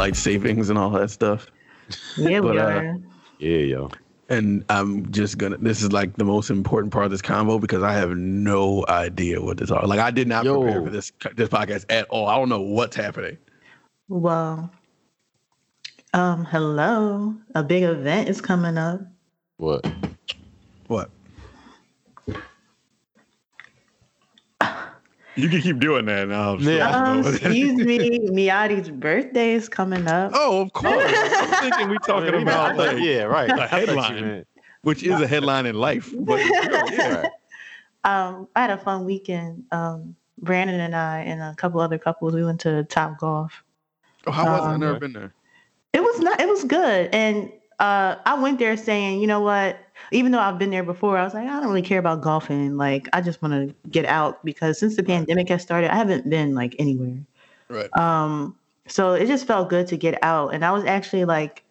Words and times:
daylight 0.00 0.16
savings 0.16 0.70
and 0.70 0.78
all 0.78 0.90
that 0.90 1.10
stuff. 1.10 1.46
Yeah, 2.16 2.40
we 2.40 2.48
But, 2.48 2.58
uh, 2.58 2.60
are. 2.60 2.96
Yeah, 3.38 3.58
yo. 3.58 3.90
And 4.28 4.64
I'm 4.68 5.10
just 5.10 5.38
gonna. 5.38 5.56
This 5.58 5.82
is 5.82 5.90
like 5.92 6.16
the 6.16 6.24
most 6.24 6.50
important 6.50 6.92
part 6.92 7.04
of 7.04 7.10
this 7.10 7.20
convo 7.20 7.60
because 7.60 7.82
I 7.82 7.92
have 7.94 8.16
no 8.16 8.84
idea 8.88 9.42
what 9.42 9.56
this 9.56 9.72
are. 9.72 9.84
Like 9.86 9.98
I 9.98 10.12
did 10.12 10.28
not 10.28 10.44
Yo. 10.44 10.62
prepare 10.62 10.82
for 10.84 10.90
this 10.90 11.10
this 11.34 11.48
podcast 11.48 11.84
at 11.90 12.08
all. 12.10 12.28
I 12.28 12.36
don't 12.36 12.48
know 12.48 12.60
what's 12.60 12.94
happening. 12.94 13.38
Well, 14.08 14.70
um, 16.14 16.44
hello. 16.44 17.34
A 17.56 17.64
big 17.64 17.82
event 17.82 18.28
is 18.28 18.40
coming 18.40 18.78
up. 18.78 19.00
What? 19.56 19.84
What? 19.84 19.94
You 25.36 25.48
can 25.48 25.60
keep 25.60 25.78
doing 25.78 26.06
that 26.06 26.28
now. 26.28 26.56
Yeah. 26.58 26.88
Um, 26.90 27.20
excuse 27.20 27.76
me, 27.76 28.18
Miyadi's 28.30 28.90
birthday 28.90 29.52
is 29.54 29.68
coming 29.68 30.06
up. 30.08 30.32
Oh, 30.34 30.60
of 30.62 30.72
course. 30.72 31.12
I'm 31.16 31.60
thinking 31.62 31.88
we're 31.88 31.96
talking 31.98 32.34
I 32.34 32.42
about 32.42 32.76
thought- 32.76 32.94
like, 32.94 33.02
yeah, 33.02 33.22
right. 33.22 33.48
a 33.48 33.54
I 33.62 33.86
thought 33.86 33.86
you 33.86 33.86
headline. 33.86 34.46
which 34.82 35.02
is 35.02 35.20
a 35.20 35.26
headline 35.26 35.66
in 35.66 35.76
life. 35.76 36.12
But 36.18 36.40
yeah. 36.44 37.28
Um, 38.04 38.48
I 38.56 38.62
had 38.62 38.70
a 38.70 38.78
fun 38.78 39.04
weekend. 39.04 39.64
Um, 39.72 40.16
Brandon 40.38 40.80
and 40.80 40.96
I 40.96 41.18
and 41.20 41.40
a 41.42 41.54
couple 41.56 41.80
other 41.80 41.98
couples, 41.98 42.34
we 42.34 42.44
went 42.44 42.60
to 42.62 42.84
Top 42.84 43.18
Golf. 43.18 43.62
Oh, 44.26 44.30
how 44.32 44.44
was 44.46 44.60
it? 44.60 44.62
I've 44.64 44.74
Um, 44.74 44.80
never 44.80 44.98
been 44.98 45.12
there. 45.12 45.34
It 45.92 46.00
was 46.02 46.18
not. 46.20 46.40
It 46.40 46.48
was 46.48 46.64
good, 46.64 47.08
and 47.12 47.52
uh, 47.78 48.16
I 48.24 48.34
went 48.40 48.58
there 48.58 48.76
saying, 48.76 49.20
you 49.20 49.26
know 49.26 49.40
what? 49.40 49.78
Even 50.12 50.32
though 50.32 50.40
I've 50.40 50.58
been 50.58 50.70
there 50.70 50.82
before, 50.82 51.16
I 51.16 51.24
was 51.24 51.34
like, 51.34 51.48
I 51.48 51.60
don't 51.60 51.68
really 51.68 51.82
care 51.82 51.98
about 51.98 52.20
golfing. 52.20 52.76
Like, 52.76 53.08
I 53.12 53.20
just 53.20 53.40
want 53.42 53.54
to 53.54 53.74
get 53.90 54.04
out 54.04 54.44
because 54.44 54.78
since 54.78 54.96
the 54.96 55.02
pandemic 55.02 55.48
has 55.48 55.62
started, 55.62 55.92
I 55.92 55.96
haven't 55.96 56.28
been 56.28 56.54
like 56.54 56.74
anywhere. 56.78 57.18
Right. 57.68 57.94
Um, 57.96 58.56
so 58.88 59.14
it 59.14 59.26
just 59.26 59.46
felt 59.46 59.68
good 59.70 59.86
to 59.88 59.96
get 59.96 60.18
out, 60.22 60.52
and 60.54 60.64
I 60.64 60.72
was 60.72 60.84
actually 60.84 61.24
like, 61.24 61.62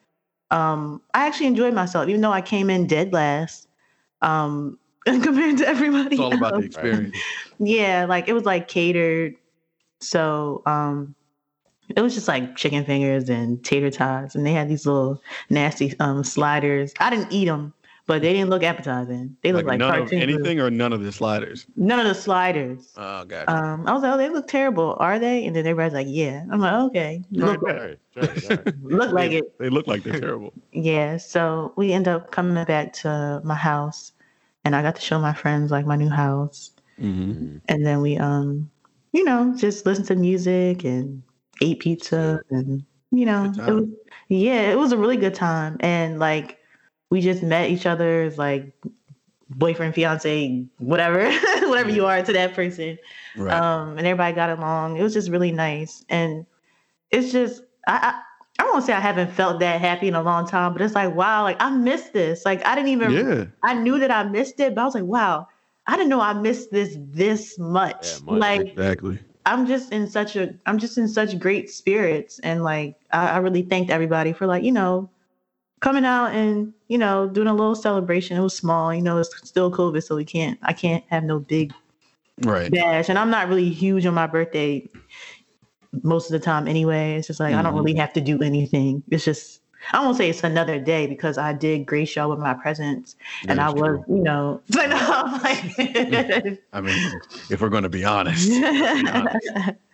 um, 0.52 1.02
I 1.14 1.28
actually 1.28 1.48
enjoyed 1.48 1.74
myself, 1.74 2.08
even 2.08 2.22
though 2.22 2.32
I 2.32 2.42
came 2.42 2.70
in 2.70 2.88
dead 2.88 3.14
last. 3.14 3.68
Um, 4.22 4.80
compared 5.06 5.58
to 5.58 5.68
everybody. 5.68 6.16
It's 6.16 6.20
all 6.20 6.34
about 6.34 6.56
the 6.56 6.66
experience. 6.66 7.18
Yeah, 7.60 8.06
like 8.08 8.28
it 8.28 8.34
was 8.34 8.46
like 8.46 8.68
catered. 8.68 9.36
So 10.02 10.62
um 10.66 11.16
it 11.96 12.02
was 12.02 12.14
just 12.14 12.28
like 12.28 12.56
chicken 12.56 12.86
fingers 12.86 13.30
and 13.30 13.64
tater 13.64 13.90
tots 13.90 14.36
and 14.36 14.46
they 14.46 14.54
had 14.54 14.70
these 14.70 14.86
little 14.86 15.22
nasty 15.50 15.98
um 16.00 16.24
sliders. 16.24 16.94
I 17.00 17.10
didn't 17.10 17.32
eat 17.32 17.46
them, 17.46 17.74
but 18.10 18.22
they 18.24 18.34
didn't 18.34 18.50
look 18.50 18.64
appetizing. 18.64 19.38
They 19.44 19.52
Like, 19.54 19.58
looked 19.66 19.68
like, 19.70 19.80
none 19.80 19.90
of 19.90 20.00
cartoon 20.02 20.20
food. 20.20 20.30
anything 20.30 20.60
or 20.60 20.70
none 20.72 20.92
of 20.94 21.02
the 21.04 21.12
sliders. 21.12 21.66
None 21.76 22.00
of 22.00 22.08
the 22.08 22.16
sliders. 22.16 22.92
Oh, 22.98 23.24
gotcha. 23.24 23.52
Um 23.56 23.88
I 23.88 23.94
was 23.94 24.02
like, 24.04 24.14
"Oh, 24.14 24.18
they 24.18 24.30
look 24.30 24.48
terrible. 24.48 24.98
Are 25.00 25.20
they?" 25.20 25.46
And 25.46 25.56
then 25.56 25.66
everybody's 25.68 25.94
like, 25.94 26.08
"Yeah." 26.10 26.44
I'm 26.52 26.60
like, 26.60 26.74
"Okay." 26.90 27.24
Look, 27.32 27.62
Right, 27.62 27.98
right, 28.16 28.50
right. 28.50 28.74
look 28.82 29.12
like 29.14 29.32
it. 29.32 29.58
They 29.60 29.70
look 29.70 29.86
like 29.88 30.02
they're 30.04 30.20
terrible. 30.28 30.52
Yeah, 30.74 31.18
so 31.18 31.74
we 31.78 31.94
end 31.94 32.08
up 32.08 32.32
coming 32.32 32.62
back 32.66 32.94
to 33.04 33.42
my 33.46 33.56
house 33.56 34.12
and 34.66 34.76
I 34.76 34.82
got 34.82 34.96
to 34.96 35.02
show 35.02 35.20
my 35.20 35.34
friends 35.34 35.70
like 35.72 35.86
my 35.86 35.96
new 35.96 36.10
house. 36.10 36.72
Mm-hmm. 37.00 37.58
and 37.70 37.86
then 37.86 38.02
we 38.02 38.18
um 38.18 38.70
you 39.14 39.24
know 39.24 39.54
just 39.58 39.86
listened 39.86 40.08
to 40.08 40.16
music 40.18 40.84
and 40.84 41.24
ate 41.62 41.80
pizza 41.80 42.42
and 42.50 42.84
you 43.12 43.26
know 43.26 43.46
it 43.68 43.72
was 43.74 43.88
yeah 44.28 44.70
it 44.74 44.78
was 44.78 44.92
a 44.92 44.98
really 44.98 45.16
good 45.16 45.34
time 45.34 45.78
and 45.80 46.20
like 46.20 46.59
we 47.10 47.22
just 47.22 47.44
met 47.44 47.70
each 47.70 47.86
other's 47.86 48.38
like 48.38 48.72
boyfriend 49.50 49.96
fiance 49.96 50.66
whatever 50.78 51.32
whatever 51.68 51.90
you 51.90 52.06
are 52.06 52.22
to 52.22 52.34
that 52.34 52.54
person 52.54 52.98
Right. 53.36 53.54
um 53.54 53.98
and 53.98 54.06
everybody 54.06 54.36
got 54.36 54.50
along 54.58 54.98
it 54.98 55.04
was 55.04 55.14
just 55.14 55.30
really 55.30 55.52
nice 55.52 56.04
and 56.10 56.46
it's 57.12 57.32
just 57.32 57.64
i 57.88 57.98
i 58.14 58.22
I 58.60 58.64
don't 58.64 58.82
say 58.82 58.92
I 58.92 59.00
haven't 59.00 59.32
felt 59.32 59.62
that 59.62 59.80
happy 59.80 60.10
in 60.10 60.16
a 60.16 60.22
long 60.22 60.46
time, 60.46 60.74
but 60.74 60.82
it's 60.82 60.94
like, 60.94 61.16
wow, 61.16 61.44
like 61.44 61.56
I 61.62 61.70
missed 61.70 62.12
this. 62.12 62.44
Like 62.44 62.64
I 62.66 62.76
didn't 62.76 62.90
even 62.90 63.12
yeah. 63.12 63.46
I 63.64 63.74
knew 63.74 64.00
that 64.00 64.12
I 64.12 64.24
missed 64.24 64.60
it, 64.60 64.76
but 64.76 64.82
I 64.82 64.84
was 64.86 64.96
like, 64.96 65.06
wow, 65.06 65.48
I 65.88 65.96
didn't 65.96 66.10
know 66.10 66.20
I 66.20 66.34
missed 66.34 66.70
this 66.70 66.98
this 67.00 67.58
much. 67.58 68.22
Much. 68.24 68.38
Like 68.40 68.68
Exactly. 68.68 69.18
I'm 69.46 69.66
just 69.66 69.94
in 69.94 70.08
such 70.10 70.36
a 70.36 70.54
I'm 70.66 70.78
just 70.78 70.98
in 70.98 71.08
such 71.08 71.40
great 71.40 71.70
spirits 71.70 72.40
and 72.40 72.62
like 72.62 72.98
I, 73.14 73.30
I 73.30 73.38
really 73.38 73.62
thanked 73.62 73.92
everybody 73.92 74.34
for 74.34 74.46
like, 74.46 74.64
you 74.64 74.74
know, 74.74 75.10
coming 75.80 76.06
out 76.06 76.34
and, 76.34 76.74
you 76.88 76.98
know, 76.98 77.28
doing 77.28 77.48
a 77.48 77.54
little 77.54 77.76
celebration. 77.76 78.38
It 78.38 78.42
was 78.42 78.56
small, 78.56 78.94
you 78.94 79.02
know, 79.02 79.18
it's 79.18 79.36
still 79.48 79.72
COVID, 79.72 80.04
so 80.04 80.16
we 80.16 80.26
can't 80.26 80.60
I 80.62 80.74
can't 80.74 81.04
have 81.10 81.24
no 81.24 81.40
big 81.40 81.74
Right. 82.42 82.72
bash. 82.72 83.10
And 83.10 83.18
I'm 83.20 83.30
not 83.30 83.50
really 83.50 83.70
huge 83.70 84.06
on 84.06 84.14
my 84.14 84.28
birthday 84.28 84.88
most 86.04 86.28
of 86.28 86.32
the 86.34 86.40
time 86.40 86.68
anyway. 86.68 87.16
It's 87.16 87.28
just 87.28 87.40
like 87.40 87.56
I 87.56 87.62
don't 87.62 87.74
Mhm. 87.74 87.78
really 87.86 87.96
have 87.96 88.14
to 88.14 88.22
do 88.22 88.42
anything. 88.42 89.04
It's 89.10 89.26
just 89.26 89.62
I 89.94 90.02
won't 90.04 90.18
say 90.18 90.30
it's 90.30 90.44
another 90.44 90.78
day 90.80 91.08
because 91.08 91.38
I 91.38 91.54
did 91.54 91.86
grace 91.86 92.16
y'all 92.16 92.30
with 92.30 92.40
my 92.40 92.54
presents 92.54 93.16
and 93.48 93.62
I 93.62 93.70
was, 93.70 93.98
true. 94.06 94.18
you 94.18 94.24
know, 94.24 94.62
so 94.70 94.86
no, 94.86 95.40
like, 95.42 95.64
I 96.74 96.82
mean, 96.82 97.00
if 97.50 97.62
we're 97.62 97.70
going 97.70 97.84
to 97.84 97.90
be 97.90 98.04
honest. 98.04 98.52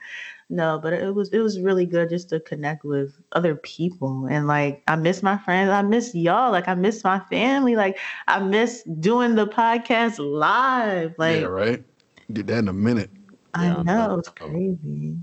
no, 0.49 0.79
but 0.81 0.93
it 0.93 1.13
was 1.15 1.29
it 1.31 1.39
was 1.39 1.59
really 1.61 1.85
good 1.85 2.09
just 2.09 2.29
to 2.29 2.39
connect 2.39 2.83
with 2.83 3.19
other 3.31 3.55
people 3.55 4.27
and 4.29 4.47
like 4.47 4.83
I 4.87 4.95
miss 4.95 5.21
my 5.23 5.37
friends, 5.37 5.69
I 5.69 5.81
miss 5.81 6.13
y'all, 6.15 6.51
like 6.51 6.67
I 6.67 6.75
miss 6.75 7.03
my 7.03 7.19
family, 7.31 7.75
like 7.75 7.97
I 8.27 8.39
miss 8.39 8.83
doing 8.99 9.35
the 9.35 9.47
podcast 9.47 10.19
live, 10.19 11.15
like 11.17 11.41
yeah, 11.41 11.45
right. 11.47 11.83
Did 12.31 12.47
that 12.47 12.59
in 12.59 12.67
a 12.67 12.73
minute. 12.73 13.11
I 13.53 13.69
Yeah, 13.69 13.83
know 13.83 14.07
know. 14.07 14.19
it's 14.19 14.29
crazy. 14.29 15.17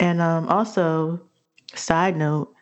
And 0.00 0.20
um, 0.20 0.48
also, 0.48 1.20
side 1.74 2.16
note, 2.16 2.54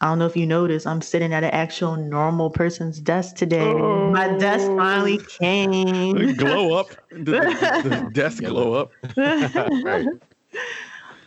I 0.00 0.06
don't 0.06 0.18
know 0.18 0.26
if 0.26 0.36
you 0.36 0.46
noticed, 0.46 0.86
I'm 0.86 1.00
sitting 1.02 1.32
at 1.32 1.44
an 1.44 1.50
actual 1.50 1.96
normal 1.96 2.50
person's 2.50 3.00
desk 3.00 3.36
today. 3.36 3.84
My 4.04 4.28
desk 4.36 4.72
finally 4.76 5.18
came. 5.38 6.36
glow 6.36 6.72
up. 6.74 6.96
The, 7.10 7.34
the- 7.34 7.72
the 7.78 7.90
desk 8.12 8.42
glow 8.44 8.74
up. 8.74 8.92
right. 9.82 10.08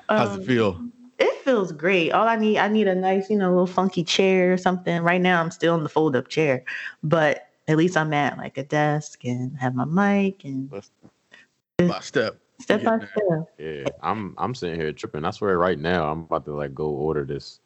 How's 0.09 0.35
Um, 0.35 0.41
it 0.41 0.45
feel? 0.45 0.81
It 1.17 1.43
feels 1.43 1.71
great. 1.71 2.11
All 2.11 2.27
I 2.27 2.35
need, 2.35 2.57
I 2.57 2.67
need 2.67 2.87
a 2.87 2.95
nice, 2.95 3.29
you 3.29 3.37
know, 3.37 3.49
little 3.49 3.67
funky 3.67 4.03
chair 4.03 4.51
or 4.53 4.57
something. 4.57 5.01
Right 5.01 5.21
now, 5.21 5.41
I'm 5.41 5.51
still 5.51 5.75
in 5.75 5.83
the 5.83 5.89
fold 5.89 6.15
up 6.15 6.27
chair, 6.27 6.63
but 7.03 7.47
at 7.67 7.77
least 7.77 7.95
I'm 7.97 8.13
at 8.13 8.37
like 8.37 8.57
a 8.57 8.63
desk 8.63 9.23
and 9.23 9.57
have 9.57 9.73
my 9.75 9.85
mic 9.85 10.43
and 10.43 10.69
By 10.69 11.99
step. 12.01 12.39
step 12.59 12.83
by 12.83 12.99
Yeah. 12.99 12.99
step. 12.99 13.49
Yeah, 13.57 13.85
I'm 14.01 14.35
I'm 14.37 14.53
sitting 14.53 14.79
here 14.79 14.91
tripping. 14.91 15.23
I 15.23 15.31
swear, 15.31 15.57
right 15.57 15.79
now, 15.79 16.11
I'm 16.11 16.21
about 16.23 16.45
to 16.45 16.53
like 16.53 16.75
go 16.75 16.87
order 16.89 17.23
this 17.23 17.59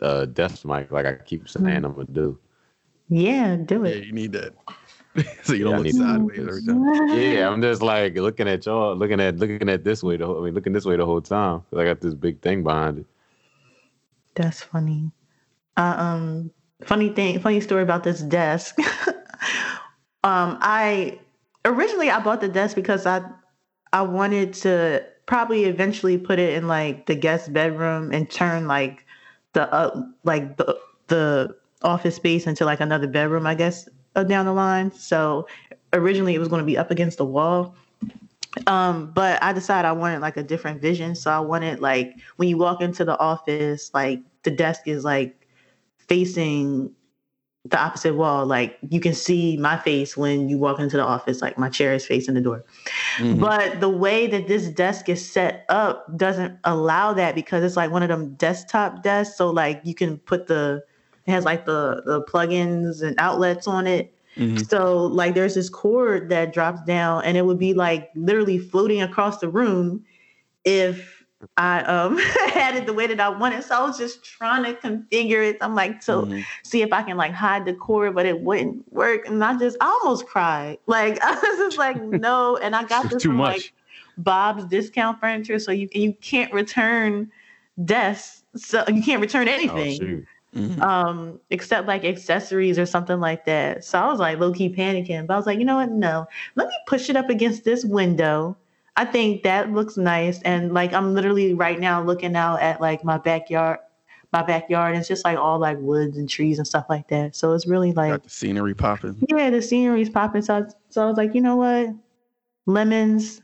uh 0.00 0.24
desk 0.24 0.64
mic, 0.64 0.90
like 0.90 1.06
I 1.06 1.14
keep 1.14 1.48
saying 1.48 1.82
Mm. 1.82 1.84
I'm 1.84 1.92
gonna 1.94 2.06
do. 2.10 2.38
Yeah, 3.08 3.56
do 3.56 3.84
it. 3.84 3.96
Yeah, 3.96 4.04
you 4.04 4.12
need 4.12 4.32
that. 4.32 4.54
so 5.42 5.54
you 5.54 5.64
don't 5.64 5.76
look 5.76 5.84
need 5.84 5.94
that. 5.96 6.02
sideways 6.02 6.38
every 6.38 6.62
time. 6.62 7.08
Yeah, 7.16 7.48
I'm 7.50 7.60
just 7.60 7.82
like 7.82 8.14
looking 8.14 8.48
at 8.48 8.64
y'all, 8.66 8.94
looking 8.94 9.20
at 9.20 9.36
looking 9.38 9.68
at 9.68 9.82
this 9.84 10.02
way 10.02 10.16
the 10.16 10.26
whole. 10.26 10.40
I 10.40 10.44
mean, 10.44 10.54
looking 10.54 10.72
this 10.72 10.84
way 10.84 10.96
the 10.96 11.04
whole 11.06 11.20
time. 11.20 11.62
'cause 11.70 11.78
I 11.78 11.84
got 11.84 12.00
this 12.00 12.14
big 12.14 12.40
thing 12.40 12.62
behind 12.62 12.98
it. 12.98 13.06
That's 14.34 14.62
funny. 14.62 15.10
Uh, 15.76 15.94
um, 15.98 16.50
funny 16.84 17.08
thing, 17.10 17.38
funny 17.40 17.60
story 17.60 17.82
about 17.82 18.04
this 18.04 18.20
desk. 18.20 18.78
um, 20.24 20.58
I 20.60 21.18
originally 21.64 22.10
I 22.10 22.20
bought 22.20 22.40
the 22.40 22.48
desk 22.48 22.76
because 22.76 23.06
I 23.06 23.22
I 23.92 24.02
wanted 24.02 24.52
to 24.54 25.04
probably 25.26 25.64
eventually 25.64 26.18
put 26.18 26.38
it 26.38 26.54
in 26.54 26.68
like 26.68 27.06
the 27.06 27.14
guest 27.14 27.52
bedroom 27.52 28.12
and 28.12 28.30
turn 28.30 28.66
like 28.68 29.04
the 29.52 29.72
uh, 29.72 30.02
like 30.24 30.56
the 30.56 30.78
the 31.08 31.56
office 31.82 32.16
space 32.16 32.46
into 32.46 32.64
like 32.64 32.80
another 32.80 33.06
bedroom, 33.08 33.46
I 33.46 33.54
guess, 33.54 33.88
down 34.14 34.46
the 34.46 34.52
line. 34.52 34.92
So 34.92 35.46
originally 35.92 36.34
it 36.34 36.38
was 36.38 36.48
going 36.48 36.60
to 36.60 36.66
be 36.66 36.78
up 36.78 36.90
against 36.90 37.18
the 37.18 37.24
wall. 37.24 37.74
Um, 38.66 39.12
but 39.12 39.42
I 39.42 39.52
decided 39.52 39.86
I 39.86 39.92
wanted 39.92 40.20
like 40.20 40.36
a 40.36 40.42
different 40.42 40.80
vision. 40.80 41.14
So 41.14 41.30
I 41.30 41.38
wanted 41.40 41.80
like 41.80 42.16
when 42.36 42.48
you 42.48 42.58
walk 42.58 42.80
into 42.80 43.04
the 43.04 43.18
office, 43.18 43.90
like 43.94 44.20
the 44.42 44.50
desk 44.50 44.82
is 44.86 45.04
like 45.04 45.46
facing 45.98 46.92
the 47.64 47.78
opposite 47.78 48.14
wall. 48.14 48.46
Like 48.46 48.78
you 48.88 49.00
can 49.00 49.14
see 49.14 49.56
my 49.56 49.76
face 49.76 50.16
when 50.16 50.48
you 50.48 50.58
walk 50.58 50.80
into 50.80 50.96
the 50.96 51.04
office, 51.04 51.40
like 51.42 51.58
my 51.58 51.68
chair 51.68 51.94
is 51.94 52.04
facing 52.04 52.34
the 52.34 52.40
door. 52.40 52.64
Mhm. 53.18 53.38
But 53.38 53.80
the 53.80 53.88
way 53.88 54.26
that 54.26 54.48
this 54.48 54.68
desk 54.68 55.08
is 55.08 55.30
set 55.30 55.64
up 55.68 56.06
doesn't 56.16 56.58
allow 56.64 57.12
that 57.12 57.34
because 57.34 57.62
it's 57.62 57.76
like 57.76 57.90
one 57.90 58.02
of 58.02 58.08
them 58.08 58.34
desktop 58.34 59.02
desks. 59.02 59.36
So 59.36 59.50
like 59.50 59.80
you 59.84 59.94
can 59.94 60.18
put 60.18 60.48
the 60.48 60.82
it 61.26 61.30
has 61.30 61.44
like 61.44 61.66
the 61.66 62.02
the 62.06 62.22
plugins 62.22 63.02
and 63.02 63.14
outlets 63.18 63.66
on 63.66 63.86
it. 63.86 64.12
Mhm. 64.36 64.68
So 64.68 65.04
like 65.06 65.34
there's 65.34 65.54
this 65.54 65.68
cord 65.68 66.28
that 66.30 66.52
drops 66.52 66.80
down 66.82 67.24
and 67.24 67.36
it 67.36 67.44
would 67.44 67.58
be 67.58 67.74
like 67.74 68.10
literally 68.14 68.58
floating 68.58 69.02
across 69.02 69.38
the 69.38 69.48
room 69.48 70.04
if 70.64 71.24
I 71.56 71.80
um 71.82 72.18
had 72.52 72.76
it 72.76 72.86
the 72.86 72.92
way 72.92 73.06
that 73.06 73.20
I 73.20 73.28
wanted. 73.30 73.64
So 73.64 73.74
I 73.76 73.82
was 73.86 73.98
just 73.98 74.24
trying 74.24 74.64
to 74.64 74.74
configure 74.74 75.48
it. 75.48 75.58
I'm 75.60 75.74
like, 75.74 76.02
so 76.02 76.26
Mhm. 76.26 76.46
see 76.64 76.82
if 76.82 76.92
I 76.92 77.02
can 77.02 77.16
like 77.16 77.32
hide 77.32 77.64
the 77.64 77.74
cord, 77.74 78.14
but 78.14 78.26
it 78.26 78.40
wouldn't 78.40 78.90
work. 78.92 79.26
And 79.26 79.42
I 79.44 79.56
just 79.58 79.76
I 79.80 79.86
almost 80.02 80.26
cried. 80.26 80.78
Like 80.86 81.18
I 81.22 81.32
was 81.34 81.58
just 81.58 81.78
like, 81.78 82.00
no. 82.02 82.56
And 82.58 82.74
I 82.76 82.84
got 82.84 83.04
this 83.10 83.22
too 83.22 83.28
from 83.28 83.38
much. 83.38 83.54
like 83.56 83.72
Bob's 84.18 84.64
discount 84.66 85.20
furniture. 85.20 85.58
So 85.58 85.72
you 85.72 85.88
you 85.92 86.12
can't 86.14 86.52
return 86.52 87.30
desk, 87.84 88.44
so 88.56 88.84
you 88.88 89.02
can't 89.02 89.20
return 89.20 89.48
Oh, 89.48 89.54
anything. 89.54 90.26
Shoot. 90.54 90.60
Mhm. 90.78 90.80
um, 90.82 91.40
except 91.50 91.86
like 91.86 92.04
accessories 92.04 92.78
or 92.78 92.86
something 92.86 93.20
like 93.20 93.44
that. 93.44 93.84
So 93.84 93.98
I 93.98 94.06
was 94.06 94.18
like 94.18 94.38
low 94.38 94.52
key 94.52 94.68
panicking, 94.74 95.26
but 95.26 95.34
I 95.34 95.36
was 95.36 95.46
like, 95.46 95.58
you 95.58 95.64
know 95.64 95.76
what? 95.76 95.90
No, 95.90 96.26
let 96.56 96.68
me 96.68 96.74
push 96.86 97.08
it 97.10 97.16
up 97.16 97.30
against 97.30 97.64
this 97.64 97.84
window. 97.84 98.56
I 98.96 99.04
think 99.04 99.42
that 99.44 99.72
looks 99.72 99.96
nice. 99.96 100.42
And 100.42 100.74
like, 100.74 100.92
I'm 100.92 101.14
literally 101.14 101.54
right 101.54 101.78
now 101.78 102.02
looking 102.02 102.34
out 102.36 102.60
at 102.60 102.80
like 102.80 103.04
my 103.04 103.16
backyard, 103.18 103.78
my 104.32 104.42
backyard. 104.42 104.90
And 104.92 104.98
it's 105.00 105.08
just 105.08 105.24
like 105.24 105.38
all 105.38 105.58
like 105.58 105.78
woods 105.80 106.18
and 106.18 106.28
trees 106.28 106.58
and 106.58 106.66
stuff 106.66 106.86
like 106.90 107.08
that. 107.08 107.34
So 107.36 107.52
it's 107.54 107.66
really 107.66 107.92
like, 107.92 108.10
Got 108.12 108.24
the 108.24 108.30
scenery 108.30 108.74
popping. 108.74 109.16
yeah, 109.28 109.48
the 109.50 109.62
scenery's 109.62 110.10
popping. 110.10 110.42
So, 110.42 110.58
I- 110.58 110.72
so 110.90 111.02
I 111.04 111.06
was 111.06 111.16
like, 111.16 111.34
you 111.34 111.40
know 111.40 111.56
what? 111.56 111.90
Lemons, 112.66 113.40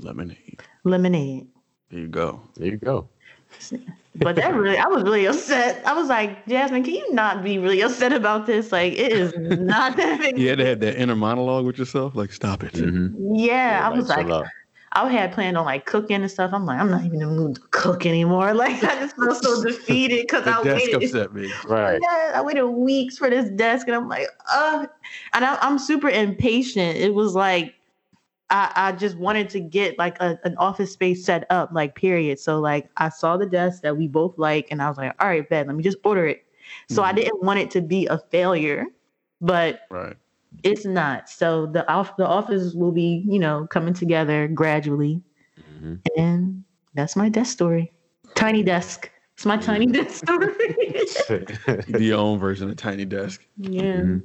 Lemonade. 0.00 0.62
lemonade. 0.84 1.46
There 1.90 2.00
you 2.00 2.08
go. 2.08 2.40
There 2.56 2.68
you 2.68 2.76
go. 2.76 3.08
But 4.20 4.36
that 4.36 4.54
really, 4.54 4.76
I 4.76 4.86
was 4.86 5.02
really 5.04 5.26
upset. 5.26 5.84
I 5.86 5.92
was 5.94 6.08
like, 6.08 6.46
Jasmine, 6.46 6.82
can 6.84 6.94
you 6.94 7.12
not 7.12 7.42
be 7.44 7.58
really 7.58 7.80
upset 7.82 8.12
about 8.12 8.46
this? 8.46 8.72
Like, 8.72 8.92
it 8.94 9.12
is 9.12 9.32
not 9.36 9.96
that 9.96 10.18
big. 10.20 10.36
You 10.38 10.48
had 10.48 10.58
to 10.58 10.66
have 10.66 10.80
that 10.80 10.96
inner 11.00 11.16
monologue 11.16 11.64
with 11.66 11.78
yourself. 11.78 12.14
Like, 12.14 12.32
stop 12.32 12.62
it. 12.64 12.72
Mhm. 12.74 13.14
Yeah, 13.36 13.88
I 13.88 13.96
was 13.96 14.08
like, 14.08 14.26
chill. 14.26 14.44
I 14.92 15.08
had 15.10 15.32
planned 15.32 15.56
on 15.58 15.64
like 15.66 15.84
cooking 15.86 16.22
and 16.22 16.30
stuff. 16.30 16.52
I'm 16.52 16.64
like, 16.64 16.80
I'm 16.80 16.90
not 16.90 17.04
even 17.04 17.20
in 17.22 17.28
the 17.28 17.34
mood 17.34 17.56
to 17.56 17.60
cook 17.70 18.06
anymore. 18.06 18.54
Like, 18.58 18.82
I 18.82 18.96
just 19.00 19.16
feel 19.16 19.34
so 19.34 19.62
defeated 19.62 20.22
because 20.22 20.46
I 20.46 20.58
The 20.62 20.64
desk 20.64 20.84
waited. 20.86 20.94
upset 21.04 21.34
me. 21.34 21.48
right. 21.68 22.00
Yeah, 22.02 22.32
I 22.34 22.42
waited 22.42 22.64
weeks 22.66 23.18
for 23.18 23.28
this 23.30 23.48
desk, 23.50 23.86
and 23.86 23.94
I'm 23.96 24.08
like, 24.08 24.26
uh, 24.52 24.86
and 25.34 25.44
I, 25.44 25.58
I'm 25.60 25.78
super 25.78 26.08
impatient. 26.08 26.96
It 26.96 27.14
was 27.14 27.34
like, 27.34 27.74
I, 28.50 28.72
I 28.74 28.92
just 28.92 29.16
wanted 29.16 29.50
to 29.50 29.60
get 29.60 29.98
like 29.98 30.20
a, 30.20 30.38
an 30.44 30.56
office 30.56 30.92
space 30.92 31.24
set 31.24 31.46
up, 31.50 31.70
like 31.72 31.94
period. 31.94 32.38
So 32.38 32.60
like, 32.60 32.88
I 32.96 33.08
saw 33.10 33.36
the 33.36 33.46
desk 33.46 33.82
that 33.82 33.96
we 33.96 34.08
both 34.08 34.38
like, 34.38 34.68
and 34.70 34.80
I 34.82 34.88
was 34.88 34.96
like, 34.96 35.14
all 35.20 35.28
right, 35.28 35.48
bet, 35.48 35.66
let 35.66 35.76
me 35.76 35.82
just 35.82 35.98
order 36.04 36.26
it. 36.26 36.44
So 36.88 37.02
I 37.02 37.12
Mhm. 37.12 37.16
didn't 37.16 37.42
want 37.42 37.58
it 37.58 37.70
to 37.72 37.80
be 37.80 38.06
a 38.06 38.18
failure, 38.30 38.86
but 39.40 39.80
Right. 39.90 40.16
it's 40.62 40.84
not. 40.84 41.28
So 41.28 41.66
the 41.66 41.90
off 41.90 42.16
the 42.16 42.26
office 42.26 42.74
will 42.74 42.92
be, 42.92 43.24
you 43.28 43.38
know, 43.38 43.66
coming 43.68 43.94
together 43.94 44.48
gradually, 44.48 45.22
Mhm. 45.82 46.00
and 46.16 46.64
that's 46.94 47.16
my 47.16 47.28
desk 47.28 47.52
story. 47.52 47.92
Tiny 48.34 48.62
desk. 48.62 49.10
It's 49.34 49.46
my 49.46 49.56
tiny 49.56 49.86
desk 49.86 50.24
story. 50.24 51.84
Do 51.86 52.02
your 52.02 52.18
own 52.18 52.38
version 52.38 52.68
of 52.68 52.76
Tiny 52.76 53.04
Desk 53.04 53.46
yeah. 53.56 53.82
Mhm. 53.82 54.22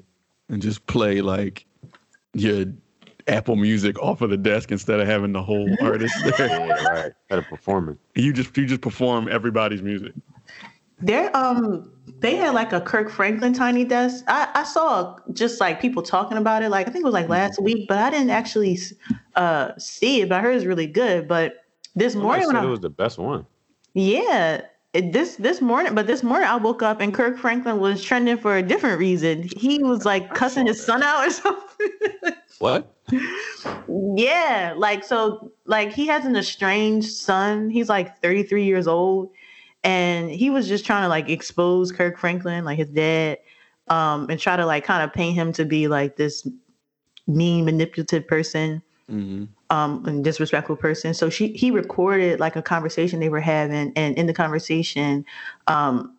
and 0.50 0.62
just 0.62 0.86
play 0.88 1.22
like 1.22 1.66
your 2.34 2.66
Apple 3.28 3.56
Music 3.56 3.98
off 4.00 4.22
of 4.22 4.30
the 4.30 4.38
desk 4.38 4.72
instead 4.72 5.00
of 5.00 5.08
having 5.08 5.32
the 5.34 5.42
whole 5.44 5.70
artist 5.82 6.14
there. 6.38 6.48
yeah, 6.48 6.84
right. 6.84 7.12
At 7.30 7.40
a 7.40 7.42
performance. 7.44 8.00
You 8.16 8.34
just 8.34 8.56
you 8.58 8.66
just 8.66 8.82
perform 8.82 9.28
everybody's 9.30 9.82
music. 9.82 10.14
They're 11.00 11.36
um 11.36 11.92
they 12.20 12.36
had 12.36 12.54
like 12.54 12.72
a 12.74 12.82
Kirk 12.82 13.10
Franklin 13.10 13.54
tiny 13.54 13.84
desk. 13.86 14.24
I, 14.28 14.50
I 14.54 14.64
saw 14.64 15.18
just 15.34 15.60
like 15.60 15.82
people 15.82 16.02
talking 16.04 16.38
about 16.38 16.64
it. 16.64 16.70
Like 16.70 16.88
I 16.88 16.92
think 16.92 17.04
it 17.04 17.06
was 17.06 17.14
like 17.14 17.30
last 17.30 17.62
week, 17.62 17.88
but 17.88 17.98
I 17.98 18.10
didn't 18.10 18.30
actually 18.30 18.80
uh 19.36 19.72
see 19.78 20.22
it. 20.22 20.30
But 20.30 20.40
I 20.40 20.42
heard 20.42 20.56
it's 20.56 20.66
really 20.66 20.88
good. 20.88 21.28
But 21.28 21.66
this 21.96 22.14
Somebody 22.14 22.28
morning 22.28 22.48
when 22.48 22.56
said 22.56 22.64
I 22.64 22.68
it 22.68 22.72
was 22.72 22.80
the 22.80 22.90
best 22.90 23.18
one. 23.18 23.46
Yeah. 23.94 24.62
This 24.94 25.38
this 25.38 25.60
morning, 25.60 25.96
but 25.96 26.06
this 26.06 26.22
morning 26.22 26.48
I 26.48 26.56
woke 26.56 26.84
up 26.84 27.02
and 27.02 27.14
Kirk 27.14 27.38
Franklin 27.38 27.80
was 27.80 28.04
trending 28.04 28.38
for 28.38 28.58
a 28.58 28.62
different 28.62 29.00
reason. 29.00 29.50
He 29.58 29.82
was 29.82 30.06
like 30.06 30.36
cussing 30.36 30.68
his 30.68 30.84
son 30.84 31.02
out 31.02 31.28
or 31.28 31.32
something. 31.32 32.34
What? 32.60 32.96
yeah, 34.16 34.74
like 34.78 35.04
so, 35.04 35.52
like 35.66 35.94
he 35.94 36.08
has 36.08 36.26
an 36.26 36.36
estranged 36.36 37.12
son. 37.12 37.70
He's 37.70 37.90
like 37.90 38.22
33 38.22 38.66
years 38.66 38.88
old, 38.88 39.32
and 39.84 40.30
he 40.30 40.50
was 40.50 40.68
just 40.68 40.86
trying 40.86 41.04
to 41.04 41.10
like 41.10 41.30
expose 41.30 41.92
Kirk 41.92 42.18
Franklin, 42.18 42.66
like 42.66 42.78
his 42.78 42.90
dad, 42.90 43.40
um, 43.88 44.28
and 44.30 44.40
try 44.40 44.56
to 44.56 44.66
like 44.66 44.84
kind 44.84 45.04
of 45.04 45.14
paint 45.14 45.36
him 45.36 45.52
to 45.54 45.66
be 45.66 45.88
like 45.88 46.16
this 46.16 46.48
mean, 47.28 47.66
manipulative 47.66 48.28
person 48.28 48.82
hmm 49.08 49.46
um 49.70 50.06
and 50.06 50.24
disrespectful 50.24 50.76
person 50.76 51.14
so 51.14 51.30
she 51.30 51.48
he 51.54 51.72
recorded 51.72 52.40
like 52.40 52.56
a 52.56 52.62
conversation 52.62 53.20
they 53.20 53.30
were 53.30 53.40
having 53.40 53.92
and 53.96 54.18
in 54.18 54.28
the 54.28 54.34
conversation 54.34 55.26
um 55.68 56.16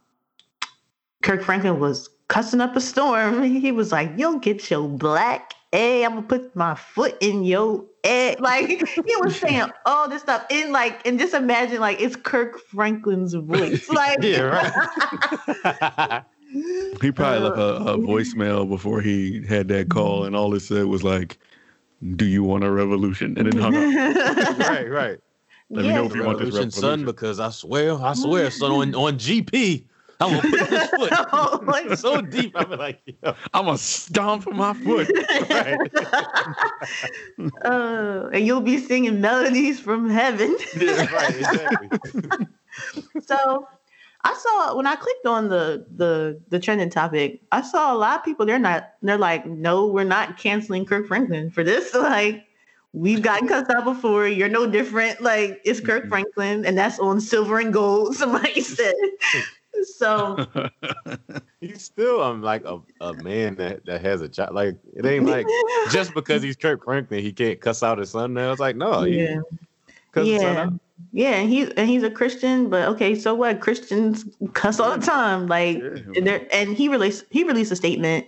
kirk 1.23 1.43
franklin 1.43 1.79
was 1.79 2.09
cussing 2.29 2.61
up 2.61 2.75
a 2.75 2.81
storm 2.81 3.43
he 3.61 3.71
was 3.71 3.93
like 3.93 4.11
you'll 4.17 4.39
get 4.39 4.71
your 4.71 4.89
black 4.89 5.55
egg 5.75 6.05
i'm 6.05 6.15
gonna 6.15 6.27
put 6.27 6.55
my 6.57 6.75
foot 6.75 7.17
in 7.21 7.45
your 7.45 7.85
egg 8.05 8.41
like 8.41 8.69
he 8.69 9.17
was 9.21 9.39
saying 9.39 9.71
all 9.85 10.09
this 10.09 10.23
stuff 10.23 10.47
in 10.51 10.73
like 10.73 11.07
and 11.07 11.19
just 11.19 11.35
imagine 11.35 11.81
like 11.81 12.01
it's 12.01 12.17
kirk 12.17 12.59
franklin's 12.59 13.35
voice 13.35 13.89
like 13.93 14.19
Yeah, 14.23 14.73
right. 15.65 16.25
He 17.01 17.11
probably 17.11 17.41
left 17.41 17.59
a, 17.59 17.61
Uh, 17.63 17.95
a 17.95 17.99
voicemail 17.99 18.69
before 18.69 19.01
he 19.01 19.45
had 19.45 19.67
that 19.69 19.89
call, 19.89 20.25
and 20.25 20.37
all 20.37 20.55
it 20.55 20.61
said 20.61 20.85
was 20.87 21.03
like, 21.03 21.39
"Do 22.15 22.25
you 22.25 22.45
want 22.45 22.63
a 22.63 22.71
revolution?" 22.71 23.37
And 23.37 23.51
then 23.51 23.61
hung 23.61 23.75
up. 23.75 24.59
right, 24.59 24.89
right. 24.89 25.19
Let 25.71 25.85
me 25.85 25.93
know 25.93 26.05
if 26.05 26.15
you 26.15 26.23
want 26.23 26.39
this 26.39 26.55
Revolution, 26.55 26.71
son, 26.71 27.05
because 27.05 27.41
I 27.41 27.51
swear, 27.51 27.95
I 27.95 28.13
swear, 28.13 28.51
son, 28.53 28.71
on, 28.71 28.95
on 28.95 29.19
GP, 29.19 29.85
I'm 30.21 30.31
gonna 30.37 30.43
put 30.43 30.71
this 30.71 30.91
foot 30.91 31.13
Oh, 31.33 31.61
like- 31.67 31.97
so 31.99 32.21
deep. 32.21 32.53
I'm 32.55 32.71
like, 32.71 33.01
yo, 33.23 33.35
I'm 33.53 33.65
gonna 33.67 33.79
stomp 33.79 34.45
for 34.45 34.53
my 34.53 34.73
foot. 34.75 35.11
right. 35.51 35.79
uh, 37.65 38.29
and 38.33 38.47
you'll 38.47 38.61
be 38.61 38.79
singing 38.79 39.21
melodies 39.21 39.81
from 39.81 40.09
heaven 40.09 40.57
Yeah, 40.77 41.13
right, 41.13 41.35
exactly. 41.37 41.89
so 43.27 43.67
I 44.27 44.35
saw 44.35 44.75
when 44.77 44.87
I 44.87 44.97
clicked 44.97 45.27
on 45.27 45.49
the 45.49 45.87
the 45.97 46.41
the 46.49 46.59
trending 46.59 46.89
topic, 46.91 47.43
I 47.53 47.61
saw 47.61 47.93
a 47.95 47.99
lot 47.99 48.19
of 48.21 48.25
people. 48.25 48.47
They're 48.47 48.59
not. 48.59 48.95
They're 49.03 49.19
like, 49.19 49.45
no, 49.47 49.87
we're 49.87 50.05
not 50.05 50.39
canceling 50.39 50.87
Kirk 50.87 51.07
Franklin 51.07 51.51
for 51.51 51.63
this. 51.63 51.93
Like, 51.93 52.45
we've 52.95 53.21
gotten 53.21 53.49
cussed 53.49 53.71
out 53.71 53.85
before. 53.85 54.27
You're 54.27 54.49
no 54.49 54.67
different. 54.67 55.21
Like, 55.21 55.61
it's 55.67 55.79
Kirk 55.81 56.05
Mhm. 56.05 56.09
Franklin, 56.09 56.65
and 56.65 56.79
that's 56.79 56.99
on 56.99 57.21
silver 57.21 57.59
and 57.59 57.71
gold. 57.73 58.17
Somebody 58.17 58.63
said. 58.63 58.95
So 59.85 60.47
He's 61.61 61.83
still 61.83 62.23
I'm 62.23 62.43
like 62.43 62.65
a, 62.65 62.79
a 63.01 63.15
man 63.15 63.55
that, 63.57 63.85
that 63.87 64.01
has 64.03 64.23
a 64.23 64.29
job. 64.29 64.51
Like 64.53 64.77
it 64.95 65.05
ain't 65.07 65.27
like 65.27 65.47
just 65.91 66.15
because 66.15 66.43
he's 66.43 66.57
Kirk 66.57 66.85
Franklin, 66.85 67.23
he 67.23 67.33
can't 67.33 67.61
cuss 67.61 67.83
out 67.83 67.99
his 67.99 68.11
son 68.11 68.35
now. 68.35 68.51
It's 68.53 68.61
like 68.61 68.77
no, 68.77 69.05
yeah, 69.05 69.41
cuss 70.13 70.27
his 70.27 70.41
son 70.41 70.81
yeah, 71.13 71.31
yeah. 71.31 71.37
And 71.37 71.51
he's 71.51 71.69
and 71.71 71.89
he's 71.89 72.03
a 72.03 72.11
Christian, 72.11 72.69
but 72.69 72.89
okay, 72.89 73.15
so 73.15 73.35
what? 73.35 73.61
Christians 73.61 74.25
cuss 74.53 74.81
all 74.81 74.97
the 74.97 75.05
time. 75.05 75.47
Like, 75.47 75.79
and, 75.79 76.27
there, 76.27 76.47
and 76.53 76.77
he 76.77 76.89
released 76.89 77.25
he 77.31 77.45
released 77.45 77.73
a 77.73 77.77
statement 77.77 78.27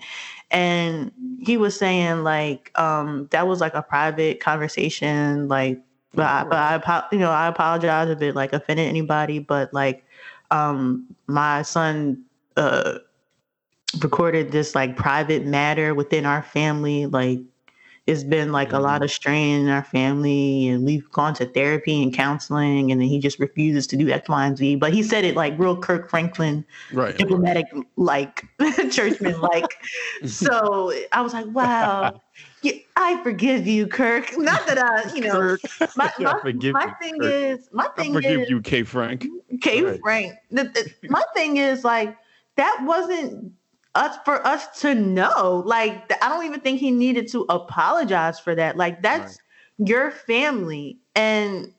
and 0.50 1.12
he 1.40 1.56
was 1.56 1.76
saying 1.76 2.22
like 2.22 2.70
um 2.78 3.28
that 3.32 3.46
was 3.46 3.60
like 3.60 3.74
a 3.74 3.82
private 3.82 4.40
conversation 4.40 5.48
like 5.48 5.80
but 6.14 6.24
I, 6.24 6.44
but 6.44 6.88
I 6.88 7.04
you 7.12 7.18
know 7.18 7.30
I 7.30 7.48
apologize 7.48 8.08
if 8.08 8.22
it 8.22 8.34
like 8.34 8.52
offended 8.52 8.88
anybody 8.88 9.38
but 9.38 9.74
like 9.74 10.05
um 10.50 11.06
my 11.26 11.62
son 11.62 12.22
uh 12.56 12.98
recorded 14.00 14.52
this 14.52 14.74
like 14.74 14.96
private 14.96 15.44
matter 15.46 15.94
within 15.94 16.26
our 16.26 16.42
family 16.42 17.06
like 17.06 17.40
it's 18.06 18.22
been 18.22 18.52
like 18.52 18.72
a 18.72 18.78
lot 18.78 19.02
of 19.02 19.10
strain 19.10 19.62
in 19.62 19.68
our 19.68 19.82
family 19.82 20.68
and 20.68 20.84
we've 20.84 21.10
gone 21.10 21.34
to 21.34 21.44
therapy 21.44 22.02
and 22.02 22.14
counseling 22.14 22.92
and 22.92 23.00
then 23.00 23.08
he 23.08 23.18
just 23.18 23.40
refuses 23.40 23.84
to 23.88 23.96
do 23.96 24.08
X, 24.08 24.28
Y, 24.28 24.46
and 24.46 24.56
Z. 24.56 24.76
But 24.76 24.92
he 24.92 25.02
said 25.02 25.24
it 25.24 25.34
like 25.34 25.58
real 25.58 25.76
Kirk 25.76 26.08
Franklin 26.08 26.64
right. 26.92 27.16
diplomatic 27.18 27.66
like 27.96 28.44
churchman 28.90 29.40
like 29.40 29.74
so 30.24 30.92
i 31.12 31.20
was 31.20 31.32
like 31.32 31.46
wow 31.46 32.20
i 32.96 33.22
forgive 33.22 33.66
you 33.66 33.86
kirk 33.86 34.36
not 34.38 34.66
that 34.66 34.78
i 34.78 35.12
you 35.14 35.20
know 35.20 35.32
Kirk, 35.32 35.60
my, 35.96 36.10
I 36.18 36.22
my, 36.22 36.40
forgive 36.40 36.72
my 36.72 36.84
you, 36.86 36.92
thing 37.00 37.20
Kirk. 37.20 37.32
is 37.32 37.68
my 37.72 37.88
thing 37.96 38.10
is, 38.10 38.16
I 38.16 38.20
forgive 38.22 38.40
is 38.42 38.50
you, 38.50 38.60
K. 38.60 38.82
Frank. 38.82 39.26
K 39.60 39.82
Right. 39.82 40.00
Frank. 40.02 40.34
The, 40.50 40.64
the- 40.64 41.08
my 41.08 41.22
thing 41.34 41.56
is 41.58 41.84
like 41.84 42.16
that 42.56 42.78
wasn't 42.84 43.52
us 43.94 44.16
for 44.24 44.46
us 44.46 44.80
to 44.80 44.94
know. 44.94 45.62
Like 45.64 46.12
I 46.22 46.28
don't 46.28 46.44
even 46.44 46.60
think 46.60 46.80
he 46.80 46.90
needed 46.90 47.28
to 47.32 47.46
apologize 47.48 48.38
for 48.38 48.54
that. 48.54 48.76
Like 48.76 49.02
that's 49.02 49.38
your 49.78 50.10
family 50.10 50.98
and 51.14 51.72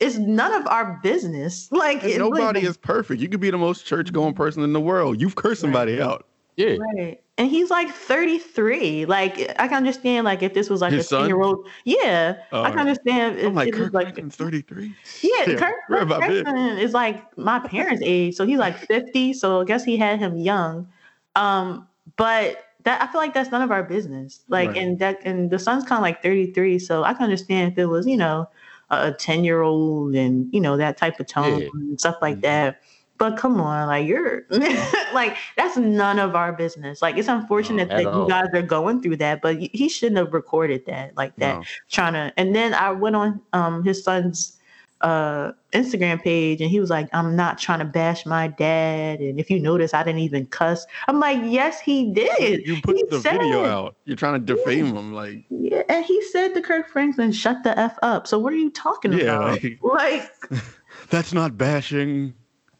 it's 0.00 0.16
none 0.16 0.52
of 0.52 0.66
our 0.68 1.00
business. 1.02 1.70
Like 1.72 2.02
And 2.02 2.12
it 2.12 2.18
really 2.18 2.30
nobody 2.30 2.60
is 2.64 2.76
perfect. 2.76 3.20
You 3.20 3.28
could 3.28 3.40
be 3.40 3.50
the 3.50 3.58
most 3.58 3.84
church 3.86 4.12
going 4.12 4.34
person 4.34 4.62
in 4.62 4.72
the 4.72 4.80
world. 4.80 5.20
You've 5.20 5.34
cursed 5.34 5.60
somebody 5.60 6.00
out. 6.00 6.27
Yeah, 6.58 6.76
Right. 6.96 7.20
And 7.38 7.48
he's 7.48 7.70
like 7.70 7.88
33. 7.90 9.04
Like 9.06 9.38
I 9.60 9.68
can 9.68 9.74
understand 9.76 10.24
like 10.24 10.42
if 10.42 10.54
this 10.54 10.68
was 10.68 10.80
like 10.80 10.92
His 10.92 11.10
a 11.12 11.18
10 11.18 11.26
year 11.28 11.40
old. 11.40 11.68
Yeah. 11.84 12.36
Oh, 12.50 12.64
I 12.64 12.70
can 12.70 12.80
understand 12.80 13.38
if 13.38 13.46
I'm 13.46 13.54
like, 13.54 13.68
it 13.68 13.74
was 13.78 13.90
Kirk 13.90 13.94
like 13.94 14.32
33. 14.32 14.92
Yeah, 15.22 15.30
Yeah, 15.46 15.56
Kirk, 15.56 15.74
Kirk 15.86 16.02
about 16.02 16.20
big. 16.22 16.42
Franklin 16.42 16.78
is 16.78 16.92
like 16.94 17.38
my 17.38 17.60
parents' 17.60 18.02
age, 18.04 18.34
so 18.34 18.44
he's 18.44 18.58
like 18.58 18.76
50. 18.76 19.34
So 19.34 19.60
I 19.60 19.64
guess 19.64 19.84
he 19.84 19.96
had 19.96 20.18
him 20.18 20.36
young. 20.36 20.88
Um, 21.36 21.86
but 22.16 22.64
that 22.82 23.00
I 23.02 23.06
feel 23.12 23.20
like 23.20 23.34
that's 23.34 23.52
none 23.52 23.62
of 23.62 23.70
our 23.70 23.84
business. 23.84 24.40
Like, 24.48 24.70
Right. 24.70 24.78
and 24.78 24.98
that 24.98 25.20
and 25.24 25.48
the 25.50 25.60
son's 25.60 25.84
kind 25.84 25.98
of 25.98 26.02
like 26.02 26.24
33, 26.24 26.80
so 26.80 27.04
I 27.04 27.12
can 27.14 27.22
understand 27.22 27.70
if 27.72 27.78
it 27.78 27.86
was, 27.86 28.04
you 28.04 28.16
know, 28.16 28.48
a 28.90 29.12
10 29.12 29.44
year 29.44 29.62
old 29.62 30.16
and 30.16 30.52
you 30.52 30.60
know 30.60 30.76
that 30.76 30.96
type 30.96 31.20
of 31.20 31.28
tone 31.28 31.60
Yeah. 31.60 31.68
and 31.72 32.00
stuff 32.00 32.16
like 32.20 32.38
Mhm. 32.38 32.42
that. 32.42 32.80
But 33.18 33.36
come 33.36 33.60
on, 33.60 33.88
like 33.88 34.06
you're 34.06 34.42
like 35.12 35.36
that's 35.56 35.76
none 35.76 36.18
of 36.20 36.34
our 36.36 36.52
business. 36.52 37.02
Like 37.02 37.16
it's 37.16 37.28
unfortunate 37.28 37.90
at 37.90 38.04
that 38.04 38.14
you 38.14 38.26
guys 38.28 38.46
are 38.54 38.62
going 38.62 39.02
through 39.02 39.16
that, 39.16 39.42
but 39.42 39.58
he 39.58 39.88
shouldn't 39.88 40.18
have 40.18 40.32
recorded 40.32 40.86
that 40.86 41.16
like 41.16 41.34
that 41.36 41.56
No. 41.58 41.64
trying 41.90 42.12
to 42.14 42.32
and 42.36 42.54
then 42.54 42.74
I 42.74 42.92
went 42.92 43.16
on 43.16 43.40
um 43.52 43.82
his 43.84 44.04
son's 44.04 44.54
uh 45.00 45.52
Instagram 45.72 46.20
page 46.22 46.60
and 46.60 46.70
he 46.70 46.80
was 46.80 46.90
like, 46.90 47.08
I'm 47.12 47.36
not 47.36 47.58
trying 47.58 47.78
to 47.80 47.84
bash 47.84 48.24
my 48.26 48.48
dad. 48.48 49.20
And 49.20 49.38
if 49.38 49.48
you 49.50 49.60
notice, 49.60 49.94
I 49.94 50.02
didn't 50.02 50.20
even 50.20 50.46
cuss. 50.46 50.86
I'm 51.06 51.20
like, 51.20 51.38
yes, 51.44 51.78
he 51.80 52.12
did. 52.12 52.66
You 52.66 52.80
put 52.82 52.96
He 52.96 53.04
the 53.08 53.18
video 53.18 53.64
out. 53.64 53.96
You're 54.06 54.16
trying 54.16 54.44
to 54.44 54.54
defame 54.54 54.86
him, 54.96 55.12
like 55.12 55.44
Yeah, 55.50 55.82
and 55.88 56.04
he 56.04 56.20
said 56.22 56.54
to 56.54 56.60
Kirk 56.62 56.88
Franklin, 56.88 57.30
shut 57.32 57.62
the 57.64 57.78
F 57.78 57.96
up. 58.02 58.26
So 58.26 58.38
what 58.38 58.52
are 58.52 58.56
you 58.56 58.70
talking 58.70 59.12
Yeah, 59.12 59.36
about? 59.36 59.62
like- 59.62 59.78
Like, 59.82 60.32
that's 61.10 61.32
not 61.32 61.56
bashing. 61.58 62.34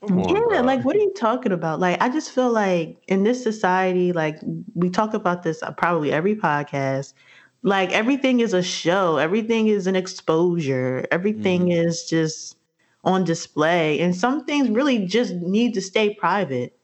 Come 0.07 0.19
on, 0.19 0.29
yeah, 0.35 0.41
bro. 0.47 0.61
like 0.61 0.83
what 0.85 0.95
are 0.95 0.99
you 0.99 1.13
talking 1.13 1.51
about? 1.51 1.79
Like, 1.79 2.01
I 2.01 2.09
just 2.09 2.31
feel 2.31 2.51
like 2.51 3.01
in 3.07 3.23
this 3.23 3.43
society, 3.43 4.13
like 4.13 4.39
we 4.73 4.89
talk 4.89 5.13
about 5.13 5.43
this 5.43 5.61
uh, 5.61 5.71
probably 5.71 6.11
every 6.11 6.35
podcast. 6.35 7.13
Like 7.63 7.91
everything 7.91 8.39
is 8.39 8.53
a 8.53 8.63
show, 8.63 9.17
everything 9.17 9.67
is 9.67 9.87
an 9.87 9.95
exposure, 9.95 11.05
everything 11.11 11.63
Mm-hmm. 11.67 11.87
is 11.87 12.05
just 12.05 12.55
on 13.03 13.23
display, 13.25 13.99
and 13.99 14.15
some 14.15 14.45
things 14.45 14.69
really 14.69 15.05
just 15.05 15.33
need 15.35 15.73
to 15.73 15.81
stay 15.81 16.13
private. 16.15 16.77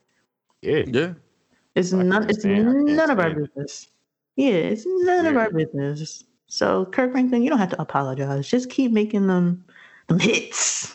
yeah. 0.61 0.83
Yeah. 0.87 1.13
It's 1.75 1.93
I 1.93 2.03
none. 2.03 2.29
It's 2.29 2.39
stand- 2.39 2.69
I 2.69 2.73
can't 2.73 2.85
none 2.87 3.09
of 3.11 3.19
our 3.19 3.29
stand 3.31 3.45
it. 3.45 3.53
business. 3.55 3.87
Yeah, 4.35 4.53
it's 4.71 4.83
none 4.85 5.25
of 5.25 5.37
our 5.37 5.51
business. 5.51 6.23
So 6.47 6.85
Kirk 6.85 7.11
Franklin, 7.11 7.43
you 7.43 7.49
don't 7.49 7.59
have 7.59 7.69
to 7.69 7.81
apologize. 7.81 8.47
Just 8.47 8.69
keep 8.69 8.91
making 8.91 9.27
them 9.27 9.63
them 10.07 10.19
hits. 10.19 10.94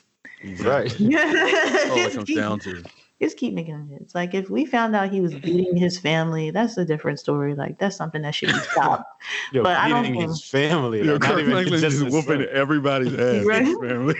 Right. 0.61 0.91
All 1.01 1.07
it 1.07 1.97
just, 1.97 2.15
comes 2.17 2.27
keep, 2.27 2.37
down 2.37 2.59
to. 2.61 2.83
just 3.21 3.37
keep 3.37 3.53
making 3.53 3.75
them 3.75 3.89
hits. 3.89 4.15
Like 4.15 4.33
if 4.35 4.49
we 4.49 4.65
found 4.65 4.97
out 4.97 5.11
he 5.11 5.21
was 5.21 5.33
mm-hmm. 5.33 5.45
beating 5.45 5.77
his 5.77 5.99
family, 5.99 6.51
that's 6.51 6.79
a 6.79 6.85
different 6.85 7.19
story. 7.19 7.55
Like 7.55 7.79
that's 7.79 7.97
something 7.97 8.23
that 8.23 8.35
should 8.35 8.49
be 8.49 8.59
stopped. 8.59 9.05
Yo, 9.53 9.63
But 9.63 9.77
I 9.77 9.89
don't 9.89 10.03
beating 10.03 10.21
think- 10.21 10.31
his 10.31 10.45
family. 10.45 11.03
Yo, 11.03 11.13
like, 11.13 11.21
not 11.21 11.31
Kirk 11.31 11.41
even 11.41 11.53
Franklin 11.53 11.81
just 11.81 11.99
just 11.99 12.05
his 12.05 12.15
whooping 12.15 12.47
son. 12.47 12.49
everybody's 12.53 13.15
ass. 13.15 13.45
Right. 13.45 13.67
Family. 13.67 14.15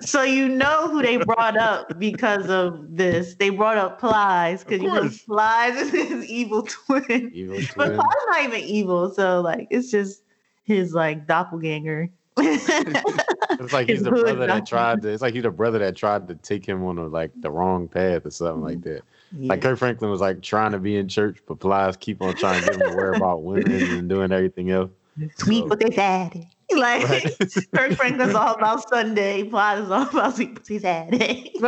so 0.00 0.22
you 0.22 0.48
know 0.48 0.88
who 0.88 1.02
they 1.02 1.16
brought 1.16 1.56
up 1.56 1.98
because 1.98 2.48
of 2.48 2.96
this. 2.96 3.34
They 3.34 3.50
brought 3.50 3.76
up 3.76 3.98
Plies 3.98 4.62
because 4.62 4.82
you 4.82 4.88
know. 4.88 5.10
Plies 5.26 5.76
is 5.76 5.90
his 5.90 6.24
evil 6.26 6.62
twin. 6.62 7.32
Evil 7.34 7.56
twin. 7.56 7.68
But 7.76 7.86
twin. 7.86 7.98
Plies 7.98 8.14
not 8.28 8.44
even 8.44 8.60
evil, 8.60 9.10
so 9.12 9.40
like 9.40 9.66
it's 9.70 9.90
just 9.90 10.22
his 10.62 10.94
like 10.94 11.26
doppelganger. 11.26 12.08
It's 12.36 13.72
like 13.72 13.88
he's 13.88 14.02
the 14.02 14.10
brother 14.10 14.46
that 14.46 14.66
tried 14.66 15.02
to. 15.02 15.08
It's 15.08 15.22
like 15.22 15.34
he's 15.34 15.42
the 15.42 15.50
brother 15.50 15.78
that 15.80 15.96
tried 15.96 16.28
to 16.28 16.34
take 16.36 16.64
him 16.64 16.84
on 16.84 16.98
a, 16.98 17.06
like 17.06 17.30
the 17.40 17.50
wrong 17.50 17.88
path 17.88 18.24
or 18.24 18.30
something 18.30 18.62
like 18.62 18.78
mm-hmm. 18.78 18.94
that. 18.94 19.02
Like 19.48 19.62
Kirk 19.62 19.78
Franklin 19.78 20.10
was 20.10 20.20
like 20.20 20.42
trying 20.42 20.72
to 20.72 20.78
be 20.78 20.96
in 20.96 21.08
church, 21.08 21.38
but 21.46 21.60
Plies 21.60 21.96
keep 21.96 22.20
on 22.22 22.34
trying 22.34 22.60
to 22.60 22.66
get 22.66 22.80
him 22.80 22.90
to 22.90 22.96
worry 22.96 23.16
about 23.16 23.42
women 23.42 23.72
and 23.72 24.08
doing 24.08 24.32
everything 24.32 24.70
else. 24.70 24.90
Sweet 25.36 25.60
So- 25.60 25.66
with 25.66 25.82
his 25.82 25.94
daddy. 25.94 26.48
Like 26.72 27.08
Right. 27.08 27.36
Kirk 27.74 27.92
Franklin's 27.94 28.34
all 28.34 28.54
about 28.54 28.88
Sunday, 28.88 29.42
Plies 29.42 29.84
is 29.84 29.90
all 29.90 30.08
about 30.08 30.36
sweet 30.36 30.54
with 30.54 30.68
his 30.68 30.82
daddy. 30.82 31.52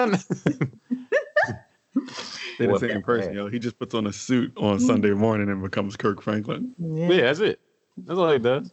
They 2.58 2.66
the 2.66 2.78
same 2.78 3.02
person, 3.02 3.34
yo. 3.34 3.48
He 3.48 3.58
just 3.58 3.78
puts 3.78 3.94
on 3.94 4.06
a 4.06 4.12
suit 4.12 4.52
on 4.56 4.76
mm-hmm. 4.76 4.86
Sunday 4.86 5.10
morning 5.10 5.48
and 5.48 5.62
becomes 5.62 5.96
Kirk 5.96 6.22
Franklin. 6.22 6.72
Yeah. 6.78 7.08
yeah, 7.08 7.20
that's 7.22 7.40
it. 7.40 7.60
That's 7.96 8.18
all 8.18 8.30
he 8.30 8.38
does. 8.38 8.70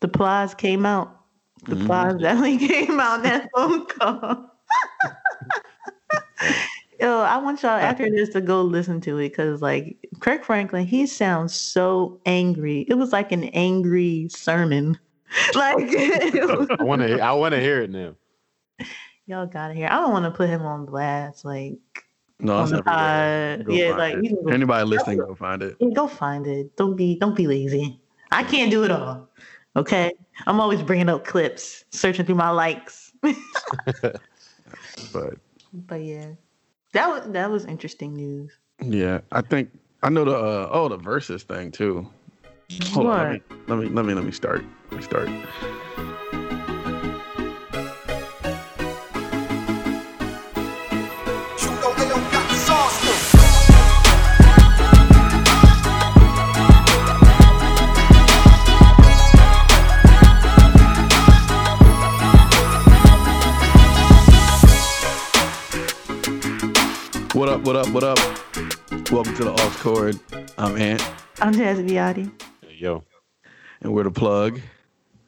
The 0.00 0.08
Plies 0.08 0.54
came 0.54 0.84
out. 0.84 1.19
The 1.66 1.76
Mhm. 1.76 1.86
Plies 1.86 2.14
definitely 2.20 2.58
came 2.68 3.00
out 3.00 3.16
in 3.16 3.22
that 3.24 3.48
phone 3.54 3.86
call. 3.86 4.46
Yo, 7.00 7.20
I 7.20 7.38
want 7.38 7.62
y'all 7.62 7.70
after 7.72 8.10
this 8.10 8.28
to 8.30 8.40
go 8.42 8.60
listen 8.62 9.00
to 9.02 9.18
it 9.18 9.30
because, 9.30 9.62
like, 9.62 9.96
Kirk 10.20 10.44
Franklin, 10.44 10.86
he 10.86 11.06
sounds 11.06 11.54
so 11.54 12.20
angry. 12.26 12.84
It 12.88 12.94
was 12.94 13.12
like 13.12 13.32
an 13.32 13.44
angry 13.44 14.28
sermon. 14.30 14.98
Like, 15.54 15.76
I 15.78 16.82
want 16.82 17.02
to. 17.02 17.20
I 17.20 17.30
want 17.32 17.54
to 17.54 17.60
hear 17.60 17.82
it 17.82 17.90
now. 17.90 18.14
y'all 19.26 19.46
gotta 19.46 19.74
hear. 19.74 19.86
I 19.86 20.00
don't 20.00 20.10
want 20.10 20.24
to 20.24 20.32
put 20.32 20.48
him 20.48 20.62
on 20.62 20.86
blast. 20.86 21.44
Like, 21.44 21.78
No, 22.40 22.56
on 22.56 22.62
it's 22.64 22.72
the 22.72 22.78
everywhere. 22.78 23.56
pod. 23.58 23.66
Go 23.66 23.74
Yeah, 23.74 23.96
like, 23.96 24.14
it. 24.16 24.24
you 24.24 24.30
can 24.30 24.42
go, 24.44 24.50
Anybody 24.50 24.84
listening, 24.88 25.18
go 25.18 25.36
find 25.36 25.62
it. 25.62 25.76
go 25.94 26.08
find 26.08 26.48
it. 26.48 26.74
Don't 26.76 26.96
be, 26.96 27.14
don't 27.16 27.36
be 27.36 27.46
lazy. 27.46 28.00
I 28.32 28.42
can't 28.42 28.72
do 28.72 28.82
it 28.82 28.90
all. 28.90 29.28
Okay, 29.76 30.12
I'm 30.46 30.60
always 30.60 30.82
bringing 30.82 31.08
up 31.08 31.24
clips, 31.24 31.84
searching 31.90 32.26
through 32.26 32.34
my 32.36 32.50
likes. 32.50 33.12
But 35.12 35.34
But 35.72 36.02
yeah, 36.02 36.32
that 36.92 37.08
was 37.08 37.32
that 37.32 37.50
was 37.50 37.64
interesting 37.64 38.14
news. 38.14 38.52
yeah, 38.82 39.20
I 39.32 39.40
think 39.40 39.70
I 40.02 40.10
know 40.10 40.24
the 40.24 40.36
uh, 40.36 40.68
oh 40.72 40.88
the 40.88 40.98
Verzuz 40.98 41.42
thing 41.42 41.70
too. 41.70 42.08
Hold 42.92 43.08
on, 43.08 43.18
let 43.18 43.30
me, 43.30 43.40
let 43.66 43.78
me 43.78 43.88
let 43.88 44.04
me 44.04 44.14
let 44.14 44.24
me 44.24 44.32
start. 44.32 44.64
Let 44.90 44.96
me 44.98 45.02
start. 45.02 45.28
Up? 67.60 67.66
What 67.66 67.76
up? 67.76 67.88
What 67.92 68.04
up? 68.04 68.18
Welcome 69.10 69.34
to 69.36 69.44
the 69.44 69.52
Aux 69.52 69.70
Chord. 69.80 70.18
I'm 70.56 70.76
Ant, 70.78 71.04
I'm 71.42 71.52
Jazz 71.52 71.78
Viotti. 71.78 72.30
Yo, 72.70 73.04
and 73.82 73.92
we're 73.92 74.04
the 74.04 74.10
plug. 74.10 74.60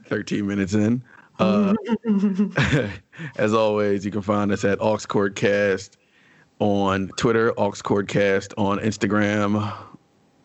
13 0.07 0.47
minutes 0.47 0.73
in. 0.73 1.03
Uh, 1.39 1.75
as 3.37 3.53
always, 3.53 4.05
you 4.05 4.11
can 4.11 4.23
find 4.23 4.51
us 4.51 4.65
at 4.65 4.81
Aux 4.81 4.99
Chord 5.09 5.37
Cast 5.37 5.99
on 6.59 7.09
Twitter, 7.19 7.53
Aux 7.59 7.73
Chord 7.73 8.09
Cast 8.09 8.55
on 8.57 8.79
Instagram, 8.79 9.73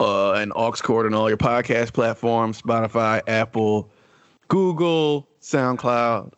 uh, 0.00 0.32
and 0.32 0.52
Aux 0.56 0.72
Chord 0.72 1.06
on 1.06 1.14
all 1.14 1.28
your 1.28 1.38
podcast 1.38 1.94
platforms 1.94 2.60
Spotify, 2.60 3.22
Apple, 3.26 3.90
Google, 4.48 5.26
SoundCloud, 5.40 6.32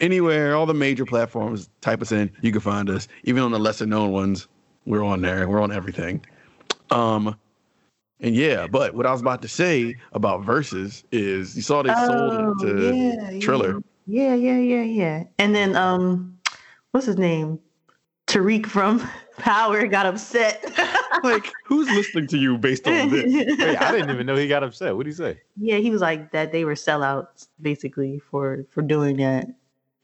anywhere, 0.00 0.54
all 0.54 0.66
the 0.66 0.74
major 0.74 1.04
platforms. 1.04 1.70
Type 1.80 2.02
us 2.02 2.12
in, 2.12 2.30
you 2.40 2.52
can 2.52 2.60
find 2.60 2.88
us. 2.88 3.08
Even 3.24 3.42
on 3.42 3.50
the 3.50 3.58
lesser 3.58 3.86
known 3.86 4.12
ones, 4.12 4.46
we're 4.86 5.04
on 5.04 5.20
there. 5.20 5.48
We're 5.48 5.60
on 5.62 5.72
everything. 5.72 6.24
Um, 6.90 7.36
and 8.20 8.34
yeah, 8.34 8.66
but 8.66 8.94
what 8.94 9.06
I 9.06 9.12
was 9.12 9.20
about 9.20 9.42
to 9.42 9.48
say 9.48 9.96
about 10.12 10.42
Verzuz 10.42 11.04
is 11.10 11.56
you 11.56 11.62
saw 11.62 11.82
they 11.82 11.90
sold 11.90 12.34
it 12.34 12.58
to 12.60 12.88
Oh, 12.88 13.30
yeah, 13.30 13.40
Triller. 13.40 13.80
Yeah, 14.06 14.34
yeah, 14.34 14.58
yeah, 14.58 14.82
yeah. 14.82 15.24
And 15.38 15.54
then 15.54 15.76
um, 15.76 16.38
what's 16.92 17.06
his 17.06 17.18
name? 17.18 17.58
Tariq 18.28 18.66
from 18.66 19.00
Power 19.38 19.86
got 19.86 20.06
upset. 20.06 20.64
Like, 21.22 21.52
who's 21.66 21.88
listening 21.90 22.26
to 22.28 22.38
you 22.38 22.58
based 22.58 22.88
on 22.88 23.10
this? 23.10 23.24
Wait, 23.58 23.76
I 23.76 23.92
didn't 23.92 24.10
even 24.10 24.26
know 24.26 24.34
he 24.34 24.48
got 24.48 24.64
upset. 24.64 24.96
What 24.96 25.04
did 25.04 25.10
he 25.10 25.14
say? 25.14 25.40
yeah, 25.56 25.76
he 25.76 25.90
was 25.90 26.00
like 26.00 26.32
that. 26.32 26.50
They 26.50 26.64
were 26.64 26.74
sellouts 26.74 27.46
basically 27.60 28.18
for 28.18 28.64
for 28.70 28.82
doing 28.82 29.18
that. 29.18 29.46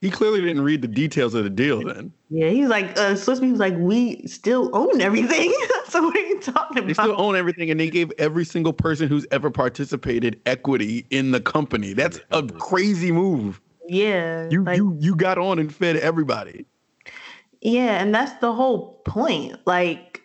He 0.00 0.10
clearly 0.10 0.40
didn't 0.40 0.62
read 0.62 0.80
the 0.80 0.88
details 0.88 1.34
of 1.34 1.42
the 1.42 1.50
deal 1.50 1.82
then. 1.82 2.12
Yeah, 2.30 2.50
he 2.50 2.60
was 2.60 2.70
like, 2.70 2.96
uh, 2.96 3.16
supposed 3.16 3.40
to 3.40 3.46
he 3.46 3.50
was 3.50 3.58
like, 3.58 3.76
we 3.76 4.24
still 4.26 4.70
own 4.72 5.00
everything. 5.00 5.52
so 5.88 6.02
what 6.02 6.16
are 6.16 6.20
you 6.20 6.40
talking 6.40 6.78
about? 6.78 6.86
They 6.86 6.94
still 6.94 7.20
own 7.20 7.34
everything, 7.34 7.68
and 7.70 7.80
they 7.80 7.90
gave 7.90 8.12
every 8.18 8.44
single 8.44 8.72
person 8.72 9.08
who's 9.08 9.26
ever 9.32 9.50
participated 9.50 10.40
equity 10.46 11.04
in 11.10 11.32
the 11.32 11.40
company. 11.40 11.94
That's 11.94 12.20
a 12.30 12.44
crazy 12.44 13.10
move. 13.10 13.60
yeah, 13.88 14.48
You 14.50 14.62
like, 14.62 14.76
you 14.76 14.96
you 15.00 15.16
got 15.16 15.36
on 15.36 15.58
and 15.58 15.74
fed 15.74 15.96
everybody. 15.96 16.64
Yeah, 17.60 18.00
and 18.00 18.14
that's 18.14 18.34
the 18.40 18.52
whole 18.52 19.02
point. 19.04 19.56
Like 19.66 20.22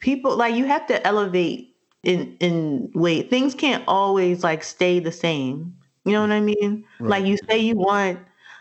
people 0.00 0.36
like 0.36 0.56
you 0.56 0.64
have 0.64 0.86
to 0.88 1.06
elevate 1.06 1.76
in 2.02 2.36
in 2.40 2.90
weight. 2.94 3.30
Things 3.30 3.54
can't 3.54 3.84
always 3.86 4.42
like 4.42 4.64
stay 4.64 4.98
the 4.98 5.12
same. 5.12 5.76
You 6.04 6.12
know 6.12 6.22
what 6.22 6.32
I 6.32 6.40
mean? 6.40 6.84
Like 6.98 7.24
you 7.24 7.36
say 7.48 7.58
you 7.58 7.76
want 7.76 8.18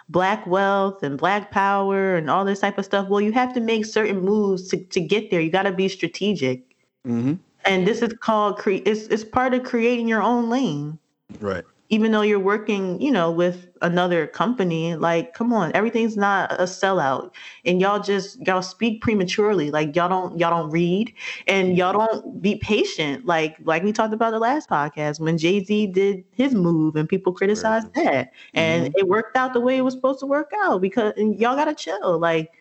black 0.10 0.46
wealth 0.48 1.04
and 1.04 1.18
black 1.18 1.52
power 1.52 2.16
and 2.16 2.30
all 2.30 2.44
this 2.44 2.60
type 2.60 2.78
of 2.78 2.86
stuff. 2.86 3.08
Well, 3.08 3.22
you 3.22 3.32
have 3.32 3.54
to 3.54 3.62
make 3.62 3.86
certain 3.86 4.22
moves 4.22 4.68
to, 4.70 4.78
to 4.78 5.00
get 5.00 5.32
there. 5.32 5.40
You 5.40 5.52
got 5.52 5.64
to 5.64 5.72
be 5.72 5.88
strategic. 5.88 6.76
Mm-hmm. 7.08 7.36
And 7.66 7.88
this 7.88 8.02
is 8.02 8.14
called 8.14 8.58
cre- 8.58 8.82
it's 8.86 9.08
it's 9.08 9.24
part 9.24 9.54
of 9.54 9.64
creating 9.64 10.08
your 10.08 10.22
own 10.22 10.50
lane. 10.50 10.98
Right. 11.40 11.64
Even 11.90 12.12
though 12.12 12.22
you're 12.22 12.40
working, 12.40 13.02
you 13.02 13.12
know, 13.12 13.32
with 13.32 13.68
another 13.82 14.28
company, 14.28 14.96
like, 14.96 15.34
come 15.34 15.52
on, 15.52 15.72
everything's 15.74 16.16
not 16.16 16.52
a 16.54 16.64
sellout. 16.64 17.32
And 17.66 17.82
y'all 17.82 18.00
just 18.00 18.46
y'all 18.46 18.62
speak 18.62 19.02
prematurely. 19.02 19.72
Like 19.72 19.96
y'all 19.96 20.08
don't 20.08 20.40
y'all 20.40 20.52
don't 20.52 20.70
read 20.70 21.12
and 21.48 21.76
y'all 21.76 21.94
don't 21.94 22.42
be 22.42 22.56
patient. 22.58 23.26
Like 23.26 23.58
like 23.64 23.84
we 23.84 23.92
talked 23.92 24.14
about 24.14 24.32
the 24.32 24.40
last 24.40 24.70
podcast 24.70 25.20
when 25.20 25.38
Jay-Z 25.38 25.88
did 25.88 26.24
his 26.32 26.54
move 26.54 26.96
and 26.96 27.10
people 27.10 27.34
criticized 27.34 27.94
that. 27.96 28.32
And 28.54 28.86
mm-hmm. 28.88 29.00
it 29.00 29.08
worked 29.08 29.36
out 29.36 29.54
the 29.54 29.60
way 29.60 29.78
it 29.78 29.82
was 29.82 29.96
supposed 29.96 30.20
to 30.20 30.28
work 30.28 30.52
out 30.62 30.82
because 30.82 31.14
and 31.18 31.40
y'all 31.40 31.56
gotta 31.56 31.74
chill. 31.74 32.20
Like 32.20 32.52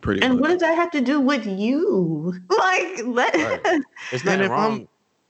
Pretty 0.00 0.20
and 0.22 0.34
much. 0.34 0.40
what 0.40 0.48
does 0.48 0.60
that 0.60 0.74
have 0.76 0.90
to 0.92 1.00
do 1.00 1.20
with 1.20 1.46
you? 1.46 2.34
Like 2.50 3.02
let 3.04 3.34
Right. 3.34 3.82
It's 4.12 4.24
And 4.26 4.40
nothing 4.40 4.42
I'm- 4.42 4.50
wrong. 4.50 4.88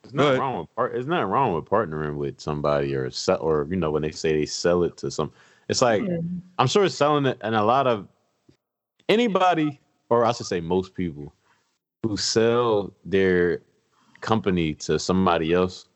It's 0.08 0.14
nothing 0.14 0.32
Go 0.32 0.40
wrong 0.40 0.58
with 0.60 0.74
part. 0.74 0.94
It's 0.96 1.06
nothing 1.06 1.26
wrong 1.28 1.54
with 1.54 1.66
partnering 1.66 2.16
with 2.16 2.40
somebody 2.40 2.94
or 2.94 3.10
sell 3.10 3.38
or 3.40 3.66
you 3.68 3.76
know 3.76 3.90
when 3.90 4.02
they 4.02 4.10
say 4.10 4.32
they 4.32 4.46
sell 4.46 4.82
it 4.84 4.96
to 4.98 5.10
some. 5.10 5.30
It's 5.68 5.82
like 5.82 6.02
I'm 6.58 6.66
sure 6.66 6.84
it's 6.84 6.94
selling 6.94 7.26
it, 7.26 7.36
and 7.42 7.54
a 7.54 7.62
lot 7.62 7.86
of 7.86 8.08
anybody, 9.10 9.80
or 10.08 10.24
I 10.24 10.32
should 10.32 10.46
say 10.46 10.60
most 10.60 10.94
people, 10.94 11.34
who 12.02 12.16
sell 12.16 12.92
their 13.04 13.60
company 14.22 14.74
to 14.74 14.98
somebody 14.98 15.52
else. 15.52 15.86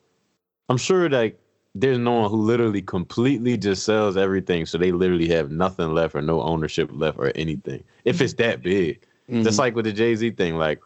I'm 0.69 0.77
sure 0.77 1.09
like 1.09 1.39
there's 1.75 1.99
no 1.99 2.13
one 2.13 2.31
who 2.31 2.37
literally 2.37 2.83
completely 2.83 3.57
just 3.57 3.85
sells 3.85 4.19
everything, 4.19 4.67
so 4.67 4.77
they 4.77 4.93
literally 4.93 5.29
have 5.29 5.51
nothing 5.51 5.95
left 5.95 6.15
or 6.15 6.21
no 6.21 6.43
ownership 6.43 6.91
left 6.93 7.19
or 7.19 7.33
anything. 7.35 7.83
If 8.05 8.21
it's 8.21 8.35
that 8.35 8.63
big, 8.63 9.07
Mhm. 9.31 9.43
just 9.43 9.59
like 9.59 9.75
with 9.75 9.87
the 9.87 9.93
Jay 9.93 10.15
Z 10.15 10.33
thing, 10.33 10.57
like 10.57 10.83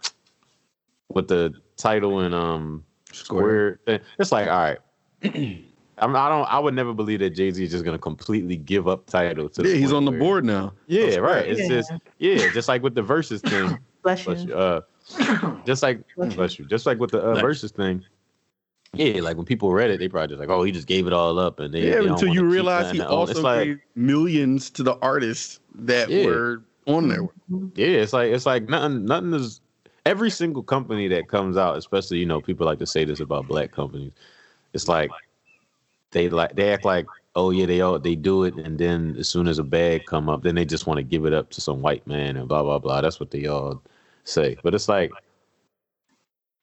with 1.08 1.26
the 1.26 1.54
Tidal 1.76 2.20
and 2.20 2.34
um 2.34 2.84
Square, 3.12 3.80
thing, 3.86 4.00
it's 4.18 4.32
like 4.32 4.48
all 4.48 4.58
right. 4.58 4.78
I'm, 5.98 6.14
I 6.14 6.28
don't. 6.28 6.44
I 6.44 6.58
would 6.58 6.74
never 6.74 6.92
believe 6.92 7.20
that 7.20 7.30
Jay 7.30 7.50
Z 7.50 7.62
is 7.64 7.70
just 7.70 7.84
gonna 7.84 7.98
completely 7.98 8.56
give 8.56 8.86
up 8.88 9.06
Tidal 9.06 9.48
to. 9.50 9.66
Yeah, 9.66 9.76
he's 9.76 9.92
on 9.92 10.04
the 10.04 10.10
where- 10.10 10.20
board 10.20 10.44
now. 10.44 10.74
Yeah, 10.86 11.12
Square. 11.12 11.22
right. 11.22 11.46
It's 11.48 11.60
Yeah. 11.60 11.68
just 11.68 11.92
yeah, 12.18 12.52
just 12.52 12.68
like 12.68 12.82
with 12.82 12.94
the 12.94 13.02
Verzuz 13.02 13.40
thing. 13.40 13.78
bless 14.02 14.24
Bless 14.24 14.42
you. 14.42 14.48
you. 14.48 14.54
Uh, 14.54 14.80
just 15.64 15.82
like 15.82 16.00
Bless 16.16 16.30
you. 16.32 16.36
bless 16.36 16.58
you. 16.58 16.64
Just 16.66 16.84
like 16.86 16.98
with 16.98 17.12
the 17.12 17.22
uh, 17.22 17.32
Bless. 17.40 17.44
Verzuz 17.62 17.70
thing. 17.72 18.04
Yeah, 18.92 19.20
like 19.22 19.36
when 19.36 19.46
people 19.46 19.72
read 19.72 19.90
it, 19.90 19.98
they 19.98 20.08
probably 20.08 20.28
just 20.28 20.40
like, 20.40 20.48
oh, 20.48 20.62
he 20.62 20.70
just 20.72 20.86
gave 20.86 21.06
it 21.06 21.12
all 21.12 21.38
up, 21.38 21.60
and 21.60 21.72
they, 21.72 21.80
Yeah, 21.88 21.96
they 21.96 22.02
don't 22.02 22.12
until 22.12 22.28
you 22.32 22.44
realize 22.44 22.90
he 22.92 23.00
also 23.00 23.30
It's 23.32 23.40
like 23.40 23.64
gave 23.66 23.78
millions 23.94 24.70
to 24.70 24.82
the 24.82 24.96
artists 25.00 25.60
that 25.76 26.08
Yeah. 26.10 26.26
were 26.26 26.62
on 26.86 27.08
there. 27.08 27.22
yeah, 27.74 27.86
it's 28.02 28.12
like 28.12 28.32
it's 28.32 28.46
like 28.46 28.68
nothing. 28.68 29.04
Nothing 29.06 29.32
is 29.34 29.60
every 30.06 30.30
single 30.30 30.62
company 30.62 31.08
that 31.08 31.28
comes 31.28 31.56
out, 31.58 31.76
especially 31.76 32.18
you 32.18 32.26
know 32.26 32.40
people 32.40 32.64
like 32.64 32.78
to 32.78 32.86
say 32.86 33.04
this 33.04 33.20
about 33.20 33.48
black 33.48 33.72
companies. 33.72 34.12
It's 34.72 34.88
like 34.88 35.10
they 36.12 36.30
like 36.30 36.54
they 36.54 36.72
act 36.72 36.84
like 36.84 37.06
oh 37.34 37.50
yeah 37.50 37.66
they 37.66 37.80
all 37.80 37.98
they 37.98 38.14
do 38.14 38.44
it 38.44 38.54
and 38.54 38.78
then 38.78 39.16
as 39.18 39.28
soon 39.28 39.48
as 39.48 39.58
a 39.58 39.64
bag 39.64 40.06
come 40.06 40.28
up 40.28 40.42
then 40.42 40.54
they 40.54 40.64
just 40.64 40.86
want 40.86 40.96
to 40.96 41.02
give 41.02 41.26
it 41.26 41.34
up 41.34 41.50
to 41.50 41.60
some 41.60 41.82
white 41.82 42.06
man 42.06 42.36
and 42.36 42.48
blah 42.48 42.62
blah 42.62 42.78
blah 42.78 43.00
that's 43.00 43.20
what 43.20 43.30
they 43.30 43.46
all 43.46 43.82
say 44.24 44.56
but 44.62 44.74
it's 44.74 44.88
like 44.88 45.10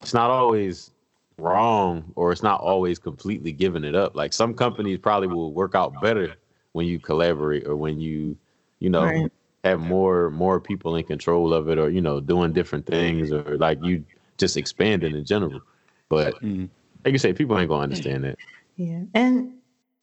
it's 0.01 0.13
not 0.13 0.31
always 0.31 0.91
wrong 1.37 2.11
or 2.15 2.31
it's 2.31 2.41
not 2.41 2.59
always 2.61 2.97
completely 2.97 3.51
giving 3.51 3.83
it 3.83 3.95
up 3.95 4.15
like 4.15 4.33
some 4.33 4.53
companies 4.53 4.97
probably 4.97 5.27
will 5.27 5.53
work 5.53 5.75
out 5.75 6.01
better 6.01 6.33
when 6.71 6.87
you 6.87 6.97
collaborate 6.97 7.67
or 7.67 7.75
when 7.75 7.99
you 7.99 8.35
you 8.79 8.89
know 8.89 9.03
Right. 9.03 9.31
Have 9.63 9.79
more 9.79 10.29
more 10.31 10.59
people 10.59 10.95
in 10.95 11.03
control 11.05 11.53
of 11.53 11.69
it 11.69 11.77
or 11.77 11.89
you 11.89 12.01
know 12.01 12.19
doing 12.19 12.51
different 12.53 12.85
things 12.85 13.31
or 13.31 13.57
like 13.57 13.81
you 13.81 14.03
just 14.37 14.57
expanding 14.57 15.15
in 15.15 15.23
general 15.25 15.61
but 16.09 16.41
Mhm. 16.41 16.69
like 17.05 17.13
you 17.13 17.17
say 17.17 17.33
people 17.33 17.57
ain't 17.57 17.69
gonna 17.69 17.83
understand 17.83 18.23
that 18.25 18.37
Yeah. 18.75 19.03
And 19.13 19.53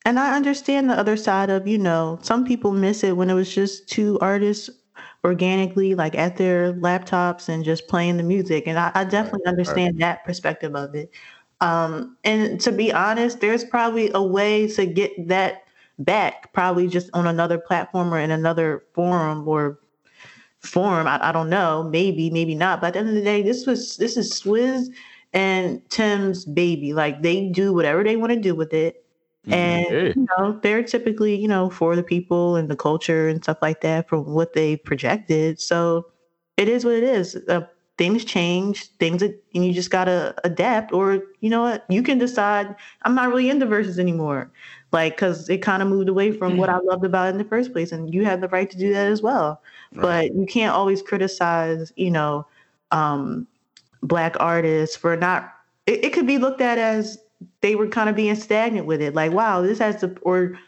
and 0.06 0.18
I 0.18 0.34
understand 0.36 0.88
the 0.88 0.94
other 0.94 1.16
side 1.16 1.50
of, 1.50 1.68
you 1.68 1.76
know, 1.76 2.18
some 2.22 2.44
people 2.46 2.72
miss 2.72 3.04
it 3.04 3.16
when 3.16 3.28
it 3.28 3.34
was 3.34 3.54
just 3.54 3.88
two 3.88 4.18
artists 4.20 4.70
organically 5.24 5.94
like 5.94 6.14
at 6.16 6.36
their 6.36 6.72
laptops 6.72 7.48
and 7.48 7.64
just 7.64 7.86
playing 7.88 8.16
the 8.16 8.22
music. 8.22 8.66
And 8.66 8.78
I, 8.78 8.90
I 8.94 9.04
definitely 9.04 9.46
understand 9.46 10.00
that 10.00 10.24
perspective 10.24 10.74
of 10.74 10.94
it. 10.94 11.10
Um, 11.60 12.16
and 12.24 12.58
to 12.62 12.72
be 12.72 12.92
honest, 12.92 13.40
there's 13.40 13.64
probably 13.64 14.10
a 14.14 14.22
way 14.22 14.66
to 14.68 14.86
get 14.86 15.28
that 15.28 15.64
back, 16.00 16.52
probably 16.52 16.88
just 16.88 17.10
on 17.14 17.26
another 17.26 17.58
platform 17.58 18.12
or 18.12 18.18
in 18.18 18.30
another 18.30 18.84
forum 18.94 19.46
or 19.48 19.78
form. 20.60 21.06
I, 21.06 21.28
I 21.28 21.32
don't 21.32 21.50
know, 21.50 21.84
maybe, 21.90 22.30
maybe 22.30 22.54
not. 22.54 22.80
But 22.80 22.88
at 22.88 22.92
the 22.94 22.98
end 23.00 23.08
of 23.10 23.14
the 23.14 23.22
day, 23.22 23.42
this 23.42 23.66
was 23.66 23.96
this 23.96 24.16
is 24.16 24.32
Swizz 24.32 24.88
and 25.32 25.82
Tim's 25.90 26.44
baby. 26.44 26.92
Like 26.92 27.22
they 27.22 27.48
do 27.48 27.72
whatever 27.72 28.04
they 28.04 28.16
want 28.16 28.32
to 28.32 28.40
do 28.40 28.54
with 28.54 28.72
it. 28.72 29.04
And 29.50 29.84
Yeah. 29.88 30.12
you 30.14 30.26
know, 30.38 30.58
they're 30.62 30.82
typically, 30.82 31.36
you 31.36 31.48
know, 31.48 31.70
for 31.70 31.96
the 31.96 32.02
people 32.02 32.56
and 32.56 32.68
the 32.70 32.76
culture 32.76 33.28
and 33.28 33.42
stuff 33.42 33.58
like 33.62 33.80
that 33.82 34.08
from 34.08 34.24
what 34.32 34.52
they 34.52 34.76
projected. 34.76 35.60
So 35.60 36.06
it 36.56 36.68
is 36.68 36.84
what 36.84 36.94
it 36.94 37.04
is. 37.04 37.36
Uh, 37.48 37.62
things 37.98 38.24
change, 38.24 38.86
things 38.98 39.20
that 39.20 39.42
and 39.54 39.64
you 39.64 39.72
just 39.72 39.90
gotta 39.90 40.34
adapt, 40.44 40.92
or 40.92 41.22
you 41.40 41.50
know 41.50 41.62
what, 41.62 41.84
you 41.90 42.02
can 42.02 42.18
decide 42.18 42.74
I'm 43.02 43.14
not 43.14 43.28
really 43.28 43.50
into 43.50 43.66
Verzuz 43.66 43.98
anymore. 43.98 44.50
Like, 44.92 45.16
cause 45.16 45.48
it 45.48 45.58
kind 45.58 45.82
of 45.82 45.88
moved 45.88 46.08
away 46.08 46.32
from 46.32 46.56
what 46.56 46.68
I 46.68 46.78
loved 46.78 47.04
about 47.04 47.28
it 47.28 47.30
in 47.30 47.38
the 47.38 47.44
first 47.44 47.72
place. 47.72 47.92
And 47.92 48.12
you 48.12 48.24
have 48.24 48.40
the 48.40 48.48
right 48.48 48.68
to 48.70 48.76
do 48.76 48.92
that 48.92 49.06
as 49.06 49.22
well. 49.22 49.62
But 49.92 50.34
you 50.34 50.46
can't 50.46 50.74
always 50.74 51.00
criticize, 51.02 51.92
you 51.96 52.10
know, 52.10 52.46
um, 52.90 53.46
black 54.02 54.36
artists 54.40 54.96
for 54.96 55.16
not 55.16 55.52
it, 55.86 56.04
it 56.06 56.12
could 56.12 56.26
be 56.26 56.38
looked 56.38 56.60
at 56.60 56.78
as 56.78 57.18
they 57.60 57.74
were 57.74 57.86
kind 57.86 58.08
of 58.08 58.16
being 58.16 58.34
stagnant 58.34 58.86
with 58.86 59.00
it 59.02 59.14
like 59.14 59.30
wow 59.32 59.60
this 59.60 59.78
has 59.78 60.00
to 60.00 60.14
or 60.22 60.58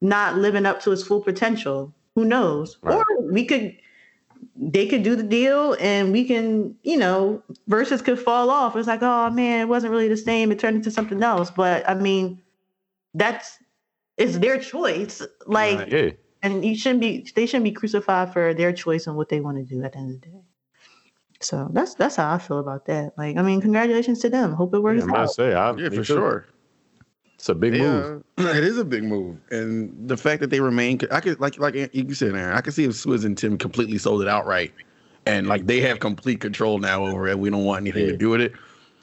not 0.00 0.36
living 0.36 0.66
up 0.66 0.80
to 0.80 0.90
its 0.90 1.02
full 1.02 1.20
potential 1.20 1.92
who 2.16 2.24
knows 2.24 2.78
Right. 2.82 2.96
or 2.96 3.04
we 3.30 3.44
could 3.44 3.76
they 4.56 4.86
could 4.88 5.02
do 5.04 5.14
the 5.14 5.22
deal 5.22 5.76
and 5.78 6.12
we 6.12 6.24
can 6.24 6.74
you 6.82 6.96
know 6.96 7.42
Verzuz 7.68 8.04
could 8.04 8.18
fall 8.18 8.50
off 8.50 8.74
it's 8.74 8.88
like 8.88 9.02
oh 9.02 9.30
man 9.30 9.60
it 9.60 9.68
wasn't 9.68 9.92
really 9.92 10.08
the 10.08 10.16
same 10.16 10.50
it 10.50 10.58
turned 10.58 10.76
into 10.76 10.90
something 10.90 11.22
else 11.22 11.50
but 11.50 11.88
i 11.88 11.94
mean 11.94 12.40
that's 13.14 13.58
it's 14.20 14.38
their 14.38 14.58
choice 14.58 15.22
like 15.46 15.78
Right. 15.78 15.92
yeah 15.92 16.10
and 16.42 16.64
you 16.64 16.74
shouldn't 16.76 17.00
be 17.00 17.12
they 17.34 17.46
shouldn't 17.46 17.64
be 17.64 17.72
crucified 17.72 18.32
for 18.32 18.54
their 18.54 18.72
choice 18.72 19.06
and 19.06 19.16
what 19.16 19.28
they 19.28 19.40
want 19.40 19.56
to 19.58 19.64
do 19.64 19.82
at 19.84 19.92
the 19.92 19.98
end 19.98 20.14
of 20.14 20.20
the 20.22 20.26
day 20.28 20.42
so 21.40 21.68
that's 21.72 21.94
that's 21.94 22.16
how 22.16 22.32
i 22.32 22.38
feel 22.38 22.58
about 22.58 22.86
that 22.86 23.12
like 23.18 23.36
i 23.36 23.42
mean 23.42 23.60
congratulations 23.60 24.20
to 24.20 24.28
them 24.30 24.52
hope 24.52 24.72
it 24.74 24.80
works 24.82 25.02
I'm 25.02 25.14
out 25.14 25.28
to 25.28 25.34
say, 25.34 25.54
I, 25.54 25.72
Yeah, 25.74 25.88
for 25.88 25.96
too. 25.96 26.04
sure. 26.04 26.46
It's 27.36 27.48
a 27.48 27.54
big 27.54 27.72
move. 27.72 28.22
Yeah, 28.36 28.50
it 28.58 28.64
is 28.64 28.76
a 28.76 28.84
big 28.84 29.02
move, 29.02 29.38
and 29.50 29.90
the 30.06 30.16
fact 30.18 30.40
that 30.42 30.50
they 30.50 30.60
remain, 30.60 31.00
I 31.10 31.20
could 31.20 31.40
like 31.40 31.58
like 31.58 31.74
you 31.94 32.12
said, 32.14 32.34
Aaron, 32.34 32.54
I 32.54 32.60
could 32.60 32.74
see 32.74 32.84
if 32.84 32.90
Swizz 32.90 33.24
and 33.24 33.36
Tim 33.36 33.56
completely 33.56 33.96
sold 33.96 34.20
it 34.20 34.28
outright, 34.28 34.74
and 35.24 35.46
like 35.46 35.64
they 35.66 35.80
have 35.80 36.00
complete 36.00 36.40
control 36.40 36.78
now 36.78 37.02
over 37.06 37.26
it. 37.28 37.38
We 37.38 37.48
don't 37.48 37.64
want 37.64 37.80
anything 37.80 38.08
to 38.08 38.16
do 38.18 38.28
with 38.28 38.42
it. 38.42 38.52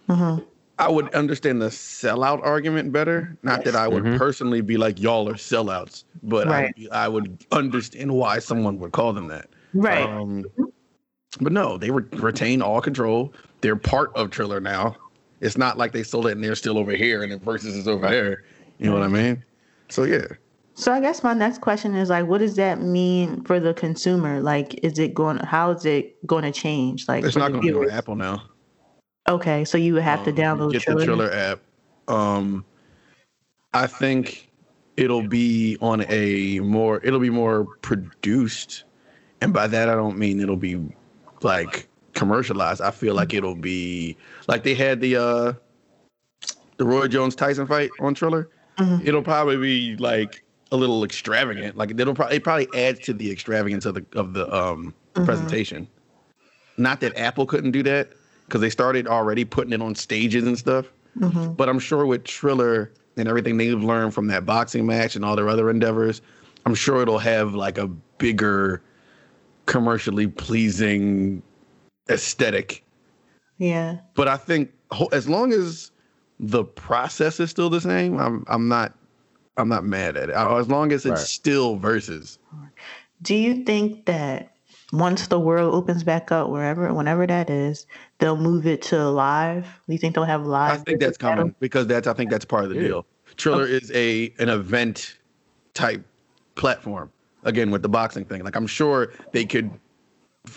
Mhm. 0.08 0.46
I 0.80 0.90
would 0.90 1.14
understand 1.16 1.62
the 1.62 1.68
sellout 1.68 2.44
argument 2.44 2.92
better. 2.92 3.36
Not 3.42 3.64
that 3.64 3.76
I 3.76 3.88
would 3.88 4.04
Mhm. 4.04 4.18
personally 4.18 4.62
be 4.62 4.78
like 4.78 5.00
y'all 5.00 5.28
are 5.28 5.34
sellouts, 5.34 6.04
but 6.24 6.48
Right. 6.48 6.74
I, 6.92 7.06
I 7.06 7.08
would 7.08 7.44
understand 7.52 8.12
why 8.12 8.40
someone 8.40 8.80
would 8.80 8.92
call 8.92 9.14
them 9.14 9.28
that. 9.28 9.48
right 9.74 10.08
Um, 10.08 10.46
but 11.42 11.52
no, 11.52 11.78
they 11.78 11.92
re- 11.92 12.04
retain 12.14 12.62
all 12.62 12.82
control. 12.82 13.34
They're 13.62 13.76
part 13.76 14.12
of 14.16 14.30
Triller 14.32 14.60
now. 14.60 14.96
It's 15.42 15.58
not 15.58 15.78
like 15.78 15.92
they 15.92 16.04
sold 16.04 16.28
it 16.28 16.32
and 16.32 16.44
they're 16.44 16.56
still 16.56 16.78
over 16.78 16.92
here 16.92 17.24
and 17.24 17.32
the 17.32 17.38
Verzuz 17.38 17.76
is 17.76 17.88
over 17.88 18.10
there. 18.10 18.44
You 18.80 18.88
know 18.88 18.94
what 18.94 19.04
I 19.04 19.08
mean? 19.08 19.44
So 19.90 20.04
yeah. 20.04 20.26
So 20.76 20.92
I 20.92 21.00
guess 21.00 21.24
my 21.24 21.34
next 21.34 21.62
question 21.62 21.96
is 21.96 22.10
like, 22.10 22.28
what 22.28 22.38
does 22.38 22.56
that 22.58 22.82
mean 22.82 23.44
for 23.44 23.60
the 23.60 23.74
consumer? 23.74 24.42
Like, 24.42 24.80
is 24.84 25.00
it 25.00 25.16
going? 25.16 25.38
How 25.38 25.72
is 25.72 25.86
it 25.86 26.26
going 26.28 26.44
to 26.44 26.52
change? 26.52 27.08
Like, 27.08 27.24
It's 27.26 27.36
not 27.36 27.52
going 27.52 27.64
to 27.64 27.72
be 27.72 27.74
on? 27.74 27.90
Apple 27.90 28.16
now. 28.16 28.44
Okay, 29.28 29.66
so 29.66 29.78
you 29.78 29.94
would 29.94 30.04
have 30.04 30.24
to 30.24 30.30
Um, 30.32 30.36
download 30.36 30.72
get 30.72 30.84
Triller. 30.84 31.00
the 31.00 31.06
Triller 31.06 31.32
app. 31.32 31.60
Um, 32.08 32.64
I 33.74 33.88
think 33.88 34.50
it'll 34.96 35.28
be 35.28 35.78
on 35.82 36.06
a 36.10 36.60
more. 36.62 37.02
It'll 37.04 37.20
be 37.20 37.30
more 37.30 37.66
produced, 37.82 38.86
and 39.42 39.52
by 39.54 39.68
that 39.68 39.90
I 39.90 39.96
don't 39.96 40.18
mean 40.18 40.40
it'll 40.40 40.56
be 40.56 40.80
like 41.42 41.88
commercialized. 42.14 42.82
I 42.82 42.92
feel 42.92 43.14
like 43.14 43.34
it'll 43.34 43.56
be 43.56 44.16
like 44.48 44.64
they 44.64 44.74
had 44.74 45.02
the 45.02 45.18
uh 45.18 45.54
the 46.78 46.86
Roy 46.86 47.08
Jones 47.08 47.36
Tyson 47.36 47.68
fight 47.68 47.92
on 48.00 48.14
Triller. 48.14 48.50
Mhm. 48.78 49.06
It'll 49.06 49.24
probably 49.24 49.58
be 49.58 49.98
like 49.98 50.44
a 50.72 50.78
little 50.78 51.04
extravagant. 51.04 51.76
Like 51.76 51.92
it'll 51.92 52.16
probably 52.16 52.38
it 52.38 52.44
probably 52.44 52.68
adds 52.74 53.00
to 53.02 53.14
the 53.14 53.30
extravagance 53.30 53.86
of 53.86 53.96
the 53.96 54.06
of 54.14 54.34
the 54.34 54.52
um 54.56 54.94
Mhm. 55.16 55.26
presentation. 55.26 55.88
Not 56.78 57.02
that 57.02 57.18
Apple 57.18 57.46
couldn't 57.46 57.72
do 57.72 57.84
that 57.84 58.14
because 58.48 58.62
they 58.62 58.70
started 58.70 59.08
already 59.08 59.46
putting 59.46 59.74
it 59.74 59.82
on 59.82 59.94
stages 59.96 60.46
and 60.46 60.58
stuff. 60.58 60.86
Mhm. 61.20 61.56
But 61.58 61.70
I'm 61.70 61.80
sure 61.80 62.06
with 62.06 62.24
Triller 62.24 62.92
and 63.18 63.28
everything 63.28 63.58
they've 63.58 63.82
learned 63.84 64.14
from 64.14 64.28
that 64.28 64.46
boxing 64.46 64.86
match 64.86 65.16
and 65.16 65.26
all 65.26 65.36
their 65.36 65.50
other 65.50 65.70
endeavors, 65.70 66.22
I'm 66.66 66.76
sure 66.76 67.02
it'll 67.02 67.18
have 67.20 67.56
like 67.56 67.78
a 67.78 67.88
bigger, 68.18 68.82
commercially 69.66 70.28
pleasing 70.28 71.42
aesthetic. 72.10 72.84
Yeah. 73.58 73.98
But 74.16 74.28
I 74.28 74.38
think 74.38 74.72
as 75.12 75.28
long 75.28 75.52
as 75.52 75.92
the 76.40 76.64
process 76.64 77.40
is 77.40 77.50
still 77.50 77.70
the 77.70 77.82
same, 77.82 78.18
I'm 78.20 78.46
I'm 78.48 78.68
not 78.68 78.94
I'm 79.58 79.68
not 79.68 79.84
mad 79.84 80.16
at 80.16 80.30
it. 80.30 80.36
As 80.36 80.70
long 80.70 80.92
as 80.92 81.06
it's 81.06 81.20
Right. 81.20 81.28
still 81.28 81.78
Verzuz. 81.80 82.38
Do 83.24 83.34
you 83.34 83.64
think 83.64 84.06
that 84.06 84.52
once 84.94 85.28
the 85.28 85.40
world 85.40 85.74
opens 85.74 86.04
back 86.04 86.32
up, 86.32 86.50
wherever, 86.50 86.94
whenever 86.94 87.26
that 87.26 87.50
is, 87.50 87.88
they'll 88.20 88.38
move 88.38 88.66
it 88.66 88.82
to 88.84 89.10
live? 89.10 89.64
Do 89.88 89.94
you 89.94 90.00
think 90.00 90.16
they'll 90.16 90.24
have 90.24 90.46
live? 90.46 90.74
I 90.74 90.78
think 90.78 91.00
that's 91.00 91.18
Verzuz 91.18 91.22
battle? 91.22 91.38
coming 91.38 91.56
because 91.60 91.88
that's 91.88 92.08
I 92.08 92.14
think 92.14 92.30
that's 92.30 92.46
part 92.46 92.64
of 92.64 92.70
the 92.70 92.76
Yeah. 92.76 92.88
deal. 92.88 93.06
Triller 93.36 93.66
is 93.66 93.92
a 93.92 94.34
an 94.40 94.50
event 94.50 95.18
type 95.74 96.06
platform. 96.56 97.12
Again, 97.44 97.72
with 97.72 97.82
the 97.82 97.90
boxing 97.90 98.26
thing, 98.26 98.44
like 98.44 98.56
I'm 98.56 98.68
sure 98.68 99.14
they 99.32 99.46
could 99.46 99.72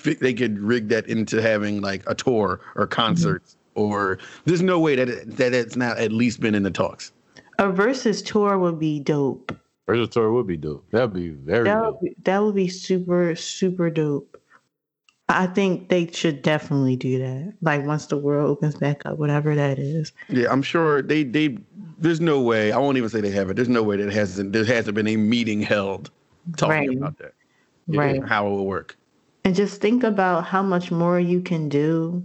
they 0.05 0.33
could 0.33 0.59
rig 0.59 0.89
that 0.89 1.07
into 1.07 1.43
having 1.43 1.81
like 1.81 2.03
a 2.07 2.15
tour 2.15 2.61
or 2.77 2.87
concerts 2.87 3.57
mm-hmm. 3.77 3.83
or 3.83 4.19
there's 4.45 4.63
no 4.63 4.79
way 4.79 4.97
that 4.97 5.09
it, 5.09 5.37
that 5.37 5.53
it's 5.53 5.77
not 5.77 5.99
at 5.99 6.13
least 6.13 6.41
been 6.41 6.55
in 6.55 6.63
the 6.63 6.71
talks. 6.71 7.13
A 7.59 7.65
Verzuz 7.65 8.25
tour 8.25 8.59
would 8.59 8.79
be 8.79 9.01
dope. 9.01 9.55
Verzuz 9.89 10.11
tour 10.11 10.33
would 10.33 10.47
be 10.47 10.57
dope. 10.57 10.85
That'd 10.91 11.13
be 11.13 11.31
very 11.31 11.65
That 11.65 11.85
would 11.85 12.01
be, 12.01 12.17
that 12.23 12.43
would 12.43 12.55
be 12.55 12.69
super 12.69 13.35
super 13.35 13.91
dope. 13.91 14.40
I 15.37 15.47
think 15.47 15.89
they 15.89 16.07
should 16.13 16.43
definitely 16.43 16.97
do 16.97 17.19
that. 17.19 17.55
Like 17.63 17.85
once 17.87 18.07
the 18.07 18.17
world 18.17 18.51
opens 18.51 18.75
back 18.77 19.03
up, 19.07 19.19
whatever 19.19 19.55
that 19.55 19.79
is. 19.79 20.13
Yeah, 20.29 20.51
I'm 20.51 20.63
sure 20.63 21.03
they 21.03 21.23
they 21.25 21.59
there's 21.99 22.21
no 22.21 22.41
way 22.41 22.73
I 22.73 22.79
won't 22.79 22.97
even 22.97 23.09
say 23.11 23.21
they 23.21 23.31
have 23.31 23.51
it. 23.51 23.57
There's 23.57 23.69
no 23.69 23.83
way 23.83 23.97
that 23.97 24.13
hasn't 24.13 24.53
there 24.53 24.65
hasn't 24.65 24.95
been 24.95 25.07
a 25.09 25.17
meeting 25.17 25.61
held 25.61 26.11
talking 26.57 26.89
Right. 26.89 26.97
about 26.97 27.19
that. 27.19 27.35
Right. 27.89 28.23
How 28.25 28.47
it 28.47 28.51
will 28.51 28.67
work. 28.67 28.97
and 29.45 29.55
just 29.55 29.81
think 29.81 30.05
about 30.05 30.45
how 30.47 30.63
much 30.63 30.91
more 30.91 31.19
you 31.19 31.41
can 31.41 31.69
do 31.69 32.23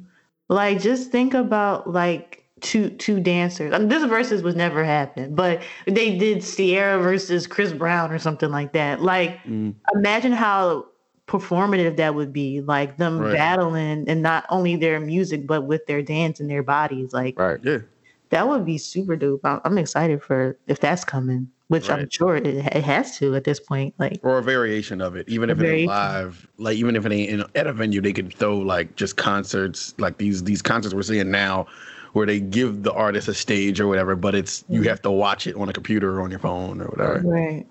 like 0.49 0.81
just 0.81 1.11
think 1.11 1.33
about 1.33 1.89
like 1.91 2.43
two 2.61 2.89
two 2.91 3.19
dancers 3.19 3.73
I 3.73 3.79
mean, 3.79 3.87
this 3.89 4.03
Verzuz 4.03 4.41
was 4.43 4.55
never 4.55 4.83
happened 4.83 5.35
but 5.35 5.61
they 5.87 6.17
did 6.17 6.41
Ciara 6.43 7.01
versus 7.01 7.47
chris 7.47 7.71
brown 7.73 8.11
or 8.11 8.19
something 8.19 8.51
like 8.51 8.73
that 8.73 9.01
like 9.01 9.39
Mm. 9.43 9.73
imagine 9.95 10.31
how 10.33 10.85
performative 11.27 11.97
that 11.97 12.13
would 12.13 12.31
be 12.31 12.61
like 12.61 12.97
them 12.97 13.19
Right. 13.19 13.33
battling 13.33 14.05
and 14.07 14.21
not 14.21 14.45
only 14.49 14.75
their 14.75 14.99
music 14.99 15.47
but 15.47 15.63
with 15.65 15.85
their 15.87 16.01
dance 16.01 16.39
and 16.39 16.49
their 16.49 16.63
bodies 16.63 17.13
like 17.13 17.37
Right. 17.39 17.59
Yeah. 17.63 17.79
that 18.29 18.47
would 18.47 18.63
be 18.65 18.77
super 18.77 19.15
dope 19.15 19.41
i'm, 19.43 19.59
I'm 19.65 19.77
excited 19.79 20.21
for 20.21 20.57
if 20.67 20.79
that's 20.79 21.03
coming 21.03 21.49
which 21.67 21.89
i'm 21.89 22.07
sure 22.11 22.35
it, 22.35 22.45
it 22.45 22.83
has 22.83 23.17
to 23.17 23.33
at 23.35 23.43
this 23.43 23.59
point 23.59 23.95
like 23.97 24.19
or 24.21 24.37
a 24.37 24.43
variation 24.43 25.01
of 25.01 25.15
it. 25.15 25.27
Even 25.27 25.49
if 25.49 25.59
it 25.59 25.67
ain't 25.67 25.87
live, 25.87 26.47
like 26.59 26.77
even 26.77 26.95
if 26.95 27.07
it 27.07 27.11
ain't 27.11 27.29
in, 27.31 27.43
at 27.55 27.65
a 27.65 27.73
venue, 27.73 28.01
they 28.01 28.13
could 28.13 28.31
throw 28.31 28.57
like 28.59 28.95
just 28.95 29.17
concerts, 29.17 29.95
like 29.97 30.19
these 30.19 30.43
these 30.43 30.61
concerts 30.61 30.93
we're 30.93 31.01
seeing 31.01 31.31
now, 31.31 31.65
where 32.13 32.27
they 32.27 32.39
give 32.39 32.83
the 32.83 32.93
artist 32.93 33.27
a 33.29 33.33
stage 33.33 33.79
or 33.79 33.87
whatever, 33.87 34.15
but 34.15 34.35
it's 34.35 34.63
you 34.69 34.83
have 34.83 35.01
to 35.01 35.09
watch 35.09 35.47
it 35.47 35.55
on 35.55 35.67
a 35.69 35.73
computer 35.73 36.19
or 36.19 36.21
on 36.21 36.29
your 36.29 36.39
phone 36.39 36.81
or 36.81 36.85
whatever. 36.85 37.21
Right. 37.25 37.65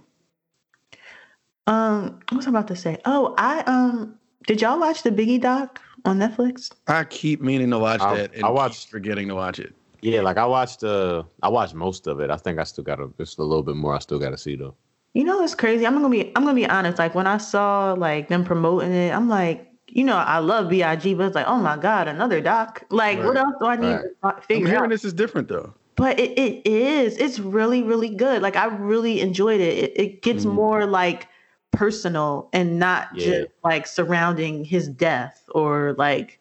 Um, 1.67 2.21
what 2.31 2.37
was 2.39 2.47
I 2.47 2.51
about 2.51 2.69
to 2.69 2.77
say? 2.77 2.99
Oh, 3.05 3.35
I 3.39 3.61
um, 3.63 4.19
did 4.47 4.61
y'all 4.61 4.79
watch 4.79 5.03
the 5.03 5.11
Biggie 5.11 5.41
doc 5.41 5.81
on 6.05 6.19
Netflix? 6.19 6.71
I 6.87 7.05
keep 7.05 7.41
meaning 7.41 7.71
to 7.71 7.79
watch 7.79 8.01
I- 8.01 8.17
that 8.17 8.35
and 8.35 8.45
I 8.45 8.49
I 8.49 8.51
watched- 8.51 8.91
forgetting 8.91 9.29
to 9.29 9.35
watch 9.35 9.59
it. 9.59 9.75
Yeah, 10.03 10.21
like 10.21 10.37
I 10.37 10.45
watched 10.45 10.85
uh 10.85 11.23
I 11.43 11.49
watched 11.49 11.75
most 11.75 12.07
of 12.07 12.21
it. 12.21 12.29
I 12.31 12.37
think 12.37 12.59
I 12.59 12.65
still 12.65 12.85
got 12.85 13.01
a 13.01 13.09
just 13.19 13.39
a 13.39 13.43
little 13.43 13.63
bit 13.63 13.77
more 13.77 13.95
I 13.95 14.01
still 14.01 14.19
gotta 14.19 14.37
see 14.37 14.55
though. 14.55 14.75
You 15.15 15.25
know, 15.25 15.43
it's 15.43 15.55
crazy. 15.55 15.87
I'm 15.87 15.95
gonna 15.95 16.11
be, 16.11 16.27
I'm 16.37 16.45
gonna 16.45 16.55
be 16.55 16.69
honest. 16.69 16.99
Like 16.99 17.15
when 17.15 17.27
I 17.27 17.39
saw 17.39 17.95
like 17.95 18.29
them 18.29 18.45
promoting 18.45 18.93
it, 18.93 19.15
I'm 19.15 19.31
like, 19.31 19.67
you 19.89 20.05
know, 20.05 20.17
I 20.17 20.41
love 20.41 20.69
Big, 20.69 20.83
but 20.83 21.25
it's 21.25 21.35
like, 21.35 21.47
oh 21.47 21.57
my 21.57 21.79
god, 21.79 22.07
another 22.09 22.43
doc. 22.43 22.85
Like, 22.91 23.19
what 23.25 23.37
else 23.39 23.55
do 23.61 23.67
I 23.67 23.77
need 23.77 23.87
Right. 23.95 24.03
to 24.03 24.09
fi- 24.21 24.31
I'm 24.33 24.43
figure 24.43 24.67
hearing 24.67 24.85
out? 24.85 24.91
this 24.91 25.05
is 25.07 25.15
different 25.15 25.49
though. 25.49 25.73
But 25.97 26.19
it, 26.21 26.33
it 26.39 26.67
is. 26.67 27.17
It's 27.17 27.39
really, 27.39 27.83
really 27.83 28.11
good. 28.15 28.43
Like 28.43 28.57
I 28.57 28.67
really 28.67 29.23
enjoyed 29.23 29.61
it. 29.63 29.79
It, 29.85 29.93
it 29.99 30.23
gets 30.23 30.45
Mhm. 30.45 30.53
more 30.53 30.85
like 30.85 31.29
personal 31.77 32.49
and 32.53 32.79
not 32.79 33.09
Yeah. 33.15 33.25
just 33.27 33.49
like 33.65 33.87
surrounding 33.87 34.65
his 34.65 34.89
death 34.89 35.45
or 35.55 35.95
like 35.99 36.39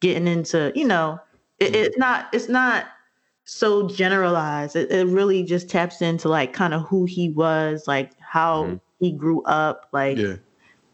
getting 0.00 0.26
into, 0.26 0.72
you 0.74 0.86
know, 0.86 1.18
it, 1.58 1.72
Mhm. 1.72 1.74
it's 1.74 1.98
not 1.98 2.26
it's 2.32 2.48
not 2.48 2.86
so 3.44 3.88
generalized. 3.88 4.76
It, 4.76 4.90
it 4.90 5.06
really 5.06 5.42
just 5.44 5.68
taps 5.70 6.02
into 6.02 6.28
like 6.28 6.52
kind 6.52 6.74
of 6.74 6.82
who 6.82 7.04
he 7.04 7.30
was, 7.30 7.86
like 7.86 8.12
how 8.20 8.64
Mhm. 8.64 8.80
he 9.00 9.12
grew 9.12 9.42
up, 9.44 9.88
like 9.92 10.18
Yeah. 10.18 10.36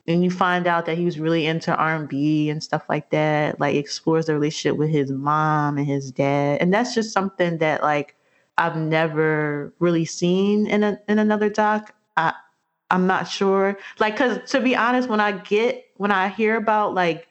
and 0.08 0.24
you 0.24 0.30
find 0.30 0.66
out 0.66 0.86
that 0.86 0.98
he 0.98 1.04
was 1.04 1.18
really 1.20 1.46
into 1.46 1.74
R&B 1.76 2.50
and 2.50 2.62
stuff 2.62 2.82
like 2.88 3.10
that 3.10 3.60
like 3.60 3.76
explores 3.76 4.26
the 4.26 4.34
relationship 4.34 4.76
with 4.76 4.90
his 4.90 5.10
mom 5.12 5.78
and 5.78 5.86
his 5.86 6.10
dad 6.10 6.60
and 6.60 6.74
that's 6.74 6.94
just 6.94 7.12
something 7.12 7.58
that 7.58 7.82
like 7.82 8.16
I've 8.58 8.76
never 8.76 9.72
really 9.78 10.04
seen 10.04 10.66
in 10.66 10.82
a 10.82 10.98
in 11.08 11.18
another 11.20 11.48
doc 11.48 11.94
I 12.16 12.34
I'm 12.92 13.06
not 13.06 13.26
sure. 13.26 13.76
Like 13.98 14.16
cuz 14.16 14.38
to 14.52 14.60
be 14.60 14.76
honest 14.76 15.08
when 15.08 15.18
I 15.20 15.32
get 15.32 15.84
when 15.96 16.12
I 16.12 16.28
hear 16.28 16.56
about 16.56 16.94
like 16.94 17.28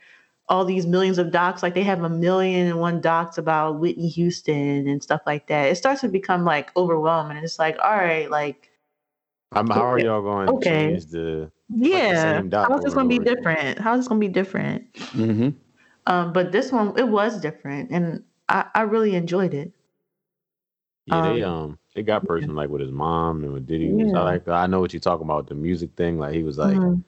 all 0.49 0.65
these 0.65 0.85
millions 0.85 1.17
of 1.17 1.31
docs 1.31 1.63
like 1.63 1.73
they 1.73 1.83
have 1.83 2.03
a 2.03 2.09
million 2.09 2.67
and 2.67 2.79
one 2.79 2.99
docs 2.99 3.37
about 3.37 3.79
Whitney 3.79 4.09
Houston 4.09 4.85
and 4.87 5.01
stuff 5.01 5.21
like 5.25 5.47
that 5.47 5.71
it 5.71 5.75
starts 5.75 6.01
to 6.01 6.09
become 6.09 6.43
like 6.43 6.75
overwhelming. 6.75 7.37
And 7.37 7.45
it's 7.45 7.59
like 7.59 7.77
all 7.81 7.95
right 7.95 8.29
like 8.29 8.69
I'm, 9.53 9.67
how 9.69 9.93
are 9.93 9.99
y'all 9.99 10.21
going 10.21 10.59
to 10.59 10.69
change 10.69 11.05
the 11.05 11.51
yeah. 11.69 12.37
same 12.37 12.49
doc 12.49 12.69
how's 12.69 12.83
this 12.83 12.93
going 12.93 13.09
to 13.09 13.19
be 13.19 13.23
different? 13.23 13.79
How's 13.79 13.99
this 13.99 14.07
going 14.09 14.19
to 14.19 14.27
be 14.27 14.33
different? 14.33 14.91
Mm-hmm. 14.93 15.49
Um, 16.07 16.33
but 16.33 16.51
this 16.51 16.71
one 16.71 16.97
it 16.97 17.07
was 17.07 17.39
different, 17.39 17.91
and 17.91 18.23
I, 18.49 18.65
I 18.73 18.81
really 18.81 19.15
enjoyed 19.15 19.53
it. 19.53 19.71
Yeah, 21.05 21.33
they 21.33 21.43
Um, 21.43 21.77
they 21.93 22.03
got 22.03 22.25
personal 22.25 22.55
like 22.55 22.69
with 22.69 22.81
his 22.81 22.91
mom 22.91 23.43
and 23.43 23.53
with 23.53 23.67
Diddy. 23.67 23.93
Yeah. 23.95 24.17
I 24.19 24.23
like 24.23 24.47
I 24.47 24.65
know 24.67 24.79
what 24.79 24.93
you're 24.93 24.99
talking 24.99 25.25
about 25.25 25.47
the 25.47 25.55
music 25.55 25.89
thing. 25.95 26.17
Like 26.19 26.33
he 26.33 26.43
was 26.43 26.57
like 26.57 26.75
Mhm. 26.77 27.03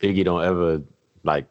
Biggie 0.00 0.24
don't 0.24 0.42
ever 0.44 0.82
like 1.22 1.46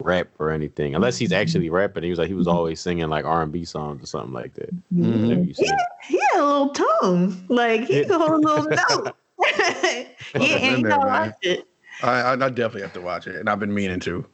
rap 0.00 0.28
or 0.38 0.50
anything 0.50 0.94
unless 0.94 1.16
he's 1.18 1.32
actually 1.32 1.70
rapping. 1.70 2.02
He 2.02 2.10
was 2.10 2.18
like 2.18 2.28
he 2.28 2.34
was 2.34 2.48
always 2.48 2.80
singing 2.80 3.08
like 3.08 3.24
R 3.24 3.42
and 3.42 3.52
B 3.52 3.64
songs 3.64 4.02
or 4.02 4.06
something 4.06 4.32
like 4.32 4.54
that. 4.54 4.74
Mhm. 4.94 5.22
Whatever 5.22 5.42
you 5.42 5.54
say. 5.54 5.66
He 6.08 6.18
had 6.32 6.40
a 6.40 6.44
little 6.44 6.68
tone, 6.70 7.44
like 7.48 7.82
he 7.84 7.98
Yeah. 8.00 8.04
could 8.08 8.20
hold 8.20 8.32
a 8.32 8.36
little 8.38 8.64
note. 9.04 9.16
yeah, 9.58 10.06
and 10.34 10.78
you 10.78 10.88
gotta 10.88 11.06
watch 11.06 11.34
it. 11.42 11.66
I, 12.02 12.20
I 12.20 12.32
I 12.32 12.36
definitely 12.36 12.82
have 12.82 12.92
to 12.94 13.00
watch 13.00 13.26
it, 13.26 13.36
and 13.36 13.48
I've 13.48 13.60
been 13.60 13.72
meaning 13.74 14.00
to. 14.00 14.24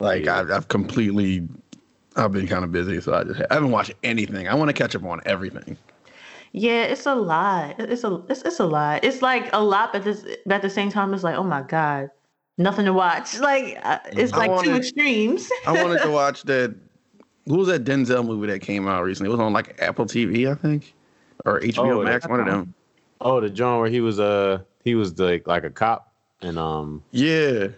Like 0.00 0.24
Yeah. 0.24 0.40
I've, 0.40 0.50
I've 0.50 0.68
completely, 0.68 1.48
I've 2.16 2.32
been 2.32 2.46
kind 2.48 2.64
of 2.64 2.72
busy, 2.72 3.00
so 3.00 3.14
I 3.14 3.24
just 3.24 3.40
I 3.50 3.54
haven't 3.54 3.70
watched 3.70 3.92
anything. 4.02 4.48
I 4.48 4.54
want 4.54 4.68
to 4.68 4.72
catch 4.72 4.94
up 4.96 5.04
on 5.04 5.20
everything. 5.24 5.76
Yeah, 6.56 6.84
it's 6.84 7.04
a 7.04 7.16
lot. 7.16 7.74
It's 7.80 8.04
a 8.04 8.22
it's, 8.28 8.42
it's 8.42 8.60
a 8.60 8.64
lot. 8.66 9.02
It's 9.04 9.22
like 9.22 9.50
a 9.52 9.60
lot, 9.60 9.92
but 9.92 10.04
this 10.04 10.24
but 10.46 10.54
at 10.54 10.62
the 10.62 10.70
same 10.70 10.88
time, 10.88 11.12
it's 11.12 11.24
like 11.24 11.34
oh 11.34 11.42
my 11.42 11.62
god, 11.62 12.10
nothing 12.58 12.84
to 12.84 12.92
watch. 12.92 13.36
Like 13.40 13.76
uh, 13.82 13.98
it's 14.12 14.32
I 14.32 14.46
like 14.46 14.62
two 14.64 14.74
extremes. 14.76 15.50
I 15.66 15.72
wanted 15.72 16.00
to 16.02 16.10
watch 16.20 16.44
that. 16.44 16.72
Who 17.46 17.56
was 17.56 17.66
that 17.66 17.82
Denzel 17.82 18.24
movie 18.24 18.46
that 18.46 18.60
came 18.60 18.86
out 18.86 19.02
recently? 19.02 19.28
It 19.30 19.32
was 19.32 19.40
on 19.40 19.52
like 19.52 19.82
Apple 19.82 20.06
TV, 20.06 20.48
I 20.48 20.54
think, 20.54 20.94
or 21.44 21.58
HBO 21.60 22.00
Oh, 22.00 22.02
Max, 22.04 22.26
one 22.28 22.38
of 22.38 22.46
them. 22.46 22.72
Oh, 23.20 23.40
the 23.40 23.50
John 23.50 23.80
where 23.80 23.90
he 23.90 24.00
was 24.00 24.20
uh 24.20 24.60
he 24.84 24.94
was 24.94 25.18
like 25.18 25.48
like 25.48 25.64
a 25.64 25.70
cop 25.70 26.12
and 26.40 26.56
um 26.56 27.02
Yeah, 27.10 27.26
you 27.32 27.72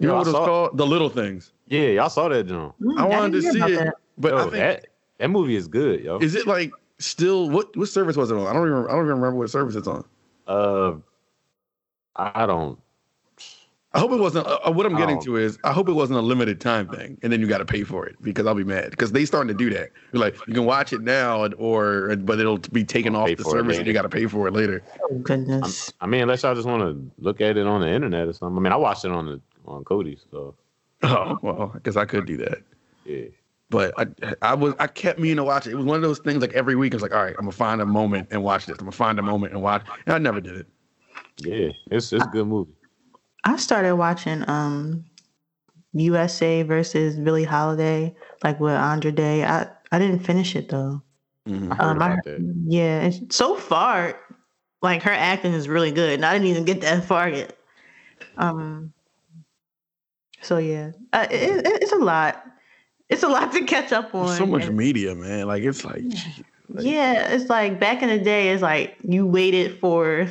know 0.00 0.14
I 0.14 0.18
what 0.18 0.26
it's 0.28 0.30
saw- 0.30 0.46
called? 0.46 0.78
The 0.78 0.86
Little 0.86 1.10
Things. 1.10 1.52
yeah 1.68 1.88
y'all 1.88 2.08
saw 2.08 2.28
that 2.30 2.46
John. 2.46 2.72
Mm, 2.80 2.98
I 2.98 3.04
wanted 3.04 3.32
to 3.42 3.52
see 3.52 3.60
it, 3.60 3.76
that. 3.84 3.94
but 4.16 4.32
Yo, 4.32 4.38
I 4.38 4.42
think 4.44 4.52
that 4.54 4.86
that 5.18 5.28
movie 5.28 5.56
is 5.56 5.68
good, 5.68 6.00
yo. 6.00 6.16
is 6.20 6.34
it 6.34 6.46
like 6.46 6.72
still 6.98 7.50
what 7.50 7.76
what 7.76 7.88
service 7.88 8.16
was 8.16 8.30
it 8.30 8.36
on? 8.36 8.46
I 8.46 8.52
don't 8.52 8.68
even 8.68 8.84
I 8.84 8.92
don't 8.92 9.04
even 9.06 9.16
remember 9.20 9.36
what 9.36 9.50
service 9.50 9.74
it's 9.74 9.88
on. 9.88 10.04
uh, 10.46 10.94
I 12.16 12.46
don't. 12.46 12.78
I 13.92 14.00
hope 14.00 14.10
it 14.10 14.16
wasn't. 14.18 14.46
Uh, 14.48 14.72
what 14.72 14.86
I'm 14.86 14.96
getting 14.96 15.20
to 15.22 15.36
is, 15.36 15.56
I 15.62 15.72
hope 15.72 15.88
it 15.88 15.92
wasn't 15.92 16.18
a 16.18 16.22
limited 16.22 16.60
time 16.60 16.88
thing, 16.88 17.16
and 17.22 17.32
then 17.32 17.40
you 17.40 17.46
got 17.46 17.58
to 17.58 17.64
pay 17.64 17.84
for 17.84 18.04
it 18.06 18.16
because 18.20 18.44
I'll 18.44 18.54
be 18.56 18.64
mad 18.64 18.90
because 18.90 19.12
they 19.12 19.24
starting 19.24 19.48
to 19.48 19.54
do 19.54 19.70
that. 19.70 19.90
You're 20.12 20.20
like, 20.20 20.36
you 20.48 20.54
can 20.54 20.64
watch 20.64 20.92
it 20.92 21.00
now, 21.00 21.44
and- 21.44 21.54
or 21.58 22.16
but 22.16 22.40
it'll 22.40 22.58
be 22.58 22.82
taken 22.82 23.14
off 23.14 23.28
the 23.28 23.36
for 23.36 23.50
it 23.50 23.50
service, 23.52 23.78
and 23.78 23.86
you 23.86 23.92
got 23.92 24.02
to 24.02 24.08
pay 24.08 24.26
for 24.26 24.48
it 24.48 24.52
later. 24.52 24.82
Oh 25.00 25.06
I'm, 25.10 25.22
goodness. 25.22 25.92
I 26.00 26.06
mean, 26.06 26.22
unless 26.22 26.42
y'all 26.42 26.56
just 26.56 26.66
want 26.66 26.82
to 26.82 27.10
look 27.22 27.40
at 27.40 27.56
it 27.56 27.66
on 27.68 27.82
the 27.82 27.88
internet 27.88 28.26
or 28.26 28.32
something. 28.32 28.58
I 28.58 28.60
mean, 28.60 28.72
I 28.72 28.76
watched 28.76 29.04
it 29.04 29.12
on 29.12 29.26
the 29.26 29.40
on 29.64 29.84
Cody's, 29.84 30.24
so 30.30 30.56
Oh 31.04 31.38
well, 31.42 31.72
I 31.74 31.78
guess 31.78 31.96
I 31.96 32.04
could 32.04 32.26
do 32.26 32.36
that, 32.38 32.62
yeah. 33.04 33.26
But 33.74 33.92
I 33.98 34.34
I 34.40 34.54
was 34.54 34.72
I 34.78 34.86
kept 34.86 35.18
meaning 35.18 35.38
to 35.38 35.44
watch 35.44 35.66
it. 35.66 35.72
It 35.72 35.74
was 35.76 35.84
one 35.84 35.96
of 35.96 36.02
those 36.02 36.20
things 36.20 36.40
like 36.40 36.52
every 36.52 36.76
week 36.76 36.94
I 36.94 36.96
was 36.96 37.02
like, 37.02 37.12
all 37.12 37.24
right, 37.24 37.34
I'm 37.36 37.44
gonna 37.44 37.50
find 37.50 37.80
a 37.80 37.86
moment 37.86 38.28
and 38.30 38.40
watch 38.44 38.66
this. 38.66 38.78
I'm 38.78 38.84
gonna 38.84 38.92
find 38.92 39.18
a 39.18 39.22
moment 39.22 39.52
and 39.52 39.60
watch, 39.60 39.84
and 40.06 40.14
I 40.14 40.18
never 40.18 40.40
did 40.40 40.54
it. 40.58 40.66
Yeah, 41.38 41.70
it's 41.90 42.12
it's 42.12 42.24
a 42.24 42.28
good 42.28 42.46
movie. 42.46 42.70
I 43.42 43.56
started 43.56 43.96
watching 43.96 44.48
um 44.48 45.04
USA 45.92 46.62
versus 46.62 47.16
Billie 47.16 47.42
Holiday, 47.42 48.14
like 48.44 48.60
with 48.60 48.74
Andra 48.74 49.10
Day. 49.10 49.44
I 49.44 49.66
I 49.90 49.98
didn't 49.98 50.20
finish 50.20 50.54
it 50.54 50.68
though. 50.68 51.02
Mhm. 51.48 51.72
I 51.72 51.74
heard 51.74 51.96
Um, 51.96 52.02
I- 52.02 52.20
Yeah, 52.68 53.00
and 53.00 53.32
so 53.32 53.56
far, 53.56 54.20
like 54.82 55.02
her 55.02 55.10
acting 55.10 55.52
is 55.52 55.68
really 55.68 55.90
good, 55.90 56.12
and 56.14 56.24
I 56.24 56.32
didn't 56.34 56.46
even 56.46 56.64
get 56.64 56.80
that 56.82 57.04
far 57.04 57.28
yet. 57.28 57.58
Um. 58.36 58.92
So 60.42 60.58
yeah, 60.58 60.92
uh, 61.12 61.26
it, 61.28 61.66
it, 61.66 61.82
it's 61.82 61.92
a 61.92 61.96
lot. 61.96 62.43
It's 63.08 63.22
a 63.22 63.28
lot 63.28 63.52
to 63.52 63.64
catch 63.64 63.92
up 63.92 64.14
on. 64.14 64.26
There's 64.26 64.38
so 64.38 64.46
much 64.46 64.64
and- 64.64 64.76
media, 64.76 65.14
man. 65.14 65.46
Like 65.46 65.62
it's 65.62 65.84
like, 65.84 66.06
gee, 66.08 66.44
like- 66.68 66.84
yeah, 66.84 67.28
it's 67.32 67.50
like 67.50 67.78
back 67.78 68.02
in 68.02 68.08
the 68.08 68.18
day, 68.18 68.50
it's 68.50 68.62
like 68.62 68.96
you 69.02 69.26
waited 69.26 69.78
for 69.78 70.28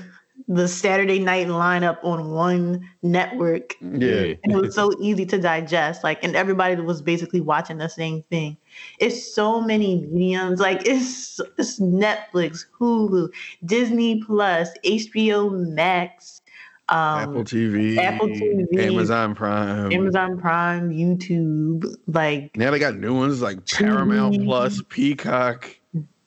the 0.48 0.68
Saturday 0.68 1.20
night 1.20 1.48
lineup 1.48 2.04
on 2.04 2.32
one 2.32 2.90
network. 3.02 3.76
Yeah. 3.82 4.34
And 4.44 4.52
it 4.52 4.56
was 4.56 4.76
so 4.76 4.92
easy 5.00 5.26
to 5.28 5.38
digest. 5.38 6.04
Like, 6.04 6.22
and 6.24 6.36
everybody 6.36 6.76
was 6.82 7.02
basically 7.02 7.40
watching 7.40 7.78
the 7.78 7.88
same 7.88 8.24
thing. 8.24 8.58
It's 9.00 9.34
so 9.34 9.62
many 9.62 10.06
mediums. 10.12 10.60
Like, 10.60 10.82
it's, 10.86 11.40
it's 11.58 11.80
Netflix, 11.80 12.66
Hulu, 12.78 13.30
Disney 13.66 14.22
Plus, 14.24 14.70
HBO 14.84 15.50
Max, 15.74 16.42
um, 16.90 17.20
Apple 17.20 17.44
TV, 17.44 17.98
Apple 17.98 18.28
TV, 18.28 18.78
Amazon 18.78 19.36
Prime. 19.36 19.92
Amazon 19.92 20.38
Prime, 20.38 20.90
YouTube. 20.90 21.86
Like, 22.08 22.56
Now 22.58 22.72
they 22.72 22.80
got 22.80 22.96
new 22.96 23.16
ones 23.16 23.42
like 23.42 23.66
Paramount 23.70 24.36
TV. 24.36 24.46
Plus, 24.46 24.82
Peacock. 24.90 25.70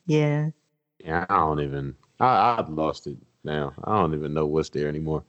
yeah. 0.06 0.48
Yeah, 1.04 1.26
I 1.28 1.36
don't 1.36 1.60
even. 1.60 1.94
I 2.18 2.56
I've 2.58 2.68
lost 2.70 3.06
it 3.06 3.16
now. 3.44 3.74
I 3.84 3.96
don't 3.96 4.14
even 4.14 4.34
know 4.34 4.46
what's 4.46 4.70
there 4.70 4.88
anymore. 4.88 5.22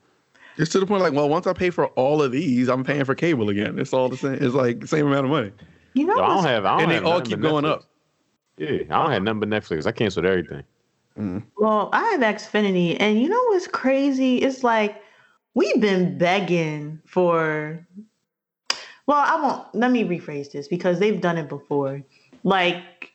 It's 0.58 0.72
to 0.72 0.80
the 0.80 0.88
point 0.88 1.04
like, 1.04 1.14
well, 1.14 1.30
once 1.30 1.46
I 1.46 1.54
pay 1.54 1.70
for 1.70 1.88
all 1.90 2.24
of 2.24 2.32
these, 2.32 2.68
I'm 2.68 2.84
paying 2.84 3.06
for 3.06 3.14
cable 3.14 3.50
again. 3.50 3.78
It's 3.78 3.94
all 3.94 4.10
the 4.10 4.18
same. 4.18 4.34
It's 4.36 4.56
like 4.56 4.80
the 4.80 4.88
same 4.88 5.06
amount 5.06 5.26
of 5.26 5.32
money, 5.32 5.52
You 5.94 6.08
know, 6.08 6.16
Yo, 6.16 6.24
I 6.24 6.28
don't 6.28 6.44
have. 6.46 6.66
I 6.66 6.72
don't 6.80 6.82
and 6.84 6.92
they 6.92 7.10
all 7.10 7.22
keep 7.22 7.40
going 7.42 7.66
up. 7.66 7.84
Yeah, 8.58 8.70
I 8.90 9.04
don't 9.04 9.12
have 9.12 9.24
nothing 9.24 9.42
but 9.42 9.50
Netflix. 9.50 9.86
I 9.86 9.92
canceled 9.92 10.26
everything. 10.26 10.64
Well, 11.58 11.90
I 11.94 12.04
have 12.12 12.22
Xfinity, 12.22 12.96
and 13.00 13.20
you 13.22 13.28
know 13.30 13.44
what's 13.50 13.68
crazy? 13.68 14.38
It's 14.38 14.64
like 14.64 15.02
we've 15.58 15.82
been 15.82 16.18
begging 16.20 17.02
for. 17.06 17.86
Well, 19.08 19.18
I 19.18 19.42
won't. 19.42 19.74
Let 19.74 19.92
me 19.92 20.04
rephrase 20.04 20.52
this 20.52 20.68
because 20.68 21.00
they've 21.00 21.20
done 21.20 21.38
it 21.38 21.50
before. 21.50 22.04
Like 22.44 23.12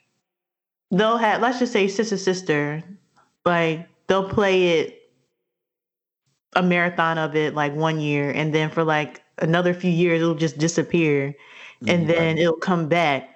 they'll 0.90 1.18
have, 1.18 1.40
let's 1.40 1.60
just 1.60 1.72
say, 1.72 1.86
sister 1.86 2.16
sister, 2.16 2.82
like 3.44 3.86
they'll 4.08 4.28
play 4.28 4.80
it 4.80 4.98
a 6.54 6.62
marathon 6.62 7.16
of 7.16 7.36
it 7.36 7.54
like 7.54 7.74
one 7.74 8.00
year, 8.00 8.30
and 8.30 8.52
then 8.52 8.70
for 8.70 8.82
like 8.82 9.22
another 9.38 9.72
few 9.72 9.90
years 9.90 10.20
it'll 10.20 10.34
just 10.34 10.58
disappear, 10.58 11.34
and 11.86 12.06
mm-hmm. 12.06 12.06
then 12.08 12.38
it'll 12.38 12.56
come 12.56 12.88
back 12.88 13.31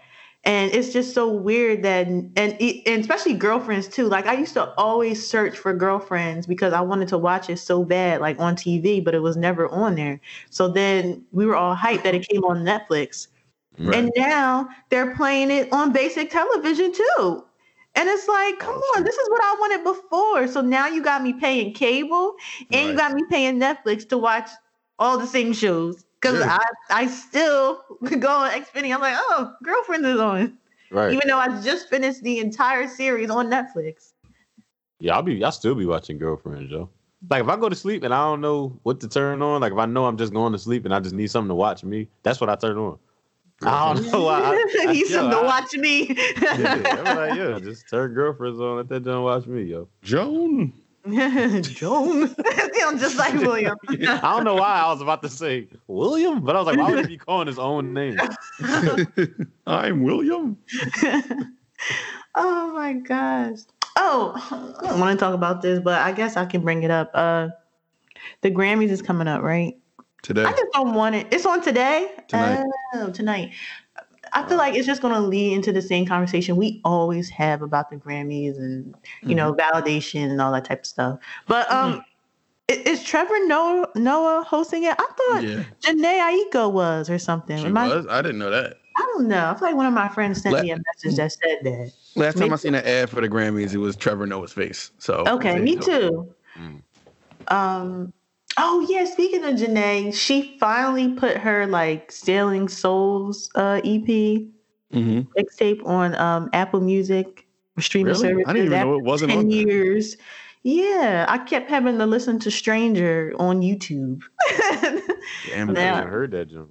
and 0.46 0.72
it's 0.72 0.92
just 0.92 1.12
so 1.12 1.28
weird 1.28 1.82
that 1.82 2.06
and, 2.06 2.32
and 2.36 3.00
especially 3.00 3.34
girlfriends 3.34 3.88
too. 3.88 4.08
Like 4.08 4.26
i 4.26 4.34
used 4.34 4.54
to 4.54 4.72
always 4.74 5.26
search 5.28 5.58
for 5.58 5.74
girlfriends 5.74 6.46
because 6.46 6.72
i 6.72 6.80
wanted 6.80 7.08
to 7.08 7.18
watch 7.18 7.50
it 7.50 7.58
so 7.58 7.84
bad 7.84 8.20
like 8.20 8.38
on 8.38 8.54
tv 8.56 9.04
but 9.04 9.14
it 9.14 9.20
was 9.20 9.36
never 9.36 9.68
on 9.68 9.96
there. 9.96 10.20
So 10.48 10.68
then 10.68 11.26
we 11.32 11.44
were 11.44 11.56
all 11.56 11.76
hyped 11.76 12.04
that 12.04 12.14
it 12.14 12.26
came 12.28 12.44
on 12.44 12.64
netflix. 12.64 13.26
Right. 13.78 13.96
and 13.96 14.12
now 14.16 14.70
they're 14.88 15.14
playing 15.14 15.50
it 15.50 15.70
on 15.70 15.92
basic 15.92 16.30
television 16.30 16.94
too. 16.94 17.44
And 17.94 18.08
it's 18.08 18.26
like 18.28 18.58
come 18.58 18.76
on 18.76 19.02
this 19.02 19.16
is 19.16 19.28
what 19.28 19.42
i 19.42 19.56
wanted 19.60 19.84
before. 19.84 20.46
So 20.46 20.60
now 20.60 20.86
you 20.86 21.02
got 21.02 21.22
me 21.22 21.32
paying 21.34 21.74
cable 21.74 22.36
and 22.72 22.88
you 22.88 22.96
got 22.96 23.12
me 23.12 23.22
paying 23.28 23.58
netflix 23.58 24.08
to 24.10 24.16
watch 24.16 24.48
all 24.98 25.18
the 25.18 25.26
same 25.26 25.52
shows 25.52 26.05
because 26.20 26.40
Yeah. 26.40 26.58
I, 26.90 27.02
I 27.02 27.06
still 27.06 27.82
go 28.18 28.28
on 28.28 28.50
Xfinity. 28.50 28.94
I'm 28.94 29.00
like, 29.00 29.16
oh, 29.16 29.54
girlfriend 29.62 30.04
is 30.06 30.18
on 30.20 30.58
Right. 30.90 31.12
even 31.12 31.26
though 31.28 31.38
I 31.38 31.60
just 31.62 31.88
finished 31.88 32.22
the 32.22 32.38
entire 32.38 32.86
series 32.88 33.28
on 33.30 33.48
Netflix. 33.50 34.12
yeah, 35.00 35.14
I'll 35.16 35.22
be. 35.22 35.42
I'll 35.42 35.50
still 35.52 35.74
be 35.74 35.84
watching 35.86 36.16
Girlfriends, 36.18 36.70
Joe. 36.70 36.88
Like 37.28 37.42
if 37.42 37.48
I 37.48 37.56
go 37.56 37.68
to 37.68 37.74
sleep 37.74 38.02
and 38.04 38.14
I 38.14 38.18
don't 38.24 38.40
know 38.40 38.78
what 38.84 39.00
to 39.00 39.08
turn 39.08 39.42
on, 39.42 39.60
like 39.62 39.72
if 39.72 39.78
I 39.78 39.86
know 39.86 40.06
I'm 40.06 40.16
just 40.16 40.32
going 40.32 40.52
to 40.52 40.58
sleep 40.58 40.84
and 40.84 40.94
I 40.94 41.00
just 41.00 41.14
need 41.14 41.28
something 41.30 41.48
to 41.48 41.54
watch 41.56 41.82
me, 41.82 42.08
that's 42.22 42.40
what 42.40 42.48
I 42.50 42.54
turn 42.56 42.76
on. 42.78 42.98
I 43.62 43.94
don't 43.94 44.12
know 44.12 44.24
why. 44.24 44.40
I, 44.42 44.86
I, 44.88 44.92
he 44.92 45.00
yo, 45.00 45.06
said 45.06 45.30
to 45.30 45.42
watch 45.42 45.72
me. 45.74 46.14
Yeah, 46.40 47.02
I'm 47.04 47.16
like, 47.16 47.34
yeah, 47.38 47.58
just 47.58 47.88
turn 47.88 48.12
girlfriends 48.14 48.60
on. 48.60 48.76
Let 48.76 48.88
that 48.90 49.04
John 49.04 49.22
watch 49.24 49.46
me, 49.46 49.62
yo. 49.64 49.88
Joan. 50.02 50.72
Joan. 51.62 52.28
Sounds 52.74 53.00
just 53.00 53.16
like 53.16 53.34
William. 53.34 53.76
I 53.88 54.18
don't 54.20 54.44
know 54.44 54.54
why 54.54 54.80
I 54.80 54.92
was 54.92 55.00
about 55.00 55.22
to 55.22 55.28
say 55.28 55.68
William, 55.86 56.40
but 56.40 56.56
I 56.56 56.58
was 56.60 56.66
like, 56.66 56.78
why 56.78 56.90
would 56.90 57.06
he 57.06 57.16
be 57.16 57.18
calling 57.18 57.46
his 57.46 57.58
own 57.58 57.92
name? 57.92 58.18
I'm 59.66 60.02
William. 60.02 60.58
oh 62.34 62.72
my 62.74 62.94
gosh. 62.94 63.58
Oh, 63.96 64.76
I 64.80 64.88
don't 64.88 65.00
want 65.00 65.18
to 65.18 65.24
talk 65.24 65.34
about 65.34 65.62
this, 65.62 65.80
but 65.80 66.00
I 66.00 66.12
guess 66.12 66.36
I 66.36 66.44
can 66.46 66.62
bring 66.62 66.82
it 66.82 66.90
up. 66.90 67.10
Uh 67.14 67.48
the 68.42 68.50
Grammys 68.50 68.90
is 68.90 69.02
coming 69.02 69.28
up, 69.28 69.42
right? 69.42 69.76
Today. 70.22 70.44
I 70.44 70.50
just 70.50 70.72
don't 70.72 70.94
want 70.94 71.14
it. 71.14 71.28
It's 71.30 71.46
on 71.46 71.62
today. 71.62 72.10
Tonight. 72.28 72.66
Oh, 72.94 73.10
tonight. 73.10 73.52
I 74.32 74.46
feel 74.48 74.56
like 74.58 74.74
it's 74.74 74.86
just 74.86 75.02
going 75.02 75.14
to 75.14 75.20
lead 75.20 75.52
into 75.54 75.72
the 75.72 75.82
same 75.82 76.06
conversation 76.06 76.56
we 76.56 76.80
always 76.84 77.28
have 77.30 77.62
about 77.62 77.90
the 77.90 77.96
Grammys 77.96 78.56
and 78.56 78.94
you 79.22 79.34
know 79.34 79.54
validation 79.54 80.30
and 80.30 80.40
all 80.40 80.52
that 80.52 80.64
type 80.64 80.80
of 80.80 80.86
stuff. 80.86 81.18
But 81.46 81.70
um, 81.72 82.02
i- 82.68 82.72
is 82.86 83.02
Trevor 83.04 83.46
Noah, 83.46 83.88
Noah 83.94 84.44
hosting 84.44 84.84
it? 84.84 84.94
I 84.98 85.04
thought 85.04 85.42
Yeah. 85.42 85.62
Jhené 85.82 86.44
Aiko 86.52 86.70
was 86.72 87.08
or 87.10 87.18
something. 87.18 87.56
She 87.64 87.70
was. 87.70 88.06
I 88.08 88.22
didn't 88.22 88.38
know 88.38 88.50
that. 88.50 88.78
I 88.98 89.02
don't 89.14 89.28
know. 89.28 89.50
I 89.50 89.54
feel 89.54 89.68
like 89.68 89.76
one 89.76 89.86
of 89.86 89.92
my 89.92 90.08
friends 90.08 90.40
sent 90.42 90.54
Let- 90.54 90.62
me 90.64 90.70
a 90.70 90.76
message 90.76 91.16
that 91.16 91.32
said 91.32 91.58
that. 91.64 91.92
Last 92.14 92.38
time 92.38 92.52
I 92.52 92.56
seen 92.56 92.74
an 92.74 92.84
ad 92.86 93.10
for 93.10 93.20
the 93.20 93.28
Grammys, 93.28 93.74
it 93.74 93.78
was 93.78 93.94
Trevor 93.94 94.26
Noah's 94.26 94.52
face. 94.52 94.90
So 94.98 95.24
Okay, 95.26 95.58
me 95.60 95.76
too. 95.76 96.34
Mm. 96.58 96.82
Um. 97.48 98.12
Oh 98.58 98.86
yeah. 98.88 99.04
Speaking 99.04 99.44
of 99.44 99.54
Jhené, 99.56 100.14
she 100.14 100.56
finally 100.58 101.12
put 101.14 101.36
her 101.36 101.66
like 101.66 102.10
Sailing 102.10 102.68
Souls 102.68 103.50
uh, 103.54 103.80
EP 103.84 104.42
hmm 104.92 105.20
mixtape 105.36 105.84
on 105.84 106.14
um, 106.16 106.48
Apple 106.52 106.80
Music 106.80 107.46
streaming 107.78 108.12
Really? 108.12 108.20
services. 108.28 108.44
I 108.46 108.52
didn't 108.52 108.66
even 108.72 108.80
know 108.80 108.96
it 108.96 109.02
wasn't 109.04 109.30
10 109.32 109.38
on 109.38 109.48
there. 109.48 109.58
years. 109.58 110.16
Yeah, 110.62 111.26
I 111.28 111.38
kept 111.38 111.68
having 111.70 111.98
to 111.98 112.06
listen 112.06 112.38
to 112.40 112.50
Stranger 112.50 113.32
on 113.38 113.60
YouTube. 113.60 114.22
Damn. 115.48 115.70
I 115.70 115.72
Now- 115.72 115.94
haven't 115.96 116.10
heard 116.12 116.30
that, 116.32 116.48
John. 116.48 116.68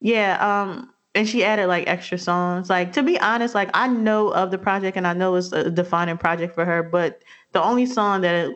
yeah, 0.00 0.36
um, 0.62 0.92
and 1.14 1.28
she 1.28 1.44
added 1.44 1.66
like 1.66 1.86
extra 1.88 2.18
songs. 2.18 2.70
Like 2.70 2.92
to 2.94 3.02
be 3.02 3.18
honest, 3.20 3.54
like 3.54 3.70
I 3.74 3.88
know 3.88 4.28
of 4.30 4.50
the 4.50 4.58
project 4.58 4.96
and 4.96 5.06
I 5.06 5.12
know 5.12 5.34
it's 5.34 5.52
a 5.52 5.70
defining 5.70 6.16
project 6.18 6.54
for 6.54 6.64
her, 6.64 6.82
but 6.82 7.22
the 7.52 7.62
only 7.62 7.86
song 7.86 8.20
that 8.22 8.50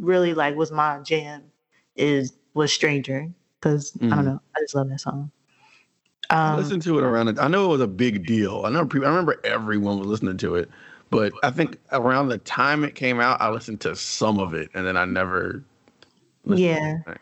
really 0.00 0.34
like 0.34 0.56
was 0.56 0.70
my 0.72 0.98
jam 1.00 1.42
is 1.98 2.32
was 2.54 2.72
Stranger 2.72 3.28
because 3.60 3.92
I 4.00 4.04
Mhm. 4.04 4.10
don't 4.10 4.24
know, 4.24 4.40
I 4.56 4.60
just 4.60 4.74
love 4.74 4.88
that 4.88 5.00
song. 5.00 5.30
I 6.30 6.50
Um, 6.50 6.56
listened 6.56 6.82
to 6.82 6.98
it 6.98 7.04
around. 7.04 7.34
The, 7.34 7.42
I 7.42 7.48
know 7.48 7.66
it 7.66 7.68
was 7.68 7.80
a 7.80 7.86
big 7.86 8.26
deal. 8.26 8.62
I 8.64 8.70
know. 8.70 8.84
pe- 8.84 8.98
I 8.98 9.08
remember 9.08 9.40
everyone 9.44 9.98
was 9.98 10.06
listening 10.08 10.36
to 10.38 10.56
it, 10.56 10.68
but 11.10 11.32
I 11.42 11.50
think 11.50 11.78
around 11.92 12.28
the 12.28 12.38
time 12.38 12.84
it 12.84 12.94
came 12.94 13.18
out, 13.18 13.40
I 13.40 13.50
listened 13.50 13.80
to 13.82 13.96
some 13.96 14.38
of 14.38 14.52
it, 14.54 14.70
and 14.74 14.86
then 14.86 14.96
I 14.96 15.04
never. 15.06 15.64
Yeah. 16.44 16.96
it. 17.06 17.18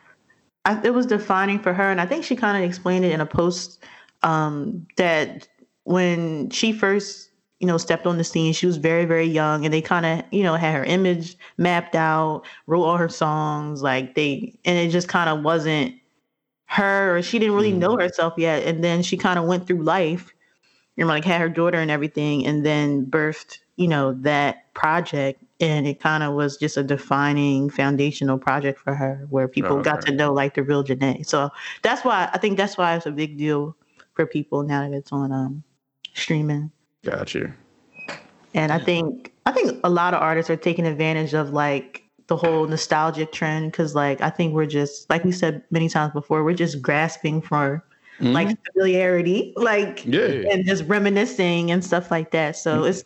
I, 0.64 0.80
it 0.82 0.92
was 0.92 1.06
defining 1.06 1.60
for 1.60 1.72
her, 1.72 1.90
and 1.90 2.00
I 2.00 2.06
think 2.06 2.24
she 2.24 2.34
kind 2.34 2.56
of 2.56 2.68
explained 2.68 3.04
it 3.04 3.12
in 3.12 3.20
a 3.20 3.26
post 3.26 3.84
um, 4.24 4.86
that 4.96 5.46
when 5.84 6.50
she 6.50 6.72
first, 6.72 7.30
you 7.60 7.66
know, 7.66 7.78
stepped 7.78 8.06
on 8.06 8.18
the 8.18 8.24
scene, 8.24 8.52
she 8.52 8.66
was 8.66 8.76
very, 8.76 9.04
very 9.04 9.26
young, 9.26 9.64
and 9.64 9.72
they 9.72 9.80
kind 9.82 10.06
of, 10.06 10.24
you 10.32 10.42
know, 10.42 10.54
had 10.54 10.74
her 10.74 10.84
image 10.84 11.36
mapped 11.58 11.94
out, 11.96 12.42
wrote 12.66 12.84
all 12.84 12.96
her 12.96 13.08
songs, 13.08 13.82
like 13.82 14.14
they, 14.14 14.58
and 14.64 14.78
it 14.78 14.90
just 14.90 15.08
kind 15.08 15.30
of 15.30 15.42
wasn't 15.44 15.94
her, 16.66 17.16
or 17.16 17.22
she 17.22 17.38
didn't 17.38 17.54
really 17.54 17.72
know 17.72 17.96
herself 17.98 18.34
yet, 18.36 18.62
and 18.64 18.82
then 18.84 19.02
she 19.02 19.16
kind 19.16 19.38
of 19.38 19.46
went 19.46 19.66
through 19.66 19.82
life, 19.82 20.32
and 20.98 21.08
like 21.08 21.24
had 21.24 21.40
her 21.40 21.48
daughter 21.48 21.78
and 21.78 21.90
everything, 21.90 22.46
and 22.46 22.64
then 22.64 23.06
birthed, 23.06 23.58
you 23.76 23.88
know, 23.88 24.12
that 24.22 24.72
project. 24.74 25.42
And 25.60 25.86
it 25.86 26.00
kind 26.00 26.22
of 26.22 26.34
was 26.34 26.56
just 26.58 26.76
a 26.76 26.82
defining 26.82 27.70
foundational 27.70 28.38
project 28.38 28.78
for 28.78 28.94
her 28.94 29.26
where 29.30 29.48
people 29.48 29.80
got 29.80 30.00
Okay. 30.00 30.06
to 30.06 30.12
know 30.12 30.32
like 30.32 30.54
the 30.54 30.62
real 30.62 30.84
Jhené. 30.84 31.26
So 31.26 31.50
that's 31.82 32.04
why 32.04 32.28
I 32.32 32.38
think 32.38 32.56
that's 32.58 32.76
why 32.76 32.94
it's 32.96 33.06
a 33.06 33.10
big 33.10 33.38
deal 33.38 33.76
for 34.14 34.26
people 34.26 34.62
now 34.64 34.88
that 34.88 34.96
it's 34.96 35.12
on 35.12 35.32
um 35.32 35.64
streaming. 36.14 36.70
Got 37.06 37.34
you. 37.34 37.52
And 38.54 38.72
I 38.72 38.78
think 38.78 39.32
I 39.46 39.52
think 39.52 39.78
a 39.84 39.90
lot 39.90 40.12
of 40.12 40.20
artists 40.20 40.50
are 40.50 40.56
taking 40.56 40.86
advantage 40.86 41.34
of 41.34 41.50
like 41.50 42.02
the 42.26 42.36
whole 42.36 42.66
nostalgic 42.66 43.30
trend 43.30 43.70
because 43.70 43.94
like 43.94 44.20
I 44.20 44.30
think 44.30 44.54
we're 44.54 44.66
just 44.66 45.08
like 45.08 45.24
we 45.24 45.30
said 45.30 45.62
many 45.70 45.88
times 45.88 46.12
before, 46.12 46.42
we're 46.42 46.54
just 46.54 46.82
grasping 46.82 47.40
for 47.40 47.84
mm-hmm. 48.18 48.32
like 48.32 48.58
familiarity, 48.72 49.52
like 49.56 50.04
Yeah. 50.04 50.50
and 50.50 50.66
just 50.66 50.84
reminiscing 50.86 51.70
and 51.70 51.84
stuff 51.84 52.10
like 52.10 52.32
that. 52.32 52.56
So 52.56 52.78
mm-hmm. 52.78 52.88
it's 52.88 53.04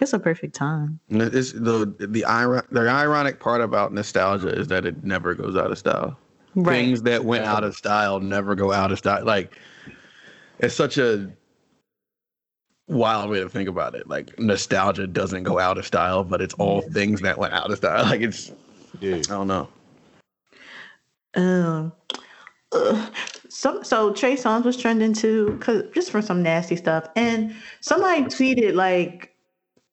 it's 0.00 0.12
a 0.14 0.18
perfect 0.18 0.54
time. 0.54 0.98
It's 1.10 1.52
the 1.52 1.94
the 1.98 2.24
iron 2.24 2.62
the 2.70 2.88
ironic 2.88 3.40
part 3.40 3.60
about 3.60 3.92
nostalgia 3.92 4.48
is 4.48 4.68
that 4.68 4.86
it 4.86 5.04
never 5.04 5.34
goes 5.34 5.54
out 5.54 5.70
of 5.70 5.76
style. 5.76 6.16
Things 6.64 7.02
that 7.02 7.26
went 7.26 7.44
out 7.44 7.62
of 7.62 7.76
style 7.76 8.20
never 8.20 8.54
go 8.54 8.72
out 8.72 8.90
of 8.90 8.98
style. 8.98 9.24
Like 9.24 9.58
it's 10.60 10.74
such 10.74 10.96
a 10.96 11.30
wild 12.88 13.30
way 13.30 13.40
to 13.40 13.48
think 13.48 13.68
about 13.68 13.94
it. 13.94 14.08
Like 14.08 14.38
nostalgia 14.38 15.06
doesn't 15.06 15.44
go 15.44 15.58
out 15.58 15.78
of 15.78 15.86
style, 15.86 16.24
but 16.24 16.40
it's 16.40 16.54
all 16.54 16.82
things 16.82 17.20
that 17.20 17.38
went 17.38 17.52
out 17.54 17.70
of 17.70 17.76
style. 17.76 18.04
Like 18.08 18.22
it's 18.22 18.50
Yeah. 19.00 19.16
I 19.16 19.20
don't 19.20 19.46
know. 19.46 19.68
Um, 21.34 21.92
ugh. 22.72 23.12
so 23.48 23.82
so 23.82 24.12
Trey 24.12 24.34
Songz 24.34 24.64
was 24.64 24.76
trending 24.76 25.12
too, 25.12 25.58
cause 25.60 25.84
just 25.94 26.10
for 26.10 26.22
some 26.22 26.42
nasty 26.42 26.76
stuff. 26.76 27.08
And 27.16 27.54
somebody 27.80 28.22
tweeted 28.24 28.74
like, 28.74 29.34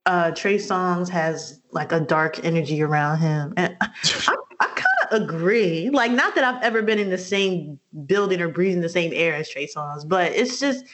uh, 0.05 0.31
Trey 0.31 0.57
Songz 0.57 1.09
has 1.09 1.59
like 1.71 1.91
a 1.91 1.99
dark 1.99 2.43
energy 2.45 2.81
around 2.81 3.19
him, 3.19 3.53
and 3.57 3.75
I, 3.81 3.89
I 4.27 4.35
I 4.61 4.67
kind 4.67 4.85
of 5.11 5.29
agree. 5.29 5.89
Like, 5.89 6.11
not 6.11 6.35
that 6.35 6.43
I've 6.43 6.61
ever 6.63 6.81
been 6.81 6.99
in 6.99 7.09
the 7.09 7.17
same 7.17 7.79
building 8.05 8.39
or 8.41 8.47
breathing 8.47 8.81
the 8.81 8.89
same 8.89 9.11
air 9.13 9.35
as 9.35 9.49
Trey 9.49 9.67
Songz, 9.67 10.07
but 10.07 10.31
it's 10.31 10.59
just 10.59 10.85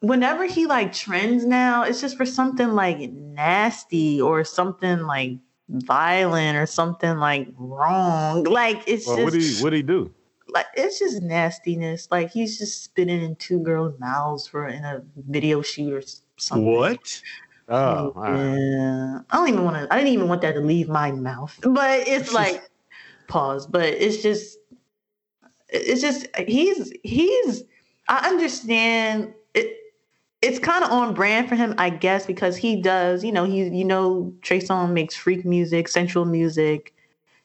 whenever 0.00 0.46
he 0.46 0.66
like 0.66 0.92
trends 0.92 1.44
now, 1.44 1.82
it's 1.84 2.00
just 2.00 2.16
for 2.16 2.26
something 2.26 2.70
like 2.70 2.98
nasty 3.10 4.20
or 4.20 4.44
something 4.44 5.00
like 5.00 5.32
violent 5.68 6.56
or 6.58 6.66
something 6.66 7.16
like 7.18 7.48
wrong. 7.56 8.44
Like 8.44 8.82
it's 8.86 9.06
Well, 9.06 9.14
just 9.14 9.24
what 9.24 9.32
do 9.32 9.38
he 9.38 9.54
what 9.54 9.70
do 9.70 9.76
he 9.76 9.82
do? 9.82 10.14
like 10.48 10.66
it's 10.74 10.98
just 10.98 11.22
nastiness. 11.22 12.08
Like 12.10 12.30
he's 12.32 12.58
just 12.58 12.82
spitting 12.84 13.22
in 13.22 13.36
two 13.36 13.60
girls' 13.60 13.98
mouths 13.98 14.46
for 14.46 14.66
in 14.68 14.84
a 14.84 15.02
video 15.16 15.62
shoot 15.62 15.92
or 15.92 16.02
something. 16.36 16.66
What? 16.72 17.22
Oh, 17.68 18.12
right. 18.14 18.62
Yeah. 18.62 19.20
I 19.30 19.36
don't 19.36 19.48
even 19.48 19.64
want 19.64 19.76
to. 19.76 19.92
I 19.92 19.96
didn't 19.98 20.12
even 20.12 20.28
want 20.28 20.42
that 20.42 20.52
to 20.52 20.60
leave 20.60 20.88
my 20.88 21.12
mouth. 21.12 21.58
But 21.62 22.06
it's 22.08 22.32
like 22.32 22.62
pause. 23.28 23.66
But 23.66 23.86
it's 23.86 24.22
just. 24.22 24.58
It's 25.68 26.00
just 26.00 26.26
he's 26.36 26.92
he's. 27.02 27.62
I 28.08 28.28
understand. 28.28 29.34
It's 30.42 30.58
kind 30.58 30.84
of 30.84 30.90
on 30.90 31.14
brand 31.14 31.48
for 31.48 31.54
him, 31.54 31.74
I 31.78 31.90
guess, 31.90 32.26
because 32.26 32.56
he 32.56 32.80
does. 32.80 33.22
You 33.24 33.32
know, 33.32 33.44
he 33.44 33.64
you 33.68 33.84
know 33.84 34.32
Trey 34.42 34.60
Songz 34.60 34.92
makes 34.92 35.14
freak 35.14 35.44
music, 35.44 35.88
sensual 35.88 36.24
music, 36.24 36.94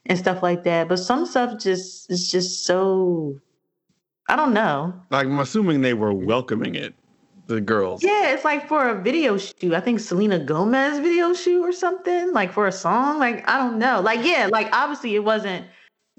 and 0.05 0.17
stuff 0.17 0.41
like 0.41 0.63
that. 0.63 0.88
But 0.88 0.97
some 0.97 1.25
stuff 1.25 1.60
just 1.60 2.10
is 2.10 2.31
just 2.31 2.65
so. 2.65 3.39
I 4.29 4.36
don't 4.36 4.53
know. 4.53 4.93
Like 5.12 5.27
I'm 5.27 5.39
assuming 5.39 5.81
they 5.81 5.93
were 5.93 6.13
welcoming 6.13 6.75
it, 6.75 6.95
the 7.47 7.62
girls. 7.62 8.03
Yeah, 8.03 8.31
it's 8.34 8.45
like 8.45 8.67
for 8.67 8.89
a 8.89 9.01
video 9.01 9.38
shoot. 9.38 9.73
I 9.73 9.79
think 9.81 9.99
Selena 9.99 10.39
Gomez 10.39 10.99
video 10.99 11.34
shoot 11.34 11.62
or 11.63 11.71
something, 11.71 12.31
like 12.34 12.51
for 12.51 12.67
a 12.67 12.71
song. 12.71 13.19
Like 13.19 13.47
I 13.49 13.58
don't 13.58 13.77
know. 13.77 14.01
Like 14.01 14.23
yeah, 14.25 14.47
like 14.51 14.69
obviously 14.73 15.15
it 15.15 15.23
wasn't. 15.23 15.65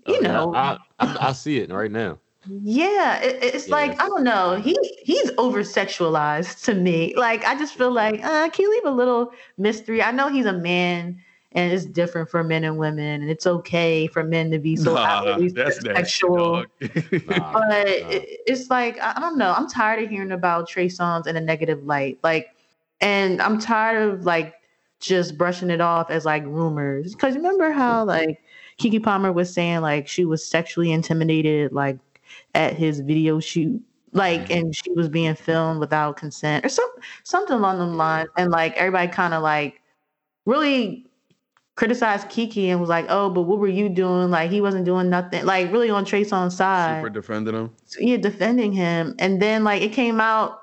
You 0.06 0.16
Oh, 0.16 0.20
yeah, 0.20 0.32
know, 0.32 0.54
I, 0.54 0.78
I, 1.00 1.16
I 1.28 1.32
see 1.32 1.58
it 1.58 1.70
right 1.70 1.90
now. 1.90 2.18
Yeah, 2.48 3.20
it, 3.22 3.42
it's 3.42 3.68
Yeah, 3.68 3.74
like 3.74 4.00
I 4.00 4.06
don't 4.06 4.24
know. 4.24 4.56
He 4.56 4.76
he's 5.02 5.30
over 5.38 5.60
sexualized 5.62 6.64
to 6.64 6.74
me. 6.74 7.14
Like 7.16 7.44
I 7.44 7.56
just 7.58 7.74
feel 7.74 7.90
like 7.90 8.22
uh, 8.24 8.48
can 8.50 8.62
you 8.64 8.70
leave 8.70 8.84
a 8.86 8.90
little 8.90 9.32
mystery? 9.58 10.02
I 10.02 10.12
know 10.12 10.28
he's 10.28 10.46
a 10.46 10.52
man. 10.52 11.22
And 11.52 11.72
it's 11.72 11.86
different 11.86 12.28
for 12.28 12.44
men 12.44 12.64
and 12.64 12.76
women, 12.76 13.22
and 13.22 13.30
it's 13.30 13.46
okay 13.46 14.08
for 14.08 14.22
men 14.22 14.50
to 14.50 14.58
be 14.58 14.76
so 14.76 14.92
Nah, 14.92 15.06
outwardly 15.06 15.48
that's 15.48 15.80
nasty, 15.82 16.02
sexual. 16.02 16.64
But 17.26 17.26
nah. 17.26 17.58
it, 17.86 18.40
it's 18.46 18.68
like 18.68 18.98
I 19.00 19.14
I 19.16 19.20
don't 19.20 19.38
know. 19.38 19.52
I'm 19.56 19.68
tired 19.68 20.02
of 20.04 20.10
hearing 20.10 20.32
about 20.32 20.68
Trey 20.68 20.88
Songz 20.88 21.26
in 21.26 21.36
a 21.36 21.40
negative 21.40 21.84
light. 21.84 22.18
Like, 22.22 22.48
and 23.00 23.40
I'm 23.40 23.58
tired 23.58 24.12
of 24.12 24.26
like 24.26 24.54
just 25.00 25.38
brushing 25.38 25.70
it 25.70 25.80
off 25.80 26.10
as 26.10 26.24
like 26.26 26.44
rumors. 26.44 27.14
Because 27.14 27.36
remember 27.36 27.70
how 27.72 28.04
like 28.04 28.42
Keke 28.78 29.02
Palmer 29.02 29.32
was 29.32 29.52
saying 29.52 29.80
like 29.80 30.08
she 30.08 30.24
was 30.26 30.46
sexually 30.46 30.92
intimidated 30.92 31.72
like 31.72 31.98
at 32.56 32.74
his 32.74 33.00
video 33.00 33.38
shoot, 33.38 33.80
like, 34.12 34.50
and 34.50 34.74
she 34.74 34.90
was 34.92 35.08
being 35.08 35.34
filmed 35.34 35.78
without 35.78 36.16
consent 36.16 36.64
or 36.64 36.68
some 36.68 36.90
something 37.22 37.54
along 37.56 37.78
the 37.78 37.86
lines. 37.86 38.30
And 38.36 38.50
like 38.50 38.74
everybody 38.76 39.08
kind 39.12 39.34
of 39.34 39.42
like 39.42 39.80
really 40.46 41.06
criticized 41.76 42.28
Keke 42.28 42.68
and 42.68 42.80
was 42.80 42.88
like, 42.88 43.06
"Oh, 43.10 43.28
but 43.28 43.42
what 43.42 43.58
were 43.58 43.68
you 43.68 43.88
doing? 43.88 44.30
Like 44.30 44.50
he 44.50 44.60
wasn't 44.60 44.86
doing 44.86 45.10
nothing." 45.10 45.44
Like 45.44 45.70
really 45.70 45.90
on 45.90 46.04
Trey 46.04 46.24
Songz's 46.24 46.56
side 46.56 47.00
Super 47.00 47.10
defending 47.10 47.54
him. 47.54 47.70
So, 47.84 48.00
yeah, 48.00 48.16
defending 48.16 48.72
him. 48.72 49.14
And 49.18 49.40
then 49.40 49.62
like 49.62 49.82
it 49.82 49.92
came 49.92 50.20
out 50.20 50.62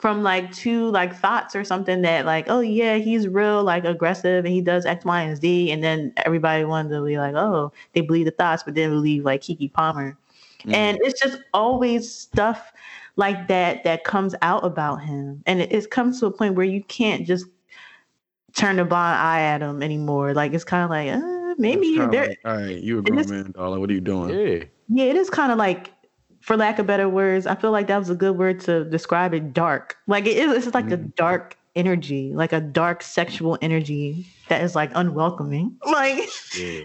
from 0.00 0.22
like 0.22 0.50
two 0.50 0.90
like 0.90 1.14
thoughts 1.14 1.54
or 1.54 1.62
something 1.62 2.02
that 2.02 2.24
like, 2.24 2.46
oh 2.48 2.60
yeah, 2.60 2.96
he's 2.96 3.28
real 3.28 3.62
like 3.62 3.84
aggressive 3.84 4.44
and 4.44 4.52
he 4.52 4.62
does 4.62 4.86
X, 4.86 5.04
Y, 5.04 5.22
and 5.22 5.36
Z. 5.40 5.70
And 5.70 5.84
then 5.84 6.12
everybody 6.24 6.64
wanted 6.64 6.88
to 6.90 7.04
be 7.04 7.18
like, 7.18 7.34
oh, 7.34 7.72
they 7.92 8.00
believe 8.00 8.24
the 8.24 8.32
thoughts, 8.32 8.62
but 8.62 8.74
then 8.74 8.90
believe 8.90 9.24
like 9.24 9.42
Keke 9.42 9.72
Palmer. 9.72 10.16
Mm. 10.64 10.74
And 10.74 10.98
it's 11.02 11.20
just 11.20 11.38
always 11.52 12.12
stuff 12.12 12.72
like 13.16 13.48
that 13.48 13.84
that 13.84 14.04
comes 14.04 14.34
out 14.42 14.64
about 14.64 15.02
him. 15.02 15.42
And 15.46 15.60
it, 15.60 15.72
it 15.72 15.90
comes 15.90 16.20
to 16.20 16.26
a 16.26 16.30
point 16.30 16.54
where 16.54 16.66
you 16.66 16.82
can't 16.84 17.26
just 17.26 17.46
turn 18.56 18.78
a 18.78 18.84
blind 18.84 19.18
eye 19.18 19.42
at 19.42 19.62
him 19.62 19.82
anymore. 19.82 20.34
Like 20.34 20.52
it's 20.52 20.64
kind 20.64 20.84
of 20.84 20.90
like, 20.90 21.10
uh, 21.10 21.54
maybe 21.58 21.86
you're 21.86 22.10
there 22.10 22.28
like, 22.28 22.40
all 22.44 22.56
right, 22.56 22.82
you 22.82 22.98
a 22.98 23.00
it 23.04 23.10
grown 23.10 23.28
man, 23.28 23.52
darling. 23.52 23.80
What 23.80 23.90
are 23.90 23.94
you 23.94 24.00
doing? 24.00 24.30
Yeah. 24.30 24.64
yeah, 24.88 25.10
it 25.10 25.16
is 25.16 25.30
kind 25.30 25.52
of 25.52 25.58
like, 25.58 25.92
for 26.40 26.56
lack 26.56 26.78
of 26.78 26.86
better 26.86 27.08
words, 27.08 27.46
I 27.46 27.54
feel 27.54 27.70
like 27.70 27.86
that 27.88 27.98
was 27.98 28.08
a 28.08 28.14
good 28.14 28.38
word 28.38 28.60
to 28.60 28.84
describe 28.84 29.34
it. 29.34 29.52
Dark, 29.52 29.98
like 30.06 30.26
it 30.26 30.38
is. 30.38 30.66
It's 30.66 30.74
like 30.74 30.90
a 30.90 30.96
dark 30.96 31.58
energy, 31.76 32.32
like 32.34 32.52
a 32.52 32.60
dark 32.60 33.02
sexual 33.02 33.58
energy 33.60 34.26
that 34.48 34.62
is 34.62 34.74
like 34.74 34.90
unwelcoming. 34.94 35.76
Like, 35.86 36.28
Yeah. 36.58 36.82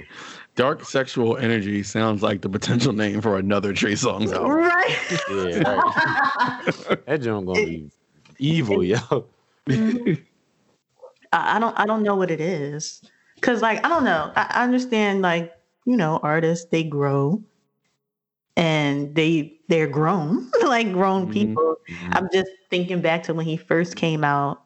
Dark 0.55 0.85
sexual 0.85 1.35
energy 1.37 1.83
sounds 1.83 2.23
like 2.23 2.41
the 2.41 2.47
potential 2.49 2.93
name 2.93 3.21
for 3.21 3.37
another 3.37 3.73
Trey 3.73 3.93
Songz 3.93 4.33
album. 4.33 4.51
right? 4.51 4.97
Yeah. 5.29 5.69
Right. 5.69 6.99
that 7.05 7.21
joint 7.21 7.45
gonna 7.45 7.65
be 7.65 7.89
evil, 8.39 8.83
yo. 8.83 8.97
I, 9.67 10.17
I 11.31 11.59
don't. 11.59 11.77
I 11.77 11.85
don't 11.85 12.03
know 12.03 12.15
what 12.15 12.31
it 12.31 12.39
is, 12.39 13.01
cause 13.41 13.61
like 13.61 13.85
I 13.85 13.89
don't 13.89 14.05
know. 14.05 14.31
I, 14.35 14.47
I 14.55 14.63
understand 14.63 15.21
like 15.21 15.53
you 15.85 15.97
know 15.97 16.19
artists 16.23 16.67
they 16.69 16.83
grow, 16.83 17.43
and 18.55 19.13
they 19.15 19.59
they're 19.67 19.87
grown 19.87 20.49
like 20.63 20.91
grown 20.93 21.27
Mhm. 21.27 21.33
people. 21.33 21.75
Mm-hmm. 21.89 22.13
I'm 22.13 22.29
just 22.31 22.49
thinking 22.69 23.01
back 23.01 23.23
to 23.23 23.33
when 23.33 23.45
he 23.45 23.57
first 23.57 23.95
came 23.95 24.23
out. 24.23 24.61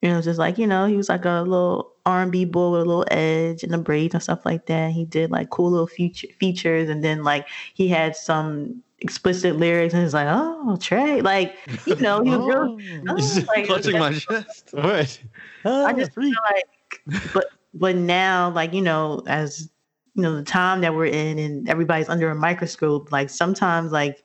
You 0.00 0.08
know, 0.10 0.20
just 0.20 0.38
like 0.38 0.58
you 0.58 0.66
know, 0.66 0.86
he 0.86 0.96
was 0.96 1.08
like 1.08 1.24
a 1.24 1.42
little 1.42 1.91
R&B 2.04 2.46
boy 2.46 2.70
with 2.72 2.80
a 2.82 2.84
little 2.84 3.06
edge 3.10 3.62
and 3.62 3.72
the 3.72 3.78
braids 3.78 4.14
and 4.14 4.22
stuff 4.22 4.44
like 4.44 4.66
that. 4.66 4.90
He 4.90 5.04
did 5.04 5.30
like 5.30 5.50
cool 5.50 5.70
little 5.70 5.86
feature, 5.86 6.28
features, 6.38 6.88
and 6.88 7.04
then 7.04 7.22
like 7.22 7.46
he 7.74 7.88
had 7.88 8.16
some 8.16 8.82
explicit 8.98 9.56
lyrics, 9.56 9.94
and 9.94 10.02
it's 10.02 10.14
like, 10.14 10.26
oh, 10.28 10.76
Trey, 10.80 11.20
like 11.20 11.56
you 11.86 11.96
know, 11.96 12.22
he 12.22 12.30
was 12.30 12.46
real. 12.46 12.78
Oh, 13.08 13.16
oh, 13.18 13.44
like, 13.48 13.66
Clutching 13.66 13.98
my 13.98 14.12
chest. 14.18 14.70
What? 14.72 15.20
I 15.64 15.92
just 15.92 16.14
feel 16.14 16.32
like, 16.50 16.64
oh, 17.12 17.30
but 17.34 17.46
but 17.74 17.96
now, 17.96 18.50
like 18.50 18.72
you 18.72 18.82
know, 18.82 19.22
as 19.26 19.70
you 20.14 20.22
know, 20.22 20.34
the 20.36 20.42
time 20.42 20.80
that 20.80 20.94
we're 20.94 21.06
in, 21.06 21.38
and 21.38 21.68
everybody's 21.68 22.08
under 22.08 22.30
a 22.30 22.34
microscope. 22.34 23.12
Like 23.12 23.30
sometimes, 23.30 23.92
like 23.92 24.24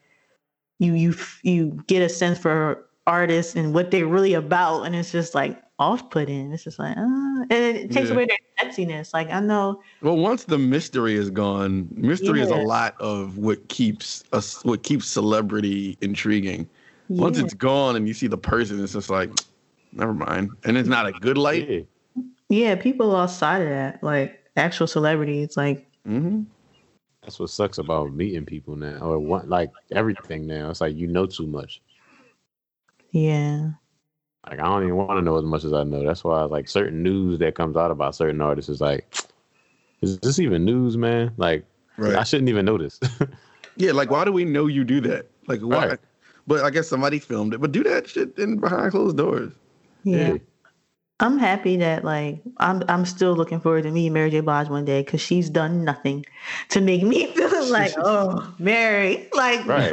you 0.80 0.94
you 0.94 1.16
you 1.44 1.84
get 1.88 2.02
a 2.02 2.10
sense 2.10 2.40
for 2.40 2.86
artists 3.06 3.56
and 3.56 3.74
what 3.74 3.92
they're 3.92 4.08
really 4.08 4.34
about, 4.34 4.84
and 4.84 4.96
it's 4.96 5.12
just 5.12 5.36
like 5.36 5.62
off-putting. 5.80 6.52
It's 6.52 6.63
just 6.63 6.80
like, 6.80 6.98
uh, 6.98 7.02
and 7.02 7.52
it 7.52 7.92
takes 7.92 8.10
Yeah. 8.10 8.16
away 8.16 8.28
their 8.28 8.38
sexiness. 8.60 9.13
Like 9.13 9.30
I 9.32 9.40
know, 9.40 9.82
Well, 10.02 10.18
once 10.18 10.46
the 10.46 10.58
mystery 10.58 11.16
is 11.16 11.30
gone, 11.30 11.88
mystery 11.92 12.42
is 12.42 12.50
a 12.52 12.56
lot 12.56 12.96
of 13.00 13.38
what 13.38 13.68
keeps 13.70 14.24
us, 14.34 14.63
what 14.63 14.84
keeps 14.84 15.08
celebrity 15.08 15.98
intriguing. 16.02 16.70
Once 17.10 17.38
it's 17.38 17.54
gone 17.54 17.96
and 17.96 18.08
you 18.08 18.13
see 18.13 18.28
the 18.28 18.38
person, 18.38 18.84
it's 18.84 18.94
just 18.94 19.10
like, 19.10 19.30
never 19.94 20.13
mind. 20.13 20.52
And 20.66 20.78
it's 20.78 20.90
not 20.90 21.08
a 21.08 21.13
good 21.13 21.38
light. 21.38 21.70
Yeah. 21.70 21.82
yeah, 22.50 22.76
people 22.76 23.08
lost 23.08 23.40
sight 23.40 23.62
of 23.62 23.70
that. 23.70 24.04
Like 24.04 24.44
actual 24.56 24.88
celebrities, 24.88 25.58
like 25.58 25.88
hmm 26.06 26.44
That's 27.22 27.40
what 27.40 27.50
sucks 27.50 27.78
about 27.78 28.13
meeting 28.13 28.46
people 28.46 28.76
now, 28.76 29.00
or 29.00 29.20
what, 29.20 29.48
like 29.50 29.72
everything 29.92 30.48
now. 30.48 30.70
It's 30.70 30.82
like 30.82 30.96
you 30.96 31.08
know 31.08 31.26
too 31.26 31.48
much. 31.48 31.82
yeah, 33.12 33.72
Like 34.50 34.60
I 34.60 34.64
don't 34.64 34.84
even 34.84 34.96
want 34.96 35.18
to 35.18 35.22
know 35.22 35.38
as 35.38 35.44
much 35.44 35.64
as 35.64 35.74
I 35.74 35.84
know. 35.84 36.04
That's 36.04 36.24
why 36.24 36.44
like 36.44 36.68
certain 36.70 37.04
news 37.04 37.40
that 37.40 37.56
comes 37.56 37.76
out 37.76 37.92
about 37.92 38.16
certain 38.16 38.40
artists 38.42 38.70
is 38.70 38.80
like, 38.82 39.06
is 40.02 40.20
this 40.20 40.40
even 40.40 40.64
news, 40.66 40.98
man? 40.98 41.32
Like 41.38 41.66
I 42.00 42.24
shouldn't 42.24 42.50
even 42.50 42.66
know 42.66 42.78
this. 42.78 43.00
Yeah. 43.80 43.92
Like, 43.92 44.10
why 44.10 44.26
do 44.26 44.32
we 44.32 44.44
know 44.44 44.66
you 44.66 44.84
do 44.84 45.00
that? 45.02 45.28
Like, 45.48 45.60
why? 45.62 45.88
Right. 45.90 46.00
But 46.48 46.64
I 46.64 46.72
guess 46.72 46.88
somebody 46.88 47.20
filmed 47.20 47.54
it. 47.54 47.62
But 47.62 47.72
do 47.72 47.84
that 47.84 48.10
shit 48.10 48.36
in 48.40 48.58
behind 48.58 48.90
closed 48.90 49.18
doors. 49.18 49.54
yeah. 50.04 50.38
I'm 51.20 51.38
happy 51.38 51.78
that 51.78 52.04
like 52.04 52.42
I'm 52.58 52.84
I'm 52.90 53.06
still 53.06 53.36
looking 53.36 53.60
forward 53.60 53.84
to 53.84 53.92
meeting 53.92 54.14
Mary 54.14 54.30
J. 54.32 54.40
Blige 54.40 54.70
one 54.70 54.84
day 54.86 55.02
because 55.04 55.20
she's 55.22 55.48
done 55.50 55.84
nothing 55.84 56.26
to 56.70 56.82
make 56.82 57.04
me 57.04 57.26
feel 57.34 57.66
like 57.72 57.92
oh 57.98 58.52
Mary 58.60 59.28
like 59.34 59.66
Right. 59.68 59.92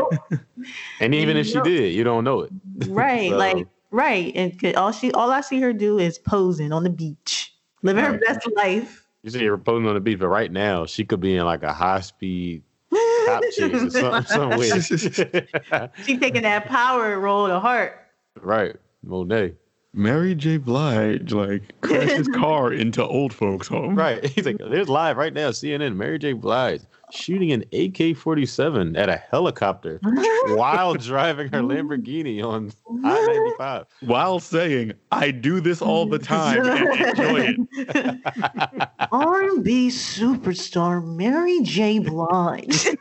And 1.00 1.14
even 1.14 1.36
if 1.36 1.46
she 1.46 1.60
did, 1.62 1.92
you 1.94 2.04
don't 2.04 2.24
know 2.24 2.40
it. 2.40 2.52
right 2.88 3.30
So- 3.30 3.36
like 3.36 3.66
right 3.94 4.32
and 4.34 4.60
'cause 4.60 4.74
all 4.74 4.90
she 4.92 5.12
all 5.12 5.30
I 5.30 5.40
see 5.40 5.60
her 5.60 5.72
do 5.72 5.98
is 5.98 6.18
posing 6.18 6.72
on 6.72 6.82
the 6.82 6.90
beach 6.90 7.54
living 7.82 8.04
her 8.04 8.18
best 8.18 8.40
life. 8.56 9.06
You 9.22 9.30
see 9.30 9.44
her 9.46 9.56
posing 9.56 9.86
on 9.88 9.94
the 9.94 10.00
beach, 10.00 10.18
but 10.18 10.28
right 10.28 10.50
now 10.50 10.84
she 10.84 11.04
could 11.04 11.20
be 11.20 11.36
in 11.36 11.44
like 11.44 11.62
a 11.62 11.72
high 11.72 12.00
speed 12.00 12.62
cop 13.26 13.42
chase 13.52 13.82
or 13.82 13.90
something, 13.90 14.24
somewhere. 14.24 14.80
she 16.04 16.18
taking 16.18 16.42
that 16.42 16.66
power 16.66 17.18
role 17.20 17.46
to 17.46 17.60
heart. 17.60 17.98
right, 18.40 18.76
Monet. 19.02 19.54
Mary 19.96 20.34
J. 20.34 20.56
Blige 20.56 21.32
like 21.32 21.62
crashed 21.80 22.16
his 22.16 22.28
car 22.28 22.72
into 22.72 23.02
old 23.04 23.32
folks' 23.32 23.68
home. 23.68 23.94
Right. 23.94 24.24
He's 24.26 24.44
like, 24.44 24.58
there's 24.58 24.88
live 24.88 25.16
right 25.16 25.32
now, 25.32 25.50
CNN, 25.50 25.94
Mary 25.94 26.18
J. 26.18 26.32
Blige 26.32 26.82
shooting 27.14 27.52
an 27.52 27.64
AK 27.72 28.16
47 28.16 28.96
at 28.96 29.08
a 29.08 29.16
helicopter 29.16 30.00
while 30.48 30.94
driving 30.94 31.48
her 31.52 31.60
Lamborghini 31.60 32.42
on 32.44 32.72
I 33.04 33.26
95. 33.58 33.86
While 34.00 34.40
saying, 34.40 34.92
I 35.10 35.30
do 35.30 35.60
this 35.60 35.80
all 35.80 36.06
the 36.06 36.18
time 36.18 36.66
and 36.66 37.00
enjoy 37.18 37.56
it. 37.76 38.88
R&B 39.12 39.88
superstar 39.88 41.04
Mary 41.04 41.60
J. 41.62 41.98
Blige. 41.98 42.88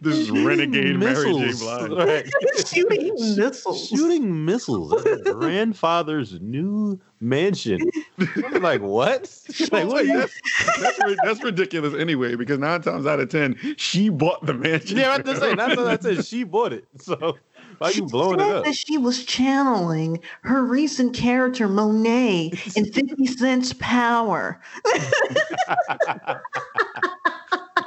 This 0.00 0.16
is 0.16 0.30
renegade 0.30 0.98
Mary 0.98 1.32
J. 1.32 1.52
Blige. 1.58 1.90
Right. 1.90 2.26
Shooting 2.66 3.14
missiles. 3.36 3.88
Shooting 3.88 4.44
missiles 4.44 4.92
at 4.92 5.26
her 5.26 5.34
grandfather's 5.34 6.40
new 6.40 7.00
mansion. 7.20 7.80
Like, 8.60 8.80
what? 8.82 9.32
like, 9.72 9.86
what? 9.86 10.04
you- 10.04 10.18
that's, 10.18 10.40
that's, 10.80 11.16
that's 11.24 11.44
ridiculous 11.44 11.94
anyway, 11.94 12.34
because 12.34 12.58
nine 12.58 12.82
times 12.82 13.06
out 13.06 13.20
of 13.20 13.28
ten, 13.28 13.56
she 13.76 14.08
bought 14.08 14.44
the 14.44 14.54
mansion. 14.54 14.98
Yeah, 14.98 15.10
I 15.10 15.12
have 15.12 15.24
to 15.24 15.36
say, 15.36 15.54
that's 15.54 15.76
what 15.76 15.86
I 15.86 15.98
said. 15.98 16.24
She 16.24 16.42
bought 16.42 16.72
it. 16.72 16.84
So 17.00 17.36
why 17.78 17.90
you 17.90 18.06
blowing 18.06 18.40
it 18.40 18.42
said 18.42 18.56
up? 18.56 18.64
that 18.64 18.74
she 18.74 18.98
was 18.98 19.24
channeling 19.24 20.20
her 20.42 20.64
recent 20.64 21.14
character 21.14 21.68
Monet 21.68 22.52
in 22.74 22.84
50 22.92 23.26
Cent's 23.26 23.72
Power. 23.74 24.60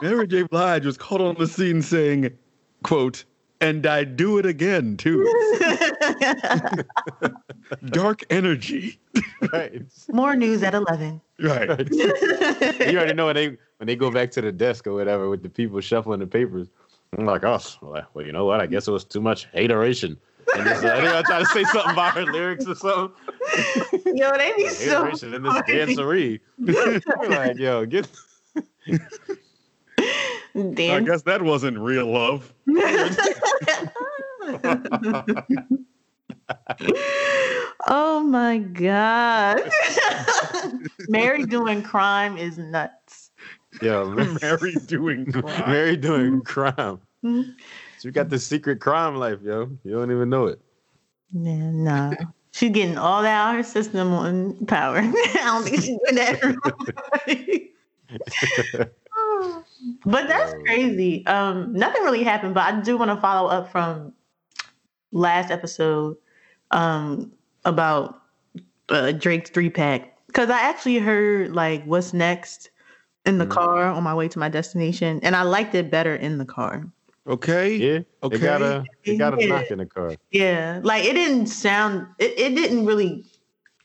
Mary 0.02 0.28
J. 0.28 0.44
Blige 0.44 0.86
was 0.86 0.98
caught 0.98 1.22
on 1.22 1.36
the 1.36 1.48
scene 1.48 1.82
saying, 1.82 2.32
quote, 2.84 3.24
and 3.62 3.86
I 3.86 4.04
do 4.04 4.38
it 4.40 4.46
again 4.46 4.98
too. 4.98 5.26
Dark 7.86 8.24
energy. 8.30 9.00
Right. 9.54 9.84
More 10.10 10.36
news 10.36 10.64
at 10.64 10.74
11. 10.74 11.22
Right. 11.40 11.90
you 11.92 12.98
already 12.98 13.14
know 13.14 13.28
when 13.28 13.36
they 13.36 13.48
when 13.78 13.88
they 13.88 13.96
go 13.96 14.12
back 14.12 14.32
to 14.32 14.42
the 14.42 14.52
desk 14.52 14.88
or 14.88 14.94
whatever 14.94 15.30
with 15.30 15.44
the 15.44 15.50
people 15.50 15.80
shuffling 15.80 16.20
the 16.20 16.28
papers. 16.28 16.68
I'm 17.18 17.26
like, 17.26 17.44
oh, 17.44 17.60
well, 17.82 18.08
well, 18.14 18.26
you 18.26 18.32
know 18.32 18.46
what? 18.46 18.62
I 18.62 18.68
guess 18.68 18.88
it 18.88 18.92
was 18.92 19.04
too 19.04 19.22
much 19.22 19.48
hateration. 19.54 20.18
And 20.56 20.66
this, 20.66 20.84
uh, 20.84 21.02
they 21.02 21.22
try 21.24 21.40
to 21.40 21.46
say 21.46 21.64
something 21.66 21.92
about 21.92 22.14
her 22.16 22.26
lyrics 22.26 22.66
or 22.68 22.76
something. 22.76 23.16
Yo, 24.16 24.32
they 24.38 24.54
be 24.56 24.70
so 24.70 25.04
Hateration 25.04 25.34
in 25.34 25.44
this 25.44 25.54
funny. 25.54 25.74
dancery. 25.74 26.40
Like, 27.30 27.58
yo, 27.58 27.86
get 27.86 28.08
I 30.56 31.00
guess 31.02 31.24
that 31.24 31.42
wasn't 31.42 31.80
real 31.80 32.12
love. 32.12 32.54
oh 37.88 38.20
my 38.22 38.58
god. 38.58 39.62
Mary 41.08 41.46
doing 41.46 41.84
crime 41.84 42.38
is 42.38 42.58
nuts. 42.58 43.32
Yeah, 43.82 44.04
Mary 44.42 44.76
doing 44.86 45.32
crime. 45.32 45.70
Mary 45.70 45.96
doing 45.98 46.42
crime. 46.42 47.00
Mhm. 47.24 47.56
She 48.02 48.12
got 48.12 48.30
the 48.30 48.40
secret 48.40 48.82
crime 48.82 49.16
life, 49.16 49.40
yo. 49.44 49.70
You 49.84 49.92
don't 49.92 50.12
even 50.12 50.30
know 50.30 50.48
it. 50.48 50.60
Yeah, 51.32 51.72
nah. 51.72 52.14
She's 52.52 52.72
getting 52.72 52.98
all 52.98 53.22
that 53.22 53.34
out 53.34 53.52
of 53.52 53.58
her 53.58 53.64
system 53.64 54.12
on 54.12 54.66
power. 54.66 54.98
I 54.98 55.42
don't 55.46 55.64
think 55.64 55.82
she's 55.82 55.98
doing 55.98 56.16
that. 56.16 56.42
But 60.06 60.28
that's 60.28 60.54
crazy. 60.66 61.26
Um, 61.28 61.74
nothing 61.74 62.04
really 62.04 62.24
happened, 62.24 62.54
but 62.54 62.74
I 62.74 62.82
do 62.82 62.98
want 62.98 63.12
to 63.12 63.18
follow 63.18 63.50
up 63.50 63.72
from 63.72 64.14
last 65.12 65.52
episode 65.52 66.18
um, 66.72 67.32
about 67.66 68.22
uh, 68.90 69.12
Drake's 69.12 69.50
three 69.50 69.70
pack 69.70 70.18
because 70.28 70.50
I 70.50 70.60
actually 70.62 71.00
heard 71.00 71.54
like 71.54 71.84
what's 71.86 72.14
next 72.14 72.70
in 73.26 73.38
the 73.38 73.46
Mhm. 73.46 73.50
car 73.52 73.86
on 73.86 74.04
my 74.04 74.14
way 74.16 74.28
to 74.28 74.40
my 74.40 74.50
destination, 74.50 75.20
and 75.24 75.36
I 75.36 75.44
liked 75.44 75.76
it 75.76 75.92
better 75.92 76.16
in 76.16 76.38
the 76.38 76.46
car. 76.46 76.86
Okay. 77.28 77.76
Yeah. 77.76 78.00
Okay. 78.24 78.38
They 78.38 78.40
got 78.40 78.62
a 78.62 78.86
they 79.06 79.18
got 79.18 79.34
a 79.34 79.38
Yeah. 79.42 79.48
knock 79.48 79.72
in 79.72 79.78
the 79.80 79.86
car. 79.86 80.16
Yeah, 80.32 80.80
like 80.84 81.04
it 81.06 81.14
didn't 81.14 81.48
sound. 81.48 82.08
It, 82.20 82.38
it 82.38 82.56
didn't 82.56 82.86
really 82.86 83.26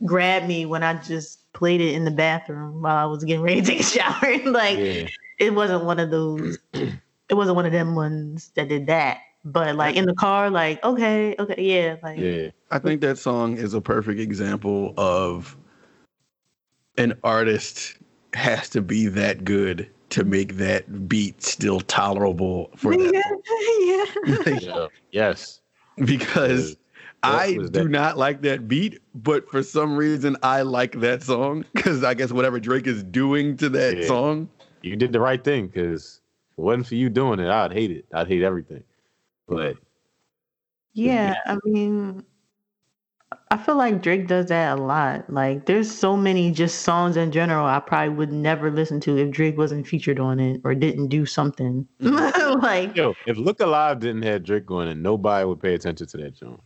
grab 0.04 0.46
me 0.46 0.64
when 0.66 0.82
I 0.82 0.94
just 0.94 1.52
played 1.52 1.80
it 1.80 1.94
in 1.94 2.04
the 2.04 2.10
bathroom 2.10 2.82
while 2.82 2.96
I 2.96 3.04
was 3.04 3.24
getting 3.24 3.42
ready 3.42 3.60
to 3.60 3.66
take 3.66 3.80
a 3.80 3.82
shower. 3.82 4.38
like 4.50 4.78
Yeah. 4.78 5.06
It 5.38 5.54
wasn't 5.54 5.84
one 5.84 5.98
of 5.98 6.10
those. 6.10 6.58
it 6.72 7.34
wasn't 7.34 7.56
one 7.56 7.66
of 7.66 7.72
them 7.72 7.94
ones 7.94 8.50
that 8.54 8.68
did 8.68 8.86
that. 8.86 9.20
But 9.44 9.76
like 9.76 9.96
in 9.96 10.06
the 10.06 10.14
car, 10.14 10.50
like 10.50 10.82
okay, 10.82 11.36
okay, 11.38 11.62
yeah, 11.62 11.96
like 12.02 12.18
Yeah. 12.18 12.50
I 12.70 12.78
think 12.80 13.00
that 13.02 13.16
song 13.18 13.56
is 13.56 13.74
a 13.74 13.80
perfect 13.80 14.18
example 14.18 14.92
of 14.96 15.56
an 16.98 17.18
artist 17.22 17.96
has 18.34 18.68
to 18.70 18.82
be 18.82 19.06
that 19.06 19.44
good 19.44 19.88
to 20.10 20.24
make 20.24 20.56
that 20.56 21.08
beat 21.08 21.42
still 21.42 21.80
tolerable 21.80 22.70
for 22.76 22.96
that 22.96 23.12
yeah, 24.24 24.46
yeah. 24.56 24.58
yeah. 24.80 24.86
Yes. 25.12 25.60
because 26.04 26.76
What 27.22 27.32
I 27.32 27.52
do 27.54 27.68
that? 27.68 27.88
not 27.88 28.18
like 28.18 28.42
that 28.42 28.68
beat, 28.68 29.00
but 29.14 29.48
for 29.48 29.62
some 29.62 29.96
reason 29.96 30.36
I 30.42 30.62
like 30.62 31.00
that 31.00 31.22
song 31.22 31.64
because 31.74 32.04
I 32.04 32.14
guess 32.14 32.32
whatever 32.32 32.60
Drake 32.60 32.86
is 32.86 33.02
doing 33.02 33.56
to 33.58 33.68
that 33.70 33.98
Yeah. 33.98 34.06
song, 34.06 34.48
You 34.86 34.96
did 34.96 35.12
the 35.12 35.20
right 35.20 35.42
thing 35.42 35.66
because 35.66 36.20
if 36.52 36.58
it 36.58 36.62
wasn't 36.62 36.86
for 36.86 36.94
you 36.94 37.10
doing 37.10 37.40
it, 37.40 37.48
I'd 37.48 37.72
hate 37.72 37.90
it. 37.90 38.06
I'd 38.14 38.28
hate 38.28 38.42
everything. 38.42 38.84
But 39.48 39.76
Yeah, 40.92 41.34
I 41.44 41.58
mean, 41.64 42.24
I 43.50 43.56
feel 43.56 43.76
like 43.76 44.00
Drake 44.00 44.28
does 44.28 44.46
that 44.46 44.78
a 44.78 44.80
lot. 44.80 45.28
Like, 45.28 45.66
there's 45.66 45.90
so 45.90 46.16
many 46.16 46.52
just 46.52 46.82
songs 46.82 47.16
in 47.16 47.32
general 47.32 47.66
I 47.66 47.80
probably 47.80 48.10
would 48.10 48.32
never 48.32 48.70
listen 48.70 49.00
to 49.00 49.16
if 49.16 49.32
Drake 49.32 49.58
wasn't 49.58 49.88
featured 49.88 50.20
on 50.20 50.38
it 50.38 50.60
or 50.64 50.74
didn't 50.74 51.08
do 51.08 51.26
something. 51.26 51.86
like, 52.00 52.96
yo, 52.96 53.14
if 53.26 53.36
Look 53.36 53.58
Alive 53.60 53.98
didn't 53.98 54.22
have 54.22 54.44
Drake 54.44 54.70
on 54.70 54.86
it, 54.86 54.96
nobody 54.96 55.44
would 55.44 55.60
pay 55.60 55.74
attention 55.74 56.06
to 56.06 56.16
that 56.18 56.36
song. 56.36 56.60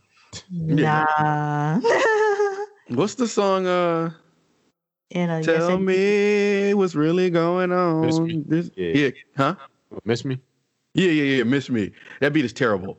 nah. 0.51 1.79
what's 2.89 3.15
the 3.15 3.27
song? 3.27 3.65
Uh, 3.65 4.11
and 5.11 5.31
uh, 5.31 5.41
tell 5.41 5.69
it- 5.75 5.79
me 5.79 6.73
what's 6.73 6.95
really 6.95 7.29
going 7.29 7.71
on. 7.71 8.01
Miss 8.05 8.19
Me. 8.19 8.43
This- 8.47 8.71
Yeah. 8.75 8.93
yeah, 8.93 9.09
huh? 9.37 9.55
Miss 10.05 10.23
me? 10.25 10.39
Yeah, 10.93 11.09
yeah, 11.11 11.37
yeah. 11.37 11.43
Miss 11.43 11.69
me. 11.69 11.91
That 12.19 12.33
beat 12.33 12.45
is 12.45 12.53
terrible. 12.53 12.97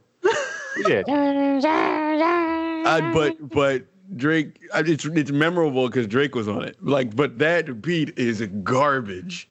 Yeah. 0.86 1.02
Uh, 2.84 3.12
but 3.12 3.48
but 3.50 3.84
Drake, 4.16 4.58
it's 4.74 5.04
it's 5.04 5.30
memorable 5.30 5.86
because 5.86 6.06
Drake 6.08 6.34
was 6.34 6.48
on 6.48 6.64
it. 6.64 6.76
Like, 6.82 7.14
but 7.14 7.38
that 7.38 7.80
beat 7.80 8.18
is 8.18 8.42
garbage. 8.62 9.48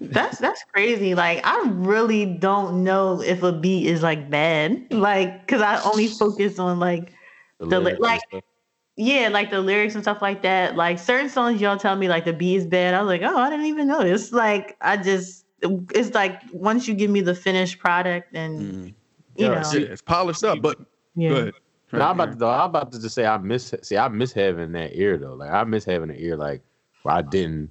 that's 0.00 0.38
that's 0.38 0.64
crazy. 0.72 1.14
Like, 1.14 1.40
I 1.46 1.62
really 1.68 2.24
don't 2.26 2.82
know 2.82 3.20
if 3.20 3.42
a 3.42 3.52
beat 3.52 3.86
is 3.86 4.02
like 4.02 4.30
bad. 4.30 4.86
Like, 4.90 5.46
cause 5.46 5.60
I 5.60 5.80
only 5.82 6.06
focus 6.08 6.58
on 6.58 6.78
like 6.80 7.12
The 7.58 7.66
li- 7.66 7.76
lyrics 7.76 7.92
and 7.92 8.00
like- 8.00 8.20
stuff. 8.28 8.42
Yeah, 9.00 9.28
like 9.28 9.50
the 9.50 9.60
lyrics 9.60 9.94
and 9.94 10.04
stuff 10.04 10.20
like 10.20 10.42
that. 10.42 10.76
Like 10.76 10.98
certain 10.98 11.30
songs, 11.30 11.60
y'all 11.60 11.78
tell 11.78 11.96
me 11.96 12.08
like 12.08 12.24
the 12.26 12.32
beat 12.34 12.56
is 12.56 12.66
bad. 12.66 12.92
I 12.94 13.00
was 13.00 13.08
like, 13.08 13.22
oh, 13.22 13.36
I 13.38 13.48
didn't 13.48 13.66
even 13.66 13.88
notice. 13.88 14.30
Like 14.30 14.76
I 14.82 14.96
just, 14.98 15.46
it's 15.62 16.14
like 16.14 16.40
once 16.52 16.86
you 16.86 16.94
give 16.94 17.10
me 17.10 17.20
the 17.22 17.34
finished 17.34 17.78
product 17.78 18.34
and 18.34 18.60
Mm. 18.60 18.86
you 19.36 19.46
Yeah, 19.46 19.48
know, 19.60 19.70
Yeah, 19.72 19.86
it's 19.92 20.02
polished 20.02 20.44
up, 20.44 20.60
but 20.60 20.78
yeah. 21.14 21.30
go 21.30 21.36
ahead. 21.36 21.54
I'm 21.92 22.00
about 22.20 22.38
to, 22.38 22.46
I'm 22.46 22.68
about 22.70 22.92
to 22.92 23.00
just 23.00 23.14
say 23.14 23.24
I 23.26 23.36
miss 23.38 23.74
see 23.82 23.96
I 23.96 24.06
miss 24.08 24.32
having 24.32 24.70
that 24.72 24.94
ear 24.96 25.16
though. 25.18 25.34
Like 25.34 25.50
I 25.50 25.64
miss 25.64 25.84
having 25.84 26.10
an 26.10 26.16
ear 26.18 26.36
like 26.36 26.62
where 27.02 27.14
I 27.16 27.22
didn't 27.22 27.70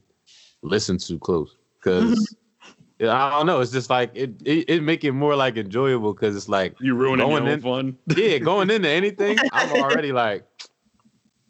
listen 0.62 0.98
too 0.98 1.20
close 1.20 1.56
because 1.80 2.36
I 3.02 3.30
don't 3.30 3.46
know. 3.46 3.62
It's 3.62 3.72
just 3.72 3.90
like 3.90 4.12
it 4.14 4.32
it, 4.44 4.70
it 4.70 4.84
make 4.84 5.04
it 5.06 5.14
more 5.14 5.36
like 5.38 5.56
enjoyable 5.58 6.14
because 6.14 6.36
it's 6.36 6.50
like 6.50 6.76
You 6.82 6.96
ruining 6.96 7.26
Going 7.28 7.44
your 7.44 7.54
own 7.54 7.60
in- 7.60 7.62
fun. 7.62 7.98
yeah, 8.18 8.40
going 8.40 8.70
into 8.70 8.90
anything, 8.90 9.38
I'm 9.54 9.72
already 9.72 10.12
like, 10.12 10.44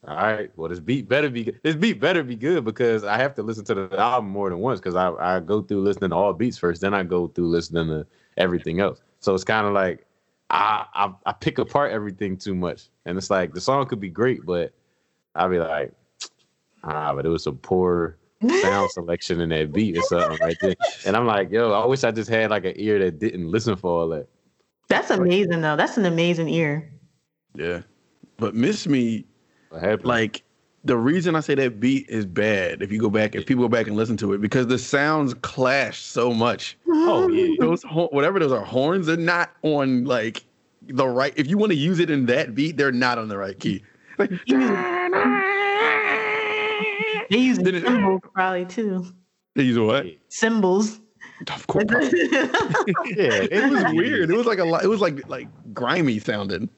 all 0.08 0.16
right, 0.16 0.50
well, 0.56 0.70
this 0.70 0.80
beat 0.80 1.10
better 1.10 1.30
be 1.30 1.44
good. 1.44 1.60
This 1.62 1.76
beat 1.76 2.00
better 2.00 2.24
be 2.24 2.36
good 2.36 2.64
because 2.64 3.04
I 3.04 3.18
have 3.18 3.36
to 3.36 3.44
listen 3.44 3.66
to 3.66 3.76
the 3.76 4.00
album 4.00 4.30
more 4.30 4.50
than 4.50 4.60
once 4.60 4.80
because 4.80 4.96
I, 4.96 5.12
I 5.12 5.40
go 5.40 5.62
through 5.62 5.82
listening 5.82 6.12
to 6.12 6.16
all 6.16 6.34
beats 6.34 6.58
first, 6.58 6.82
then 6.82 6.94
I 6.94 7.04
go 7.04 7.28
through 7.28 7.50
listening 7.50 7.88
to 7.88 8.08
everything 8.38 8.80
else. 8.80 9.02
So 9.20 9.36
it's 9.36 9.44
kind 9.44 9.68
of 9.68 9.74
like 9.74 10.06
I, 10.50 10.86
I 10.94 11.14
I 11.26 11.34
pick 11.34 11.58
apart 11.58 11.92
everything 11.92 12.38
too 12.38 12.56
much, 12.56 12.88
and 13.06 13.18
it's 13.18 13.30
like 13.30 13.54
the 13.54 13.60
song 13.62 13.86
could 13.88 14.00
be 14.00 14.10
great, 14.10 14.46
but 14.46 14.74
I'll 15.36 15.50
be 15.50 15.60
like, 15.60 15.94
ah, 16.84 17.14
but 17.14 17.26
it 17.26 17.30
was 17.30 17.46
a 17.46 17.52
poor 17.52 18.18
sound 18.62 18.90
selection 18.94 19.42
in 19.42 19.50
that 19.50 19.74
beat 19.74 19.98
or 19.98 20.02
something 20.04 20.38
right 20.42 20.58
there. 20.62 20.76
And 21.06 21.18
I'm 21.18 21.26
like, 21.26 21.52
yo, 21.52 21.74
I 21.74 21.86
wish 21.86 22.06
I 22.06 22.12
just 22.12 22.30
had 22.30 22.52
like 22.52 22.64
an 22.64 22.74
ear 22.78 23.00
that 23.00 23.20
didn't 23.20 23.52
listen 23.52 23.76
for 23.76 24.02
all 24.02 24.08
that. 24.10 24.28
That's 24.88 25.12
amazing 25.12 25.62
though. 25.62 25.76
That's 25.76 25.98
an 25.98 26.06
amazing 26.06 26.48
ear. 26.48 26.90
Yeah, 27.54 27.82
but 28.38 28.56
Miss 28.56 28.88
Me, 28.88 29.18
What 29.18 29.18
happened? 29.18 29.39
Like 29.72 30.44
the 30.86 30.98
reason 30.98 31.36
I 31.36 31.42
say 31.42 31.56
that 31.56 31.80
beat 31.80 32.08
is 32.10 32.26
bad. 32.26 32.82
If 32.82 32.92
you 32.92 33.00
go 33.00 33.10
back, 33.10 33.36
if 33.36 33.46
people 33.46 33.64
go 33.66 33.68
back 33.70 33.88
and 33.88 33.96
listen 33.96 34.16
to 34.18 34.34
it, 34.34 34.42
because 34.42 34.68
the 34.68 34.78
sounds 34.80 35.34
clash 35.36 36.00
so 36.02 36.34
much. 36.34 36.78
oh 36.88 37.28
yeah. 37.30 37.56
Those 37.60 37.84
ho- 37.84 38.10
whatever 38.12 38.40
those 38.40 38.52
are 38.52 38.64
horns, 38.64 39.08
they're 39.08 39.18
not 39.18 39.52
on 39.64 40.06
like 40.06 40.44
the 40.88 41.08
right. 41.08 41.34
If 41.36 41.48
you 41.48 41.58
want 41.58 41.72
to 41.72 41.78
use 41.78 42.00
it 42.00 42.10
in 42.10 42.26
that 42.28 42.56
beat, 42.56 42.78
they're 42.78 42.92
not 42.92 43.18
on 43.18 43.28
the 43.28 43.38
right 43.38 43.60
key. 43.60 43.84
Like, 44.18 44.32
They 47.30 47.38
use 47.38 47.58
Then 47.60 47.76
it- 47.76 47.84
cymbals 47.86 48.22
probably 48.34 48.66
too. 48.66 49.06
they 49.56 49.64
use 49.64 49.78
what? 49.78 50.06
Cymbals. 50.30 51.00
Of 51.54 51.68
course. 51.68 51.86
Yeah, 51.92 53.46
It 53.52 53.72
was 53.72 53.84
weird. 53.94 54.30
It 54.32 54.36
was 54.36 54.46
like 54.46 54.60
a 54.60 54.66
lot. 54.66 54.84
It 54.84 54.88
was 54.88 55.00
like 55.02 55.28
like 55.30 55.48
grimy 55.74 56.20
sounding. 56.20 56.70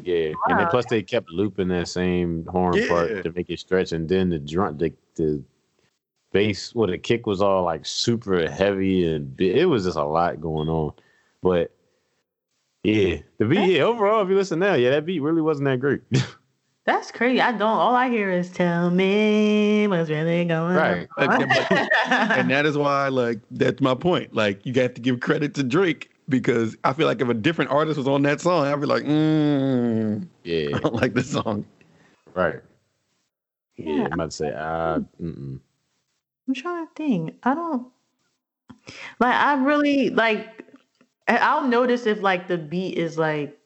Yeah, 0.00 0.34
and 0.46 0.60
then 0.60 0.68
plus 0.68 0.86
they 0.86 1.02
kept 1.02 1.28
looping 1.30 1.68
that 1.68 1.88
same 1.88 2.46
horn 2.46 2.74
Yeah. 2.76 2.88
part 2.88 3.22
to 3.24 3.32
make 3.32 3.50
it 3.50 3.58
stretch, 3.58 3.92
and 3.92 4.08
then 4.08 4.30
the 4.30 4.38
drum, 4.38 4.78
the 4.78 4.92
the 5.16 5.42
bass, 6.32 6.74
well, 6.74 6.86
the 6.88 6.98
kick 6.98 7.26
was 7.26 7.40
all 7.42 7.64
like 7.64 7.84
super 7.84 8.48
heavy, 8.48 9.12
and 9.12 9.36
bi- 9.36 9.44
it 9.46 9.64
was 9.64 9.84
just 9.84 9.96
a 9.96 10.04
lot 10.04 10.40
going 10.40 10.68
on. 10.68 10.92
But 11.42 11.72
yeah, 12.84 13.16
the 13.38 13.44
beat, 13.46 13.72
yeah, 13.76 13.82
overall, 13.82 14.22
if 14.22 14.28
you 14.28 14.36
listen 14.36 14.60
now, 14.60 14.74
yeah, 14.74 14.90
that 14.90 15.04
beat 15.04 15.20
really 15.20 15.42
wasn't 15.42 15.66
that 15.66 15.80
great. 15.80 16.02
That's 16.84 17.10
crazy. 17.12 17.40
I 17.40 17.50
don't. 17.52 17.62
All 17.62 17.94
I 17.94 18.08
hear 18.08 18.30
is 18.30 18.50
"Tell 18.50 18.90
me 18.90 19.86
what's 19.88 20.08
really 20.08 20.44
going 20.46 20.74
Right. 20.74 21.06
on." 21.18 21.28
Right, 21.28 21.88
and 22.38 22.50
that 22.50 22.64
is 22.64 22.78
why, 22.78 23.08
like, 23.08 23.40
that's 23.50 23.82
my 23.82 23.94
point. 23.94 24.32
Like, 24.34 24.64
you 24.64 24.72
got 24.72 24.94
to 24.94 25.00
give 25.02 25.20
credit 25.20 25.52
to 25.56 25.62
Drake 25.64 26.10
because 26.28 26.76
I 26.84 26.92
feel 26.92 27.06
like 27.06 27.20
if 27.20 27.28
a 27.28 27.34
different 27.34 27.70
artist 27.70 27.98
was 27.98 28.08
on 28.08 28.22
that 28.22 28.40
song, 28.40 28.66
I'd 28.66 28.80
be 28.80 28.86
like, 28.86 29.04
mm, 29.04 30.26
yeah, 30.44 30.68
I 30.74 30.78
don't 30.80 30.94
like 30.94 31.14
this 31.14 31.30
song. 31.32 31.66
right. 32.34 32.60
Yeah, 33.76 33.86
Yeah. 33.86 34.08
I'm 34.10 34.12
about 34.20 34.30
to 34.32 34.36
say, 34.36 34.52
uh, 34.52 35.00
mm-mm. 35.22 35.60
I'm 36.48 36.54
trying 36.54 36.86
to 36.86 36.92
think. 36.94 37.36
I 37.44 37.54
don't 37.54 37.88
like. 39.20 39.34
I 39.34 39.54
really 39.62 40.10
like. 40.10 40.64
I- 41.28 41.38
I'll 41.38 41.66
notice 41.68 42.06
if 42.06 42.22
like 42.22 42.48
the 42.48 42.58
beat 42.58 42.98
is 42.98 43.18
like 43.18 43.58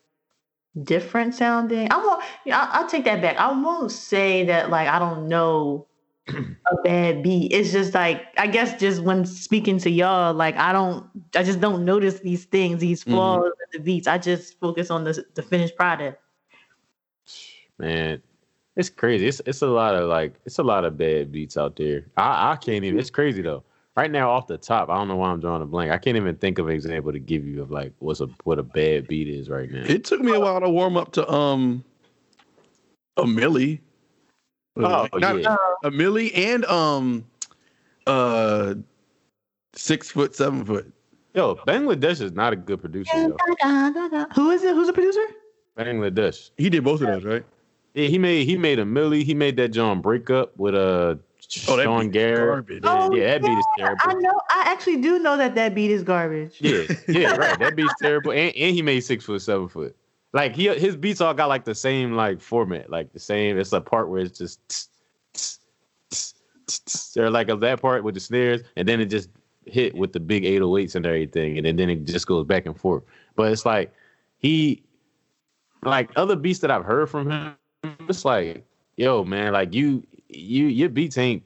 different 0.85 1.35
sounding. 1.35 1.93
I 1.93 1.97
won't. 1.99 2.25
Yeah, 2.45 2.61
I- 2.61 2.81
I'll 2.81 2.89
take 2.89 3.05
that 3.05 3.23
back. 3.23 3.37
I 3.39 3.53
won't 3.53 3.93
say 3.93 4.45
that 4.47 4.71
like 4.71 4.89
I 4.89 4.99
don't 4.99 5.29
know 5.29 5.87
a 6.29 6.77
bad 6.85 7.23
beat. 7.23 7.53
It's 7.53 7.73
just 7.73 7.95
like 7.95 8.27
I 8.39 8.47
guess 8.47 8.79
just 8.81 9.03
when 9.03 9.25
speaking 9.25 9.79
to 9.79 9.91
y'all, 9.91 10.33
like 10.35 10.57
I 10.57 10.73
don't. 10.73 11.07
I 11.35 11.43
just 11.43 11.61
don't 11.61 11.85
notice 11.85 12.21
these 12.21 12.45
things, 12.45 12.81
these 12.81 13.05
Mhm. 13.05 13.11
flaws 13.11 13.45
in 13.75 13.81
the 13.81 13.85
beats. 13.85 14.07
I 14.07 14.19
just 14.19 14.59
focus 14.61 14.91
on 14.91 15.05
the 15.05 15.25
the 15.35 15.43
finished 15.43 15.77
product. 15.77 16.19
man, 17.79 18.23
it's 18.77 18.89
crazy. 18.91 19.27
It's 19.27 19.41
it's 19.47 19.63
a 19.63 19.67
lot 19.67 19.95
of 19.95 20.09
like 20.09 20.35
it's 20.47 20.59
a 20.59 20.63
lot 20.63 20.85
of 20.85 20.97
bad 20.97 21.33
beats 21.33 21.57
out 21.57 21.77
there. 21.77 22.07
I 22.17 22.53
I 22.53 22.57
can't 22.57 22.85
even. 22.85 22.99
It's 22.99 23.11
crazy 23.11 23.43
though. 23.43 23.65
Right 23.95 24.11
now, 24.11 24.31
off 24.31 24.47
the 24.47 24.57
top, 24.57 24.89
I 24.89 24.97
don't 24.97 25.09
know 25.09 25.17
why 25.17 25.29
I'm 25.29 25.41
drawing 25.41 25.61
a 25.61 25.67
blank. 25.67 25.91
I 25.93 25.99
can't 25.99 26.17
even 26.17 26.35
think 26.37 26.59
of 26.59 26.67
an 26.69 26.73
example 26.75 27.13
to 27.13 27.19
give 27.19 27.47
you 27.47 27.61
of 27.61 27.71
like 27.71 27.93
what's 27.99 28.21
a 28.21 28.29
what 28.45 28.59
a 28.59 28.63
bad 28.63 29.07
beat 29.07 29.29
is 29.29 29.51
right 29.51 29.71
now. 29.71 29.83
It 29.85 30.05
took 30.05 30.21
me 30.21 30.33
a 30.33 30.41
while 30.41 30.61
to 30.61 30.71
warm 30.71 30.97
up 30.97 31.13
to 31.13 31.31
um 31.31 31.85
a 33.19 33.25
Milli. 33.25 33.81
Oh, 34.77 35.09
Not- 35.15 35.43
yeah. 35.43 35.57
a 35.85 35.91
Milli 35.91 36.37
and 36.37 36.65
um 36.67 37.25
uh 38.07 38.75
six 39.75 40.11
foot, 40.11 40.35
seven 40.35 40.65
foot. 40.65 40.91
Yo, 41.35 41.57
Bangladesh 41.67 42.21
is 42.21 42.33
not 42.33 42.53
a 42.53 42.57
good 42.57 42.81
producer. 42.81 43.11
Who 44.35 44.51
is 44.51 44.63
it? 44.63 44.75
Who's 44.75 44.87
the 44.87 44.93
producer? 44.93 45.25
Bangladesh. 45.79 46.51
He 46.57 46.69
did 46.71 46.85
both 46.85 47.01
of 47.01 47.09
those, 47.09 47.25
right? 47.25 47.45
Yeah, 47.95 48.09
he 48.09 48.19
made 48.19 48.47
he 48.47 48.57
made 48.57 48.79
a 48.79 48.85
Milli. 48.85 49.23
He 49.23 49.35
made 49.35 49.57
that 49.57 49.69
John 49.69 50.01
breakup 50.01 50.57
with 50.57 50.75
uh 50.75 51.17
Oh, 51.69 51.77
that 51.77 51.83
Sean 51.83 52.09
Garrett. 52.11 52.67
Oh, 52.85 53.15
yeah, 53.15 53.33
that 53.33 53.43
beat 53.43 53.59
is 53.59 53.65
terrible. 53.77 54.01
I 54.05 54.15
know. 54.15 54.41
I 54.51 54.63
actually 54.67 55.03
do 55.03 55.19
know 55.19 55.37
that 55.37 55.55
that 55.57 55.75
beat 55.75 55.91
is 55.91 56.03
garbage. 56.03 56.57
Yeah, 56.61 56.85
yeah, 57.09 57.37
right. 57.37 57.59
That 57.59 57.77
beat's 57.77 57.93
terrible. 58.01 58.31
And, 58.31 58.55
and 58.57 58.75
he 58.75 58.81
made 58.81 59.01
six 59.01 59.25
foot, 59.27 59.43
seven 59.43 59.69
foot. 59.69 59.95
Like 60.33 60.57
he 60.57 60.69
his 60.69 60.97
beats 60.97 61.21
all 61.21 61.35
got 61.35 61.49
like 61.49 61.65
the 61.65 61.75
same 61.75 62.13
like 62.13 62.41
format, 62.41 62.89
like 62.91 63.13
the 63.13 63.19
same. 63.19 63.59
It's 63.59 63.73
a 63.73 63.81
part 63.81 64.09
where 64.09 64.23
it's 64.23 64.39
just 64.39 64.67
tss, 64.69 64.89
tss, 66.11 66.35
tss, 66.67 67.17
like 67.31 67.49
that 67.49 67.83
part 67.83 68.03
with 68.03 68.15
the 68.15 68.21
snares, 68.21 68.63
and 68.77 68.89
then 68.89 69.01
it 69.01 69.07
just 69.07 69.29
hit 69.67 69.95
with 69.95 70.13
the 70.13 70.21
big 70.21 70.45
808s 70.45 70.95
and 70.97 71.07
everything, 71.07 71.57
and 71.59 71.67
then, 71.67 71.77
then 71.77 71.91
it 71.91 72.05
just 72.05 72.27
goes 72.27 72.47
back 72.47 72.67
and 72.67 72.79
forth. 72.79 73.03
But 73.37 73.53
it's 73.53 73.67
like 73.67 73.93
he 74.39 74.83
like 75.83 76.11
other 76.17 76.37
beats 76.37 76.61
that 76.61 76.71
I've 76.71 76.85
heard 76.85 77.11
from 77.11 77.31
him, 77.31 77.55
it's 78.09 78.25
like, 78.25 78.65
yo, 78.97 79.25
man, 79.25 79.53
like 79.53 79.75
you 79.75 80.03
you 80.29 80.67
your 80.67 80.89
beats 80.89 81.19
ain't 81.19 81.43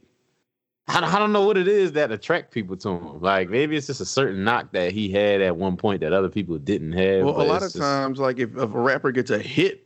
I 0.88 1.00
don't, 1.00 1.12
I 1.14 1.18
don't 1.18 1.32
know 1.32 1.44
what 1.44 1.56
it 1.56 1.66
is 1.66 1.92
that 1.92 2.12
attract 2.12 2.52
people 2.52 2.76
to 2.78 2.90
him. 2.90 3.20
Like 3.20 3.50
maybe 3.50 3.76
it's 3.76 3.88
just 3.88 4.00
a 4.00 4.04
certain 4.06 4.44
knock 4.44 4.70
that 4.72 4.92
he 4.92 5.10
had 5.10 5.40
at 5.40 5.56
one 5.56 5.76
point 5.76 6.00
that 6.00 6.12
other 6.12 6.28
people 6.28 6.58
didn't 6.58 6.92
have. 6.92 7.24
Well, 7.24 7.40
a 7.40 7.42
lot 7.42 7.56
of 7.62 7.72
just- 7.72 7.76
times, 7.78 8.18
like 8.20 8.38
if, 8.38 8.50
if 8.56 8.58
a 8.62 8.66
rapper 8.80 9.10
gets 9.10 9.30
a 9.30 9.38
hit, 9.38 9.84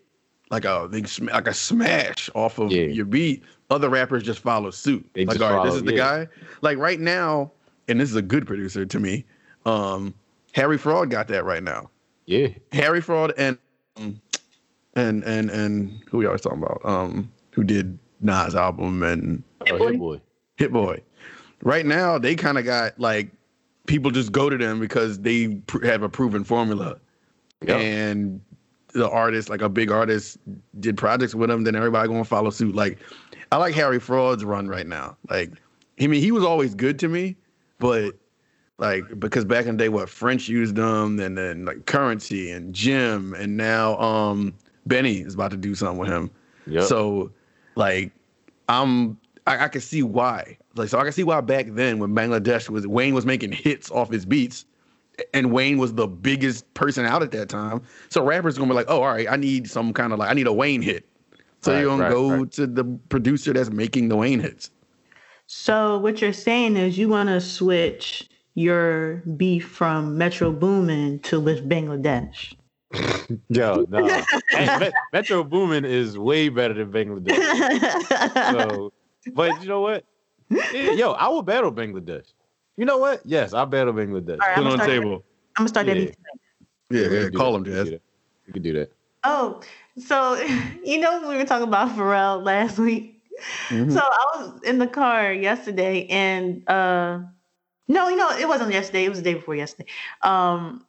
like 0.51 0.65
a 0.65 0.89
like 1.23 1.47
a 1.47 1.55
smash 1.55 2.29
off 2.35 2.59
of 2.59 2.71
Yeah. 2.73 2.83
your 2.85 3.07
beat, 3.07 3.45
other 3.71 3.89
rappers 3.89 4.23
just 4.23 4.41
follow 4.41 4.71
suit. 4.71 5.09
They 5.15 5.25
like, 5.25 5.39
just 5.39 5.49
all 5.49 5.57
right, 5.57 5.65
this 5.65 5.75
follow, 5.75 5.77
is 5.79 5.85
the 5.85 5.93
yeah. 5.97 6.25
guy. 6.25 6.29
Like 6.61 6.77
right 6.77 7.01
now, 7.01 7.53
and 7.89 7.99
this 8.01 8.11
is 8.11 8.17
a 8.17 8.23
good 8.23 8.47
producer 8.47 8.85
to 8.85 9.01
me. 9.01 9.25
Um, 9.65 10.13
Harry 10.53 10.77
Fraud 10.77 11.11
got 11.11 11.29
that 11.29 11.45
right 11.45 11.63
now. 11.63 11.89
yeah, 12.27 12.49
Harry 12.73 13.01
Fraud 13.01 13.33
and 13.39 13.57
and 13.97 14.21
and 15.25 15.25
and 15.25 16.03
who 16.11 16.19
we 16.19 16.27
always 16.27 16.41
talking 16.41 16.63
about? 16.63 16.81
Um, 16.85 17.31
who 17.53 17.65
did 17.65 17.99
Nas 18.21 18.55
album 18.55 19.03
and 19.03 19.43
oh, 19.71 19.89
Hit 19.89 19.99
boy. 19.99 20.21
Hit 20.61 20.73
Boy. 20.73 21.01
Right 21.63 21.87
now, 21.87 22.19
they 22.19 22.37
kind 22.37 22.59
of 22.59 22.67
got 22.67 23.01
like 23.01 23.31
people 23.87 24.11
just 24.11 24.31
go 24.31 24.51
to 24.51 24.59
them 24.59 24.79
because 24.79 25.19
they 25.21 25.49
pr- 25.67 25.85
have 25.87 26.03
a 26.03 26.09
proven 26.09 26.45
formula, 26.45 26.99
Yeah. 27.67 27.79
and 27.79 28.43
the 28.93 29.09
artist, 29.09 29.49
like 29.49 29.63
a 29.63 29.71
big 29.71 29.91
artist, 29.91 30.37
did 30.79 30.99
projects 30.99 31.35
with 31.35 31.49
them. 31.49 31.65
Then 31.65 31.75
everybody 31.77 32.09
gonna 32.09 32.25
follow 32.25 32.51
suit. 32.51 32.75
Like, 32.75 32.99
I 33.51 33.57
like 33.57 33.75
Harry 33.75 33.99
Fraud's 33.99 34.45
run 34.45 34.69
right 34.69 34.87
now. 34.87 35.17
Like, 35.31 35.51
I 35.99 36.07
mean, 36.07 36.21
he 36.21 36.31
was 36.31 36.45
always 36.45 36.75
good 36.75 36.99
to 36.99 37.09
me, 37.09 37.37
but 37.79 38.15
like 38.77 39.19
because 39.19 39.47
back 39.47 39.65
in 39.65 39.79
the 39.79 39.85
day, 39.85 39.89
what 39.89 40.11
French 40.11 40.47
used 40.47 40.77
them, 40.77 41.19
and 41.21 41.39
then 41.39 41.65
like 41.65 41.87
Currency 41.87 42.51
and 42.51 42.75
Jim, 42.75 43.33
and 43.33 43.57
now 43.57 43.99
um 43.99 44.53
Benny 44.85 45.21
is 45.21 45.33
about 45.35 45.53
to 45.53 45.57
do 45.57 45.75
something 45.75 45.97
with 45.99 46.11
him. 46.11 46.31
Yep. 46.67 46.85
So, 46.85 47.31
like, 47.77 48.13
I'm 48.69 49.17
I, 49.51 49.65
I 49.65 49.69
can 49.69 49.81
see 49.81 50.03
why. 50.03 50.57
Like, 50.77 50.89
so 50.89 50.99
I 50.99 51.03
can 51.05 51.13
see 51.13 51.25
why 51.25 51.41
back 51.41 51.67
then 51.71 51.99
when 51.99 52.15
Bangladesh 52.15 52.69
was 52.69 52.87
Wayne 52.87 53.15
was 53.15 53.27
making 53.27 53.53
hits 53.53 53.91
off 53.91 54.11
his 54.11 54.25
beats, 54.25 54.65
and 55.35 55.53
Wayne 55.53 55.79
was 55.79 55.95
the 55.95 56.07
biggest 56.07 56.73
person 56.75 57.05
out 57.05 57.23
at 57.23 57.33
that 57.33 57.49
time. 57.49 57.83
So 58.09 58.23
rappers 58.25 58.57
gonna 58.57 58.71
be 58.71 58.75
like, 58.75 58.87
oh, 58.89 59.03
all 59.03 59.09
right, 59.09 59.27
I 59.31 59.37
need 59.37 59.69
some 59.69 59.93
kind 59.93 60.13
of 60.13 60.19
like 60.19 60.31
I 60.31 60.35
need 60.35 60.47
a 60.47 60.53
Wayne 60.53 60.83
hit. 60.83 61.07
So 61.63 61.73
Right, 61.73 61.81
you're 61.81 61.91
gonna 61.91 62.05
right, 62.05 62.11
go 62.11 62.37
right. 62.39 62.53
to 62.53 62.67
the 62.67 62.85
producer 63.11 63.53
that's 63.53 63.71
making 63.71 64.09
the 64.09 64.17
Wayne 64.17 64.41
hits. 64.41 64.71
So 65.47 65.99
what 65.99 66.21
you're 66.23 66.33
saying 66.33 66.77
is 66.77 66.97
you 66.97 67.09
want 67.09 67.29
to 67.29 67.41
switch 67.41 68.29
your 68.55 69.17
beef 69.37 69.67
from 69.69 70.17
Metro 70.17 70.53
Boomin 70.53 71.19
to 71.21 71.41
with 71.41 71.69
Bangladesh. 71.69 72.55
Yo, 73.49 73.87
no. 73.89 74.07
Hey, 74.51 74.67
Met- 74.79 74.95
Metro 75.13 75.45
Boomin 75.45 75.85
is 75.85 76.19
way 76.19 76.49
better 76.49 76.75
than 76.75 76.93
Bangladesh. 76.93 77.37
So, 78.53 78.93
but 79.35 79.63
you 79.63 79.69
know 79.69 79.81
what? 79.81 80.05
Yo, 80.73 81.13
I 81.13 81.29
will 81.29 81.43
battle 81.43 81.73
Bangladesh. 81.73 82.33
You 82.77 82.85
know 82.85 82.99
what? 82.99 83.21
Yes, 83.25 83.53
I'll 83.53 83.67
battle 83.67 83.93
Bangladesh. 83.93 84.39
All 84.41 84.49
right, 84.49 84.55
Put 84.57 84.67
I'm 84.67 84.67
on 84.67 84.71
the 84.73 84.77
gonna 84.79 84.83
start- 84.85 84.89
table. 84.91 85.25
I'm 85.57 85.63
gonna 85.63 85.69
start 85.69 85.87
that 85.87 85.97
Yeah. 85.97 86.11
Yeah, 86.91 87.09
yeah. 87.09 87.29
Call 87.31 87.53
that. 87.53 87.59
him, 87.59 87.63
We 87.65 87.71
can 87.71 87.75
Jazz. 87.75 87.85
do 87.85 87.91
that. 87.91 88.53
Can 88.53 88.63
do 88.63 88.73
that. 88.75 88.93
Oh, 89.25 89.61
so 89.99 90.35
you 90.85 90.99
know 91.01 91.29
we 91.29 91.37
were 91.37 91.45
talking 91.45 91.69
about 91.69 91.91
Pharrell 91.97 92.43
last 92.45 92.79
week. 92.79 93.23
Mhm. 93.69 93.93
So 93.93 94.01
I 94.01 94.25
was 94.37 94.63
in 94.65 94.79
the 94.79 94.87
car 94.87 95.33
yesterday, 95.33 96.07
and 96.09 96.69
uh, 96.69 97.21
no, 97.89 98.09
you 98.09 98.17
know 98.17 98.31
it 98.31 98.49
wasn't 98.49 98.73
yesterday. 98.73 99.05
It 99.05 99.09
was 99.09 99.19
the 99.19 99.25
day 99.25 99.35
before 99.35 99.55
yesterday. 99.55 99.89
Um, 100.23 100.85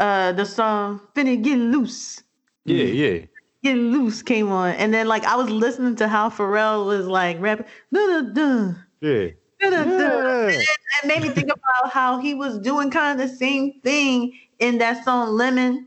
uh, 0.00 0.32
the 0.32 0.44
song 0.44 1.00
"Finna 1.14 1.40
Get 1.42 1.58
Loose." 1.58 2.22
Yeah, 2.64 2.84
yeah. 2.84 3.26
Get 3.62 3.76
Loose 3.76 4.22
came 4.22 4.50
on, 4.50 4.74
and 4.74 4.92
then 4.92 5.06
like 5.06 5.24
I 5.24 5.36
was 5.36 5.48
listening 5.48 5.94
to 5.96 6.08
how 6.08 6.28
Pharrell 6.30 6.84
was 6.86 7.06
like 7.06 7.40
rapping, 7.40 7.66
duh, 7.92 8.22
duh, 8.22 8.32
duh, 8.32 8.72
Yeah. 9.00 9.28
Yeah. 9.60 10.58
It 11.02 11.06
made 11.06 11.22
me 11.22 11.28
think 11.30 11.48
about 11.52 11.92
how 11.92 12.18
he 12.18 12.34
was 12.34 12.58
doing 12.58 12.90
kind 12.90 13.20
of 13.20 13.28
the 13.28 13.34
same 13.36 13.80
thing 13.82 14.36
in 14.58 14.78
that 14.78 15.04
song 15.04 15.28
Lemon. 15.30 15.86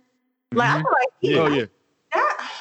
Like 0.53 0.69
I 0.69 0.73
feel 0.77 0.83
like 0.83 1.09
he, 1.19 1.37
Oh 1.37 1.47
yeah. 1.47 1.65
that, 2.13 2.51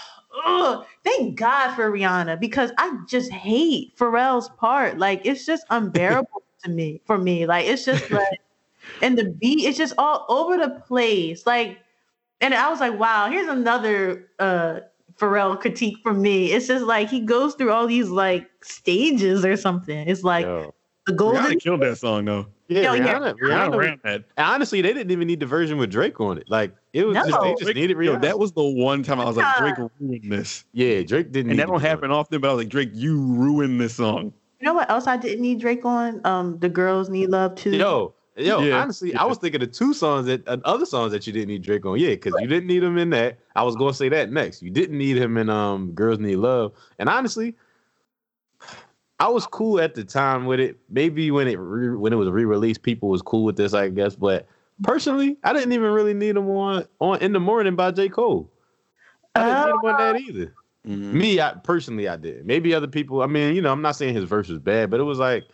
ugh, 0.47 0.87
thank 1.05 1.37
God 1.39 1.75
for 1.75 1.91
Rihanna 1.91 2.41
because 2.41 2.73
I 2.79 2.99
just 3.09 3.31
hate 3.31 3.97
Pharrell's 3.97 4.49
part. 4.51 4.99
Like 4.99 5.25
it's 5.25 5.47
just 5.47 5.65
unbearable 5.71 6.43
to 6.65 6.71
me 6.71 7.01
for 7.05 7.19
me. 7.19 7.47
Like 7.47 7.67
it's 7.67 7.85
just 7.85 8.11
like 8.11 8.41
and 9.01 9.17
the 9.19 9.31
beat 9.31 9.65
is 9.67 9.77
just 9.77 9.95
all 9.99 10.27
over 10.29 10.57
the 10.57 10.71
place. 10.87 11.47
Like 11.47 11.79
and 12.41 12.53
I 12.55 12.69
was 12.71 12.81
like, 12.81 12.99
wow, 12.99 13.31
here's 13.31 13.49
another 13.49 14.29
uh 14.41 14.81
Pharrell 15.19 15.59
critique 15.61 15.99
from 16.03 16.21
me. 16.23 16.53
It's 16.53 16.67
just 16.67 16.85
like 16.85 17.09
he 17.09 17.21
goes 17.21 17.55
through 17.55 17.71
all 17.73 17.87
these 17.87 18.09
like 18.09 18.49
stages 18.63 19.45
or 19.45 19.57
something. 19.57 20.09
It's 20.09 20.25
like 20.25 20.45
Yo. 20.45 20.75
the 21.07 21.13
golden 21.13 21.43
Rihanna 21.45 21.61
killed 21.63 21.81
that 21.83 21.99
song 21.99 22.25
though. 22.25 22.47
Yeah, 22.69 22.83
Yo, 22.83 22.93
yeah. 22.95 23.19
Rihanna, 23.19 23.35
Rihanna 23.35 23.39
Rihanna, 23.71 23.77
ran 23.79 24.01
that. 24.05 24.25
honestly, 24.39 24.81
they 24.81 24.93
didn't 24.95 25.11
even 25.11 25.27
need 25.29 25.41
the 25.41 25.47
version 25.47 25.77
with 25.79 25.91
Drake 25.91 26.19
on 26.21 26.39
it. 26.39 26.49
Like 26.49 26.75
It 26.93 27.05
was 27.07 27.15
just 27.17 27.41
they 27.43 27.55
just 27.59 27.75
needed 27.75 27.97
real. 27.97 28.17
Rihanna. 28.17 28.23
that 28.23 28.39
was 28.39 28.53
the 28.53 28.63
one 28.65 29.03
time 29.03 29.21
I 29.21 29.25
was 29.27 29.37
like, 29.37 29.57
Drake 29.59 29.75
ruined 30.01 30.33
this. 30.33 30.65
yeah, 30.73 31.03
Drake 31.03 31.31
didn't. 31.31 31.51
And 31.51 31.59
need 31.59 31.63
that 31.63 31.67
don't 31.69 31.79
to 31.79 31.83
be 31.85 31.89
happen 31.89 32.11
often, 32.11 32.41
but 32.41 32.49
I 32.49 32.55
was 32.55 32.63
like, 32.65 32.71
Drake, 32.71 32.91
you 32.95 33.21
ruined 33.35 33.81
this 33.81 33.95
song. 33.97 34.33
You 34.61 34.67
know 34.67 34.75
what 34.75 34.89
else 34.91 35.07
I 35.07 35.19
didn't 35.19 35.43
need 35.43 35.61
Drake 35.61 35.85
on? 35.85 36.23
Um, 36.25 36.59
the 36.59 36.71
girls 36.71 37.11
need 37.11 37.29
love 37.29 37.55
too. 37.55 37.73
on. 37.75 37.79
Yo, 37.79 38.15
yo. 38.37 38.61
Yeah. 38.61 38.81
Honestly, 38.81 39.15
I 39.15 39.25
was 39.25 39.39
thinking 39.39 39.63
of 39.63 39.73
two 39.73 39.95
songs 39.95 40.27
that 40.27 40.47
uh, 40.49 40.59
other 40.65 40.87
songs 40.87 41.13
that 41.13 41.27
you 41.27 41.33
didn't 41.33 41.49
need 41.49 41.63
Drake 41.63 41.85
on. 41.87 41.99
Yeah, 41.99 42.11
because 42.11 42.35
you 42.41 42.47
didn't 42.47 42.67
need 42.67 42.83
him 42.83 42.99
in 42.99 43.11
that. 43.11 43.39
I 43.57 43.63
was 43.63 43.77
gonna 43.77 43.95
say 43.95 44.09
that 44.09 44.33
next. 44.33 44.63
You 44.63 44.71
didn't 44.71 44.99
need 44.99 45.17
him 45.17 45.37
in 45.37 45.49
um 45.49 45.93
Girls 45.93 46.19
Need 46.19 46.37
Love. 46.37 46.73
And 46.99 47.09
honestly, 47.09 47.55
I 49.21 49.29
was 49.29 49.47
cool 49.47 49.81
at 49.81 49.95
the 49.95 50.05
time 50.05 50.47
with 50.47 50.61
it. 50.61 50.79
Maybe 50.89 51.31
when 51.31 51.49
it 51.49 51.59
re- 51.59 51.97
when 51.97 52.13
it 52.13 52.17
was 52.17 52.29
re-released, 52.29 52.83
people 52.83 53.09
was 53.09 53.23
cool 53.23 53.45
with 53.45 53.57
this, 53.57 53.75
I 53.75 53.89
guess. 53.89 54.17
But 54.17 54.47
personally, 54.83 55.37
I 55.45 55.53
didn't 55.53 55.73
even 55.73 55.91
really 55.93 56.15
need 56.15 56.37
him 56.37 56.49
on 56.51 56.85
on 57.01 57.21
In 57.21 57.33
the 57.33 57.41
Morning 57.41 57.77
by 57.77 57.91
J 57.91 58.09
Cole. 58.09 58.51
I 59.35 59.45
didn't 59.45 59.65
need 59.65 59.71
him 59.71 59.77
on 59.85 59.99
that 59.99 60.21
either. 60.21 60.55
Mhm. 60.87 61.13
Me, 61.15 61.41
I 61.41 61.55
personally, 61.55 62.09
I 62.09 62.17
did. 62.17 62.45
Maybe 62.45 62.75
other 62.75 62.87
people. 62.87 63.23
I 63.23 63.27
mean, 63.27 63.55
you 63.55 63.63
know, 63.63 63.73
I'm 63.73 63.81
not 63.81 63.97
saying 63.97 64.15
his 64.15 64.25
verse 64.25 64.49
was 64.49 64.59
bad, 64.59 64.91
but 64.91 65.01
it 65.01 65.05
was 65.05 65.19
like 65.19 65.45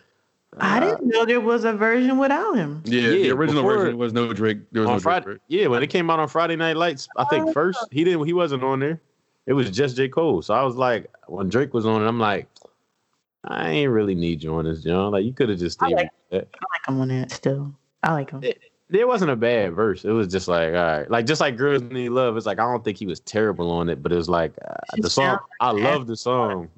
I 0.58 0.78
uh, 0.78 0.80
didn't 0.80 1.08
know 1.08 1.24
there 1.24 1.40
was 1.40 1.64
a 1.64 1.72
version 1.72 2.18
without 2.18 2.56
him. 2.56 2.82
Yeah, 2.84 3.02
Yeah, 3.02 3.08
the 3.10 3.30
original 3.30 3.62
before- 3.62 3.78
version 3.78 3.98
was 3.98 4.12
no 4.12 4.32
Drake. 4.32 4.58
There 4.72 4.82
was 4.82 4.88
on 4.88 4.94
no 4.94 4.98
Drake. 4.98 5.02
Friday. 5.04 5.24
version. 5.24 5.40
Yeah, 5.48 5.66
when 5.68 5.82
it 5.82 5.86
came 5.88 6.10
out 6.10 6.18
on 6.18 6.28
Friday 6.28 6.56
Night 6.56 6.76
Lights, 6.76 7.08
I 7.16 7.24
think 7.24 7.52
first 7.52 7.78
he 7.90 8.02
didn't. 8.04 8.24
He 8.26 8.32
wasn't 8.32 8.64
on 8.64 8.80
there. 8.80 9.00
It 9.46 9.52
was 9.52 9.70
just 9.70 9.96
J 9.96 10.08
Cole. 10.08 10.42
So 10.42 10.52
I 10.54 10.62
was 10.62 10.76
like, 10.76 11.06
when 11.28 11.48
Drake 11.48 11.72
was 11.72 11.86
on 11.86 12.02
it, 12.02 12.06
I'm 12.08 12.18
like, 12.18 12.46
I 13.44 13.70
ain't 13.70 13.90
really 13.90 14.14
need 14.14 14.42
you 14.42 14.54
on 14.56 14.64
this, 14.64 14.82
John. 14.82 15.12
Like 15.12 15.24
you 15.24 15.32
could 15.32 15.48
have 15.48 15.58
just 15.58 15.82
I 15.82 15.86
stayed. 15.86 15.96
like- 15.96 16.10
that. 16.30 16.48
I 16.54 16.64
like 16.74 16.88
him 16.88 17.00
on 17.00 17.08
that 17.08 17.30
still. 17.30 17.74
I 18.02 18.12
like 18.12 18.30
him. 18.30 18.42
There 18.88 19.06
wasn't 19.06 19.30
a 19.30 19.36
bad 19.36 19.74
verse. 19.74 20.04
It 20.04 20.10
was 20.10 20.26
just 20.26 20.48
like, 20.48 20.68
all 20.70 20.74
right, 20.74 21.10
like 21.10 21.24
just 21.26 21.40
like 21.40 21.56
Girls 21.56 21.80
Need 21.82 22.08
Love. 22.08 22.36
It's 22.36 22.46
like 22.46 22.58
I 22.58 22.64
don't 22.64 22.84
think 22.84 22.98
he 22.98 23.06
was 23.06 23.20
terrible 23.20 23.70
on 23.70 23.88
it, 23.88 24.02
but 24.02 24.10
it 24.12 24.16
was 24.16 24.28
like 24.28 24.52
uh, 24.68 24.74
the 24.96 25.08
song. 25.08 25.26
sounds 25.26 25.40
I 25.60 25.70
love 25.70 26.06
the 26.08 26.16
song. 26.16 26.68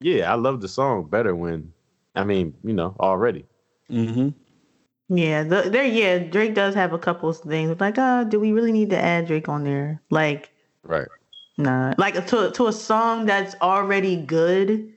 Yeah, 0.00 0.30
I 0.32 0.36
love 0.36 0.60
the 0.60 0.68
song 0.68 1.04
better 1.08 1.34
when, 1.34 1.72
I 2.18 2.24
mean, 2.24 2.52
you 2.64 2.74
know, 2.74 2.96
already. 2.98 3.46
Mhm. 3.90 4.34
Yeah, 5.08 5.42
the, 5.44 5.70
there. 5.70 5.84
Yeah, 5.86 6.18
Drake 6.18 6.54
does 6.54 6.74
have 6.74 6.92
a 6.92 6.98
couple 6.98 7.28
of 7.30 7.38
things 7.38 7.80
like, 7.80 7.96
uh, 7.96 8.24
do 8.24 8.38
we 8.38 8.52
really 8.52 8.72
need 8.72 8.90
to 8.90 8.98
add 8.98 9.26
Drake 9.26 9.48
on 9.48 9.64
there? 9.64 10.02
Like, 10.10 10.50
Right. 10.82 11.08
nah. 11.56 11.94
Like 11.96 12.26
to 12.26 12.50
to 12.50 12.66
a 12.66 12.72
song 12.72 13.24
that's 13.24 13.54
already 13.62 14.16
good. 14.16 14.92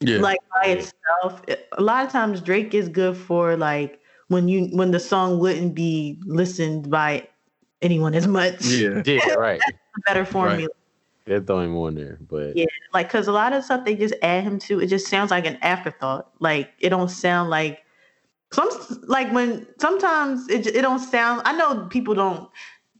Yeah. 0.00 0.18
like 0.18 0.40
by 0.50 0.66
Yeah. 0.68 0.82
itself. 0.82 1.42
A 1.78 1.82
lot 1.82 2.04
of 2.04 2.10
times 2.10 2.40
Drake 2.42 2.74
is 2.74 2.88
good 2.88 3.16
for 3.16 3.56
like 3.56 4.00
when 4.28 4.48
you 4.48 4.66
when 4.74 4.90
the 4.90 4.98
song 4.98 5.38
wouldn't 5.38 5.74
be 5.76 6.18
listened 6.26 6.90
by 6.90 7.28
anyone 7.82 8.14
as 8.14 8.26
much. 8.26 8.66
yeah. 8.66 9.02
Yeah, 9.06 9.34
right. 9.38 9.60
A 9.62 10.00
better 10.06 10.24
formula. 10.24 10.68
They're 11.24 11.40
throwing 11.40 11.70
him 11.70 11.78
on 11.78 11.94
there, 11.94 12.18
but 12.28 12.56
Yeah. 12.56 12.66
Like 12.92 13.08
because 13.08 13.28
a 13.28 13.32
lot 13.32 13.52
of 13.52 13.64
stuff 13.64 13.84
they 13.84 13.94
just 13.94 14.14
add 14.22 14.44
him 14.44 14.58
to, 14.60 14.80
it 14.80 14.88
just 14.88 15.06
sounds 15.08 15.30
like 15.30 15.46
an 15.46 15.56
afterthought. 15.62 16.30
Like 16.40 16.70
it 16.78 16.90
don't 16.90 17.10
sound 17.10 17.50
like 17.50 17.84
some 18.52 18.68
like 19.04 19.32
when 19.32 19.66
sometimes 19.80 20.48
it 20.48 20.66
it 20.66 20.82
don't 20.82 20.98
sound. 20.98 21.42
I 21.44 21.56
know 21.56 21.86
people 21.86 22.14
don't 22.14 22.50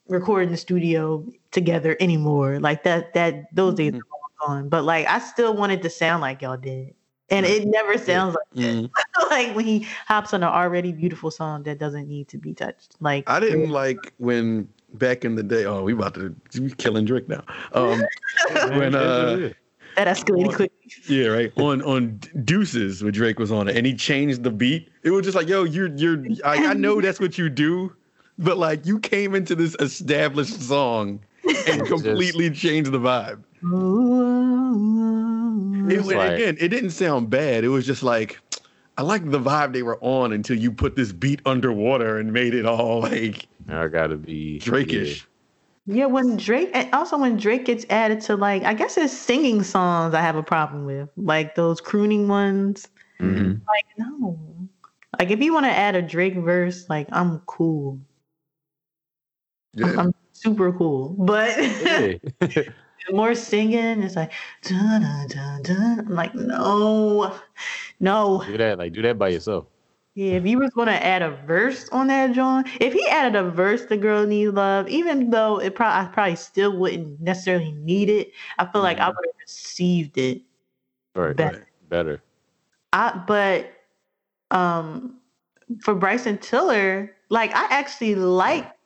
record 0.08 0.44
in 0.44 0.50
the 0.50 0.56
studio 0.56 1.26
together 1.50 1.96
anymore. 2.00 2.58
Like 2.60 2.84
that 2.84 3.12
that 3.14 3.54
those 3.54 3.74
days 3.74 3.92
Mhm. 3.92 3.98
are 3.98 4.46
gone. 4.46 4.68
But 4.68 4.84
like 4.84 5.06
I 5.06 5.18
still 5.18 5.54
wanted 5.56 5.82
to 5.82 5.90
sound 5.90 6.20
like 6.22 6.42
y'all 6.42 6.56
did. 6.56 6.94
And 7.28 7.46
it 7.46 7.66
never 7.66 7.96
sounds 7.98 8.34
like 8.34 8.64
Mhm. 8.64 8.90
like 9.30 9.56
when 9.56 9.64
he 9.64 9.86
hops 10.06 10.32
on 10.34 10.42
an 10.42 10.48
already 10.48 10.92
beautiful 10.92 11.30
song 11.30 11.62
that 11.64 11.78
doesn't 11.78 12.08
need 12.08 12.28
to 12.28 12.38
be 12.38 12.54
touched. 12.54 12.96
Like 13.00 13.28
I 13.28 13.40
didn't 13.40 13.70
like 13.70 14.12
when 14.18 14.68
back 14.94 15.24
in 15.24 15.34
the 15.34 15.42
day. 15.42 15.64
Oh, 15.64 15.82
we 15.82 15.92
about 15.92 16.14
to 16.14 16.34
we 16.60 16.70
killing 16.72 17.04
Drake 17.04 17.28
now. 17.28 17.42
Um, 17.72 18.02
when 18.70 18.94
uh, 18.94 19.50
that 19.96 20.06
escalated 20.06 20.54
quickly. 20.54 20.70
yeah, 21.06 21.28
right 21.28 21.52
on 21.56 21.82
on 21.82 22.20
Deuces 22.44 23.02
when 23.02 23.12
Drake 23.12 23.38
was 23.38 23.52
on 23.52 23.68
it, 23.68 23.76
and 23.76 23.86
he 23.86 23.94
changed 23.94 24.42
the 24.42 24.50
beat. 24.50 24.90
It 25.02 25.10
was 25.10 25.24
just 25.24 25.36
like, 25.36 25.48
yo, 25.48 25.64
you're 25.64 25.94
you're. 25.96 26.24
I, 26.44 26.68
I 26.68 26.74
know 26.74 27.00
that's 27.00 27.20
what 27.20 27.36
you 27.38 27.48
do, 27.48 27.94
but 28.38 28.58
like 28.58 28.86
you 28.86 28.98
came 28.98 29.34
into 29.34 29.54
this 29.54 29.76
established 29.80 30.60
song 30.62 31.20
and 31.44 31.80
Just- 31.80 31.86
completely 31.86 32.50
changed 32.50 32.92
the 32.92 32.98
vibe. 32.98 33.42
It, 35.90 35.98
It's 35.98 36.06
like- 36.08 36.32
again, 36.32 36.56
it 36.60 36.68
didn't 36.68 36.90
sound 36.90 37.30
bad. 37.30 37.64
It 37.64 37.68
was 37.68 37.86
just 37.86 38.02
like 38.02 38.40
I 38.98 39.02
like 39.02 39.30
the 39.30 39.40
vibe 39.40 39.72
they 39.72 39.82
were 39.82 39.98
on 40.00 40.32
until 40.32 40.56
you 40.58 40.70
put 40.70 40.96
this 40.96 41.12
beat 41.12 41.40
underwater 41.46 42.18
and 42.18 42.32
made 42.32 42.54
it 42.54 42.66
all 42.66 43.00
like 43.00 43.46
I 43.68 43.88
gotta 43.88 44.16
be 44.16 44.58
Drake-ish. 44.58 45.26
Yeah, 45.86 46.06
when 46.06 46.36
Drake 46.36 46.70
and 46.74 46.92
also 46.94 47.18
when 47.18 47.36
Drake 47.36 47.64
gets 47.64 47.84
added 47.90 48.20
to 48.22 48.36
like 48.36 48.62
I 48.62 48.74
guess 48.74 48.96
it's 48.96 49.12
singing 49.12 49.62
songs 49.62 50.14
I 50.14 50.20
have 50.20 50.36
a 50.36 50.42
problem 50.42 50.84
with. 50.84 51.08
Like 51.16 51.54
those 51.54 51.80
crooning 51.80 52.28
ones. 52.28 52.88
Yeah. 53.18 53.26
Mhm. 53.26 53.60
Like, 53.66 53.86
no. 53.98 54.38
Like 55.18 55.30
if 55.30 55.40
you 55.40 55.52
want 55.52 55.66
to 55.66 55.70
add 55.70 55.96
a 55.96 56.02
Drake 56.02 56.36
verse, 56.36 56.88
like 56.88 57.08
I'm 57.10 57.40
cool. 57.40 58.00
Yeah. 59.74 59.94
I'm 59.98 60.14
super 60.32 60.72
cool. 60.72 61.16
But 61.18 61.56
Yeah. 61.58 62.14
more 63.10 63.34
singing, 63.34 64.02
it's 64.02 64.14
like 64.14 64.32
dun, 64.62 65.02
dun, 65.02 65.28
dun, 65.28 65.62
dun. 65.62 65.98
I'm 66.00 66.14
like, 66.14 66.34
no. 66.34 67.34
No. 67.98 68.42
do 68.46 68.56
that, 68.56 68.78
like 68.78 68.92
do 68.92 69.02
that 69.02 69.18
by 69.18 69.28
yourself. 69.28 69.66
Yeah, 70.14 70.32
if 70.32 70.46
you 70.46 70.58
was 70.58 70.70
gonna 70.70 70.90
add 70.92 71.22
a 71.22 71.30
verse 71.46 71.88
on 71.88 72.08
that, 72.08 72.32
John, 72.32 72.64
if 72.80 72.92
he 72.92 73.06
added 73.08 73.34
a 73.34 73.48
verse 73.50 73.86
to 73.86 73.96
"Girl 73.96 74.26
Need 74.26 74.48
Love," 74.48 74.86
even 74.88 75.30
though 75.30 75.58
it 75.58 75.74
probably 75.74 76.06
I 76.06 76.12
probably 76.12 76.36
still 76.36 76.76
wouldn't 76.76 77.18
necessarily 77.20 77.72
need 77.72 78.10
it, 78.10 78.32
I 78.58 78.66
feel 78.66 78.82
like 78.82 78.98
I 78.98 79.04
Mhm. 79.10 79.16
would 79.16 79.26
have 79.26 79.40
received 79.40 80.18
it 80.18 80.42
Right. 81.14 81.34
better. 81.36 81.66
Better. 81.88 82.22
I 82.92 83.22
but 83.26 83.72
um 84.50 85.18
for 85.80 85.94
Bryson 85.94 86.36
Tiller, 86.36 87.16
like 87.30 87.54
I 87.54 87.66
actually 87.70 88.14
liked 88.14 88.76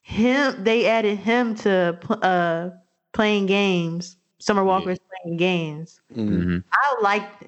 him. 0.00 0.64
They 0.64 0.86
added 0.86 1.18
him 1.18 1.54
to 1.56 1.98
uh 2.24 2.70
playing 3.12 3.44
games. 3.44 4.16
Summer 4.38 4.64
Walker's 4.64 4.98
playing 5.22 5.36
games. 5.36 6.00
Mhm. 6.14 6.30
Mm-hmm. 6.30 6.58
I 6.72 6.96
liked, 7.02 7.44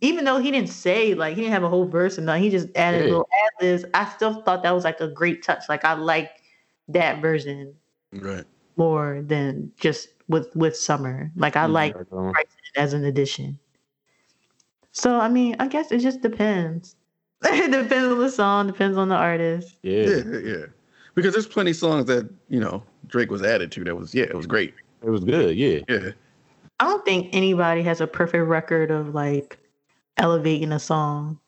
even 0.00 0.24
though 0.24 0.38
he 0.38 0.50
didn't 0.50 0.68
say 0.68 1.14
like 1.14 1.34
he 1.36 1.42
didn't 1.42 1.52
have 1.52 1.64
a 1.64 1.68
whole 1.68 1.86
verse 1.86 2.16
and 2.16 2.26
nothing, 2.26 2.42
he 2.42 2.50
just 2.50 2.68
added 2.76 2.98
Yeah. 3.02 3.06
little 3.10 3.28
ad 3.44 3.62
libs. 3.64 3.84
I 3.94 4.08
still 4.10 4.42
thought 4.42 4.62
that 4.62 4.72
was 4.74 4.84
like 4.84 5.00
a 5.00 5.08
great 5.08 5.42
touch. 5.42 5.64
Like 5.68 5.84
I 5.84 5.94
like 5.94 6.30
that 6.88 7.20
version 7.20 7.74
Right. 8.12 8.44
more 8.76 9.22
than 9.24 9.72
just 9.78 10.08
with 10.28 10.54
with 10.56 10.76
Summer. 10.76 11.30
Like 11.36 11.56
I 11.56 11.66
like 11.66 11.94
Bryson 12.10 12.46
as 12.76 12.92
an 12.92 13.04
addition. 13.04 13.58
So 14.92 15.18
I 15.18 15.28
mean, 15.28 15.56
I 15.60 15.68
guess 15.68 15.92
it 15.92 15.98
just 15.98 16.20
depends. 16.22 16.96
it 17.44 17.70
depends 17.70 18.12
on 18.12 18.18
the 18.18 18.30
song, 18.30 18.66
depends 18.66 18.96
on 18.96 19.08
the 19.08 19.14
artist. 19.14 19.76
Yeah. 19.82 20.06
Yeah, 20.06 20.38
yeah. 20.38 20.66
Because 21.14 21.32
there's 21.34 21.46
plenty 21.46 21.70
of 21.70 21.76
songs 21.76 22.06
that 22.06 22.28
you 22.48 22.60
know 22.60 22.82
Drake 23.06 23.30
was 23.30 23.42
added 23.42 23.72
to 23.72 23.84
that 23.84 23.96
was 23.96 24.14
yeah, 24.14 24.24
it 24.24 24.36
was 24.36 24.46
great. 24.46 24.74
It 25.02 25.10
was 25.10 25.24
good. 25.24 25.56
Yeah. 25.56 25.80
Yeah. 25.88 26.10
I 26.80 26.84
don't 26.88 27.04
think 27.04 27.30
anybody 27.34 27.82
has 27.82 28.00
a 28.02 28.06
perfect 28.06 28.46
record 28.46 28.90
of 28.90 29.14
like 29.14 29.58
elevating 30.16 30.72
a 30.72 30.78
song. 30.78 31.38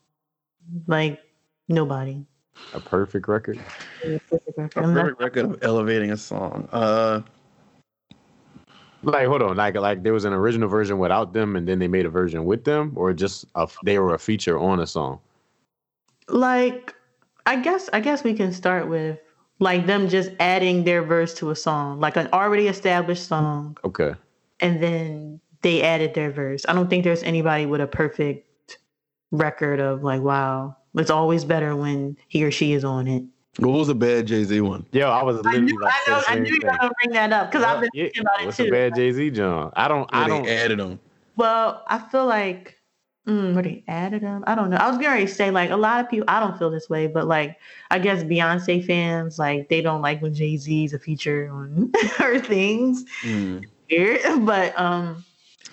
Like 0.86 1.20
nobody. 1.68 2.24
A 2.74 2.80
perfect 2.80 3.28
record. 3.28 3.58
A 4.04 4.18
perfect 4.18 4.58
record. 4.58 4.84
A 4.84 4.92
perfect 4.92 5.20
record 5.20 5.44
of 5.46 5.58
elevating 5.62 6.10
a 6.10 6.16
song. 6.16 6.68
Uh, 6.72 7.22
Like, 9.04 9.28
hold 9.28 9.42
on. 9.42 9.56
Like, 9.56 9.76
like 9.76 10.02
there 10.02 10.12
was 10.12 10.24
an 10.24 10.32
original 10.32 10.68
version 10.68 10.98
without 10.98 11.32
them, 11.32 11.54
and 11.54 11.68
then 11.68 11.78
they 11.78 11.86
made 11.86 12.04
a 12.04 12.10
version 12.10 12.44
with 12.44 12.64
them, 12.64 12.92
or 12.96 13.12
just 13.12 13.44
a, 13.54 13.68
they 13.84 13.98
were 14.00 14.12
a 14.12 14.18
feature 14.18 14.58
on 14.58 14.80
a 14.80 14.86
song. 14.86 15.20
like 16.28 16.92
I 17.46 17.56
guess 17.56 17.88
I 17.92 18.00
guess 18.00 18.24
we 18.24 18.34
can 18.34 18.52
start 18.52 18.88
with 18.88 19.18
like 19.60 19.86
them 19.86 20.08
just 20.08 20.30
adding 20.40 20.82
their 20.84 21.02
verse 21.02 21.32
to 21.34 21.50
a 21.50 21.56
song, 21.56 22.00
like 22.00 22.16
an 22.16 22.28
already 22.32 22.66
established 22.66 23.26
song, 23.28 23.76
Okay. 23.84 24.14
and 24.60 24.82
then 24.82 25.40
they 25.62 25.80
added 25.82 26.12
their 26.14 26.30
verse. 26.32 26.66
I 26.68 26.72
don't 26.74 26.90
think 26.90 27.04
there's 27.04 27.22
anybody 27.22 27.66
with 27.66 27.80
a 27.80 27.86
perfect 27.86 28.47
record 29.30 29.80
of 29.80 30.02
like, 30.02 30.22
wow, 30.22 30.76
it's 30.94 31.10
always 31.10 31.44
better 31.44 31.76
when 31.76 32.16
he 32.28 32.44
or 32.44 32.50
she 32.50 32.72
is 32.72 32.84
on 32.84 33.06
it. 33.08 33.24
what 33.58 33.70
was 33.72 33.88
a 33.88 33.94
bad 33.94 34.26
Jay 34.26 34.44
Z 34.44 34.60
one? 34.60 34.86
Yo, 34.92 35.08
I 35.08 35.22
was 35.22 35.36
I 35.38 35.40
literally 35.42 35.72
knew, 35.72 35.80
like, 35.80 35.92
I, 36.06 36.10
know, 36.10 36.22
I 36.28 36.34
knew 36.36 36.50
you 36.52 36.60
were 36.64 36.76
gonna 36.78 36.92
bring 37.02 37.12
that 37.14 37.32
up 37.32 37.50
because 37.50 37.64
I've 37.64 37.80
been 37.80 37.90
Yeah, 37.92 38.04
thinking 38.04 38.22
about 38.22 38.40
it 38.40 38.46
What's 38.46 38.56
too. 38.56 38.64
a 38.64 38.70
bad 38.70 38.94
Jay 38.94 39.12
Z 39.12 39.30
John? 39.30 39.72
I 39.76 39.88
don't. 39.88 40.08
I 40.12 40.28
don't. 40.28 40.44
they 40.44 40.56
added 40.56 40.78
them. 40.78 41.00
Well, 41.36 41.84
I 41.86 41.98
feel 41.98 42.26
like 42.26 42.76
mm, 43.26 43.54
where 43.54 43.62
they 43.62 43.84
added 43.86 44.22
them. 44.22 44.42
I 44.46 44.54
don't 44.54 44.70
know. 44.70 44.76
I 44.76 44.88
was 44.88 44.98
gonna 44.98 45.26
say 45.28 45.50
like 45.50 45.70
a 45.70 45.76
lot 45.76 46.04
of 46.04 46.10
people. 46.10 46.24
I 46.28 46.40
don't 46.40 46.58
feel 46.58 46.70
this 46.70 46.88
way, 46.88 47.06
but 47.06 47.26
like 47.26 47.58
I 47.90 47.98
guess 47.98 48.22
Beyonce 48.24 48.84
fans 48.84 49.38
like 49.38 49.68
they 49.68 49.80
don't 49.82 50.02
like 50.02 50.20
when 50.22 50.34
Jay 50.34 50.56
Z's 50.56 50.94
a 50.94 50.98
feature 50.98 51.48
on 51.52 51.92
her 52.16 52.38
things. 52.40 53.04
Mm. 53.22 53.64
Weird, 53.90 54.20
but 54.46 54.78
um, 54.78 55.24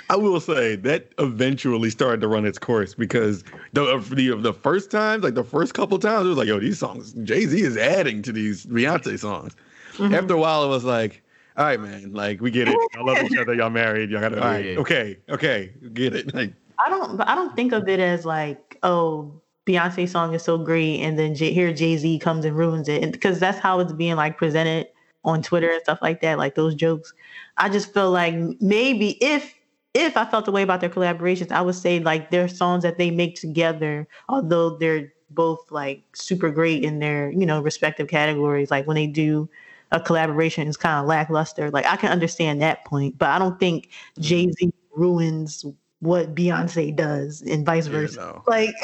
I 0.09 0.15
will 0.15 0.39
say 0.39 0.75
that 0.77 1.07
eventually 1.17 1.89
started 1.89 2.21
to 2.21 2.27
run 2.27 2.45
its 2.45 2.59
course 2.59 2.93
because 2.93 3.43
the 3.73 3.97
the 4.11 4.35
the 4.35 4.53
first 4.53 4.91
times, 4.91 5.23
like 5.23 5.33
the 5.33 5.43
first 5.43 5.73
couple 5.73 5.97
times, 5.97 6.25
it 6.25 6.29
was 6.29 6.37
like, 6.37 6.47
yo, 6.47 6.59
these 6.59 6.77
songs, 6.79 7.13
Jay 7.23 7.45
Z 7.45 7.59
is 7.59 7.75
adding 7.77 8.21
to 8.23 8.31
these 8.31 8.65
Beyonce 8.65 9.17
songs. 9.19 9.55
Mhm. 9.97 10.13
After 10.13 10.33
a 10.35 10.37
while, 10.37 10.63
it 10.63 10.67
was 10.67 10.83
like, 10.83 11.23
all 11.57 11.65
right, 11.65 11.79
man, 11.79 12.13
like 12.13 12.39
we 12.41 12.51
get 12.51 12.67
it. 12.67 12.77
I 12.97 13.01
love 13.01 13.17
each 13.23 13.37
other. 13.37 13.53
Y'all 13.55 13.69
married. 13.69 14.11
Y'all 14.11 14.21
got 14.21 14.29
to. 14.29 14.39
All 14.41 14.45
right, 14.45 14.65
Yeah. 14.65 14.79
okay, 14.79 15.17
okay, 15.29 15.71
get 15.93 16.13
it. 16.13 16.33
Like, 16.35 16.53
I 16.85 16.89
don't, 16.89 17.19
I 17.21 17.33
don't 17.33 17.55
think 17.55 17.71
of 17.73 17.87
it 17.87 17.99
as 17.99 18.25
like, 18.25 18.77
oh, 18.83 19.41
Beyonce 19.65 20.07
song 20.07 20.35
is 20.35 20.43
so 20.43 20.57
great, 20.59 20.99
and 20.99 21.17
then 21.17 21.33
J- 21.33 21.53
here 21.53 21.73
Jay 21.73 21.97
Z 21.97 22.19
comes 22.19 22.45
and 22.45 22.55
ruins 22.55 22.87
it, 22.89 23.11
because 23.11 23.39
that's 23.39 23.57
how 23.57 23.79
it's 23.79 23.93
being 23.93 24.15
like 24.15 24.37
presented 24.37 24.87
on 25.23 25.41
Twitter 25.41 25.71
and 25.71 25.81
stuff 25.81 25.97
like 26.03 26.21
that, 26.21 26.37
like 26.37 26.53
those 26.53 26.75
jokes. 26.75 27.11
I 27.57 27.69
just 27.69 27.91
feel 27.91 28.11
like 28.11 28.35
maybe 28.59 29.17
if 29.23 29.55
if 29.95 30.17
I 30.17 30.25
felt 30.25 30.43
the 30.43 30.51
way 30.51 30.61
about 30.61 30.81
their 30.81 30.89
collaborations, 30.89 31.51
I 31.51 31.61
would 31.61 31.73
say 31.75 31.99
like 31.99 32.29
their 32.29 32.49
songs 32.49 32.83
that 32.83 32.97
they 32.97 33.09
make 33.09 33.39
together, 33.39 34.07
although 34.27 34.77
they're 34.77 35.11
both 35.29 35.71
like 35.71 36.03
super 36.13 36.51
great 36.51 36.83
in 36.83 36.99
their 36.99 37.31
you 37.31 37.45
know 37.45 37.61
respective 37.61 38.09
categories, 38.09 38.69
like 38.69 38.85
when 38.85 38.95
they 38.95 39.07
do 39.07 39.49
a 39.91 39.99
collaboration, 39.99 40.67
it's 40.67 40.77
kind 40.77 40.99
of 40.99 41.07
lackluster. 41.07 41.71
Like 41.71 41.85
I 41.85 41.95
can 41.95 42.11
understand 42.11 42.61
that 42.61 42.83
point, 42.83 43.17
but 43.17 43.29
I 43.29 43.39
don't 43.39 43.57
think 43.57 43.87
mm-hmm. 43.87 44.21
Jay 44.21 44.51
Z 44.51 44.73
ruins 44.93 45.65
what 45.99 46.35
Beyonce 46.35 46.93
does 46.93 47.41
and 47.41 47.65
vice 47.65 47.87
yeah, 47.87 47.91
versa. 47.93 48.19
no. 48.19 48.43
Like 48.47 48.75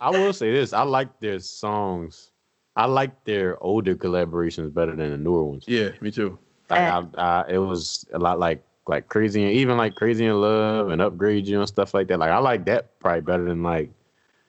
I 0.00 0.10
will 0.10 0.32
say 0.32 0.50
this: 0.50 0.72
I 0.72 0.82
like 0.82 1.20
their 1.20 1.40
songs. 1.40 2.30
I 2.74 2.86
like 2.86 3.24
their 3.24 3.62
older 3.62 3.94
collaborations 3.94 4.72
better 4.72 4.96
than 4.96 5.10
the 5.10 5.18
newer 5.18 5.44
ones. 5.44 5.64
Yeah, 5.68 5.90
me 6.00 6.10
too. 6.10 6.38
Like, 6.70 6.80
eh. 6.80 7.02
I, 7.16 7.20
I, 7.20 7.44
it 7.50 7.58
was 7.58 8.06
a 8.12 8.18
lot 8.18 8.40
like 8.40 8.64
like 8.86 9.08
crazy 9.08 9.42
and 9.42 9.52
even 9.52 9.76
like 9.76 9.94
crazy 9.94 10.26
in 10.26 10.40
love 10.40 10.90
and 10.90 11.00
upgrade 11.00 11.46
you 11.46 11.58
and 11.58 11.68
stuff 11.68 11.94
like 11.94 12.08
that. 12.08 12.18
Like 12.18 12.30
I 12.30 12.38
like 12.38 12.64
that 12.66 12.98
probably 13.00 13.22
better 13.22 13.44
than 13.44 13.62
like 13.62 13.90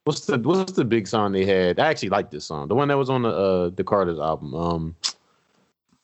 what's 0.03 0.25
the 0.25 0.37
what's 0.39 0.73
the 0.73 0.85
big 0.85 1.07
song 1.07 1.31
they 1.31 1.45
had? 1.45 1.79
I 1.79 1.87
actually 1.87 2.09
like 2.09 2.31
this 2.31 2.45
song, 2.45 2.67
the 2.67 2.75
one 2.75 2.87
that 2.87 2.97
was 2.97 3.09
on 3.09 3.23
the 3.23 3.29
uh 3.29 3.69
the 3.69 3.83
Carter's 3.83 4.19
album. 4.19 4.53
Um, 4.55 4.95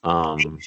um, 0.04 0.58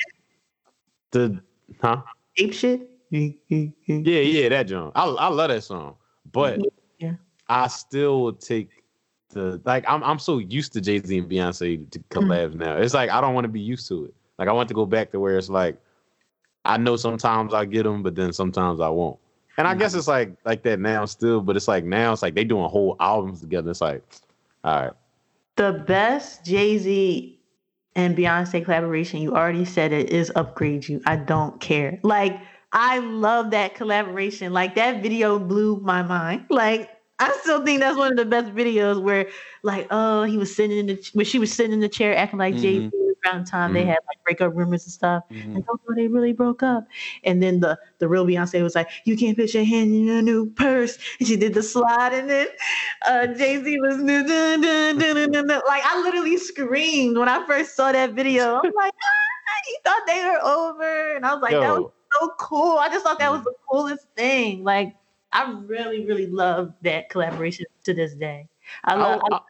the 1.10 1.42
huh? 1.80 2.02
ape 2.36 2.54
shit. 2.54 2.90
Yeah, 3.10 4.20
yeah, 4.20 4.48
that 4.48 4.64
John. 4.64 4.92
I 4.94 5.04
I 5.04 5.28
love 5.28 5.48
that 5.48 5.62
song, 5.62 5.96
but 6.32 6.60
Yeah. 6.98 7.14
I 7.48 7.68
still 7.68 8.22
would 8.24 8.40
take 8.40 8.70
the 9.30 9.60
like. 9.64 9.84
I'm 9.88 10.02
I'm 10.02 10.18
so 10.18 10.38
used 10.38 10.72
to 10.74 10.80
Jay 10.80 11.00
Z 11.00 11.16
and 11.18 11.30
Beyonce 11.30 11.90
to 11.90 11.98
Mm-hmm. 11.98 12.30
collabs 12.30 12.54
now. 12.54 12.76
It's 12.76 12.94
like 12.94 13.10
I 13.10 13.20
don't 13.20 13.34
want 13.34 13.44
to 13.44 13.48
be 13.48 13.60
used 13.60 13.88
to 13.88 14.06
it. 14.06 14.14
Like 14.38 14.48
I 14.48 14.52
want 14.52 14.68
to 14.68 14.74
go 14.74 14.86
back 14.86 15.12
to 15.12 15.20
where 15.20 15.38
it's 15.38 15.48
like 15.48 15.80
I 16.64 16.76
know 16.78 16.96
sometimes 16.96 17.52
I 17.52 17.64
get 17.64 17.82
them, 17.82 18.02
but 18.02 18.14
then 18.14 18.32
sometimes 18.32 18.80
I 18.80 18.88
won't. 18.88 19.18
And 19.56 19.68
I 19.68 19.74
mm. 19.74 19.78
guess 19.78 19.94
it's 19.94 20.08
like 20.08 20.34
like 20.44 20.62
that 20.64 20.80
now 20.80 21.04
still, 21.04 21.40
but 21.40 21.56
it's 21.56 21.68
like 21.68 21.84
now 21.84 22.12
it's 22.12 22.22
like 22.22 22.34
they 22.34 22.44
doing 22.44 22.68
whole 22.68 22.96
albums 23.00 23.40
together. 23.40 23.70
It's 23.70 23.80
like, 23.80 24.02
all 24.64 24.80
right, 24.80 24.92
The 25.56 25.84
best 25.86 26.44
Jay 26.44 26.78
Z 26.78 27.38
and 27.94 28.16
Beyonce 28.16 28.64
collaboration, 28.64 29.20
you 29.20 29.34
already 29.34 29.64
said 29.64 29.92
it, 29.92 30.10
is 30.10 30.32
Upgrade 30.34 30.88
You. 30.88 31.00
I 31.06 31.16
don't 31.16 31.60
care. 31.60 32.00
Like, 32.02 32.40
I 32.72 32.98
love 32.98 33.52
that 33.52 33.74
collaboration. 33.74 34.52
Like, 34.52 34.74
that 34.74 35.02
video 35.02 35.38
blew 35.38 35.80
my 35.80 36.02
mind. 36.02 36.46
Like, 36.50 36.90
I 37.20 37.30
still 37.42 37.64
think 37.64 37.78
that's 37.78 37.96
one 37.96 38.10
of 38.10 38.16
the 38.16 38.24
best 38.24 38.52
videos 38.52 39.00
where, 39.00 39.28
like, 39.62 39.86
oh, 39.92 40.24
he 40.24 40.36
was 40.36 40.54
sitting 40.54 40.78
in 40.78 40.86
the, 40.86 41.10
when 41.12 41.24
she 41.24 41.38
was 41.38 41.52
sitting 41.52 41.72
in 41.72 41.78
the 41.78 41.88
chair 41.88 42.16
acting 42.16 42.40
like 42.40 42.54
Jay 42.54 42.60
Z 42.60 42.86
mm-hmm. 42.86 43.03
Around 43.24 43.44
the 43.46 43.50
time 43.50 43.72
they 43.72 43.82
Mhm. 43.84 43.88
had 43.88 43.98
like 44.08 44.22
breakup 44.24 44.54
rumors 44.54 44.84
and 44.84 44.92
stuff. 44.92 45.24
Mhm. 45.30 45.54
Like, 45.56 45.64
oh, 45.68 45.78
they 45.96 46.08
really 46.08 46.32
broke 46.32 46.62
up. 46.62 46.86
And 47.24 47.42
then 47.42 47.60
the 47.60 47.78
the 47.98 48.08
real 48.08 48.26
Beyonce 48.26 48.62
was 48.62 48.74
like, 48.74 48.88
you 49.04 49.16
can't 49.16 49.36
put 49.36 49.54
your 49.54 49.64
hand 49.64 49.94
in 49.94 50.04
your 50.04 50.22
new 50.22 50.50
purse. 50.50 50.98
And 51.18 51.28
she 51.28 51.36
did 51.36 51.54
the 51.54 51.62
slide, 51.62 52.12
and 52.12 52.28
then 52.28 52.46
uh, 53.06 53.26
Jay 53.28 53.62
Z 53.62 53.78
was 53.80 53.96
dun, 53.98 54.26
dun, 54.60 55.32
dun, 55.32 55.46
like, 55.66 55.82
I 55.84 56.00
literally 56.02 56.36
screamed 56.36 57.16
when 57.18 57.28
I 57.28 57.44
first 57.46 57.76
saw 57.76 57.92
that 57.92 58.12
video. 58.12 58.56
I'm 58.64 58.72
like, 58.76 58.92
ah, 58.94 59.60
he 59.66 59.76
thought 59.84 60.02
they 60.06 60.24
were 60.24 60.40
over, 60.44 61.16
and 61.16 61.24
I 61.26 61.34
was 61.34 61.42
like, 61.42 61.52
that 61.52 61.70
was 61.80 61.90
so 62.20 62.30
cool. 62.38 62.78
I 62.78 62.88
just 62.88 63.04
thought 63.04 63.18
that 63.18 63.30
was 63.30 63.42
the 63.44 63.54
coolest 63.70 64.06
thing. 64.16 64.64
Like, 64.64 64.94
I 65.32 65.50
really, 65.66 66.04
really 66.06 66.26
love 66.26 66.72
that 66.82 67.08
collaboration 67.10 67.66
to 67.84 67.94
this 67.94 68.14
day. 68.14 68.48
I 68.84 68.94
love. 68.94 69.20
I- 69.30 69.36
I- 69.36 69.40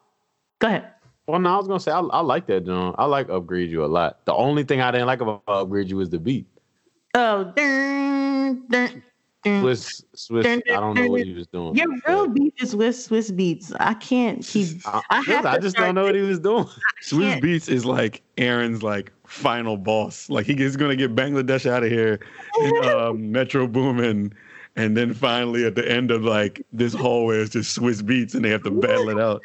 go 0.61 0.69
ahead. 0.69 0.94
Well, 1.27 1.41
no, 1.41 1.55
I 1.55 1.57
was 1.57 1.67
gonna 1.67 1.81
say 1.81 1.91
I, 1.91 2.01
I 2.01 2.21
like 2.21 2.47
that, 2.47 2.67
John. 2.67 2.95
I 2.99 3.07
like 3.07 3.31
Upgrade 3.31 3.71
You 3.71 3.85
a 3.85 3.87
lot. 3.87 4.25
The 4.27 4.35
only 4.35 4.65
thing 4.65 4.81
I 4.81 4.91
didn't 4.91 5.07
like 5.07 5.21
about 5.21 5.43
Upgrade 5.49 5.89
You 5.89 5.97
was 5.97 6.11
the 6.11 6.19
beat. 6.19 6.47
Oh, 7.15 7.45
dun, 7.45 8.67
dun, 8.69 9.03
dun. 9.43 9.63
Swizz, 9.63 10.05
Swizz. 10.17 10.63
I 10.71 10.81
don't 10.81 10.95
know 10.95 11.09
what 11.09 11.23
he 11.23 11.33
was 11.33 11.47
doing. 11.47 11.75
Your 11.75 11.89
real 12.09 12.27
beef 12.27 12.53
is 12.59 12.75
with 12.75 12.95
Swizz 12.95 13.31
Beatz. 13.31 13.75
I 13.79 13.95
can't 13.95 14.45
keep. 14.45 14.81
I, 14.87 15.03
I 15.11 15.23
have 15.23 15.45
I 15.45 15.59
just 15.59 15.77
don't 15.77 15.95
know 15.95 16.05
what 16.05 16.15
he 16.15 16.23
was 16.23 16.41
doing. 16.41 16.65
Swizz 17.03 17.41
Beatz 17.43 17.69
is 17.69 17.85
like 17.85 18.23
Aaron's 18.39 18.83
like 18.83 19.13
final 19.27 19.77
boss. 19.77 20.31
Like 20.31 20.47
he 20.47 20.55
is 20.55 20.77
gonna 20.77 20.97
get 20.97 21.15
Bangladesh 21.15 21.71
out 21.71 21.83
of 21.85 21.91
here 21.91 22.21
in 22.61 22.85
um, 22.89 23.33
Metro 23.33 23.67
Boomin, 23.67 24.33
and 24.77 24.97
then 24.97 25.13
finally 25.13 25.67
at 25.67 25.75
the 25.75 25.91
end 25.91 26.11
of 26.11 26.25
like 26.25 26.65
this 26.73 26.95
hallway 26.95 27.37
is 27.37 27.51
just 27.51 27.79
Swizz 27.79 28.03
Beatz, 28.03 28.35
and 28.35 28.45
they 28.45 28.51
have 28.51 28.63
to 28.65 28.71
battle 28.71 29.11
it 29.11 29.21
out. 29.21 29.43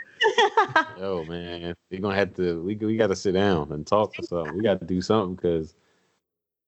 Yo, 0.97 1.25
man, 1.25 1.75
we're 1.89 1.99
gonna 2.01 2.15
have 2.15 2.33
to. 2.35 2.61
We 2.61 2.75
we 2.75 2.97
got 2.97 3.07
to 3.07 3.15
sit 3.15 3.33
down 3.33 3.71
and 3.71 3.85
talk 3.85 4.13
or 4.19 4.23
something. 4.23 4.53
We 4.55 4.61
got 4.63 4.79
to 4.79 4.85
do 4.85 5.01
something 5.01 5.35
because 5.35 5.75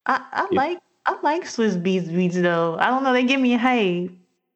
I, 0.05 0.25
I 0.31 0.47
Yeah. 0.51 0.57
like 0.57 0.79
I 1.05 1.19
like 1.21 1.43
Swizz 1.43 1.81
Beatz 1.81 2.13
beats 2.13 2.35
though. 2.35 2.77
I 2.79 2.87
don't 2.87 3.03
know. 3.03 3.13
They 3.13 3.23
give 3.23 3.41
me 3.41 3.53
a 3.53 3.57
hey. 3.57 4.09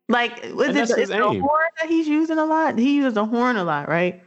Like 0.07 0.43
was 0.53 0.67
And 0.67 0.77
it 0.77 0.87
that's 0.87 0.91
is 0.91 0.97
his 0.97 1.09
it 1.09 1.19
horn 1.21 1.67
that 1.79 1.89
he's 1.89 2.07
using 2.07 2.37
a 2.37 2.45
lot? 2.45 2.77
He 2.77 2.95
uses 2.97 3.17
a 3.17 3.25
horn 3.25 3.57
a 3.57 3.63
lot, 3.63 3.87
right? 3.89 4.21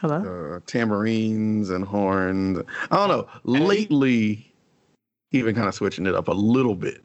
Hello. 0.00 0.56
Uh, 0.56 0.60
tambourines 0.66 1.70
and 1.70 1.84
horns. 1.84 2.58
I 2.90 2.96
don't 2.96 3.08
know. 3.08 3.28
Lately, 3.44 4.52
he 5.30 5.42
been 5.42 5.54
kind 5.54 5.68
of 5.68 5.74
switching 5.74 6.06
it 6.06 6.14
up 6.14 6.28
a 6.28 6.32
little 6.32 6.74
bit. 6.74 7.02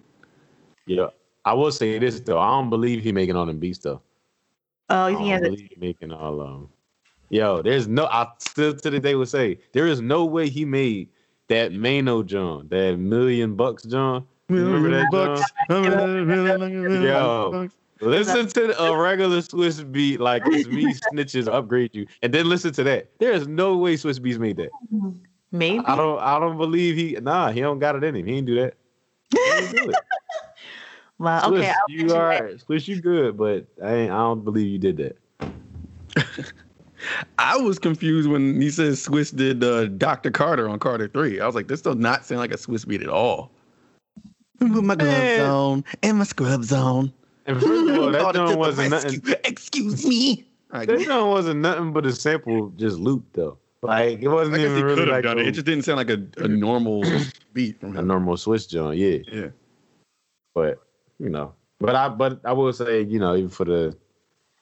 yeah, 0.86 1.08
I 1.46 1.54
will 1.54 1.72
say 1.72 1.98
this 2.00 2.20
though. 2.22 2.40
I 2.40 2.50
don't 2.50 2.70
believe 2.70 3.04
he 3.04 3.12
making 3.12 3.36
all 3.36 3.46
them 3.46 3.60
beats 3.60 3.80
though. 3.80 4.02
Oh, 4.90 5.04
I 5.04 5.10
you 5.10 5.18
think 5.18 5.26
he 5.26 5.32
don't 5.32 5.32
has 5.32 5.42
a 5.42 5.52
believe 5.52 5.70
he 5.70 5.76
making 5.80 6.12
all 6.12 6.42
um. 6.42 6.70
Yo, 7.30 7.62
there's 7.62 7.88
no. 7.88 8.08
I 8.08 8.28
still 8.40 8.76
to 8.76 8.90
the 8.90 9.00
day 9.00 9.16
would 9.16 9.30
say 9.30 9.60
there 9.74 9.88
is 9.88 10.02
no 10.02 10.26
way 10.26 10.50
he 10.50 10.66
made 10.66 11.10
that 11.48 11.74
Mano 11.74 12.24
John, 12.24 12.68
that 12.70 12.98
million 12.98 13.56
bucks 13.56 13.84
John. 13.84 14.26
Remember 14.50 14.90
that, 14.90 15.12
bucks. 15.12 15.52
Yo. 15.70 17.70
Listen 18.02 18.48
to 18.48 18.82
a 18.82 18.98
regular 18.98 19.40
Swizz 19.40 19.92
beat 19.92 20.22
like 20.22 20.42
it's 20.46 20.70
me 20.70 20.94
snitches 21.14 21.52
upgrade 21.52 21.94
you, 21.94 22.08
and 22.22 22.34
then 22.34 22.48
listen 22.48 22.72
to 22.74 22.84
that. 22.84 23.12
There 23.20 23.34
is 23.34 23.48
no 23.48 23.78
way 23.78 23.96
Swizz 23.96 24.20
Beatz 24.20 24.40
made 24.40 24.58
that. 24.58 24.70
maybe? 25.52 25.84
I 25.86 25.96
don't. 25.96 26.20
I 26.20 26.40
don't 26.40 26.58
believe 26.58 26.96
he. 26.96 27.18
Nah, 27.22 27.52
he 27.52 27.60
don't 27.60 27.80
got 27.80 27.96
it 27.96 28.04
in 28.04 28.16
him. 28.16 28.26
He 28.26 28.36
didn't 28.36 28.48
do 28.48 28.56
that. 28.56 28.76
He 29.32 29.40
ain't 29.40 29.72
do 29.72 29.90
it. 29.90 29.96
Well, 31.20 31.42
Swizz, 31.52 31.58
okay, 31.60 31.70
I'll 31.70 31.76
you 31.90 31.98
mention 32.00 32.18
are 32.18 32.30
that. 32.50 32.66
Swizz. 32.68 32.88
You 32.88 33.02
good, 33.02 33.38
but 33.38 33.66
I 33.84 33.94
ain't. 33.94 34.12
I 34.12 34.18
don't 34.18 34.44
believe 34.44 34.68
you 34.68 34.78
did 34.80 34.98
that. 34.98 35.18
I 37.40 37.56
was 37.58 37.80
confused 37.80 38.30
when 38.30 38.60
he 38.62 38.70
says 38.70 39.06
Swizz 39.06 39.36
did 39.36 39.64
uh, 39.64 39.86
Dr. 39.88 40.32
Carter 40.32 40.68
on 40.70 40.80
Carter 40.80 41.08
3. 41.08 41.40
I 41.40 41.46
was 41.46 41.56
like, 41.56 41.68
this 41.68 41.82
does 41.82 41.96
not 41.96 42.26
sound 42.26 42.40
like 42.40 42.52
a 42.52 42.58
Swizz 42.58 42.88
beat 42.88 43.02
at 43.02 43.10
all. 43.10 43.52
Put 44.60 44.70
my 44.84 44.96
gloves 44.96 45.12
Man. 45.14 45.50
on 45.50 45.86
and 46.04 46.18
my 46.18 46.24
scrubs 46.26 46.74
on. 46.74 47.14
And 47.46 47.62
first 47.62 47.90
of 47.90 47.98
all, 47.98 48.12
that 48.12 48.22
Called 48.22 48.52
it 48.52 48.58
wasn't 48.58 48.92
rescue. 48.92 49.20
nothing. 49.24 49.36
Excuse 49.46 50.06
me. 50.06 50.46
All 50.74 50.80
right, 50.80 50.88
That 50.88 51.00
joint 51.00 51.28
wasn't 51.28 51.62
nothing 51.62 51.94
but 51.94 52.06
a 52.06 52.12
sample, 52.12 52.70
just 52.76 52.98
loop 52.98 53.24
though. 53.34 53.58
Like 53.82 54.22
it 54.22 54.28
wasn't 54.28 54.58
guess 54.58 54.66
even 54.66 54.76
he 54.78 54.84
really 54.84 55.06
like 55.06 55.24
done 55.24 55.40
it. 55.40 55.46
a, 55.46 55.48
It 55.48 55.52
just 55.54 55.66
didn't 55.66 55.86
sound 55.86 55.98
like 55.98 56.10
a, 56.10 56.22
a 56.44 56.48
normal 56.50 57.04
beat 57.54 57.80
from 57.80 57.96
a 57.96 58.02
normal 58.02 58.36
Swizz 58.36 58.68
joint. 58.70 58.98
Yeah, 59.00 59.20
Yeah. 59.34 59.48
but 60.54 60.84
you 61.20 61.30
know, 61.30 61.54
but 61.80 61.96
I 61.96 62.10
but 62.10 62.40
I 62.44 62.54
will 62.54 62.74
say, 62.74 63.02
you 63.04 63.20
know, 63.20 63.36
even 63.36 63.50
for 63.50 63.66
the, 63.66 63.96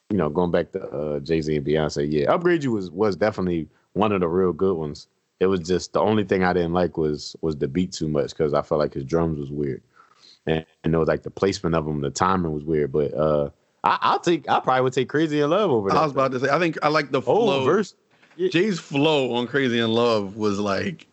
you 0.09 0.17
know, 0.17 0.29
going 0.29 0.51
back 0.51 0.71
to 0.73 0.83
uh, 0.87 1.19
Jay 1.19 1.41
Z 1.41 1.55
and 1.55 1.65
Beyonce, 1.65 2.07
yeah, 2.09 2.31
Upgrade 2.31 2.63
You 2.63 2.71
was 2.71 2.91
was 2.91 3.15
definitely 3.15 3.69
one 3.93 4.11
of 4.11 4.21
the 4.21 4.27
real 4.27 4.53
good 4.53 4.75
ones. 4.75 5.07
It 5.39 5.47
was 5.47 5.59
just 5.59 5.93
the 5.93 6.01
only 6.01 6.23
thing 6.23 6.43
I 6.43 6.53
didn't 6.53 6.73
like 6.73 6.97
was 6.97 7.35
was 7.41 7.55
the 7.57 7.67
beat 7.67 7.91
too 7.91 8.07
much 8.07 8.31
because 8.31 8.53
I 8.53 8.61
felt 8.61 8.79
like 8.79 8.93
his 8.93 9.05
drums 9.05 9.39
was 9.39 9.51
weird, 9.51 9.81
and, 10.47 10.65
and 10.83 10.93
it 10.93 10.97
was 10.97 11.07
like 11.07 11.23
the 11.23 11.31
placement 11.31 11.75
of 11.75 11.85
them, 11.85 12.01
the 12.01 12.09
timing 12.09 12.53
was 12.53 12.63
weird. 12.63 12.91
But 12.91 13.13
uh, 13.13 13.49
I, 13.83 13.97
I'll 14.01 14.19
take, 14.19 14.49
I 14.49 14.59
probably 14.59 14.81
would 14.81 14.93
take 14.93 15.09
Crazy 15.09 15.39
in 15.39 15.49
Love 15.49 15.71
over 15.71 15.89
that. 15.89 15.97
I 15.97 16.03
was 16.03 16.11
about 16.11 16.31
to 16.31 16.39
say, 16.39 16.49
I 16.49 16.59
think 16.59 16.77
I 16.83 16.87
like 16.89 17.11
the 17.11 17.19
oh, 17.19 17.21
flow. 17.21 17.65
verse, 17.65 17.93
Jay's 18.37 18.79
flow 18.79 19.33
on 19.35 19.47
Crazy 19.47 19.79
in 19.79 19.91
Love 19.91 20.35
was 20.35 20.59
like, 20.59 21.07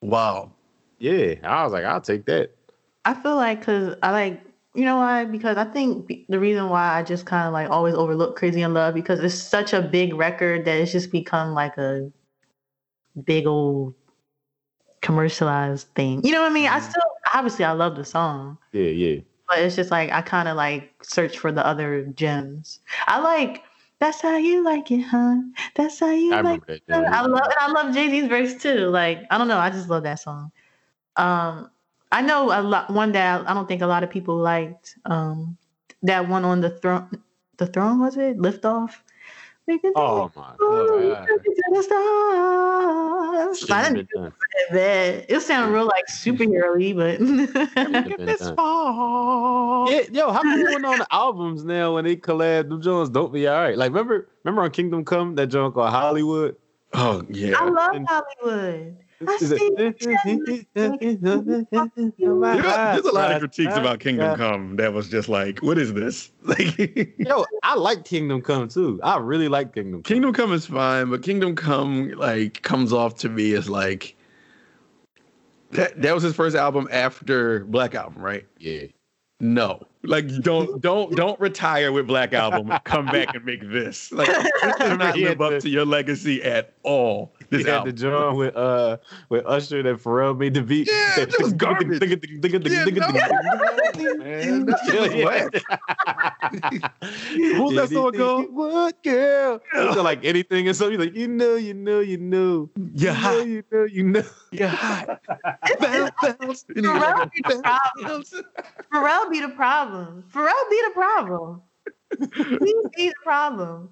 wow. 0.00 0.50
yeah. 0.98 1.34
I 1.42 1.64
was 1.64 1.72
like, 1.72 1.84
I'll 1.84 2.00
take 2.00 2.24
that. 2.26 2.50
I 3.04 3.14
feel 3.14 3.36
like 3.36 3.60
because 3.60 3.96
I 4.02 4.10
like 4.12 4.40
you 4.74 4.84
know 4.84 4.96
why 4.96 5.24
because 5.24 5.56
I 5.56 5.64
think 5.64 6.26
the 6.28 6.38
reason 6.38 6.68
why 6.68 6.98
I 6.98 7.02
just 7.02 7.26
kind 7.26 7.46
of 7.46 7.52
like 7.52 7.70
always 7.70 7.94
overlook 7.94 8.36
Crazy 8.36 8.62
in 8.62 8.74
Love 8.74 8.94
because 8.94 9.20
it's 9.20 9.34
such 9.34 9.72
a 9.72 9.82
big 9.82 10.14
record 10.14 10.64
that 10.64 10.78
it's 10.78 10.92
just 10.92 11.10
become 11.12 11.52
like 11.54 11.76
a 11.78 12.10
big 13.24 13.46
old 13.46 13.94
commercialized 15.02 15.88
thing. 15.94 16.24
You 16.24 16.32
know 16.32 16.42
what 16.42 16.50
I 16.50 16.54
mean? 16.54 16.68
I 16.68 16.80
still 16.80 17.02
obviously 17.34 17.64
I 17.64 17.72
love 17.72 17.96
the 17.96 18.04
song, 18.04 18.58
Yeah, 18.72 18.84
yeah. 18.90 19.20
but 19.48 19.58
it's 19.60 19.76
just 19.76 19.90
like 19.90 20.10
I 20.10 20.22
kind 20.22 20.48
of 20.48 20.56
like 20.56 20.92
search 21.04 21.38
for 21.38 21.52
the 21.52 21.64
other 21.66 22.04
gems. 22.06 22.80
I 23.06 23.20
like 23.20 23.62
That's 23.98 24.20
how 24.20 24.36
you 24.36 24.62
like 24.64 24.90
it, 24.90 25.02
huh? 25.02 25.36
That's 25.74 26.00
how 26.00 26.10
you 26.10 26.34
I 26.34 26.40
like 26.40 26.66
that. 26.66 26.80
it. 26.88 26.90
I 26.90 27.22
love 27.22 27.42
and 27.44 27.54
I 27.58 27.72
love 27.72 27.94
Jay 27.94 28.08
Z's 28.10 28.28
verse 28.28 28.54
too. 28.62 28.88
Like 28.88 29.24
I 29.30 29.38
don't 29.38 29.48
know, 29.48 29.58
I 29.58 29.70
just 29.70 29.88
love 29.88 30.02
that 30.04 30.20
song. 30.20 30.52
Um, 31.16 31.70
I 32.12 32.22
know 32.22 32.46
a 32.52 32.62
lot. 32.62 32.90
One 32.90 33.12
that 33.12 33.48
I 33.48 33.54
don't 33.54 33.68
think 33.68 33.82
a 33.82 33.86
lot 33.86 34.02
of 34.02 34.10
people 34.10 34.36
liked. 34.36 34.96
Um, 35.04 35.56
that 36.02 36.28
one 36.28 36.44
on 36.44 36.60
the 36.60 36.70
throne. 36.70 37.22
The 37.58 37.66
throne 37.66 38.00
was 38.00 38.16
it? 38.16 38.38
Lift 38.38 38.64
off. 38.64 39.04
Oh 39.94 40.32
my 40.34 40.54
Oh, 40.60 41.14
god. 41.14 41.28
it 41.30 41.44
to 41.44 41.88
the. 41.88 43.72
I 43.72 43.82
didn't 43.84 43.96
have 43.98 44.08
been 44.08 44.22
done. 44.22 44.32
do 44.70 44.74
that. 44.74 45.30
It 45.30 45.40
sounded 45.42 45.72
real 45.72 45.84
like 45.86 46.06
superhero 46.08 46.74
but 46.92 47.18
Shouldn't 47.18 47.94
have 47.94 48.16
been 48.16 48.28
Yeah, 49.90 50.00
yo, 50.10 50.32
how 50.32 50.42
come 50.42 50.62
when 50.64 50.84
on 50.84 50.98
the 50.98 51.06
albums 51.12 51.62
now 51.64 51.94
when 51.94 52.04
they 52.04 52.16
collab, 52.16 52.68
them 52.68 52.82
Jones 52.82 53.10
don't 53.10 53.32
be 53.32 53.46
all 53.46 53.60
right? 53.60 53.76
Like 53.78 53.90
remember, 53.92 54.28
remember 54.42 54.62
on 54.62 54.70
Kingdom 54.72 55.04
Come 55.04 55.36
that 55.36 55.46
joint 55.48 55.74
called 55.74 55.90
Hollywood. 55.90 56.56
Oh 56.94 57.22
yeah. 57.28 57.56
I 57.58 57.68
love 57.68 57.94
And- 57.94 58.08
Hollywood. 58.08 58.96
I 59.26 59.36
see 59.36 59.54
it- 59.54 60.66
There's 60.74 60.94
a 63.04 63.12
lot 63.12 63.32
of 63.32 63.38
critiques 63.40 63.76
about 63.76 64.00
Kingdom 64.00 64.36
Come 64.36 64.76
that 64.76 64.92
was 64.92 65.08
just 65.08 65.28
like, 65.28 65.60
what 65.60 65.78
is 65.78 65.92
this? 65.92 66.30
Like 66.42 67.14
Yo, 67.18 67.44
I 67.62 67.74
like 67.74 68.04
Kingdom 68.04 68.40
Come 68.42 68.68
too. 68.68 68.98
I 69.02 69.18
really 69.18 69.48
like 69.48 69.74
Kingdom 69.74 70.02
Come. 70.02 70.14
Kingdom 70.14 70.32
Come 70.32 70.52
is 70.52 70.66
fine, 70.66 71.10
but 71.10 71.22
Kingdom 71.22 71.54
Come 71.54 72.10
like 72.12 72.62
comes 72.62 72.92
off 72.92 73.16
to 73.18 73.28
me 73.28 73.52
as 73.54 73.68
like 73.68 74.16
that 75.72 76.00
that 76.02 76.14
was 76.14 76.22
his 76.22 76.34
first 76.34 76.56
album 76.56 76.88
after 76.90 77.64
Black 77.66 77.94
Album, 77.94 78.22
right? 78.22 78.46
Yeah. 78.58 78.84
No. 79.38 79.86
Like 80.02 80.28
don't 80.42 80.80
don't 80.80 81.14
don't 81.14 81.38
retire 81.40 81.92
with 81.92 82.06
Black 82.06 82.32
Album. 82.32 82.72
Come 82.84 83.06
back 83.06 83.34
and 83.34 83.44
make 83.44 83.60
this. 83.70 84.10
Like 84.12 84.28
this 84.28 84.76
does 84.78 84.98
not 84.98 85.16
live 85.18 85.40
up 85.40 85.50
to- 85.52 85.60
to 85.60 85.68
your 85.68 85.84
legacy 85.84 86.42
at 86.42 86.74
all. 86.82 87.34
This 87.50 87.62
He 87.64 87.70
had 87.70 87.84
the 87.84 87.90
album. 87.90 87.96
joint 87.96 88.36
with 88.36 88.56
uh 88.56 88.96
with 89.28 89.44
Usher 89.46 89.82
that 89.82 89.96
Pharrell 89.96 90.36
made 90.38 90.54
the 90.54 90.62
beat. 90.62 90.88
Yeah, 90.88 91.14
Said, 91.14 91.28
it 91.30 91.36
was 91.42 91.52
garbage. 91.52 92.00
Yeah, 92.00 92.84
no. 92.84 93.08
Man, 94.18 94.66
that 94.66 94.78
shit 94.86 95.00
was 95.00 95.14
whack. 95.24 95.52
What 97.58 97.74
was 97.74 97.76
that 97.76 97.90
song 97.90 98.12
called? 98.12 98.52
What 98.52 99.02
girl? 99.02 99.60
It's 99.74 99.96
like 99.96 100.24
anything 100.24 100.68
and 100.68 100.76
something 100.76 100.98
like 100.98 101.14
you 101.14 101.28
know, 101.28 101.56
you 101.56 101.74
know, 101.74 102.00
you 102.00 102.18
know, 102.18 102.70
You're 102.94 103.12
you 103.14 103.20
know, 103.22 103.38
hot. 103.38 103.46
you 103.46 103.62
know, 103.70 103.84
you 103.84 104.02
know. 104.04 104.22
You're 104.52 104.68
hot. 104.68 105.20
Bounce, 105.80 106.10
bounce. 106.22 106.64
And 106.74 106.86
he 106.86 106.92
was 106.92 107.02
Pharrell 107.02 107.18
like, 107.18 107.32
be 107.32 107.42
the 107.42 107.60
problem. 107.62 108.24
Pharrell 108.92 109.30
be 109.30 109.40
the 109.40 109.48
problem. 109.50 110.24
Pharrell 110.32 110.70
be 110.70 110.82
the 110.86 110.90
problem. 110.94 111.62
He 112.20 112.56
be 112.96 113.08
the 113.08 113.14
problem. 113.22 113.90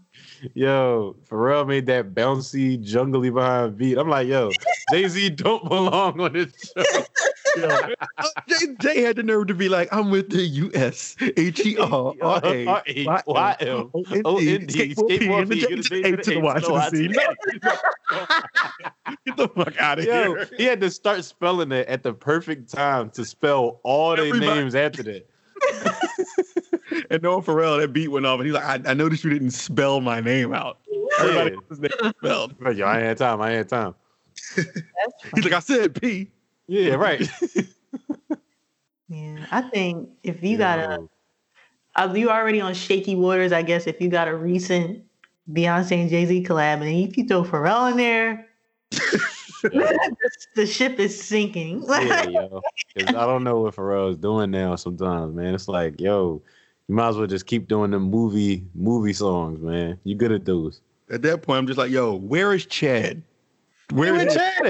Yo, 0.55 1.16
Pharrell 1.29 1.66
made 1.66 1.87
that 1.87 2.14
bouncy, 2.14 2.79
jungly 2.83 3.33
behind 3.33 3.76
beat. 3.79 3.97
I'm 3.97 4.09
like, 4.09 4.29
yo, 4.29 4.51
Jay 4.93 5.09
Z 5.09 5.31
don't 5.31 5.66
belong 5.68 6.20
on 6.20 6.33
this 6.33 6.53
show. 6.74 6.83
Uh, 7.59 7.89
Jay, 8.47 8.66
Jay 8.81 9.01
had 9.01 9.16
the 9.16 9.22
nerve 9.22 9.47
to 9.49 9.55
be 9.55 9.68
like, 9.68 9.89
I'm 9.91 10.11
with 10.11 10.31
the 10.31 10.43
U.S. 10.43 11.16
H 11.37 11.64
E 11.66 11.76
R 11.79 12.14
R 12.20 12.41
A 12.45 13.05
Y 13.26 13.57
M 13.61 13.91
O 14.24 14.37
N 14.39 14.66
D. 14.66 14.95
Skateboard 14.95 15.09
P 15.09 15.26
and 15.33 15.49
the 15.51 15.57
J 15.57 16.03
to 16.03 16.16
the 16.16 16.37
A 16.37 16.41
Y 16.41 16.55
to 16.61 16.66
the 16.66 16.91
C. 16.91 17.09
Get 19.26 19.37
the 19.37 19.49
fuck 19.49 19.81
out 19.81 19.99
of 19.99 20.05
here. 20.05 20.49
he 20.57 20.64
had 20.64 20.81
to 20.81 20.91
start 20.91 21.24
spelling 21.24 21.72
it 21.72 21.89
at 21.89 22.03
the 22.03 22.12
perfect 22.12 22.70
time 22.70 23.11
to 23.11 23.24
spell 23.24 23.81
all 23.83 24.14
their 24.16 24.35
names 24.35 24.74
after 24.74 25.03
that. 25.03 25.26
And 27.11 27.22
Noah 27.22 27.42
Pharrell, 27.42 27.80
that 27.80 27.92
beat 27.92 28.09
went 28.09 28.26
off, 28.26 28.38
and 28.38 28.46
he's 28.46 28.54
like, 28.54 28.64
I, 28.86 28.90
I 28.90 28.94
noticed 28.94 29.24
you 29.24 29.30
didn't 29.30 29.50
spell 29.52 30.00
my 30.00 30.20
name 30.20 30.52
out. 30.52 30.78
Everybody 31.18 31.50
Yeah. 31.50 31.56
else's 31.56 31.80
name 31.80 32.12
spelled. 32.18 32.54
Yo, 32.76 32.86
I 32.86 32.96
ain't 32.96 33.06
had 33.06 33.18
time. 33.18 33.40
I 33.40 33.48
ain't 33.50 33.56
had 33.59 33.68
time. 33.68 33.94
He's 35.34 35.44
like, 35.44 35.52
I 35.52 35.61
said 35.61 36.00
P. 36.00 36.30
Yeah, 36.66 36.94
right. 36.94 37.28
Yeah, 39.11 39.46
I 39.50 39.62
think 39.62 40.11
if 40.22 40.42
you 40.42 40.59
got 40.59 40.78
a, 40.78 40.82
Yo. 40.82 41.11
uh, 41.96 42.12
you 42.14 42.28
already 42.28 42.61
on 42.61 42.74
shaky 42.74 43.16
waters, 43.16 43.52
I 43.52 43.62
guess. 43.62 43.86
If 43.86 44.02
you 44.02 44.11
got 44.11 44.28
a 44.28 44.36
recent 44.36 45.02
Beyonce 45.50 45.92
and 46.02 46.11
Jay 46.11 46.26
Z 46.26 46.42
collab, 46.44 46.82
and 46.82 47.09
if 47.09 47.16
you 47.16 47.26
throw 47.26 47.42
Pharrell 47.42 47.90
in 47.90 47.96
there, 47.96 48.46
the 50.54 50.66
ship 50.66 51.00
is 51.00 51.18
sinking. 51.18 51.84
yeah, 51.88 52.22
yo. 52.28 52.61
'Cause 52.94 53.14
I 53.14 53.24
don't 53.24 53.44
know 53.44 53.61
what 53.61 53.74
Pharrell 53.74 54.11
is 54.11 54.18
doing 54.18 54.50
now. 54.50 54.76
Sometimes, 54.76 55.34
man, 55.34 55.54
it's 55.54 55.68
like, 55.68 55.98
yo, 56.02 56.42
you 56.89 56.95
might 56.95 57.09
as 57.09 57.16
well 57.16 57.26
just 57.26 57.47
keep 57.47 57.68
doing 57.68 57.91
the 57.91 57.99
movie 57.99 58.64
movie 58.74 59.12
songs, 59.12 59.61
man. 59.61 59.99
You 60.05 60.14
good 60.16 60.32
at 60.32 60.45
those. 60.45 60.80
At 61.11 61.22
that 61.22 61.43
point, 61.43 61.59
I'm 61.59 61.66
just 61.66 61.78
like, 61.78 61.91
yo, 61.91 62.14
where 62.14 62.53
is 62.53 62.66
Chad? 62.66 63.22
Where 63.93 64.12
Where 64.14 64.26
is 64.26 64.34
Chad 64.34 64.66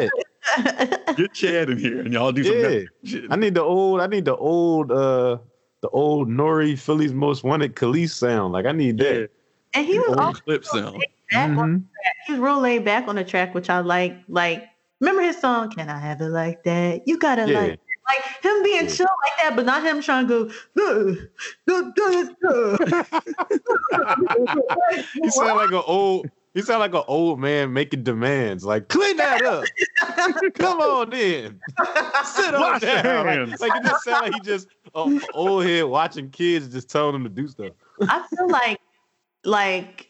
at? 0.56 1.16
Get 1.16 1.32
Chad 1.34 1.70
in 1.70 1.78
here 1.78 2.00
and 2.00 2.12
y'all 2.12 2.30
do 2.32 2.44
some 2.44 2.56
Yeah. 2.58 2.80
Netflix. 3.04 3.26
I 3.30 3.36
need 3.36 3.54
the 3.54 3.62
old. 3.62 4.00
I 4.00 4.06
need 4.06 4.24
the 4.24 4.36
old. 4.36 4.92
uh 4.92 5.38
The 5.80 5.88
old 5.90 6.28
Nori 6.28 6.76
Philly's 6.78 7.12
Most 7.12 7.44
Wanted 7.44 7.76
Kelis 7.76 8.10
sound. 8.10 8.52
Like 8.52 8.66
I 8.66 8.72
need 8.72 9.00
Yeah. 9.00 9.12
that. 9.12 9.30
and 9.74 9.86
he 9.86 9.98
was 9.98 10.08
Old 10.08 10.18
also 10.20 10.40
Clipse 10.40 10.70
sound. 10.70 10.96
laid 10.98 11.08
back 11.30 11.50
on 11.58 11.68
Mhm. 11.70 11.84
he 12.26 12.32
was 12.32 12.40
real 12.40 12.60
laid 12.60 12.84
back 12.84 13.06
on 13.06 13.14
the 13.16 13.24
track, 13.24 13.54
which 13.54 13.68
I 13.70 13.78
like. 13.80 14.16
Like, 14.28 14.64
remember 15.00 15.22
his 15.22 15.38
song 15.38 15.70
"Can 15.70 15.88
I 15.88 15.98
Have 15.98 16.20
It 16.20 16.30
Like 16.30 16.62
That"? 16.64 17.02
You 17.06 17.18
gotta 17.18 17.48
Yeah. 17.50 17.60
like, 17.60 17.80
like 18.08 18.24
him 18.42 18.62
being 18.62 18.84
Yeah. 18.84 18.90
chill 18.94 19.06
like 19.24 19.36
that, 19.42 19.56
but 19.56 19.66
not 19.66 19.82
him 19.82 20.00
trying 20.02 20.26
to 20.28 20.50
go. 20.50 20.50
"Uh, 20.78 21.72
uh, 21.72 21.92
uh, 22.00 22.24
uh." 22.48 22.76
He 25.22 25.30
sound 25.30 25.56
like 25.56 25.70
an 25.70 25.82
old. 25.86 26.30
He 26.54 26.62
sound 26.62 26.80
like 26.80 26.94
an 26.94 27.04
old 27.06 27.38
man 27.38 27.72
making 27.72 28.02
demands. 28.02 28.64
Like 28.64 28.88
clean 28.88 29.16
that 29.18 29.42
up. 29.42 29.64
Come 30.54 30.80
on 30.80 31.12
in. 31.12 31.60
Sit 32.24 32.54
on 32.54 32.60
Wash 32.60 32.82
your 32.82 33.02
down. 33.02 33.26
Like, 33.26 33.36
hands. 33.36 33.60
like 33.60 33.74
it 33.76 33.82
just 33.84 34.04
sound 34.04 34.22
like 34.24 34.32
he 34.32 34.40
just 34.40 34.68
a 34.94 35.20
old 35.34 35.64
head 35.64 35.84
watching 35.84 36.30
kids 36.30 36.68
just 36.68 36.88
telling 36.90 37.12
them 37.12 37.24
to 37.24 37.28
do 37.30 37.46
stuff. 37.46 37.72
I 38.02 38.26
feel 38.26 38.48
like, 38.48 38.80
like 39.44 40.08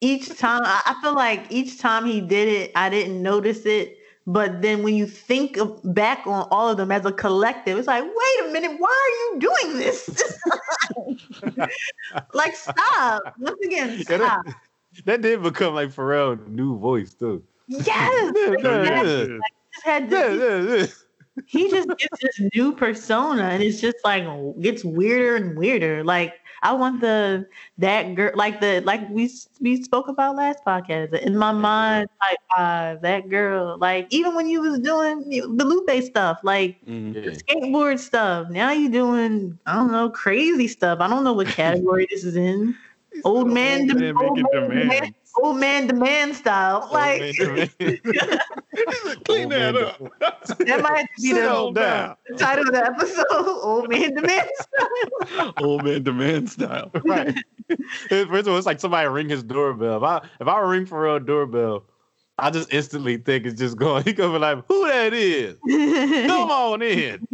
each 0.00 0.36
time, 0.38 0.62
I 0.64 0.80
I 0.86 1.00
feel 1.02 1.14
like 1.14 1.46
each 1.52 1.78
time 1.78 2.06
he 2.06 2.20
did 2.20 2.48
it, 2.48 2.72
I 2.74 2.88
didn't 2.88 3.22
notice 3.22 3.64
it. 3.66 3.98
But 4.26 4.62
then 4.62 4.82
when 4.82 4.94
you 4.94 5.06
think 5.06 5.58
of, 5.58 5.80
back 5.84 6.26
on 6.26 6.48
all 6.50 6.70
of 6.70 6.78
them 6.78 6.90
as 6.90 7.04
a 7.04 7.12
collective, 7.12 7.76
it's 7.76 7.86
like, 7.86 8.02
wait 8.04 8.48
a 8.48 8.52
minute, 8.52 8.76
why 8.78 8.88
are 8.88 9.36
you 9.36 9.40
doing 9.40 9.78
this? 9.78 10.08
like, 12.32 12.56
stop. 12.56 13.22
Once 13.38 13.58
again, 13.64 14.02
Yeah, 14.08 14.16
stop. 14.16 14.46
that, 14.46 14.54
that 15.04 15.20
did 15.22 15.42
become 15.42 15.74
like 15.74 15.90
Pharrell's 15.90 16.40
new 16.48 16.78
voice 16.78 17.12
too. 17.14 17.42
Yes. 17.68 18.34
Yeah, 18.36 18.48
like, 18.48 18.64
yeah, 18.64 19.02
yeah. 19.02 19.38
Just 19.74 19.84
had 19.84 20.02
Yeah, 20.10 20.28
this, 20.28 20.40
yeah, 20.40 20.76
yeah. 20.76 20.86
He 21.46 21.68
just 21.70 21.88
gets 21.98 22.20
this 22.20 22.40
new 22.54 22.72
persona 22.72 23.42
and 23.44 23.62
it's 23.62 23.80
just 23.80 23.96
like 24.04 24.24
gets 24.60 24.84
weirder 24.84 25.36
and 25.36 25.56
weirder. 25.58 26.04
Like 26.04 26.34
i 26.62 26.72
want 26.72 27.00
the 27.02 27.46
that 27.76 28.14
girl 28.14 28.32
like 28.36 28.58
the 28.60 28.80
like 28.86 29.06
we 29.10 29.28
we 29.60 29.82
spoke 29.82 30.08
about 30.08 30.34
last 30.36 30.60
podcast 30.66 31.12
in 31.20 31.36
my 31.36 31.52
mind 31.52 32.08
like 32.22 32.38
vibe 32.56 33.02
that 33.02 33.28
girl. 33.28 33.76
Like 33.78 34.06
even 34.10 34.34
when 34.34 34.48
you 34.48 34.60
was 34.62 34.78
doing 34.78 35.28
the 35.28 35.64
lupe 35.64 35.90
stuff 36.04 36.38
like 36.42 36.76
Mhm. 36.86 37.14
Yeah. 37.14 37.30
skateboard 37.32 37.98
stuff. 37.98 38.48
Now 38.50 38.70
you 38.72 38.88
doing 38.90 39.58
i 39.66 39.74
don't 39.74 39.92
know 39.92 40.08
crazy 40.10 40.68
stuff. 40.68 41.00
I 41.00 41.08
don't 41.08 41.24
know 41.24 41.32
what 41.34 41.48
category 41.48 42.06
this 42.10 42.24
is 42.24 42.36
in. 42.36 42.74
Old 43.24 43.48
man, 43.48 43.80
Old 43.80 43.88
de- 43.90 43.94
man 43.94 44.16
old, 44.16 44.38
making 44.42 44.68
man 44.68 45.14
demands. 45.42 45.42
demand, 45.42 45.42
old 45.42 45.56
man 45.58 45.86
demand 45.86 46.36
style 46.36 46.88
like 46.92 47.20
man, 47.20 47.34
man. 47.54 47.70
Clean 49.24 49.48
Old 49.48 49.52
that 49.52 49.74
man 49.74 49.76
up. 49.76 49.98
that 50.66 50.80
might 50.82 51.06
be 51.16 51.30
Sit 51.30 51.34
the 51.34 51.70
down. 51.74 52.16
the 52.28 52.36
title 52.38 52.66
of 52.66 52.72
the 52.72 52.84
episode 52.84 53.24
old 53.62 53.88
man 53.88 54.14
demand 54.14 54.48
style 54.54 55.54
Old 55.60 55.84
man 55.84 56.02
demand 56.02 56.50
style. 56.50 56.90
right. 57.04 57.34
First 58.08 58.46
of 58.46 58.48
all, 58.48 58.56
it's 58.58 58.66
like 58.66 58.80
somebody 58.80 59.08
ring 59.08 59.28
his 59.28 59.42
doorbell. 59.42 59.96
If 59.98 60.02
I 60.02 60.26
if 60.40 60.48
I 60.48 60.58
ring 60.60 60.86
for 60.86 61.16
a 61.16 61.20
doorbell, 61.20 61.84
I 62.38 62.50
just 62.50 62.72
instantly 62.72 63.16
think 63.16 63.46
it's 63.46 63.58
just 63.58 63.76
going. 63.76 64.04
He 64.04 64.12
gonna 64.12 64.32
be 64.32 64.38
like, 64.38 64.64
"Who 64.68 64.86
that 64.88 65.14
is? 65.14 65.56
Come 66.26 66.50
on 66.50 66.82
in, 66.82 67.26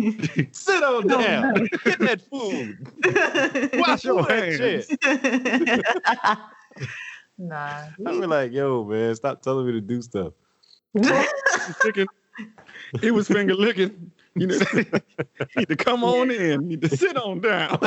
sit 0.52 0.82
on 0.84 1.06
down, 1.06 1.54
get 1.84 1.98
that 2.00 2.20
food, 2.30 2.86
Wash 3.80 4.04
your 4.04 4.26
hands. 4.28 4.86
Shit?" 7.40 7.48
nah. 7.48 8.10
I 8.10 8.20
be 8.20 8.26
like, 8.26 8.52
"Yo, 8.52 8.84
man, 8.84 9.14
stop 9.14 9.42
telling 9.42 9.66
me 9.66 9.72
to 9.72 9.80
do 9.80 10.02
stuff." 10.02 10.32
Licking. 11.84 12.06
He 13.00 13.10
was 13.10 13.28
finger 13.28 13.54
licking. 13.54 14.10
You 14.34 14.46
know, 14.48 14.58
need 15.56 15.68
to 15.68 15.76
come 15.76 16.04
on 16.04 16.30
in. 16.30 16.68
Need 16.68 16.82
to 16.82 16.96
sit 16.96 17.16
on 17.16 17.40
down. 17.40 17.78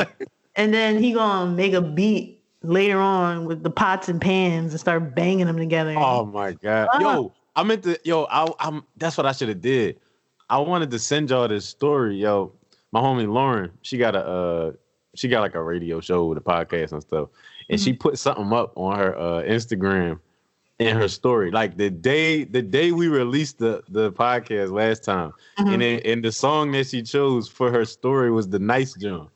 and 0.56 0.72
then 0.72 1.02
he 1.02 1.12
gonna 1.12 1.50
make 1.50 1.72
a 1.72 1.80
beat 1.80 2.42
later 2.62 2.98
on 2.98 3.44
with 3.44 3.62
the 3.62 3.70
pots 3.70 4.08
and 4.08 4.20
pans 4.20 4.72
and 4.72 4.80
start 4.80 5.14
banging 5.14 5.46
them 5.46 5.56
together. 5.56 5.94
Oh 5.96 6.24
my 6.24 6.52
god, 6.52 6.88
yo, 7.00 7.32
I 7.56 7.62
meant 7.62 7.82
to, 7.84 7.98
yo, 8.04 8.24
I, 8.24 8.50
I'm. 8.60 8.84
That's 8.96 9.16
what 9.16 9.26
I 9.26 9.32
should 9.32 9.48
have 9.48 9.60
did. 9.60 9.98
I 10.50 10.58
wanted 10.58 10.90
to 10.90 10.98
send 10.98 11.30
y'all 11.30 11.48
this 11.48 11.66
story, 11.66 12.16
yo. 12.16 12.52
My 12.92 13.00
homie 13.00 13.30
Lauren, 13.30 13.72
she 13.82 13.98
got 13.98 14.14
a, 14.14 14.24
uh, 14.24 14.72
she 15.14 15.28
got 15.28 15.40
like 15.40 15.54
a 15.54 15.62
radio 15.62 16.00
show 16.00 16.26
with 16.26 16.38
a 16.38 16.40
podcast 16.40 16.92
and 16.92 17.02
stuff, 17.02 17.28
and 17.70 17.80
she 17.80 17.92
put 17.92 18.18
something 18.18 18.52
up 18.52 18.72
on 18.76 18.98
her 18.98 19.16
uh, 19.18 19.42
Instagram 19.42 20.20
in 20.80 20.96
her 20.96 21.06
story, 21.08 21.50
like 21.52 21.76
the 21.76 21.88
day 21.90 22.44
the 22.44 22.60
day 22.62 22.90
we 22.92 23.06
released 23.08 23.58
the 23.58 23.82
the 23.88 24.10
podcast 24.12 24.72
last 24.72 25.04
time, 25.04 25.32
Mhm. 25.58 25.72
and 25.72 25.82
then, 25.82 26.00
and 26.04 26.24
the 26.24 26.32
song 26.32 26.72
that 26.72 26.86
she 26.88 27.02
chose 27.02 27.48
for 27.48 27.70
her 27.70 27.84
story 27.84 28.30
was 28.32 28.48
the 28.48 28.58
Nice 28.58 28.94
John. 28.94 29.28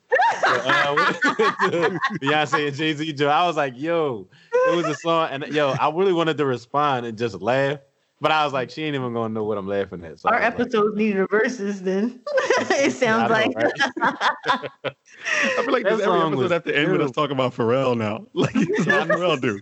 uh, 0.45 0.97
Beyonce 2.21 2.69
and 2.69 2.77
Jay 2.77 2.95
Z. 2.95 3.13
Joe. 3.13 3.29
I 3.29 3.47
was 3.47 3.57
like, 3.57 3.75
yo, 3.77 4.27
it 4.53 4.77
was 4.77 4.87
a 4.87 4.95
song, 4.95 5.29
and 5.31 5.47
yo, 5.49 5.71
I 5.71 5.91
really 5.91 6.13
wanted 6.13 6.39
to 6.39 6.47
respond 6.47 7.07
and 7.07 7.17
just 7.17 7.41
laugh, 7.41 7.79
but 8.21 8.31
I 8.33 8.45
was 8.45 8.53
like, 8.53 8.71
she 8.71 8.83
ain't 8.85 8.95
even 8.95 9.13
gonna 9.13 9.33
know 9.33 9.45
what 9.45 9.59
I'm 9.59 9.67
laughing 9.69 10.05
at. 10.05 10.19
So 10.19 10.29
Our 10.29 10.37
was 10.37 10.43
like, 10.43 10.53
episodes 10.61 10.97
need 10.97 11.17
reverses 11.17 11.83
then. 11.83 12.21
it 12.71 12.93
sounds 12.93 13.31
I 13.31 13.45
know, 13.47 13.53
like 13.63 13.73
I 14.03 15.63
feel 15.63 15.73
like 15.73 15.85
That 15.85 15.91
this 15.91 15.93
every 15.93 16.05
song 16.05 16.33
episode 16.33 16.37
was 16.43 16.53
have 16.53 16.65
to 16.65 16.77
end 16.77 16.93
with 16.93 17.01
us 17.01 17.11
terrible. 17.11 17.13
talking 17.13 17.37
about 17.37 17.55
Pharrell 17.55 17.97
now. 17.97 18.27
Like, 18.35 18.55
what 18.55 19.09
Pharrell 19.09 19.41
do? 19.41 19.61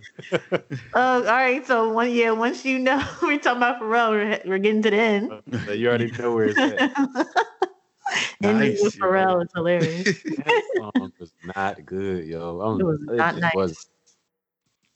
Uh, 0.93 0.97
all 0.97 1.21
right, 1.23 1.65
so 1.65 1.89
one 1.91 2.11
yeah, 2.11 2.31
once 2.31 2.65
you 2.65 2.79
know 2.79 3.03
we're 3.21 3.37
talking 3.39 3.57
about 3.57 3.81
Pharrell, 3.81 4.11
we're, 4.11 4.41
we're 4.49 4.57
getting 4.59 4.81
to 4.83 4.89
the 4.89 4.97
end. 4.97 5.31
So 5.65 5.71
you 5.73 5.87
already 5.89 6.11
know 6.11 6.33
where 6.33 6.45
it's 6.45 6.57
at. 6.59 7.27
Ending 8.41 8.69
Nice, 8.71 8.83
with 8.83 8.95
yo. 8.97 9.05
Pharrell 9.05 9.43
is 9.43 9.49
hilarious. 9.55 10.23
That 10.23 10.63
song 10.77 11.11
was 11.19 11.31
not 11.55 11.85
good, 11.85 12.25
yo. 12.25 12.59
I'm- 12.61 12.79
It 12.79 12.83
was 12.85 12.99
not 13.01 13.31
just 13.33 13.41
nice. 13.41 13.55
wasn't. 13.55 13.85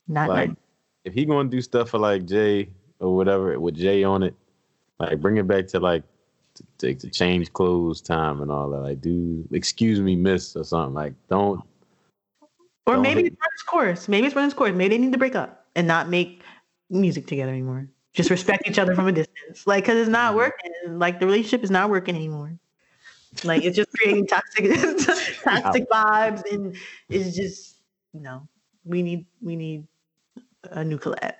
Not 0.08 0.30
Like, 0.30 0.48
nice. 0.50 0.58
if 1.06 1.14
he 1.14 1.26
gonna 1.26 1.50
do 1.50 1.62
stuff 1.62 1.90
for 1.90 1.98
like 2.00 2.26
Jay 2.26 2.70
or 3.02 3.16
whatever 3.16 3.60
with 3.60 3.76
Jay 3.76 4.04
on 4.04 4.24
it, 4.24 4.36
like 5.00 5.20
bring 5.20 5.38
it 5.38 5.48
back 5.48 5.68
to 5.68 5.80
like 5.80 6.04
to, 6.56 6.64
to, 6.80 6.96
to 6.96 7.10
change 7.10 7.52
clothes 7.54 8.02
time 8.02 8.42
and 8.42 8.52
all 8.52 8.70
that. 8.70 8.80
Like, 8.82 9.02
do 9.02 9.48
excuse 9.52 10.00
me, 10.00 10.16
miss 10.16 10.56
or 10.56 10.64
something. 10.64 10.94
Like, 10.94 11.14
don't. 11.30 11.62
Or 12.86 12.96
don't 12.96 13.04
maybe 13.04 13.24
hate- 13.24 13.34
it's 13.34 13.42
run 13.42 13.50
its 13.54 13.64
course. 13.64 14.08
Maybe 14.08 14.28
it's 14.28 14.36
run 14.36 14.46
its 14.46 14.54
course. 14.54 14.74
Maybe 14.74 14.96
they 14.96 15.02
need 15.04 15.12
to 15.14 15.18
break 15.20 15.36
up 15.36 15.68
and 15.76 15.88
not 15.88 16.10
make 16.10 16.44
music 16.90 17.28
together 17.28 17.52
anymore. 17.52 17.88
Just 18.14 18.30
respect 18.30 18.68
each 18.68 18.80
other 18.80 18.96
from 18.96 19.08
a 19.08 19.12
distance. 19.12 19.66
Like, 19.66 19.84
because 19.84 19.98
it's 19.98 20.06
Mm-hmm. 20.06 20.12
not 20.12 20.36
working. 20.36 20.72
Like, 21.00 21.20
the 21.20 21.26
relationship 21.26 21.64
is 21.64 21.72
not 21.72 21.90
working 21.90 22.16
anymore. 22.16 22.58
Like, 23.44 23.64
it's 23.64 23.76
just 23.78 23.90
creating 23.92 24.28
toxic, 24.28 24.66
toxic 25.44 25.90
vibes, 25.90 26.42
and 26.52 26.76
it's 27.10 27.36
just 27.36 27.78
you 28.14 28.20
no. 28.22 28.48
We 28.84 29.02
need, 29.04 29.26
we 29.42 29.56
need 29.56 29.88
a 30.64 30.84
new 30.84 30.98
collab. 30.98 31.34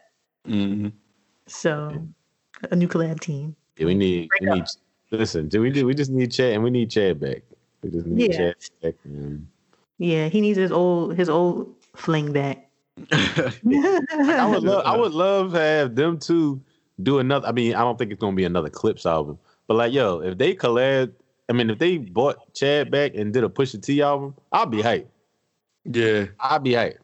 hmm 0.46 0.88
So, 1.52 2.08
a 2.72 2.76
new 2.76 2.88
collab 2.88 3.20
team. 3.20 3.56
Yeah, 3.78 3.86
we 3.88 3.94
need. 3.96 4.30
Break 4.30 4.42
We 4.42 4.48
up. 4.50 4.56
need. 4.58 4.66
Listen, 5.12 5.48
do 5.50 5.62
we 5.62 5.70
do? 5.72 5.86
We 5.86 5.94
just 5.94 6.10
need 6.12 6.32
Chad, 6.32 6.54
and 6.54 6.64
we 6.64 6.70
need 6.70 6.90
Chad 6.90 7.20
back. 7.20 7.44
We 7.84 7.90
just 7.92 8.06
need 8.08 8.32
Yeah. 8.32 8.38
Chad 8.38 8.56
back. 8.82 8.96
And 9.04 9.48
Yeah, 9.98 10.30
he 10.30 10.40
needs 10.42 10.58
his 10.58 10.72
old, 10.72 11.16
his 11.16 11.30
old 11.30 11.76
fling 11.96 12.32
back. 12.32 12.70
I 13.12 14.48
would 14.50 14.64
love. 14.64 14.86
I 14.86 14.96
would 14.98 15.12
love 15.26 15.52
to 15.54 15.60
have 15.60 15.96
them 15.96 16.18
two 16.20 16.62
do 17.04 17.20
another. 17.20 17.48
I 17.48 17.52
mean, 17.52 17.76
I 17.76 17.82
don't 17.82 17.98
think 17.98 18.12
it's 18.12 18.20
gonna 18.22 18.36
be 18.36 18.46
another 18.46 18.70
Clipse 18.70 19.06
album, 19.06 19.38
but 19.68 19.76
like, 19.76 19.92
yo, 19.94 20.20
if 20.22 20.38
they 20.38 20.56
collab, 20.56 21.12
I 21.50 21.54
mean, 21.54 21.70
if 21.70 21.80
they 21.80 21.98
bought 21.98 22.54
Chad 22.54 22.92
back 22.92 23.16
and 23.16 23.34
did 23.34 23.44
a 23.44 23.50
Pusha 23.50 23.82
T 23.82 24.02
album, 24.02 24.36
I'll 24.52 24.66
be 24.66 24.82
hyped. 24.82 25.08
yeah. 25.86 26.26
I'd 26.40 26.64
be 26.64 26.72
hyped. 26.72 26.98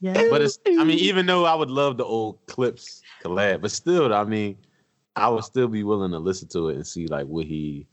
Yeah. 0.00 0.28
But 0.30 0.42
it's. 0.42 0.58
I 0.66 0.84
mean, 0.84 0.98
even 0.98 1.26
though 1.26 1.44
I 1.44 1.54
would 1.54 1.70
love 1.70 1.96
the 1.96 2.04
old 2.04 2.38
Clipse 2.46 3.02
collab, 3.22 3.62
but 3.62 3.70
still, 3.70 4.14
I 4.14 4.24
mean, 4.24 4.56
I 5.16 5.28
would 5.28 5.44
still 5.44 5.68
be 5.68 5.82
willing 5.82 6.12
to 6.12 6.18
listen 6.18 6.48
to 6.48 6.68
it 6.68 6.76
and 6.76 6.86
see 6.86 7.06
like 7.06 7.26
what 7.26 7.46
he, 7.46 7.86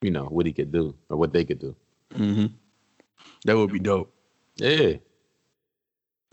you 0.00 0.10
know, 0.10 0.24
what 0.24 0.46
he 0.46 0.52
could 0.52 0.72
do 0.72 0.94
or 1.10 1.16
what 1.16 1.32
they 1.32 1.44
could 1.44 1.58
do. 1.58 1.76
hmm 2.14 2.46
That 3.44 3.56
would 3.56 3.72
be 3.72 3.78
dope. 3.78 4.12
Yeah. 4.56 4.94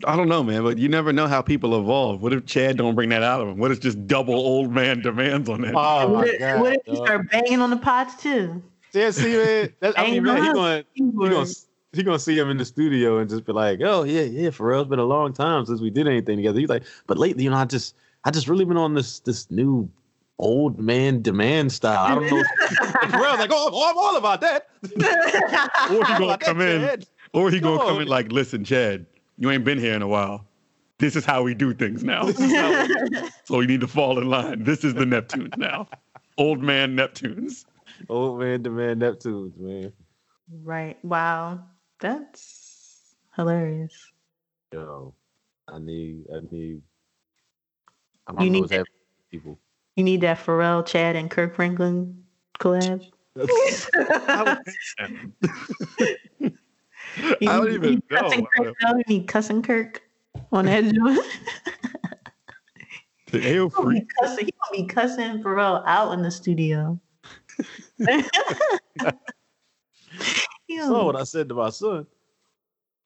I 0.04 0.14
don't 0.14 0.28
know, 0.28 0.42
man, 0.42 0.62
but 0.62 0.76
you 0.76 0.90
never 0.90 1.10
know 1.10 1.26
how 1.26 1.40
people 1.40 1.78
evolve. 1.78 2.20
What 2.20 2.34
if 2.34 2.44
Chad 2.44 2.76
don't 2.76 2.94
bring 2.94 3.08
that 3.10 3.22
out 3.22 3.40
of 3.40 3.48
him? 3.48 3.56
What 3.56 3.70
if 3.70 3.80
just 3.80 4.06
double 4.06 4.34
old 4.34 4.70
man 4.70 5.00
demands 5.00 5.48
on 5.48 5.62
that? 5.62 5.74
Oh 5.74 6.08
what 6.08 6.26
my 6.26 6.32
if, 6.32 6.38
god. 6.38 6.60
what 6.60 6.72
if 6.74 6.82
you 6.86 6.96
start 6.96 7.30
banging 7.30 7.60
on 7.62 7.70
the 7.70 7.78
pots 7.78 8.22
too? 8.22 8.62
Yeah, 8.92 9.10
see, 9.10 9.36
man. 9.36 9.72
That's, 9.80 9.98
I 9.98 10.10
mean, 10.10 10.22
man, 10.22 10.42
he 10.42 10.52
going 10.52 10.84
he 10.92 11.10
gonna 11.12 11.46
he 11.96 12.02
gonna 12.02 12.18
see 12.18 12.38
him 12.38 12.50
in 12.50 12.56
the 12.56 12.64
studio 12.64 13.18
and 13.18 13.28
just 13.28 13.44
be 13.44 13.52
like, 13.52 13.80
"Oh 13.82 14.02
yeah, 14.04 14.22
yeah, 14.22 14.48
Pharrell, 14.50 14.82
it's 14.82 14.90
been 14.90 14.98
a 14.98 15.04
long 15.04 15.32
time 15.32 15.64
since 15.66 15.80
we 15.80 15.90
did 15.90 16.06
anything 16.06 16.36
together." 16.36 16.58
He's 16.60 16.68
like, 16.68 16.84
"But 17.06 17.18
lately, 17.18 17.44
you 17.44 17.50
know, 17.50 17.56
I 17.56 17.64
just 17.64 17.94
I 18.24 18.30
just 18.30 18.48
really 18.48 18.64
been 18.64 18.76
on 18.76 18.94
this 18.94 19.20
this 19.20 19.50
new 19.50 19.88
old 20.38 20.78
man 20.78 21.22
demand 21.22 21.72
style. 21.72 22.04
I 22.04 22.14
don't 22.14 22.30
know." 22.30 22.38
and 23.02 23.12
Pharrell's 23.12 23.38
like, 23.38 23.50
"Oh, 23.52 23.90
I'm 23.90 23.96
all 23.98 24.16
about 24.16 24.40
that." 24.42 24.68
Or 25.90 26.04
he 26.04 26.12
gonna 26.14 26.24
about 26.24 26.40
that, 26.40 26.46
come 26.46 26.60
in, 26.60 26.80
Chad." 26.80 27.06
or 27.32 27.50
he 27.50 27.60
gonna 27.60 27.78
Come 27.78 27.86
come 27.88 28.00
in 28.02 28.08
like, 28.08 28.32
listen, 28.32 28.64
Chad, 28.64 29.06
you 29.38 29.50
ain't 29.50 29.64
been 29.64 29.78
here 29.78 29.94
in 29.94 30.02
a 30.02 30.08
while. 30.08 30.44
This 30.98 31.14
is 31.14 31.24
how 31.24 31.42
we 31.42 31.54
do 31.54 31.74
things 31.74 32.02
now. 32.02 32.24
This 32.24 32.40
is 32.40 32.54
how 32.54 32.70
we- 32.86 33.28
so 33.44 33.60
you 33.60 33.66
need 33.66 33.80
to 33.82 33.86
fall 33.86 34.18
in 34.18 34.28
line. 34.28 34.64
This 34.64 34.82
is 34.84 34.94
the 34.94 35.04
Neptunes 35.04 35.56
now. 35.58 35.88
Old 36.38 36.62
man 36.62 36.96
Neptunes. 36.96 37.64
old 38.08 38.40
man 38.40 38.62
demand 38.62 39.00
Neptunes, 39.02 39.56
man. 39.58 39.92
right. 40.64 40.96
Wow. 41.04 41.60
That's 42.00 43.14
hilarious. 43.36 44.12
Yo, 44.72 45.14
I 45.68 45.78
need 45.78 46.24
I 46.34 46.40
need. 46.50 46.82
I 48.26 48.42
You 48.44 48.50
need 48.50 48.68
that- 48.68 48.86
people. 49.30 49.58
You 49.96 50.04
need 50.04 50.20
that 50.20 50.38
Pharrell, 50.38 50.84
Chad, 50.84 51.16
and 51.16 51.30
Kirk 51.30 51.54
Franklin 51.54 52.22
collab. 52.58 53.02
I 53.36 54.58
You 56.40 56.50
don't 57.40 57.72
even 57.72 57.92
you 57.94 58.02
know. 58.10 58.22
Cussing 58.22 58.46
Kirk, 58.54 58.74
though? 58.82 58.96
You 58.96 59.02
need 59.08 59.26
cussing 59.26 59.62
Kirk 59.62 60.02
on 60.52 60.66
that 60.66 60.84
joint. 60.94 61.26
The 63.32 63.58
AO 63.58 63.68
free. 63.70 64.00
be 64.00 64.06
cussing- 64.20 64.44
he 64.46 64.52
gonna 64.52 64.82
be 64.82 64.86
cussing 64.86 65.42
Pharrell 65.42 65.82
out 65.86 66.12
in 66.12 66.22
the 66.22 66.30
studio. 66.30 67.00
He 70.66 70.80
Saw 70.80 71.04
what 71.06 71.16
I 71.16 71.24
said 71.24 71.48
to 71.48 71.54
my 71.54 71.70
son. 71.70 72.06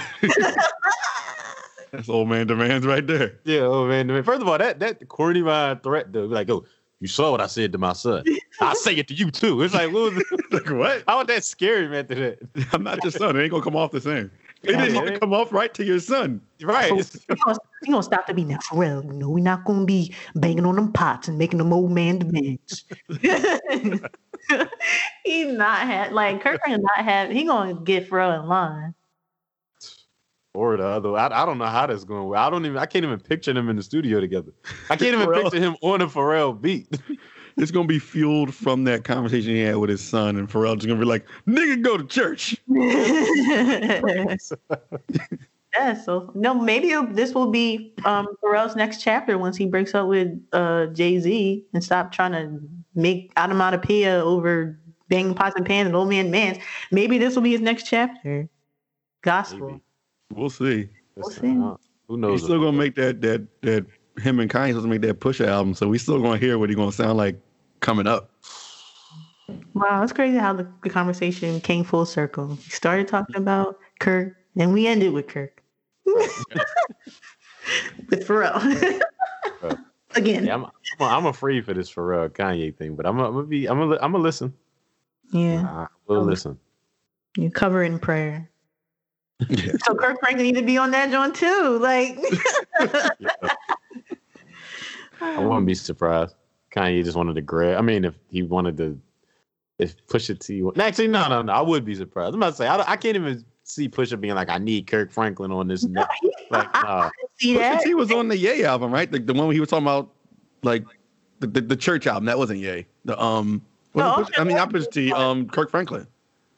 That's 1.91 2.09
old 2.09 2.27
man 2.27 2.47
demands 2.47 2.85
right 2.85 3.05
there. 3.05 3.39
Yeah, 3.45 3.61
old 3.61 3.89
man. 3.89 4.07
man. 4.07 4.23
First 4.23 4.41
of 4.41 4.47
all, 4.47 4.57
that 4.57 4.79
that 4.79 5.07
corny 5.07 5.41
mind 5.41 5.83
threat 5.83 6.11
though, 6.11 6.25
like, 6.25 6.49
oh, 6.49 6.65
you 6.99 7.07
saw 7.07 7.31
what 7.31 7.41
I 7.41 7.47
said 7.47 7.71
to 7.71 7.77
my 7.77 7.93
son. 7.93 8.25
I'll 8.61 8.75
say 8.75 8.95
it 8.95 9.07
to 9.07 9.13
you 9.13 9.31
too. 9.31 9.61
It's 9.61 9.73
like, 9.73 9.91
what 9.91 10.13
was 10.13 10.23
like 10.51 10.69
what? 10.69 11.03
how 11.07 11.19
was 11.19 11.27
that 11.27 11.45
scary, 11.45 11.87
man? 11.87 12.07
To 12.07 12.15
that, 12.15 12.39
I'm 12.73 12.83
not 12.83 13.03
your 13.03 13.11
son. 13.11 13.35
It 13.35 13.43
ain't 13.43 13.51
gonna 13.51 13.63
come 13.63 13.75
off 13.75 13.91
the 13.91 14.01
same. 14.01 14.31
It 14.67 14.77
didn't 14.77 14.93
man. 14.93 15.07
even 15.07 15.19
come 15.19 15.33
off 15.33 15.53
right 15.53 15.73
to 15.75 15.85
your 15.85 15.99
son. 15.99 16.41
right? 16.61 16.91
He 16.91 17.35
gonna, 17.35 17.57
he 17.85 17.91
gonna 17.91 18.03
stop 18.03 18.27
the 18.27 18.33
beat 18.33 18.47
now. 18.47 18.57
Pharrell, 18.57 19.05
you 19.05 19.13
know, 19.13 19.29
we're 19.29 19.43
not 19.43 19.63
gonna 19.63 19.85
be 19.85 20.13
banging 20.35 20.65
on 20.65 20.75
them 20.75 20.91
pots 20.91 21.27
and 21.27 21.37
making 21.37 21.59
them 21.59 21.71
old 21.71 21.91
man 21.91 22.19
demands. 22.19 22.83
he 25.23 25.45
not 25.45 25.79
had 25.79 26.11
like 26.11 26.41
Kirk 26.41 26.59
Franklin 26.63 26.81
not 26.81 27.05
have. 27.05 27.31
He 27.31 27.45
gonna 27.45 27.75
get 27.75 28.09
Pharrell 28.09 28.37
in 28.41 28.47
line. 28.47 28.93
Or 30.53 30.75
the 30.75 30.85
other. 30.85 31.15
I, 31.15 31.43
I 31.43 31.45
don't 31.45 31.59
know 31.59 31.65
how 31.65 31.85
that's 31.85 32.03
going. 32.03 32.35
I 32.35 32.49
don't 32.49 32.65
even. 32.65 32.77
I 32.77 32.87
can't 32.87 33.05
even 33.05 33.19
picture 33.19 33.53
them 33.53 33.69
in 33.69 33.75
the 33.75 33.83
studio 33.83 34.19
together. 34.19 34.51
I 34.89 34.95
can't 34.95 35.13
even 35.13 35.27
Pharrell. 35.27 35.43
picture 35.43 35.59
him 35.59 35.77
on 35.81 36.01
a 36.01 36.07
Pharrell 36.07 36.59
beat. 36.59 36.89
It's 37.57 37.71
gonna 37.71 37.87
be 37.87 37.99
fueled 37.99 38.53
from 38.53 38.83
that 38.83 39.03
conversation 39.03 39.51
he 39.51 39.61
had 39.61 39.77
with 39.77 39.89
his 39.89 40.01
son, 40.01 40.37
and 40.37 40.47
Pharrell's 40.47 40.85
gonna 40.85 40.99
be 40.99 41.05
like, 41.05 41.25
"Nigga, 41.47 41.81
go 41.81 41.97
to 41.97 42.05
church." 42.05 42.55
yeah, 45.73 45.93
so 45.93 46.31
no, 46.35 46.53
maybe 46.53 46.93
this 47.13 47.33
will 47.33 47.49
be 47.49 47.93
um 48.05 48.27
Pharrell's 48.43 48.75
next 48.75 49.01
chapter 49.01 49.37
once 49.37 49.57
he 49.57 49.65
breaks 49.65 49.95
up 49.95 50.07
with 50.07 50.39
uh 50.53 50.87
Jay 50.87 51.19
Z 51.19 51.65
and 51.73 51.83
stop 51.83 52.11
trying 52.11 52.31
to 52.33 52.61
make 52.95 53.31
onomatopoeia 53.37 54.21
over 54.23 54.79
banging 55.09 55.33
pots 55.33 55.55
and 55.55 55.65
pans 55.65 55.87
and 55.87 55.95
old 55.95 56.09
man 56.09 56.29
mans. 56.29 56.57
Maybe 56.91 57.17
this 57.17 57.35
will 57.35 57.43
be 57.43 57.51
his 57.51 57.61
next 57.61 57.87
chapter. 57.87 58.47
Gospel. 59.23 59.67
Maybe. 59.67 59.81
We'll 60.33 60.49
see. 60.49 60.89
We'll 61.15 61.31
see. 61.31 61.57
uh, 61.57 61.75
Who 62.07 62.17
knows? 62.17 62.39
He's 62.39 62.43
still 62.43 62.59
gonna 62.59 62.77
make 62.77 62.95
that 62.95 63.21
that 63.21 63.47
that 63.61 63.85
him 64.21 64.39
and 64.39 64.49
Kanye 64.49 64.69
supposed 64.69 64.85
to 64.85 64.89
make 64.89 65.01
that 65.01 65.19
Pusha 65.19 65.47
album, 65.47 65.73
so 65.73 65.87
we 65.87 65.97
still 65.97 66.21
gonna 66.21 66.37
hear 66.37 66.57
what 66.57 66.69
he 66.69 66.75
gonna 66.75 66.91
sound 66.91 67.17
like 67.17 67.39
coming 67.79 68.07
up. 68.07 68.31
Wow, 69.73 70.03
it's 70.03 70.13
crazy 70.13 70.37
how 70.37 70.53
the, 70.53 70.67
the 70.83 70.89
conversation 70.89 71.61
came 71.61 71.83
full 71.83 72.05
circle. 72.05 72.47
We 72.47 72.55
started 72.63 73.07
talking 73.07 73.35
about 73.35 73.77
Kirk, 73.99 74.35
and 74.57 74.73
we 74.73 74.87
ended 74.87 75.13
with 75.13 75.27
Kirk. 75.27 75.63
with 76.05 76.27
Pharrell. 78.27 79.01
Again. 80.15 80.45
Yeah, 80.45 80.55
I'm, 80.55 80.65
I'm, 80.65 80.71
I'm 80.99 81.25
afraid 81.27 81.65
for 81.65 81.73
this 81.73 81.91
Pharrell 81.93 82.29
Kanye 82.29 82.75
thing, 82.75 82.95
but 82.95 83.05
I'm, 83.05 83.19
I'm 83.19 83.33
gonna 83.33 83.45
be. 83.45 83.67
I'm 83.67 83.77
gonna. 83.77 83.97
I'm 84.01 84.11
gonna 84.11 84.23
listen. 84.23 84.53
Yeah. 85.31 85.63
I 85.67 85.87
will 86.07 86.23
listen. 86.23 86.57
You 87.37 87.51
cover 87.51 87.83
it 87.83 87.91
in 87.91 87.99
prayer. 87.99 88.49
Yeah. 89.47 89.73
So 89.85 89.93
Kirk 89.93 90.19
Franklin 90.19 90.47
need 90.47 90.55
to 90.55 90.63
be 90.63 90.77
on 90.77 90.91
that 90.91 91.11
joint 91.11 91.35
too. 91.35 91.77
Like 91.79 92.17
I 95.21 95.39
wouldn't 95.39 95.67
be 95.67 95.75
surprised. 95.75 96.35
Kanye 96.77 97.03
just 97.03 97.17
wanted 97.17 97.35
to 97.35 97.41
grab. 97.41 97.77
I 97.77 97.81
mean, 97.81 98.05
if 98.05 98.15
he 98.29 98.43
wanted 98.43 98.77
to, 98.77 98.99
if 99.79 99.95
Pusha 100.07 100.37
T. 100.39 100.61
wa- 100.63 100.71
Actually, 100.77 101.07
no, 101.07 101.27
no, 101.27 101.41
no. 101.41 101.53
I 101.53 101.61
would 101.61 101.85
be 101.85 101.95
surprised. 101.95 102.29
I'm 102.33 102.41
about 102.41 102.51
to 102.51 102.55
say 102.55 102.67
I, 102.67 102.77
I 102.91 102.95
can't 102.97 103.15
even 103.15 103.43
see 103.63 103.89
Pusha 103.89 104.19
being 104.19 104.35
like, 104.35 104.49
I 104.49 104.57
need 104.57 104.87
Kirk 104.87 105.11
Franklin 105.11 105.51
on 105.51 105.67
this. 105.67 105.83
No, 105.83 106.01
neck. 106.01 106.09
he- 106.21 106.33
Like, 106.51 106.67
I, 106.75 106.79
I 106.79 106.83
nah. 106.83 107.01
can 107.09 107.11
see 107.39 107.55
Pusha. 107.55 107.81
T 107.81 107.93
was 107.95 108.11
on 108.11 108.27
the 108.27 108.37
Yay 108.37 108.63
album, 108.63 108.91
right? 108.91 109.11
The, 109.11 109.19
the 109.19 109.33
one 109.33 109.51
he 109.51 109.59
was 109.59 109.69
talking 109.69 109.85
about, 109.85 110.13
like 110.63 110.83
the, 111.39 111.47
the, 111.47 111.61
the 111.61 111.75
church 111.75 112.07
album. 112.07 112.25
That 112.25 112.37
wasn't 112.37 112.59
Yay. 112.59 112.87
The 113.05 113.21
um, 113.21 113.61
No, 113.95 114.13
it 114.19 114.27
Pusha- 114.27 114.39
I 114.39 114.43
mean, 114.43 114.55
not 114.57 114.69
okay. 114.69 114.79
Pusha 114.79 114.91
T. 114.91 115.13
Um, 115.13 115.47
Kirk 115.49 115.69
Franklin. 115.69 116.07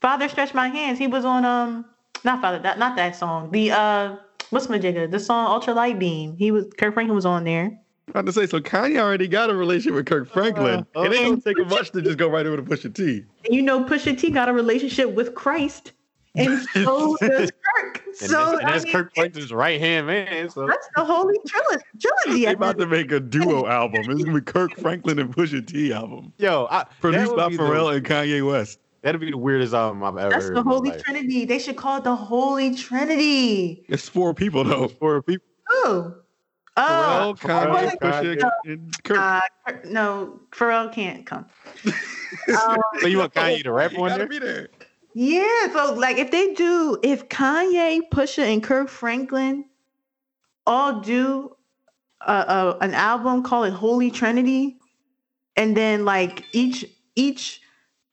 Father 0.01 0.29
stretch 0.29 0.53
my 0.53 0.69
hands. 0.69 0.97
He 0.99 1.07
was 1.07 1.25
on 1.25 1.43
um, 1.43 1.85
not 2.23 2.41
Father, 2.41 2.59
that 2.59 2.79
not 2.79 2.95
that 2.95 3.15
song. 3.17 3.51
The 3.51 3.71
uh, 3.71 4.15
what's 4.51 4.69
my 4.69 4.79
jigga? 4.79 5.11
The 5.11 5.19
song 5.19 5.59
Ultralight 5.61 5.99
Beam. 5.99 6.37
He 6.37 6.51
was 6.51 6.65
Kirk 6.77 6.93
Franklin 6.93 7.15
was 7.15 7.25
on 7.25 7.43
there. 7.43 7.77
I 8.15 8.19
had 8.19 8.25
to 8.25 8.33
say, 8.33 8.45
so 8.47 8.59
Kanye 8.59 8.99
already 8.99 9.27
got 9.27 9.49
a 9.49 9.55
relationship 9.55 9.93
with 9.95 10.05
Kirk 10.05 10.29
Franklin. 10.31 10.85
Uh, 10.95 11.01
it 11.01 11.13
ain't 11.13 11.41
gonna 11.43 11.55
take 11.55 11.67
much 11.69 11.91
to 11.91 12.01
just 12.01 12.17
go 12.17 12.29
right 12.29 12.45
over 12.45 12.57
to 12.57 12.63
Pusha 12.63 12.93
T. 12.93 13.23
And 13.45 13.55
you 13.55 13.61
know, 13.61 13.83
Pusha 13.83 14.17
T 14.17 14.31
got 14.31 14.49
a 14.49 14.53
relationship 14.53 15.11
with 15.11 15.35
Christ, 15.35 15.91
and 16.35 16.59
so 16.73 17.15
does 17.21 17.51
Kirk. 17.51 18.03
And 18.07 18.15
So 18.15 18.27
that's, 18.27 18.59
and 18.61 18.67
that's 18.69 18.83
mean, 18.85 18.93
Kirk 18.93 19.15
Franklin's 19.15 19.53
right 19.53 19.79
hand 19.79 20.07
man. 20.07 20.49
So 20.49 20.65
That's 20.67 20.87
the 20.95 21.05
holy 21.05 21.37
trilogy. 21.47 21.83
trilogy 22.01 22.45
They 22.45 22.47
I 22.49 22.51
about 22.53 22.77
to 22.79 22.87
make 22.87 23.11
a 23.11 23.19
duo 23.19 23.67
album. 23.67 24.01
It's 24.09 24.23
gonna 24.23 24.39
be 24.39 24.41
Kirk 24.41 24.75
Franklin 24.77 25.19
and 25.19 25.33
Pusha 25.35 25.65
T 25.65 25.93
album, 25.93 26.33
yo, 26.37 26.67
I, 26.71 26.79
that 26.79 26.89
produced 26.99 27.31
would 27.31 27.37
by 27.37 27.49
be 27.49 27.57
the- 27.57 27.63
Pharrell 27.63 27.95
and 27.95 28.05
Kanye 28.05 28.45
West. 28.45 28.79
That'd 29.01 29.21
be 29.21 29.31
the 29.31 29.37
weirdest 29.37 29.73
album 29.73 30.03
I've 30.03 30.17
ever 30.17 30.29
That's 30.29 30.49
the 30.49 30.61
holy 30.61 30.91
trinity. 30.91 31.45
They 31.45 31.57
should 31.59 31.77
call 31.77 31.99
it 31.99 32.03
the 32.03 32.15
holy 32.17 32.75
trinity. 32.75 33.85
It's 33.87 34.09
four 34.09 34.33
people 34.33 34.65
though. 34.65 34.89
Four 34.89 35.21
people, 35.21 35.45
Oh, 35.69 36.15
Pharrell, 36.15 36.15
oh, 36.77 37.35
Kanye, 37.37 37.97
Pharrell, 37.97 37.99
Pusha, 37.99 38.51
and 38.65 39.03
Kirk. 39.03 39.17
uh, 39.17 39.41
no, 39.85 40.39
Pharrell 40.51 40.91
can't 40.91 41.25
come. 41.25 41.45
Um, 42.47 42.77
so 42.99 43.07
you 43.07 43.17
want 43.17 43.33
Kanye 43.33 43.63
to 43.63 43.71
rap 43.71 43.91
You 43.91 44.07
there? 44.07 44.27
be 44.27 44.37
there. 44.37 44.69
Yeah, 45.15 45.71
so 45.73 45.93
like 45.95 46.17
if 46.17 46.29
they 46.31 46.53
do, 46.53 46.97
if 47.01 47.27
Kanye, 47.27 48.01
Pusha, 48.11 48.43
and 48.43 48.63
Kirk 48.63 48.87
Franklin 48.87 49.65
all 50.67 50.99
do 51.01 51.55
a, 52.21 52.31
a, 52.33 52.77
an 52.81 52.93
album 52.93 53.43
called 53.43 53.67
it 53.67 53.73
Holy 53.73 54.11
Trinity, 54.11 54.77
and 55.55 55.75
then 55.75 56.05
like 56.05 56.45
each 56.53 56.85
each 57.15 57.61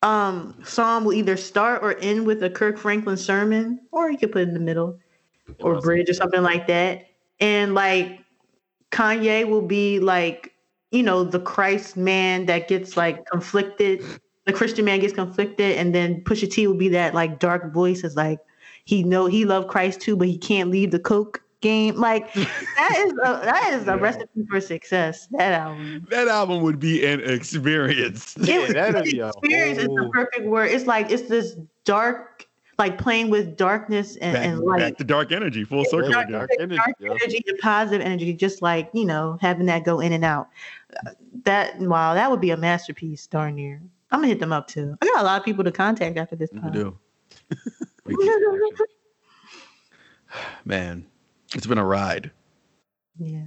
um 0.02 0.58
song 0.64 1.04
will 1.04 1.12
either 1.12 1.36
start 1.36 1.82
or 1.82 1.96
end 1.98 2.26
with 2.26 2.42
a 2.42 2.50
Kirk 2.50 2.78
Franklin 2.78 3.16
sermon, 3.16 3.80
or 3.92 4.10
you 4.10 4.16
could 4.16 4.32
put 4.32 4.42
it 4.42 4.48
in 4.48 4.54
the 4.54 4.60
middle, 4.60 4.98
or 5.60 5.80
bridge 5.80 6.08
or 6.08 6.14
something 6.14 6.42
like 6.42 6.66
that, 6.68 7.06
and 7.40 7.74
like 7.74 8.20
Kanye 8.96 9.46
will 9.48 9.62
be 9.62 10.00
like 10.00 10.54
you 10.90 11.02
know 11.02 11.24
the 11.24 11.40
Christ 11.40 11.96
man 11.96 12.46
that 12.46 12.68
gets 12.68 12.96
like 12.96 13.26
conflicted 13.26 14.02
the 14.46 14.52
Christian 14.52 14.84
man 14.84 15.00
gets 15.00 15.12
conflicted, 15.12 15.76
and 15.76 15.94
then 15.94 16.22
Pusha 16.22 16.50
T 16.50 16.66
will 16.66 16.76
be 16.76 16.88
that 16.90 17.14
like 17.14 17.40
dark 17.40 17.74
voice 17.74 18.04
is 18.04 18.16
like 18.16 18.38
he 18.84 19.02
know 19.02 19.26
he 19.26 19.44
loved 19.44 19.68
Christ 19.68 20.00
too, 20.00 20.16
but 20.16 20.28
he 20.28 20.38
can't 20.38 20.70
leave 20.70 20.92
the 20.92 21.00
coke 21.00 21.42
game. 21.60 21.96
Like 21.96 22.32
that 22.34 22.94
is 22.98 23.12
a, 23.12 23.40
that 23.44 23.72
is 23.74 23.88
a 23.88 23.96
recipe 23.96 24.46
for 24.48 24.60
success. 24.60 25.26
That 25.32 25.52
album. 25.52 26.06
That 26.10 26.28
album 26.28 26.62
would 26.62 26.78
be 26.78 27.04
an 27.04 27.20
experience. 27.20 28.36
Yeah, 28.40 28.72
that'd 28.72 29.04
be 29.04 29.18
a 29.18 29.28
experience 29.30 29.78
is 29.78 29.88
the 29.88 30.10
perfect 30.12 30.46
word. 30.46 30.70
It's 30.70 30.86
like 30.86 31.10
it's 31.10 31.28
this 31.28 31.56
dark, 31.84 32.35
like 32.78 32.98
playing 32.98 33.30
with 33.30 33.56
darkness 33.56 34.16
and, 34.16 34.34
Back, 34.34 34.46
and 34.46 34.60
light. 34.60 34.78
back 34.80 34.96
to 34.98 35.04
dark 35.04 35.32
energy, 35.32 35.64
full 35.64 35.84
circle 35.84 36.10
dark, 36.10 36.28
again. 36.28 36.38
Dark 36.38 36.50
dark 36.50 36.60
energy, 36.60 36.82
energy, 37.00 37.42
yo. 37.46 37.50
and 37.52 37.58
positive 37.60 38.04
energy, 38.04 38.32
just 38.34 38.60
like 38.62 38.90
you 38.92 39.04
know, 39.06 39.38
having 39.40 39.66
that 39.66 39.84
go 39.84 40.00
in 40.00 40.12
and 40.12 40.24
out. 40.24 40.48
That 41.44 41.78
wow, 41.78 42.14
that 42.14 42.30
would 42.30 42.40
be 42.40 42.50
a 42.50 42.56
masterpiece, 42.56 43.26
darn 43.26 43.54
near. 43.56 43.80
I'm 44.10 44.18
gonna 44.20 44.28
hit 44.28 44.40
them 44.40 44.52
up 44.52 44.68
too. 44.68 44.96
I 45.00 45.06
got 45.06 45.20
a 45.20 45.24
lot 45.24 45.38
of 45.40 45.44
people 45.44 45.64
to 45.64 45.72
contact 45.72 46.16
after 46.18 46.36
this 46.36 46.50
We 46.52 46.60
time. 46.60 46.72
do. 46.72 46.98
We 48.04 48.14
can, 48.16 48.60
actually. 48.70 48.86
Man, 50.64 51.06
it's 51.54 51.66
been 51.66 51.78
a 51.78 51.84
ride, 51.84 52.30
Yeah. 53.18 53.44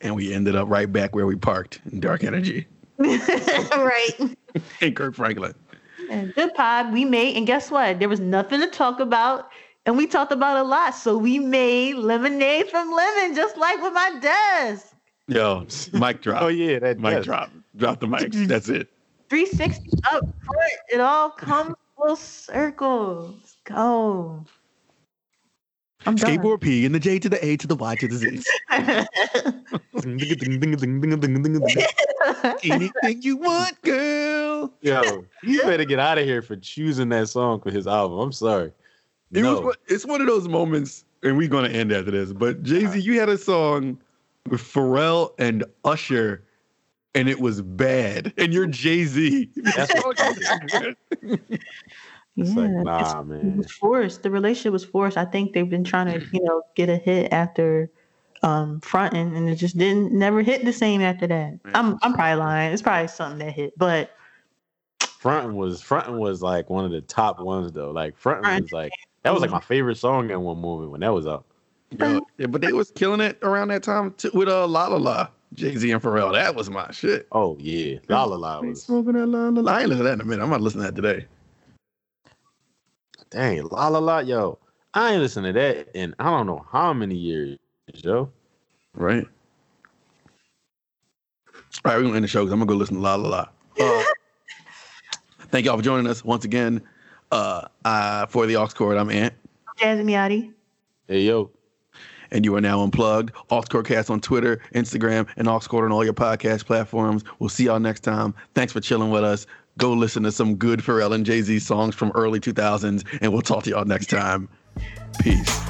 and 0.00 0.14
we 0.14 0.32
ended 0.32 0.54
up 0.56 0.68
right 0.68 0.90
back 0.90 1.14
where 1.14 1.26
we 1.26 1.36
parked 1.36 1.80
in 1.90 2.00
dark 2.00 2.22
energy. 2.24 2.66
right. 2.98 4.10
And 4.80 4.96
Kirk 4.96 5.14
Franklin. 5.14 5.54
And 6.10 6.34
good 6.34 6.54
pod 6.54 6.92
we 6.92 7.04
made, 7.04 7.36
and 7.36 7.46
guess 7.46 7.70
what? 7.70 7.98
There 7.98 8.08
was 8.08 8.20
nothing 8.20 8.60
to 8.60 8.66
talk 8.66 9.00
about, 9.00 9.50
and 9.86 9.96
we 9.96 10.06
talked 10.06 10.32
about 10.32 10.56
a 10.56 10.62
lot. 10.62 10.94
So 10.94 11.16
we 11.16 11.38
made 11.38 11.96
lemonade 11.96 12.68
from 12.68 12.92
lemon, 12.92 13.34
just 13.34 13.56
like 13.56 13.82
with 13.82 13.92
my 13.92 14.18
desk. 14.20 14.94
Yo, 15.26 15.66
mic 15.92 16.22
drop. 16.22 16.42
Oh 16.42 16.48
yeah, 16.48 16.78
that 16.78 16.98
Mic 16.98 17.12
yes. 17.12 17.24
drop. 17.24 17.50
Drop 17.76 18.00
the 18.00 18.06
mic. 18.06 18.32
That's 18.32 18.68
it. 18.68 18.88
360 19.28 19.90
up 20.10 20.22
front. 20.44 20.72
It 20.90 21.00
all 21.00 21.30
comes 21.30 21.74
full 21.96 22.16
circle. 22.16 23.34
Let's 23.38 23.56
go. 23.64 24.44
I'm 26.06 26.14
done. 26.14 26.38
Skateboard 26.38 26.60
P 26.60 26.86
and 26.86 26.94
the 26.94 27.00
J 27.00 27.18
to 27.18 27.28
the 27.28 27.44
A 27.44 27.56
to 27.58 27.66
the 27.66 27.74
Y 27.74 27.94
to 27.96 28.08
the 28.08 28.16
Z. 28.16 28.42
Anything 32.64 33.22
you 33.22 33.36
want, 33.36 33.82
girl. 33.82 34.27
Yo, 34.80 35.24
you 35.42 35.62
better 35.62 35.84
get 35.84 35.98
out 35.98 36.18
of 36.18 36.24
here 36.24 36.42
for 36.42 36.56
choosing 36.56 37.08
that 37.10 37.28
song 37.28 37.60
for 37.60 37.70
his 37.70 37.86
album. 37.86 38.18
I'm 38.18 38.32
sorry. 38.32 38.72
It 39.32 39.42
no. 39.42 39.54
was 39.54 39.60
one- 39.64 39.74
it's 39.88 40.06
one 40.06 40.20
of 40.20 40.26
those 40.26 40.48
moments, 40.48 41.04
and 41.22 41.36
we're 41.36 41.48
gonna 41.48 41.68
end 41.68 41.92
after 41.92 42.10
this. 42.10 42.32
But 42.32 42.62
Jay 42.62 42.86
Z, 42.86 42.98
you 43.00 43.18
had 43.20 43.28
a 43.28 43.38
song 43.38 43.98
with 44.48 44.60
Pharrell 44.62 45.32
and 45.38 45.64
Usher, 45.84 46.42
and 47.14 47.28
it 47.28 47.40
was 47.40 47.60
bad. 47.62 48.32
And 48.38 48.52
you're 48.54 48.66
Jay 48.66 49.04
Z. 49.04 49.50
That's 49.56 49.92
what 49.94 50.18
It's 52.40 52.54
like, 52.54 52.70
nah, 52.70 53.00
it's- 53.00 53.12
It 53.14 53.26
man. 53.26 53.56
was 53.56 53.72
forced. 53.72 54.22
The 54.22 54.30
relationship 54.30 54.72
was 54.72 54.84
forced. 54.84 55.16
I 55.16 55.24
think 55.24 55.52
they've 55.54 55.68
been 55.68 55.82
trying 55.84 56.06
to, 56.06 56.24
you 56.32 56.40
know, 56.44 56.62
get 56.76 56.88
a 56.88 56.96
hit 56.96 57.32
after 57.32 57.90
um 58.44 58.78
fronting 58.82 59.36
and 59.36 59.48
it 59.48 59.56
just 59.56 59.76
didn't 59.76 60.12
never 60.12 60.42
hit 60.42 60.64
the 60.64 60.72
same 60.72 61.00
after 61.00 61.26
that. 61.26 61.58
I'm 61.74 61.98
I'm 62.02 62.12
probably 62.14 62.36
lying. 62.36 62.72
It's 62.72 62.82
probably 62.82 63.08
something 63.08 63.44
that 63.44 63.52
hit. 63.52 63.76
But 63.76 64.12
Frontin 65.18 65.54
was 65.54 65.82
Frontin 65.82 66.18
was 66.18 66.42
like 66.42 66.70
one 66.70 66.84
of 66.84 66.92
the 66.92 67.00
top 67.00 67.40
ones 67.40 67.72
though. 67.72 67.90
Like 67.90 68.18
Frontin 68.18 68.44
Frontin. 68.44 68.62
was 68.62 68.72
like 68.72 68.92
that 69.22 69.32
was 69.32 69.42
like 69.42 69.50
my 69.50 69.60
favorite 69.60 69.96
song 69.96 70.30
in 70.30 70.40
one 70.42 70.60
moment 70.60 70.90
when 70.90 71.00
that 71.00 71.12
was 71.12 71.26
out. 71.26 71.44
Yo, 71.98 72.20
yeah, 72.36 72.46
but 72.46 72.60
they 72.60 72.72
was 72.72 72.90
killing 72.90 73.20
it 73.20 73.38
around 73.42 73.68
that 73.68 73.82
time 73.82 74.12
too, 74.14 74.30
with 74.34 74.48
uh, 74.48 74.66
La 74.66 74.86
La 74.86 74.96
La, 74.96 75.28
Jay 75.54 75.74
Z 75.74 75.90
and 75.90 76.02
Pharrell. 76.02 76.32
That 76.32 76.54
was 76.54 76.70
my 76.70 76.90
shit. 76.92 77.26
Oh 77.32 77.56
yeah, 77.58 77.98
La 78.08 78.24
La 78.24 78.36
La 78.36 78.60
was 78.60 78.84
Smoking 78.84 79.14
that 79.14 79.26
La 79.26 79.48
La 79.48 79.60
La. 79.60 79.72
I 79.72 79.80
ain't 79.80 79.88
listen 79.88 80.04
to 80.04 80.04
that 80.04 80.14
in 80.14 80.20
a 80.20 80.24
minute. 80.24 80.42
I'm 80.42 80.50
not 80.50 80.60
listen 80.60 80.80
to 80.80 80.86
that 80.86 80.94
today. 80.94 81.26
dang 83.30 83.64
La 83.68 83.88
La 83.88 83.98
La. 83.98 84.18
Yo, 84.20 84.58
I 84.94 85.14
ain't 85.14 85.22
listened 85.22 85.46
to 85.46 85.52
that 85.54 85.88
in 85.94 86.14
I 86.20 86.30
don't 86.30 86.46
know 86.46 86.64
how 86.70 86.92
many 86.92 87.16
years, 87.16 87.58
yo. 87.94 88.30
Right. 88.94 89.26
All 91.84 91.92
right, 91.92 91.96
we're 91.96 92.02
gonna 92.02 92.16
end 92.16 92.24
the 92.24 92.28
show 92.28 92.42
because 92.42 92.52
I'm 92.52 92.60
gonna 92.60 92.68
go 92.68 92.76
listen 92.76 92.96
to 92.96 93.02
La 93.02 93.16
La 93.16 93.28
La. 93.28 93.48
Uh, 93.80 94.02
thank 95.50 95.66
y'all 95.66 95.76
for 95.76 95.82
joining 95.82 96.06
us 96.06 96.24
once 96.24 96.44
again. 96.44 96.82
Uh, 97.30 97.66
uh, 97.84 98.26
for 98.26 98.46
the 98.46 98.56
Aux 98.56 98.68
Chord, 98.68 98.96
I'm 98.96 99.10
Ant, 99.10 99.34
Jazzy 99.78 100.02
Miotti. 100.02 100.52
Hey 101.06 101.22
yo, 101.22 101.50
and 102.30 102.44
you 102.44 102.54
are 102.56 102.60
now 102.60 102.82
unplugged. 102.82 103.32
Aux 103.50 103.62
Chordcast 103.62 104.10
on 104.10 104.20
Twitter, 104.20 104.60
Instagram, 104.74 105.26
and 105.36 105.48
Aux 105.48 105.60
Chord 105.60 105.84
on 105.84 105.92
all 105.92 106.04
your 106.04 106.14
podcast 106.14 106.64
platforms. 106.64 107.24
We'll 107.38 107.50
see 107.50 107.64
y'all 107.64 107.80
next 107.80 108.00
time. 108.00 108.34
Thanks 108.54 108.72
for 108.72 108.80
chilling 108.80 109.10
with 109.10 109.24
us. 109.24 109.46
Go 109.76 109.92
listen 109.92 110.22
to 110.24 110.32
some 110.32 110.56
good 110.56 110.80
Pharrell 110.80 111.14
and 111.14 111.24
Jay 111.24 111.40
Z 111.42 111.58
songs 111.60 111.94
from 111.94 112.10
early 112.14 112.40
2000s, 112.40 113.04
and 113.20 113.32
we'll 113.32 113.42
talk 113.42 113.64
to 113.64 113.70
y'all 113.70 113.84
next 113.84 114.10
time. 114.10 114.48
Peace. 115.20 115.60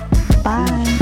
Bye. 0.43 0.99